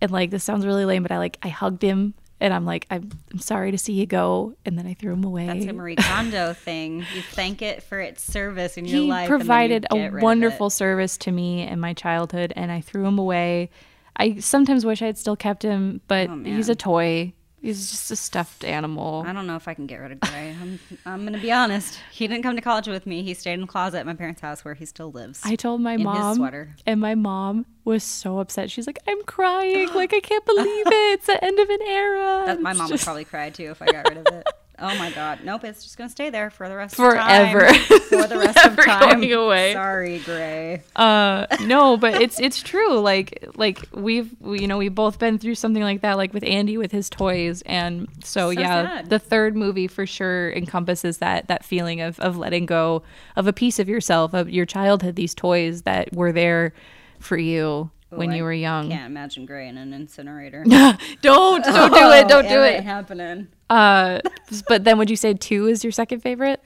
and 0.00 0.10
like 0.10 0.30
this 0.30 0.44
sounds 0.44 0.66
really 0.66 0.84
lame 0.84 1.02
but 1.02 1.12
I 1.12 1.18
like 1.18 1.38
I 1.42 1.48
hugged 1.48 1.82
him 1.82 2.14
and 2.40 2.52
I'm 2.52 2.64
like 2.64 2.86
I'm, 2.90 3.10
I'm 3.32 3.38
sorry 3.38 3.70
to 3.70 3.78
see 3.78 3.92
you 3.92 4.06
go 4.06 4.54
and 4.64 4.76
then 4.78 4.86
I 4.86 4.94
threw 4.94 5.12
him 5.12 5.24
away. 5.24 5.46
That's 5.46 5.66
a 5.66 5.72
Marie 5.72 5.96
Kondo 5.98 6.54
thing. 6.54 6.98
You 7.14 7.22
thank 7.22 7.62
it 7.62 7.82
for 7.82 8.00
its 8.00 8.22
service 8.22 8.76
in 8.76 8.84
your 8.84 9.00
he 9.02 9.08
life. 9.08 9.28
you 9.28 9.36
provided 9.36 9.86
a 9.90 9.96
rid 9.96 10.06
of 10.08 10.14
it. 10.16 10.22
wonderful 10.22 10.70
service 10.70 11.16
to 11.18 11.30
me 11.32 11.62
in 11.66 11.78
my 11.80 11.94
childhood 11.94 12.52
and 12.56 12.72
I 12.72 12.80
threw 12.80 13.04
him 13.06 13.18
away. 13.18 13.70
I 14.16 14.38
sometimes 14.40 14.84
wish 14.84 15.00
I 15.02 15.06
had 15.06 15.18
still 15.18 15.36
kept 15.36 15.62
him, 15.62 16.00
but 16.08 16.28
Oh, 16.28 16.42
he's 16.44 16.68
a 16.68 16.74
toy. 16.74 17.32
He's 17.62 17.90
just 17.92 18.10
a 18.10 18.16
stuffed 18.16 18.64
animal. 18.64 19.22
I 19.24 19.32
don't 19.32 19.46
know 19.46 19.54
if 19.54 19.68
I 19.68 19.74
can 19.74 19.86
get 19.86 19.98
rid 19.98 20.10
of 20.12 20.20
Gray. 20.20 20.54
I'm, 20.60 20.80
I'm 21.06 21.20
going 21.20 21.32
to 21.32 21.38
be 21.38 21.52
honest. 21.52 21.96
He 22.10 22.26
didn't 22.26 22.42
come 22.42 22.56
to 22.56 22.60
college 22.62 22.88
with 22.88 23.06
me. 23.06 23.22
He 23.22 23.34
stayed 23.34 23.52
in 23.54 23.60
the 23.62 23.66
closet 23.68 23.98
at 23.98 24.06
my 24.06 24.14
parents' 24.14 24.40
house 24.40 24.64
where 24.64 24.74
he 24.74 24.84
still 24.84 25.12
lives. 25.12 25.40
I 25.44 25.54
told 25.54 25.80
my 25.80 25.92
in 25.92 26.00
his 26.00 26.04
mom, 26.04 26.36
sweater. 26.36 26.74
and 26.86 27.00
my 27.00 27.14
mom 27.14 27.64
was 27.84 28.02
so 28.02 28.40
upset. 28.40 28.68
She's 28.70 28.86
like, 28.88 28.98
"I'm 29.06 29.22
crying. 29.24 29.88
like 29.94 30.12
I 30.12 30.20
can't 30.20 30.44
believe 30.44 30.86
it. 30.86 30.92
It's 31.14 31.26
the 31.26 31.42
end 31.42 31.58
of 31.60 31.70
an 31.70 31.82
era." 31.82 32.42
That, 32.46 32.60
my 32.60 32.72
mom 32.72 32.88
just- 32.88 33.02
would 33.02 33.04
probably 33.04 33.24
cry 33.24 33.50
too 33.50 33.70
if 33.70 33.80
I 33.80 33.86
got 33.86 34.08
rid 34.08 34.18
of 34.18 34.26
it. 34.34 34.46
Oh 34.84 34.98
my 34.98 35.10
god. 35.12 35.38
Nope, 35.44 35.62
it's 35.62 35.84
just 35.84 35.96
gonna 35.96 36.10
stay 36.10 36.28
there 36.28 36.50
for 36.50 36.68
the 36.68 36.74
rest 36.74 36.96
Forever. 36.96 37.66
of 37.66 37.76
time. 37.76 38.00
For 38.00 38.26
the 38.26 38.36
rest 38.38 38.64
of 38.66 38.76
time. 38.84 39.20
going 39.20 39.32
away. 39.32 39.72
Sorry, 39.74 40.18
Gray. 40.18 40.82
uh 40.96 41.46
no 41.64 41.96
but 41.96 42.20
it's 42.20 42.40
it's 42.40 42.60
true 42.60 42.98
like 42.98 43.46
like 43.54 43.78
we've 43.94 44.34
we, 44.40 44.60
you 44.60 44.66
know 44.66 44.78
we've 44.78 44.94
both 44.94 45.18
been 45.20 45.38
through 45.38 45.54
something 45.54 45.82
like 45.84 46.00
that 46.00 46.16
like 46.16 46.34
with 46.34 46.42
andy 46.44 46.76
with 46.76 46.90
his 46.90 47.08
toys 47.08 47.62
and 47.66 48.08
so, 48.24 48.52
So 48.52 48.60
yeah 48.60 48.96
sad. 48.96 49.08
the 49.10 49.18
third 49.20 49.56
movie 49.56 49.86
for 49.86 50.04
sure 50.04 50.50
encompasses 50.52 51.18
that 51.18 51.46
that 51.48 51.64
feeling 51.64 52.00
of 52.00 52.18
of 52.20 52.36
letting 52.36 52.66
go 52.66 53.02
of 53.36 53.46
a 53.46 53.52
piece 53.52 53.78
of 53.78 53.88
yourself 53.88 54.34
of 54.34 54.50
your 54.50 54.66
childhood 54.66 55.14
these 55.14 55.34
toys 55.34 55.82
that 55.82 56.12
were 56.12 56.32
there 56.32 56.72
for 57.20 57.36
you 57.38 57.90
when 58.18 58.32
Ooh, 58.32 58.36
you 58.36 58.42
were 58.44 58.52
young 58.52 58.88
Can't 58.90 59.06
imagine 59.06 59.46
Gray 59.46 59.68
in 59.68 59.76
an 59.78 59.92
incinerator. 59.92 60.64
don't 61.22 61.64
don't 61.64 61.92
do 61.94 62.10
it 62.10 62.28
don't 62.28 62.48
do 62.48 62.56
Oh, 62.58 62.62
it 62.64 62.84
happening. 62.84 63.48
uh 63.70 64.20
but 64.68 64.84
then 64.84 64.98
would 64.98 65.10
you 65.10 65.16
say 65.16 65.34
two 65.34 65.66
is 65.66 65.82
your 65.84 65.92
second 65.92 66.20
favorite 66.20 66.62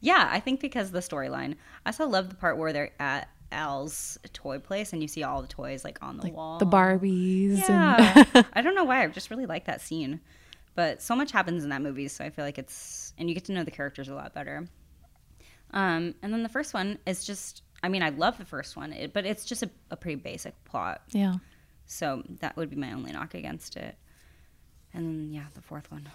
Yeah, 0.00 0.28
I 0.30 0.40
think 0.40 0.60
because 0.60 0.86
of 0.88 0.92
the 0.92 1.00
storyline. 1.00 1.54
I 1.84 1.90
also 1.90 2.06
love 2.06 2.28
the 2.28 2.34
part 2.36 2.56
where 2.58 2.72
they're 2.72 2.90
at 3.00 3.28
Al's 3.52 4.16
toy 4.32 4.58
place 4.60 4.92
and 4.92 5.02
you 5.02 5.08
see 5.08 5.22
all 5.24 5.42
the 5.42 5.48
toys 5.48 5.84
like 5.84 5.98
on 6.02 6.18
the 6.18 6.30
wall. 6.30 6.58
the 6.58 6.66
barbies 6.66 7.68
and 7.68 8.28
Yeah. 8.34 8.42
I 8.52 8.62
don't 8.62 8.74
know 8.74 8.84
why. 8.84 9.02
I 9.02 9.06
just 9.08 9.30
really 9.30 9.46
like 9.46 9.64
that 9.64 9.80
scene. 9.80 10.20
But 10.76 11.02
so 11.02 11.16
much 11.16 11.32
happens 11.32 11.64
in 11.64 11.70
that 11.70 11.82
movie, 11.82 12.06
so 12.08 12.24
I 12.24 12.30
feel 12.30 12.44
like 12.44 12.56
it's 12.58 13.12
and 13.18 13.28
you 13.28 13.34
get 13.34 13.44
to 13.46 13.52
know 13.52 13.64
the 13.64 13.72
characters 13.72 14.08
a 14.08 14.14
lot 14.14 14.32
better. 14.34 14.66
Um, 15.72 16.14
and 16.22 16.32
then 16.32 16.42
the 16.42 16.48
first 16.48 16.74
one 16.74 16.98
is 17.06 17.24
just 17.24 17.62
I 17.82 17.88
mean, 17.88 18.02
I 18.02 18.10
love 18.10 18.36
the 18.38 18.44
first 18.44 18.76
one, 18.76 18.92
it, 18.92 19.12
but 19.12 19.24
it's 19.24 19.44
just 19.44 19.62
a, 19.62 19.70
a 19.90 19.96
pretty 19.96 20.16
basic 20.16 20.54
plot. 20.64 21.02
yeah 21.12 21.34
So 21.86 22.22
that 22.40 22.56
would 22.56 22.70
be 22.70 22.76
my 22.76 22.92
only 22.92 23.12
knock 23.12 23.34
against 23.34 23.76
it. 23.76 23.96
And 24.92 25.06
then 25.06 25.32
yeah, 25.32 25.44
the 25.54 25.62
fourth 25.62 25.90
one 25.90 26.08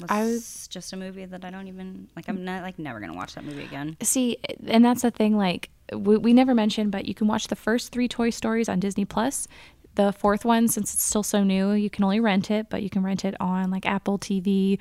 was 0.00 0.06
I 0.10 0.22
was- 0.24 0.68
just 0.68 0.92
a 0.92 0.96
movie 0.96 1.24
that 1.24 1.44
I 1.44 1.50
don't 1.50 1.66
even 1.66 2.08
like. 2.14 2.28
I'm 2.28 2.44
not 2.44 2.62
like 2.62 2.78
never 2.78 3.00
gonna 3.00 3.14
watch 3.14 3.34
that 3.34 3.44
movie 3.44 3.64
again. 3.64 3.96
See, 4.02 4.36
and 4.66 4.84
that's 4.84 5.02
the 5.02 5.10
thing. 5.10 5.36
Like 5.36 5.70
we, 5.92 6.16
we 6.16 6.32
never 6.32 6.54
mentioned, 6.54 6.92
but 6.92 7.06
you 7.06 7.14
can 7.14 7.26
watch 7.26 7.48
the 7.48 7.56
first 7.56 7.90
three 7.90 8.06
Toy 8.06 8.30
Stories 8.30 8.68
on 8.68 8.78
Disney 8.80 9.04
Plus. 9.04 9.48
The 9.96 10.12
fourth 10.12 10.44
one, 10.44 10.68
since 10.68 10.94
it's 10.94 11.02
still 11.02 11.24
so 11.24 11.42
new, 11.42 11.72
you 11.72 11.90
can 11.90 12.04
only 12.04 12.20
rent 12.20 12.48
it, 12.52 12.70
but 12.70 12.80
you 12.82 12.88
can 12.90 13.02
rent 13.02 13.24
it 13.24 13.34
on 13.40 13.70
like 13.72 13.86
Apple 13.86 14.18
TV, 14.20 14.78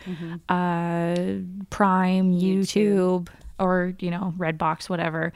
uh, 0.47 1.41
Prime, 1.69 2.31
YouTube, 2.31 3.27
or 3.59 3.95
you 3.99 4.11
know 4.11 4.33
Redbox, 4.37 4.89
whatever. 4.89 5.33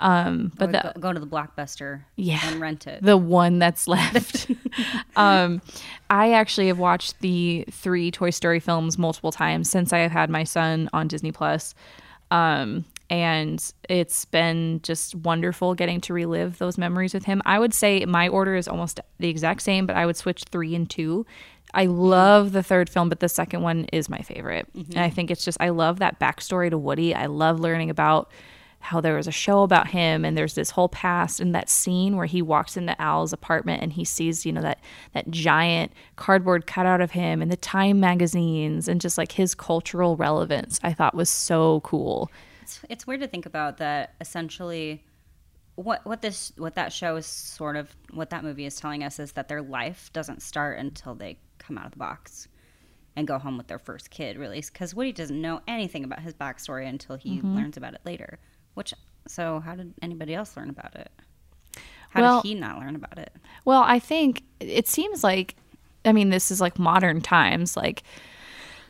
Um, 0.00 0.52
but 0.58 0.72
the 0.72 0.92
go, 0.96 1.00
go 1.00 1.12
to 1.12 1.20
the 1.20 1.26
blockbuster 1.26 2.02
Yeah. 2.16 2.40
and 2.44 2.60
rent 2.60 2.86
it. 2.86 3.02
the 3.02 3.16
one 3.16 3.58
that's 3.58 3.86
left. 3.88 4.50
um, 5.16 5.62
I 6.10 6.32
actually 6.32 6.66
have 6.66 6.78
watched 6.78 7.20
the 7.20 7.64
three 7.70 8.10
Toy 8.10 8.30
Story 8.30 8.60
films 8.60 8.98
multiple 8.98 9.32
times 9.32 9.70
since 9.70 9.92
I 9.92 9.98
have 9.98 10.10
had 10.12 10.30
my 10.30 10.44
son 10.44 10.90
on 10.92 11.08
Disney 11.08 11.32
Plus. 11.32 11.74
Um, 12.30 12.84
and 13.10 13.62
it's 13.88 14.24
been 14.24 14.80
just 14.82 15.14
wonderful 15.14 15.74
getting 15.74 16.00
to 16.02 16.12
relive 16.14 16.58
those 16.58 16.76
memories 16.78 17.14
with 17.14 17.24
him. 17.24 17.40
I 17.44 17.58
would 17.58 17.72
say 17.74 18.04
my 18.06 18.28
order 18.28 18.56
is 18.56 18.66
almost 18.66 18.98
the 19.18 19.28
exact 19.28 19.62
same, 19.62 19.86
but 19.86 19.94
I 19.94 20.06
would 20.06 20.16
switch 20.16 20.42
three 20.50 20.74
and 20.74 20.88
two. 20.90 21.24
I 21.74 21.86
love 21.86 22.52
the 22.52 22.62
third 22.62 22.88
film, 22.88 23.08
but 23.08 23.20
the 23.20 23.28
second 23.28 23.62
one 23.62 23.84
is 23.92 24.08
my 24.08 24.18
favorite. 24.20 24.66
And 24.74 24.98
I 24.98 25.10
think 25.10 25.30
it's 25.30 25.44
just, 25.44 25.58
I 25.60 25.68
love 25.68 25.98
that 25.98 26.18
backstory 26.18 26.70
to 26.70 26.78
Woody. 26.78 27.14
I 27.14 27.26
love 27.26 27.60
learning 27.60 27.90
about 27.90 28.30
how 28.84 29.00
there 29.00 29.16
was 29.16 29.26
a 29.26 29.32
show 29.32 29.62
about 29.62 29.88
him 29.88 30.24
and 30.24 30.36
there's 30.36 30.54
this 30.54 30.70
whole 30.70 30.88
past 30.88 31.40
and 31.40 31.54
that 31.54 31.68
scene 31.68 32.16
where 32.16 32.26
he 32.26 32.42
walks 32.42 32.76
into 32.76 33.00
Al's 33.00 33.32
apartment 33.32 33.82
and 33.82 33.92
he 33.92 34.04
sees, 34.04 34.44
you 34.44 34.52
know, 34.52 34.60
that 34.62 34.78
that 35.14 35.30
giant 35.30 35.92
cardboard 36.16 36.66
cutout 36.66 37.00
of 37.00 37.10
him 37.12 37.40
and 37.40 37.50
the 37.50 37.56
Time 37.56 37.98
magazines 37.98 38.86
and 38.86 39.00
just 39.00 39.16
like 39.16 39.32
his 39.32 39.54
cultural 39.54 40.16
relevance 40.16 40.78
I 40.82 40.92
thought 40.92 41.14
was 41.14 41.30
so 41.30 41.80
cool. 41.80 42.30
It's, 42.62 42.80
it's 42.88 43.06
weird 43.06 43.20
to 43.20 43.26
think 43.28 43.46
about 43.46 43.78
that. 43.78 44.14
Essentially, 44.20 45.02
what 45.76 46.04
what 46.06 46.22
this 46.22 46.52
what 46.56 46.74
that 46.76 46.92
show 46.92 47.16
is 47.16 47.26
sort 47.26 47.76
of 47.76 47.94
what 48.12 48.30
that 48.30 48.44
movie 48.44 48.64
is 48.66 48.76
telling 48.76 49.02
us 49.02 49.18
is 49.18 49.32
that 49.32 49.48
their 49.48 49.62
life 49.62 50.10
doesn't 50.12 50.42
start 50.42 50.78
until 50.78 51.14
they 51.14 51.38
come 51.58 51.76
out 51.78 51.86
of 51.86 51.92
the 51.92 51.98
box 51.98 52.48
and 53.16 53.26
go 53.26 53.38
home 53.38 53.56
with 53.56 53.66
their 53.66 53.78
first 53.78 54.10
kid. 54.10 54.36
Really, 54.36 54.60
because 54.60 54.94
Woody 54.94 55.12
doesn't 55.12 55.40
know 55.40 55.60
anything 55.66 56.04
about 56.04 56.20
his 56.20 56.34
backstory 56.34 56.88
until 56.88 57.16
he 57.16 57.38
Mm-hmm. 57.38 57.56
learns 57.56 57.76
about 57.76 57.94
it 57.94 58.00
later. 58.04 58.38
Which 58.74 58.94
so 59.26 59.60
how 59.60 59.74
did 59.74 59.94
anybody 60.02 60.34
else 60.34 60.56
learn 60.56 60.70
about 60.70 60.94
it? 60.94 61.10
How 62.10 62.20
Well- 62.20 62.42
did 62.42 62.48
he 62.48 62.54
not 62.54 62.78
learn 62.78 62.94
about 62.94 63.18
it? 63.18 63.32
Well, 63.64 63.82
I 63.84 63.98
think 63.98 64.42
it 64.60 64.86
seems 64.86 65.24
like, 65.24 65.56
I 66.04 66.12
mean, 66.12 66.30
this 66.30 66.50
is 66.50 66.60
like 66.60 66.78
modern 66.78 67.20
times. 67.20 67.76
Like, 67.76 68.02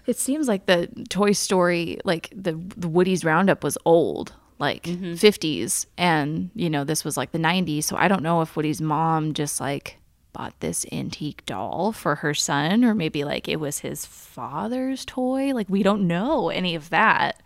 it 0.07 0.18
seems 0.18 0.49
like 0.49 0.66
the 0.66 0.89
Toy 1.09 1.32
Story, 1.32 1.99
like 2.05 2.30
the, 2.35 2.53
the 2.76 2.89
Woody's 2.89 3.24
Roundup 3.24 3.64
was 3.64 3.78
old, 3.85 4.35
like 4.59 4.82
mm-hmm. 4.82 5.14
50s. 5.14 5.87
And, 5.97 6.51
you 6.55 6.68
know, 6.68 6.85
this 6.85 7.05
was 7.05 7.16
like 7.16 7.32
the 7.32 7.39
90s. 7.39 7.85
So 7.85 7.97
I 7.97 8.09
don't 8.09 8.22
know 8.22 8.43
if 8.43 8.57
Woody's 8.57 8.82
mom 8.82 9.32
just 9.32 9.61
like 9.61 9.99
bought 10.35 10.59
this 10.61 10.85
antique 10.93 11.47
doll 11.47 11.93
for 11.93 12.16
her 12.16 12.35
son, 12.35 12.85
or 12.85 12.95
maybe 12.95 13.24
like 13.24 13.49
it 13.49 13.61
was 13.61 13.78
his 13.78 14.05
father's 14.05 15.05
toy. 15.05 15.55
Like, 15.55 15.68
we 15.70 15.82
don't 15.82 16.07
know 16.07 16.51
any 16.51 16.74
of 16.74 16.91
that. 16.91 17.41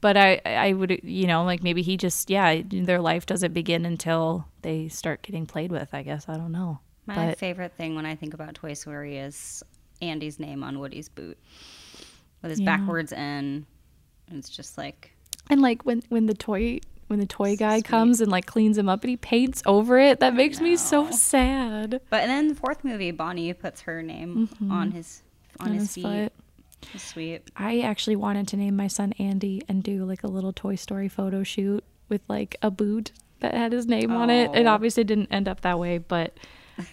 But 0.00 0.16
I, 0.16 0.40
I 0.46 0.72
would, 0.72 1.00
you 1.02 1.26
know, 1.26 1.44
like 1.44 1.62
maybe 1.62 1.82
he 1.82 1.96
just, 1.96 2.30
yeah, 2.30 2.62
their 2.66 3.00
life 3.00 3.26
doesn't 3.26 3.52
begin 3.52 3.84
until 3.84 4.46
they 4.62 4.88
start 4.88 5.22
getting 5.22 5.44
played 5.46 5.70
with, 5.70 5.92
I 5.92 6.02
guess. 6.02 6.26
I 6.28 6.36
don't 6.36 6.52
know. 6.52 6.80
My 7.06 7.14
But- 7.26 7.38
favorite 7.38 7.74
thing 7.76 7.94
when 7.96 8.06
I 8.06 8.14
think 8.14 8.32
about 8.34 8.54
Toy 8.54 8.72
Story 8.74 9.18
is 9.18 9.62
Andy's 10.00 10.38
name 10.40 10.62
on 10.64 10.78
Woody's 10.78 11.08
boot 11.08 11.36
with 12.42 12.50
his 12.50 12.60
Yeah. 12.60 12.76
backwards 12.76 13.12
N. 13.12 13.66
And 14.28 14.38
it's 14.38 14.48
just 14.48 14.78
like 14.78 15.12
And 15.50 15.60
like 15.60 15.82
when 15.84 16.02
when 16.08 16.26
the 16.26 16.34
toy 16.34 16.80
when 17.08 17.18
the 17.18 17.26
toy 17.26 17.56
guy 17.56 17.78
Sweet. 17.78 17.84
comes 17.86 18.20
and 18.20 18.30
like 18.30 18.46
cleans 18.46 18.78
him 18.78 18.88
up 18.88 19.02
and 19.02 19.10
he 19.10 19.16
paints 19.16 19.62
over 19.66 19.98
it, 19.98 20.20
that 20.20 20.34
makes 20.34 20.60
me 20.60 20.76
so 20.76 21.10
sad. 21.10 22.00
But 22.08 22.26
then 22.26 22.38
in 22.44 22.48
the 22.48 22.54
fourth 22.54 22.84
movie, 22.84 23.10
Bonnie 23.10 23.52
puts 23.52 23.80
her 23.82 24.00
name 24.02 24.48
mm-hmm. 24.48 24.70
on 24.70 24.92
his 24.92 25.22
on, 25.58 25.68
On 25.68 25.74
his, 25.74 25.82
his 25.82 25.94
feet. 25.96 26.02
foot. 26.04 26.32
Sweet. 26.96 27.42
I 27.56 27.80
actually 27.80 28.16
wanted 28.16 28.48
to 28.48 28.56
name 28.56 28.76
my 28.76 28.86
son 28.88 29.12
Andy 29.18 29.62
and 29.68 29.82
do 29.82 30.04
like 30.04 30.22
a 30.22 30.28
little 30.28 30.52
Toy 30.52 30.74
Story 30.74 31.08
photo 31.08 31.42
shoot 31.42 31.84
with 32.08 32.22
like 32.28 32.56
a 32.62 32.70
boot 32.70 33.12
that 33.40 33.54
had 33.54 33.72
his 33.72 33.86
name 33.86 34.10
on 34.12 34.28
it. 34.30 34.54
It 34.54 34.66
Oh. 34.66 34.70
obviously 34.70 35.04
didn't 35.04 35.28
end 35.30 35.48
up 35.48 35.60
that 35.62 35.78
way, 35.78 35.98
but 35.98 36.36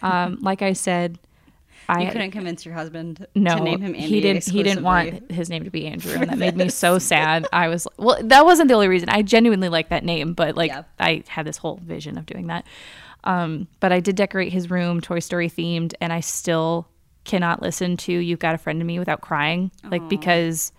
um, 0.02 0.38
like 0.42 0.62
I 0.62 0.74
said, 0.74 1.20
I 1.90 2.04
You 2.04 2.12
couldn't 2.12 2.32
convince 2.32 2.66
your 2.66 2.74
husband 2.76 3.26
no, 3.34 3.58
to 3.58 3.64
name 3.64 3.80
him 3.82 3.96
Andy. 3.96 4.08
he 4.08 4.20
didn't. 4.22 4.44
He 4.46 4.62
didn't 4.62 4.84
want 4.84 5.32
his 5.32 5.50
name 5.50 5.64
to 5.64 5.70
be 5.70 5.88
Andrew, 5.88 6.14
and 6.20 6.30
that 6.30 6.38
made 6.38 6.58
me 6.58 6.68
so 6.70 7.00
sad. 7.00 7.48
I 7.54 7.70
was 7.70 7.88
well. 7.98 8.18
That 8.22 8.44
wasn't 8.46 8.68
the 8.68 8.74
only 8.74 8.90
reason. 8.90 9.08
I 9.10 9.22
genuinely 9.22 9.70
like 9.70 9.90
that 9.90 10.04
name, 10.04 10.34
but 10.34 10.56
like 10.58 10.70
Yeah. 10.72 10.84
I 11.00 11.24
had 11.30 11.46
this 11.48 11.58
whole 11.58 11.80
vision 11.84 12.18
of 12.18 12.26
doing 12.26 12.48
that. 12.48 12.66
Um, 13.24 13.68
but 13.80 13.92
I 13.94 14.00
did 14.02 14.16
decorate 14.18 14.52
his 14.52 14.70
room 14.70 15.00
Toy 15.02 15.20
Story 15.20 15.50
themed, 15.50 15.94
and 16.02 16.12
I 16.14 16.20
still 16.20 16.88
cannot 17.28 17.62
listen 17.62 17.96
to 17.98 18.12
"You've 18.14 18.40
Got 18.40 18.56
a 18.56 18.58
Friend 18.58 18.80
in 18.82 18.88
Me" 18.88 18.98
without 18.98 19.22
crying, 19.22 19.70
like 19.84 20.08
because 20.10 20.72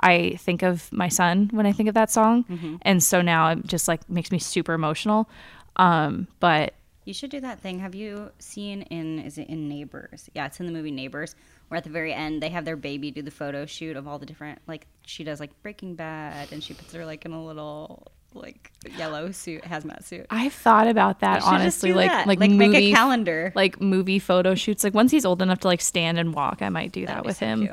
I 0.00 0.36
think 0.38 0.62
of 0.62 0.92
my 0.92 1.08
son 1.08 1.48
when 1.52 1.64
I 1.66 1.72
think 1.72 1.88
of 1.88 1.94
that 1.94 2.10
song, 2.10 2.44
Mm-hmm. 2.44 2.76
and 2.82 3.02
so 3.02 3.22
now 3.22 3.48
it 3.52 3.66
just 3.66 3.88
like 3.88 4.08
makes 4.10 4.30
me 4.30 4.38
super 4.38 4.74
emotional. 4.74 5.28
Um, 5.76 6.26
but 6.40 6.74
You 7.04 7.14
should 7.14 7.30
do 7.30 7.40
that 7.40 7.60
thing. 7.60 7.78
Have 7.80 7.94
you 7.94 8.30
seen 8.38 8.82
in 8.82 9.18
is 9.20 9.38
it 9.38 9.48
in 9.48 9.68
Neighbors? 9.68 10.28
Yeah, 10.34 10.46
it's 10.46 10.60
in 10.60 10.66
the 10.66 10.72
movie 10.72 10.90
Neighbors, 10.90 11.34
where 11.68 11.78
at 11.78 11.84
the 11.84 11.90
very 11.90 12.12
end 12.12 12.42
they 12.42 12.50
have 12.50 12.64
their 12.64 12.76
baby 12.76 13.10
do 13.10 13.22
the 13.22 13.30
photo 13.30 13.66
shoot 13.66 13.96
of 13.96 14.06
all 14.08 14.18
the 14.18 14.26
different 14.26 14.58
like 14.66 14.86
she 15.06 15.24
does 15.24 15.40
like 15.40 15.50
Breaking 15.62 15.94
Bad 15.94 16.52
and 16.52 16.62
she 16.62 16.74
puts 16.74 16.92
her 16.92 17.04
like 17.06 17.24
in 17.24 17.32
a 17.32 17.44
little 17.44 18.12
like 18.34 18.72
yellow 18.96 19.30
suit, 19.30 19.62
hazmat 19.62 20.04
suit. 20.04 20.26
I've 20.30 20.52
thought 20.52 20.86
about 20.86 21.20
that 21.20 21.42
honestly, 21.42 21.92
like 21.92 22.10
that. 22.10 22.26
like 22.26 22.40
like 22.40 22.50
movie 22.50 22.68
make 22.68 22.92
a 22.92 22.92
calendar. 22.92 23.52
like 23.54 23.80
movie 23.80 24.18
photo 24.18 24.54
shoots. 24.54 24.84
Like 24.84 24.94
once 24.94 25.10
he's 25.10 25.24
old 25.24 25.42
enough 25.42 25.60
to 25.60 25.68
like 25.68 25.80
stand 25.80 26.18
and 26.18 26.34
walk, 26.34 26.62
I 26.62 26.68
might 26.68 26.92
do 26.92 27.02
that 27.02 27.08
That'd 27.08 27.22
be 27.24 27.28
with 27.28 27.38
so 27.38 27.46
him. 27.46 27.68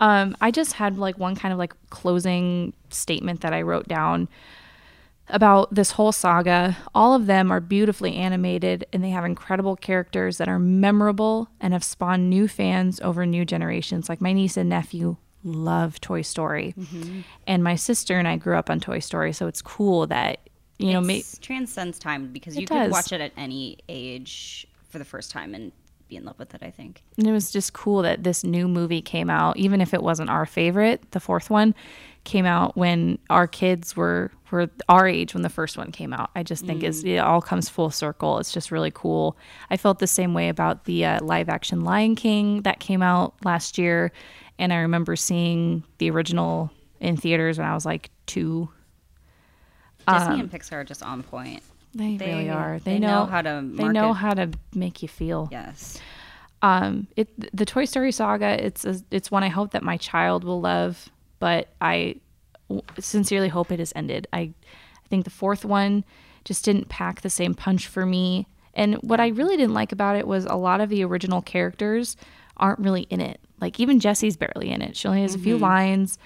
Um, 0.00 0.36
I 0.40 0.50
just 0.50 0.74
had 0.74 0.98
like 0.98 1.18
one 1.18 1.36
kind 1.36 1.52
of 1.52 1.58
like 1.58 1.74
closing 1.90 2.72
statement 2.90 3.40
that 3.42 3.52
I 3.52 3.62
wrote 3.62 3.86
down 3.86 4.28
about 5.28 5.72
this 5.74 5.92
whole 5.92 6.12
saga. 6.12 6.76
All 6.94 7.14
of 7.14 7.26
them 7.26 7.50
are 7.50 7.60
beautifully 7.60 8.16
animated 8.16 8.84
and 8.92 9.02
they 9.02 9.10
have 9.10 9.24
incredible 9.24 9.76
characters 9.76 10.38
that 10.38 10.48
are 10.48 10.58
memorable 10.58 11.48
and 11.60 11.72
have 11.72 11.84
spawned 11.84 12.28
new 12.28 12.48
fans 12.48 13.00
over 13.00 13.24
new 13.24 13.44
generations. 13.44 14.08
Like 14.08 14.20
my 14.20 14.32
niece 14.32 14.56
and 14.56 14.68
nephew 14.68 15.16
love 15.44 16.00
Toy 16.00 16.22
Story, 16.22 16.74
Mm-hmm. 16.78 17.20
and 17.46 17.62
my 17.64 17.74
sister 17.76 18.18
and 18.18 18.26
I 18.28 18.36
grew 18.36 18.56
up 18.56 18.70
on 18.70 18.80
Toy 18.80 18.98
Story, 19.00 19.32
so 19.32 19.46
it's 19.46 19.62
cool 19.62 20.06
that 20.08 20.40
you 20.78 20.92
know, 20.92 20.98
it 21.00 21.02
may- 21.04 21.24
transcends 21.40 21.98
time 21.98 22.32
because 22.32 22.56
you 22.56 22.66
does. 22.66 22.84
could 22.86 22.90
watch 22.90 23.12
it 23.12 23.20
at 23.20 23.32
any 23.36 23.78
age 23.88 24.66
for 24.88 24.98
the 24.98 25.04
first 25.04 25.30
time 25.30 25.54
and 25.54 25.70
be 26.08 26.16
in 26.16 26.24
love 26.24 26.38
with 26.38 26.54
it. 26.54 26.62
I 26.62 26.70
think. 26.70 27.02
And 27.18 27.26
it 27.26 27.32
was 27.32 27.50
just 27.52 27.72
cool 27.72 28.02
that 28.02 28.24
this 28.24 28.42
new 28.44 28.66
movie 28.68 29.00
came 29.02 29.30
out, 29.30 29.56
even 29.56 29.80
if 29.80 29.94
it 29.94 30.02
wasn't 30.02 30.28
our 30.30 30.44
favorite. 30.46 31.10
The 31.12 31.20
fourth 31.20 31.50
one 31.50 31.74
came 32.24 32.46
out 32.46 32.76
when 32.76 33.18
our 33.30 33.46
kids 33.46 33.96
were 33.96 34.30
were 34.50 34.68
our 34.88 35.06
age 35.08 35.32
when 35.34 35.42
the 35.42 35.48
first 35.48 35.78
one 35.78 35.90
came 35.92 36.12
out. 36.12 36.30
I 36.34 36.42
just 36.42 36.66
think 36.66 36.82
is 36.82 37.04
it 37.04 37.16
all 37.18 37.40
comes 37.40 37.68
full 37.70 37.90
circle. 37.90 38.38
It's 38.38 38.52
just 38.52 38.70
really 38.70 38.90
cool. 38.92 39.36
I 39.70 39.76
felt 39.78 39.98
the 39.98 40.06
same 40.06 40.34
way 40.34 40.48
about 40.50 40.84
the 40.84 41.04
uh, 41.06 41.24
live 41.24 41.48
action 41.48 41.84
Lion 41.84 42.16
King 42.16 42.62
that 42.62 42.78
came 42.80 43.02
out 43.02 43.34
last 43.44 43.78
year, 43.78 44.12
and 44.58 44.72
I 44.72 44.76
remember 44.80 45.16
seeing 45.16 45.82
the 45.98 46.10
original 46.10 46.70
in 47.00 47.16
theaters 47.16 47.58
when 47.58 47.66
I 47.66 47.74
was 47.74 47.84
like 47.86 48.10
two. 48.26 48.68
Disney 50.08 50.40
and 50.40 50.50
Pixar 50.50 50.72
are 50.72 50.84
just 50.84 51.02
on 51.02 51.22
point. 51.22 51.62
They, 51.94 52.16
They- 52.16 52.26
really 52.26 52.50
are. 52.50 52.78
They, 52.80 52.94
they 52.94 52.98
know, 52.98 53.20
know 53.20 53.26
how 53.26 53.42
to 53.42 53.62
They 53.72 53.88
know 53.88 54.12
how 54.12 54.34
to 54.34 54.50
make 54.74 55.02
you 55.02 55.08
feel. 55.08 55.48
Yes. 55.52 56.00
um 56.62 57.06
it 57.16 57.28
the 57.56 57.64
toy 57.66 57.84
story 57.84 58.12
saga 58.12 58.64
it's 58.64 58.84
a, 58.84 58.94
it's 59.10 59.32
one 59.32 59.42
i 59.42 59.48
hope 59.48 59.72
that 59.72 59.82
my 59.82 59.96
child 59.96 60.44
will 60.44 60.60
love 60.60 61.08
but 61.40 61.66
i 61.80 62.14
w- 62.68 62.82
sincerely 63.00 63.48
hope 63.48 63.72
it 63.72 63.80
has 63.80 63.92
ended 63.96 64.28
i 64.32 64.38
i 64.38 65.08
think 65.10 65.24
the 65.24 65.30
fourth 65.30 65.64
one 65.64 66.04
just 66.44 66.64
didn't 66.64 66.88
pack 66.88 67.20
the 67.22 67.30
same 67.30 67.52
punch 67.52 67.88
for 67.88 68.06
me 68.06 68.46
and 68.74 68.94
what 69.02 69.18
i 69.18 69.26
really 69.28 69.56
didn't 69.56 69.74
like 69.74 69.90
about 69.90 70.14
it 70.14 70.24
was 70.26 70.44
a 70.44 70.54
lot 70.54 70.80
of 70.80 70.88
the 70.88 71.02
original 71.02 71.42
characters 71.42 72.16
aren't 72.58 72.78
really 72.78 73.02
in 73.10 73.20
it 73.20 73.40
like 73.62 73.80
even 73.80 73.98
jessie's 74.00 74.36
barely 74.36 74.68
in 74.70 74.82
it 74.82 74.94
she 74.94 75.08
only 75.08 75.22
has 75.22 75.34
a 75.34 75.38
few 75.38 75.56
lines 75.56 76.18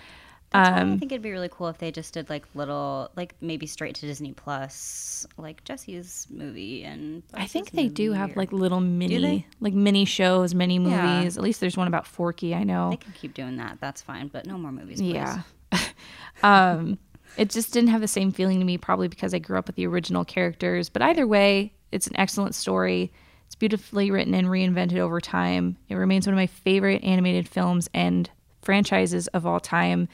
Um, 0.52 0.94
I 0.94 0.96
think 0.96 1.10
it'd 1.12 1.22
be 1.22 1.32
really 1.32 1.50
cool 1.50 1.66
if 1.68 1.78
they 1.78 1.90
just 1.90 2.14
did 2.14 2.30
like 2.30 2.46
little, 2.54 3.10
like 3.16 3.34
maybe 3.40 3.66
straight 3.66 3.96
to 3.96 4.06
Disney 4.06 4.32
Plus, 4.32 5.26
like 5.36 5.62
Jessie's 5.64 6.28
movie 6.30 6.84
and. 6.84 7.24
I 7.34 7.46
think 7.48 7.72
they 7.72 7.88
do 7.88 8.12
have 8.12 8.30
or- 8.30 8.34
like 8.40 8.52
little 8.52 8.80
mini, 8.80 9.44
like 9.60 9.74
mini 9.74 10.04
shows, 10.04 10.54
mini 10.54 10.76
Yeah. 10.78 11.18
movies. 11.18 11.36
At 11.36 11.42
least 11.42 11.60
there's 11.60 11.76
one 11.76 11.88
about 11.88 12.06
Forky. 12.06 12.54
I 12.54 12.62
know. 12.62 12.90
They 12.90 12.96
can 12.96 13.12
keep 13.12 13.34
doing 13.34 13.56
that. 13.56 13.78
That's 13.80 14.00
fine, 14.00 14.28
but 14.28 14.46
no 14.46 14.56
more 14.56 14.70
movies. 14.72 15.00
Please. 15.00 15.14
Yeah. 15.14 15.42
um, 16.42 16.98
it 17.36 17.50
just 17.50 17.72
didn't 17.72 17.90
have 17.90 18.00
the 18.00 18.08
same 18.08 18.30
feeling 18.32 18.60
to 18.60 18.64
me, 18.64 18.78
probably 18.78 19.08
because 19.08 19.34
I 19.34 19.40
grew 19.40 19.58
up 19.58 19.66
with 19.66 19.76
the 19.76 19.86
original 19.86 20.24
characters. 20.24 20.88
But 20.88 21.02
either 21.02 21.26
way, 21.26 21.72
it's 21.92 22.06
an 22.06 22.16
excellent 22.16 22.54
story. 22.54 23.12
It's 23.46 23.54
beautifully 23.54 24.10
written 24.10 24.34
and 24.34 24.48
reinvented 24.48 24.98
over 24.98 25.20
time. 25.20 25.76
It 25.88 25.94
remains 25.94 26.26
one 26.26 26.34
of 26.34 26.38
my 26.38 26.46
favorite 26.46 27.02
animated 27.04 27.48
films 27.48 27.88
and 27.94 28.28
franchises 28.62 29.28
of 29.28 29.46
all 29.46 29.60
time. 29.60 30.08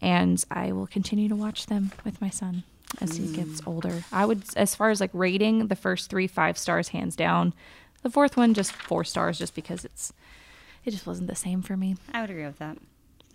And 0.00 0.44
I 0.50 0.72
will 0.72 0.86
continue 0.86 1.28
to 1.28 1.36
watch 1.36 1.66
them 1.66 1.92
with 2.04 2.20
my 2.20 2.28
son 2.28 2.64
as 3.00 3.16
he 3.16 3.24
mm. 3.24 3.34
gets 3.34 3.62
older. 3.66 4.04
I 4.12 4.26
would, 4.26 4.42
as 4.56 4.74
far 4.74 4.90
as 4.90 5.00
like 5.00 5.10
rating, 5.12 5.68
the 5.68 5.76
first 5.76 6.10
three, 6.10 6.26
five 6.26 6.58
stars, 6.58 6.88
hands 6.88 7.16
down. 7.16 7.54
The 8.02 8.10
fourth 8.10 8.36
one, 8.36 8.54
just 8.54 8.72
four 8.72 9.04
stars, 9.04 9.38
just 9.38 9.54
because 9.54 9.84
it's, 9.84 10.12
it 10.84 10.90
just 10.90 11.06
wasn't 11.06 11.28
the 11.28 11.34
same 11.34 11.62
for 11.62 11.76
me. 11.76 11.96
I 12.12 12.20
would 12.20 12.30
agree 12.30 12.46
with 12.46 12.58
that. 12.58 12.76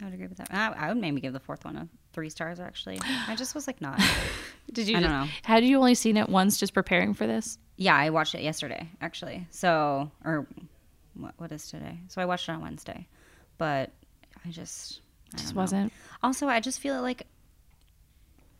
I 0.01 0.05
would 0.05 0.13
agree 0.13 0.27
with 0.27 0.37
that. 0.37 0.47
I, 0.51 0.71
I 0.71 0.87
would 0.89 0.97
maybe 0.97 1.19
give 1.19 1.33
the 1.33 1.39
fourth 1.39 1.65
one 1.65 1.75
a 1.75 1.87
three 2.13 2.29
stars. 2.29 2.59
Actually, 2.59 2.99
I 3.27 3.35
just 3.35 3.55
was 3.55 3.67
like 3.67 3.81
not. 3.81 4.01
Did 4.73 4.87
you? 4.87 4.97
I 4.97 5.01
don't 5.01 5.11
know. 5.11 5.27
Had 5.43 5.63
you 5.63 5.77
only 5.77 5.95
seen 5.95 6.17
it 6.17 6.29
once, 6.29 6.57
just 6.57 6.73
preparing 6.73 7.13
for 7.13 7.27
this? 7.27 7.57
Yeah, 7.81 7.95
I 7.95 8.11
watched 8.11 8.35
it 8.35 8.43
yesterday, 8.43 8.87
actually. 9.01 9.47
So, 9.49 10.11
or 10.23 10.45
what, 11.15 11.33
what 11.37 11.51
is 11.51 11.67
today? 11.67 11.97
So 12.09 12.21
I 12.21 12.25
watched 12.25 12.47
it 12.47 12.51
on 12.51 12.61
Wednesday, 12.61 13.07
but 13.57 13.89
I 14.45 14.51
just 14.51 15.01
I 15.33 15.37
Just 15.37 15.55
wasn't. 15.55 15.91
Also, 16.21 16.47
I 16.47 16.59
just 16.59 16.79
feel 16.79 17.01
like 17.01 17.25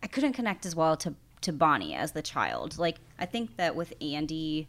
I 0.02 0.08
couldn't 0.08 0.34
connect 0.34 0.66
as 0.66 0.76
well 0.76 0.98
to 0.98 1.14
to 1.42 1.54
Bonnie 1.54 1.94
as 1.94 2.14
the 2.14 2.24
child. 2.24 2.80
Like 2.80 2.98
I 3.20 3.28
think 3.28 3.58
that 3.58 3.76
with 3.76 3.94
Andy 4.02 4.68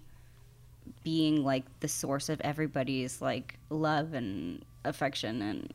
being 1.03 1.43
like 1.43 1.65
the 1.81 1.89
source 1.89 2.29
of 2.29 2.39
everybody's 2.43 3.23
like 3.23 3.59
love 3.70 4.12
and 4.12 4.66
affection 4.85 5.41
and 5.41 5.73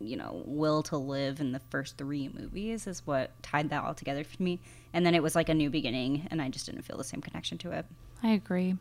you 0.00 0.16
know 0.16 0.42
will 0.44 0.82
to 0.82 0.98
live 0.98 1.40
in 1.40 1.52
the 1.52 1.60
first 1.70 1.96
three 1.96 2.28
movies 2.28 2.86
is 2.86 3.06
what 3.06 3.30
tied 3.42 3.70
that 3.70 3.84
all 3.84 3.94
together 3.94 4.22
for 4.22 4.42
me 4.42 4.58
and 4.92 5.06
then 5.06 5.14
it 5.14 5.22
was 5.22 5.34
like 5.34 5.48
a 5.48 5.54
new 5.54 5.70
beginning 5.70 6.26
and 6.30 6.42
i 6.42 6.48
just 6.48 6.66
didn't 6.66 6.82
feel 6.82 6.96
the 6.96 7.04
same 7.04 7.20
connection 7.20 7.56
to 7.58 7.70
it 7.70 7.86
I 8.22 8.30
agree. 8.30 8.76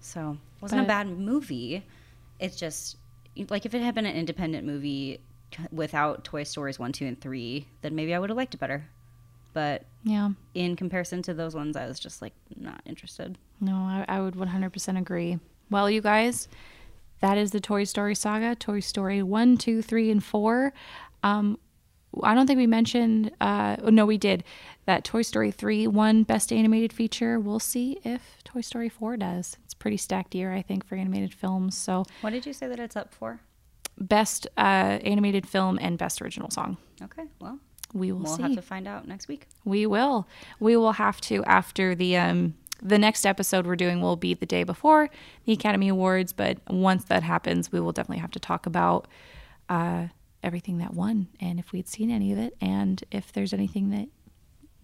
so 0.00 0.32
it 0.56 0.62
wasn't 0.62 0.80
But- 0.80 0.84
a 0.84 0.88
bad 0.88 1.08
movie. 1.18 1.84
It's 2.40 2.56
just 2.56 2.96
like 3.48 3.64
if 3.64 3.74
it 3.74 3.82
had 3.82 3.94
been 3.94 4.06
an 4.06 4.14
independent 4.16 4.66
movie 4.66 5.20
without 5.70 6.24
Toy 6.24 6.42
Stories 6.42 6.78
one, 6.78 6.92
two, 6.92 7.06
and 7.06 7.20
three, 7.20 7.66
then 7.82 7.94
maybe 7.94 8.14
I 8.14 8.18
would 8.18 8.30
have 8.30 8.36
liked 8.36 8.54
it 8.54 8.58
better. 8.58 8.86
But 9.52 9.84
Yeah. 10.02 10.30
in 10.54 10.76
comparison 10.76 11.22
to 11.22 11.34
those 11.34 11.54
ones, 11.54 11.76
I 11.76 11.86
was 11.86 12.00
just 12.00 12.20
like 12.22 12.32
not 12.56 12.80
interested. 12.86 13.38
No, 13.60 13.74
I, 13.76 14.04
I 14.08 14.20
would 14.20 14.34
100% 14.34 14.98
agree. 14.98 15.38
Well, 15.70 15.88
you 15.90 16.00
guys, 16.00 16.48
that 17.20 17.38
is 17.38 17.52
the 17.52 17.60
Toy 17.60 17.84
Story 17.84 18.14
saga 18.14 18.56
Toy 18.56 18.80
Story 18.80 19.22
one, 19.22 19.56
two, 19.56 19.82
three, 19.82 20.10
and 20.10 20.22
4. 20.24 20.72
Um, 21.22 21.58
I 22.22 22.34
don't 22.34 22.46
think 22.46 22.58
we 22.58 22.66
mentioned, 22.66 23.30
uh, 23.40 23.76
oh, 23.82 23.90
no, 23.90 24.04
we 24.04 24.18
did, 24.18 24.44
that 24.86 25.04
Toy 25.04 25.22
Story 25.22 25.50
3 25.50 25.86
won 25.86 26.24
Best 26.24 26.52
Animated 26.52 26.92
Feature. 26.92 27.38
We'll 27.40 27.58
see 27.60 27.98
if 28.04 28.38
Toy 28.44 28.60
Story 28.60 28.88
4 28.88 29.16
does. 29.16 29.56
It's 29.64 29.74
a 29.74 29.76
pretty 29.76 29.96
stacked 29.96 30.34
year, 30.34 30.52
I 30.52 30.62
think, 30.62 30.84
for 30.86 30.96
animated 30.96 31.32
films. 31.32 31.76
So, 31.76 32.04
What 32.20 32.30
did 32.30 32.44
you 32.44 32.52
say 32.52 32.66
that 32.68 32.78
it's 32.78 32.96
up 32.96 33.14
for? 33.14 33.40
Best 33.98 34.46
uh, 34.58 34.60
Animated 35.04 35.46
Film 35.46 35.78
and 35.80 35.96
Best 35.98 36.20
Original 36.20 36.50
Song. 36.50 36.76
Okay, 37.02 37.24
well, 37.40 37.58
We 37.94 38.10
will 38.12 38.20
we'll 38.20 38.36
see. 38.36 38.42
have 38.42 38.54
to 38.56 38.62
find 38.62 38.86
out 38.88 39.06
next 39.06 39.28
week. 39.28 39.46
We 39.64 39.86
will. 39.86 40.26
We 40.60 40.76
will 40.76 40.92
have 40.92 41.20
to 41.22 41.44
after 41.44 41.94
the 41.94 42.16
um 42.16 42.54
the 42.84 42.98
next 42.98 43.24
episode 43.24 43.64
we're 43.66 43.76
doing 43.76 44.00
will 44.00 44.16
be 44.16 44.34
the 44.34 44.44
day 44.46 44.64
before 44.64 45.08
the 45.44 45.52
Academy 45.52 45.88
Awards, 45.88 46.32
but 46.32 46.58
once 46.68 47.04
that 47.04 47.22
happens, 47.22 47.70
we 47.70 47.78
will 47.80 47.92
definitely 47.92 48.20
have 48.20 48.30
to 48.32 48.40
talk 48.40 48.66
about 48.66 49.06
uh 49.68 50.06
everything 50.42 50.78
that 50.78 50.94
won 50.94 51.28
and 51.40 51.58
if 51.58 51.72
we'd 51.72 51.88
seen 51.88 52.10
any 52.10 52.32
of 52.32 52.38
it 52.38 52.56
and 52.60 53.02
if 53.10 53.32
there's 53.32 53.52
anything 53.52 53.90
that 53.90 54.08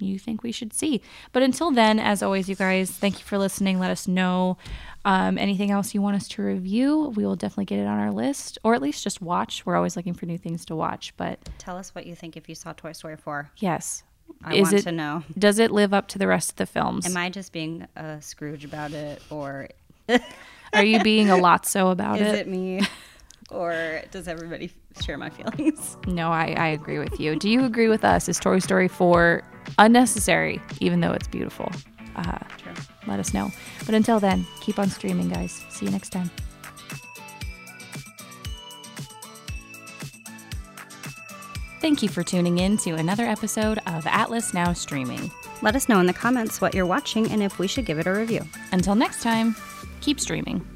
you 0.00 0.16
think 0.16 0.44
we 0.44 0.52
should 0.52 0.72
see. 0.72 1.02
But 1.32 1.42
until 1.42 1.72
then, 1.72 1.98
as 1.98 2.22
always, 2.22 2.48
you 2.48 2.54
guys, 2.54 2.88
thank 2.92 3.18
you 3.18 3.24
for 3.24 3.36
listening. 3.36 3.80
Let 3.80 3.90
us 3.90 4.06
know 4.06 4.56
um, 5.04 5.36
anything 5.38 5.72
else 5.72 5.92
you 5.92 6.00
want 6.00 6.14
us 6.14 6.28
to 6.28 6.42
review. 6.42 7.12
We 7.16 7.26
will 7.26 7.34
definitely 7.34 7.64
get 7.64 7.80
it 7.80 7.86
on 7.88 7.98
our 7.98 8.12
list, 8.12 8.58
or 8.62 8.74
at 8.74 8.80
least 8.82 9.02
just 9.02 9.20
watch. 9.20 9.66
We're 9.66 9.74
always 9.74 9.96
looking 9.96 10.14
for 10.14 10.26
new 10.26 10.38
things 10.38 10.64
to 10.66 10.76
watch. 10.76 11.12
But 11.16 11.40
Tell 11.58 11.76
us 11.76 11.96
what 11.96 12.06
you 12.06 12.14
think 12.14 12.36
if 12.36 12.48
you 12.48 12.54
saw 12.54 12.72
Toy 12.74 12.92
Story 12.92 13.16
4. 13.16 13.50
yes, 13.56 14.04
I 14.44 14.54
is 14.54 14.62
want 14.62 14.74
it 14.74 14.82
to 14.82 14.92
know. 14.92 15.24
does 15.36 15.58
it 15.58 15.72
live 15.72 15.92
up 15.92 16.06
to 16.08 16.18
the 16.18 16.28
rest 16.28 16.50
of 16.50 16.56
the 16.56 16.66
films? 16.66 17.04
Am 17.04 17.16
I 17.16 17.28
just 17.28 17.50
being 17.52 17.84
a 17.96 18.22
Scrooge 18.22 18.64
about 18.64 18.92
it, 18.92 19.20
or 19.30 19.68
Are 20.72 20.84
you 20.84 21.02
being 21.02 21.28
a 21.30 21.36
lot 21.36 21.66
so 21.66 21.88
about 21.88 22.20
is 22.20 22.28
it? 22.34 22.38
it 22.40 22.48
me, 22.48 22.82
or 23.50 24.02
does 24.10 24.28
everybody 24.28 24.70
share 25.02 25.18
my 25.18 25.30
feelings? 25.30 25.96
No, 26.06 26.30
I, 26.30 26.54
I 26.58 26.68
agree 26.68 26.98
with 26.98 27.18
you. 27.20 27.36
Do 27.36 27.48
you 27.48 27.64
agree 27.64 27.88
with 27.88 28.04
us? 28.04 28.28
Is 28.28 28.38
Toy 28.38 28.58
Story 28.58 28.88
4 28.88 29.42
unnecessary, 29.78 30.60
even 30.80 31.00
though 31.00 31.12
it's 31.12 31.28
beautiful? 31.28 31.70
Uh, 32.16 32.38
True. 32.58 32.72
let 33.06 33.20
us 33.20 33.32
know. 33.32 33.50
But 33.86 33.94
until 33.94 34.20
then, 34.20 34.46
keep 34.60 34.78
on 34.78 34.88
streaming, 34.90 35.28
guys. 35.28 35.64
See 35.70 35.86
you 35.86 35.92
next 35.92 36.10
time. 36.10 36.30
Thank 41.80 42.02
you 42.02 42.08
for 42.08 42.24
tuning 42.24 42.58
in 42.58 42.76
to 42.78 42.94
another 42.94 43.24
episode 43.24 43.78
of 43.86 44.06
Atlas 44.06 44.52
Now 44.52 44.72
Streaming. 44.72 45.30
Let 45.62 45.76
us 45.76 45.88
know 45.88 46.00
in 46.00 46.06
the 46.06 46.12
comments 46.12 46.60
what 46.60 46.74
you're 46.74 46.86
watching 46.86 47.30
and 47.30 47.42
if 47.42 47.58
we 47.58 47.68
should 47.68 47.86
give 47.86 47.98
it 47.98 48.06
a 48.06 48.12
review. 48.12 48.40
Until 48.72 48.94
next 48.96 49.22
time, 49.22 49.54
keep 50.00 50.18
streaming. 50.18 50.66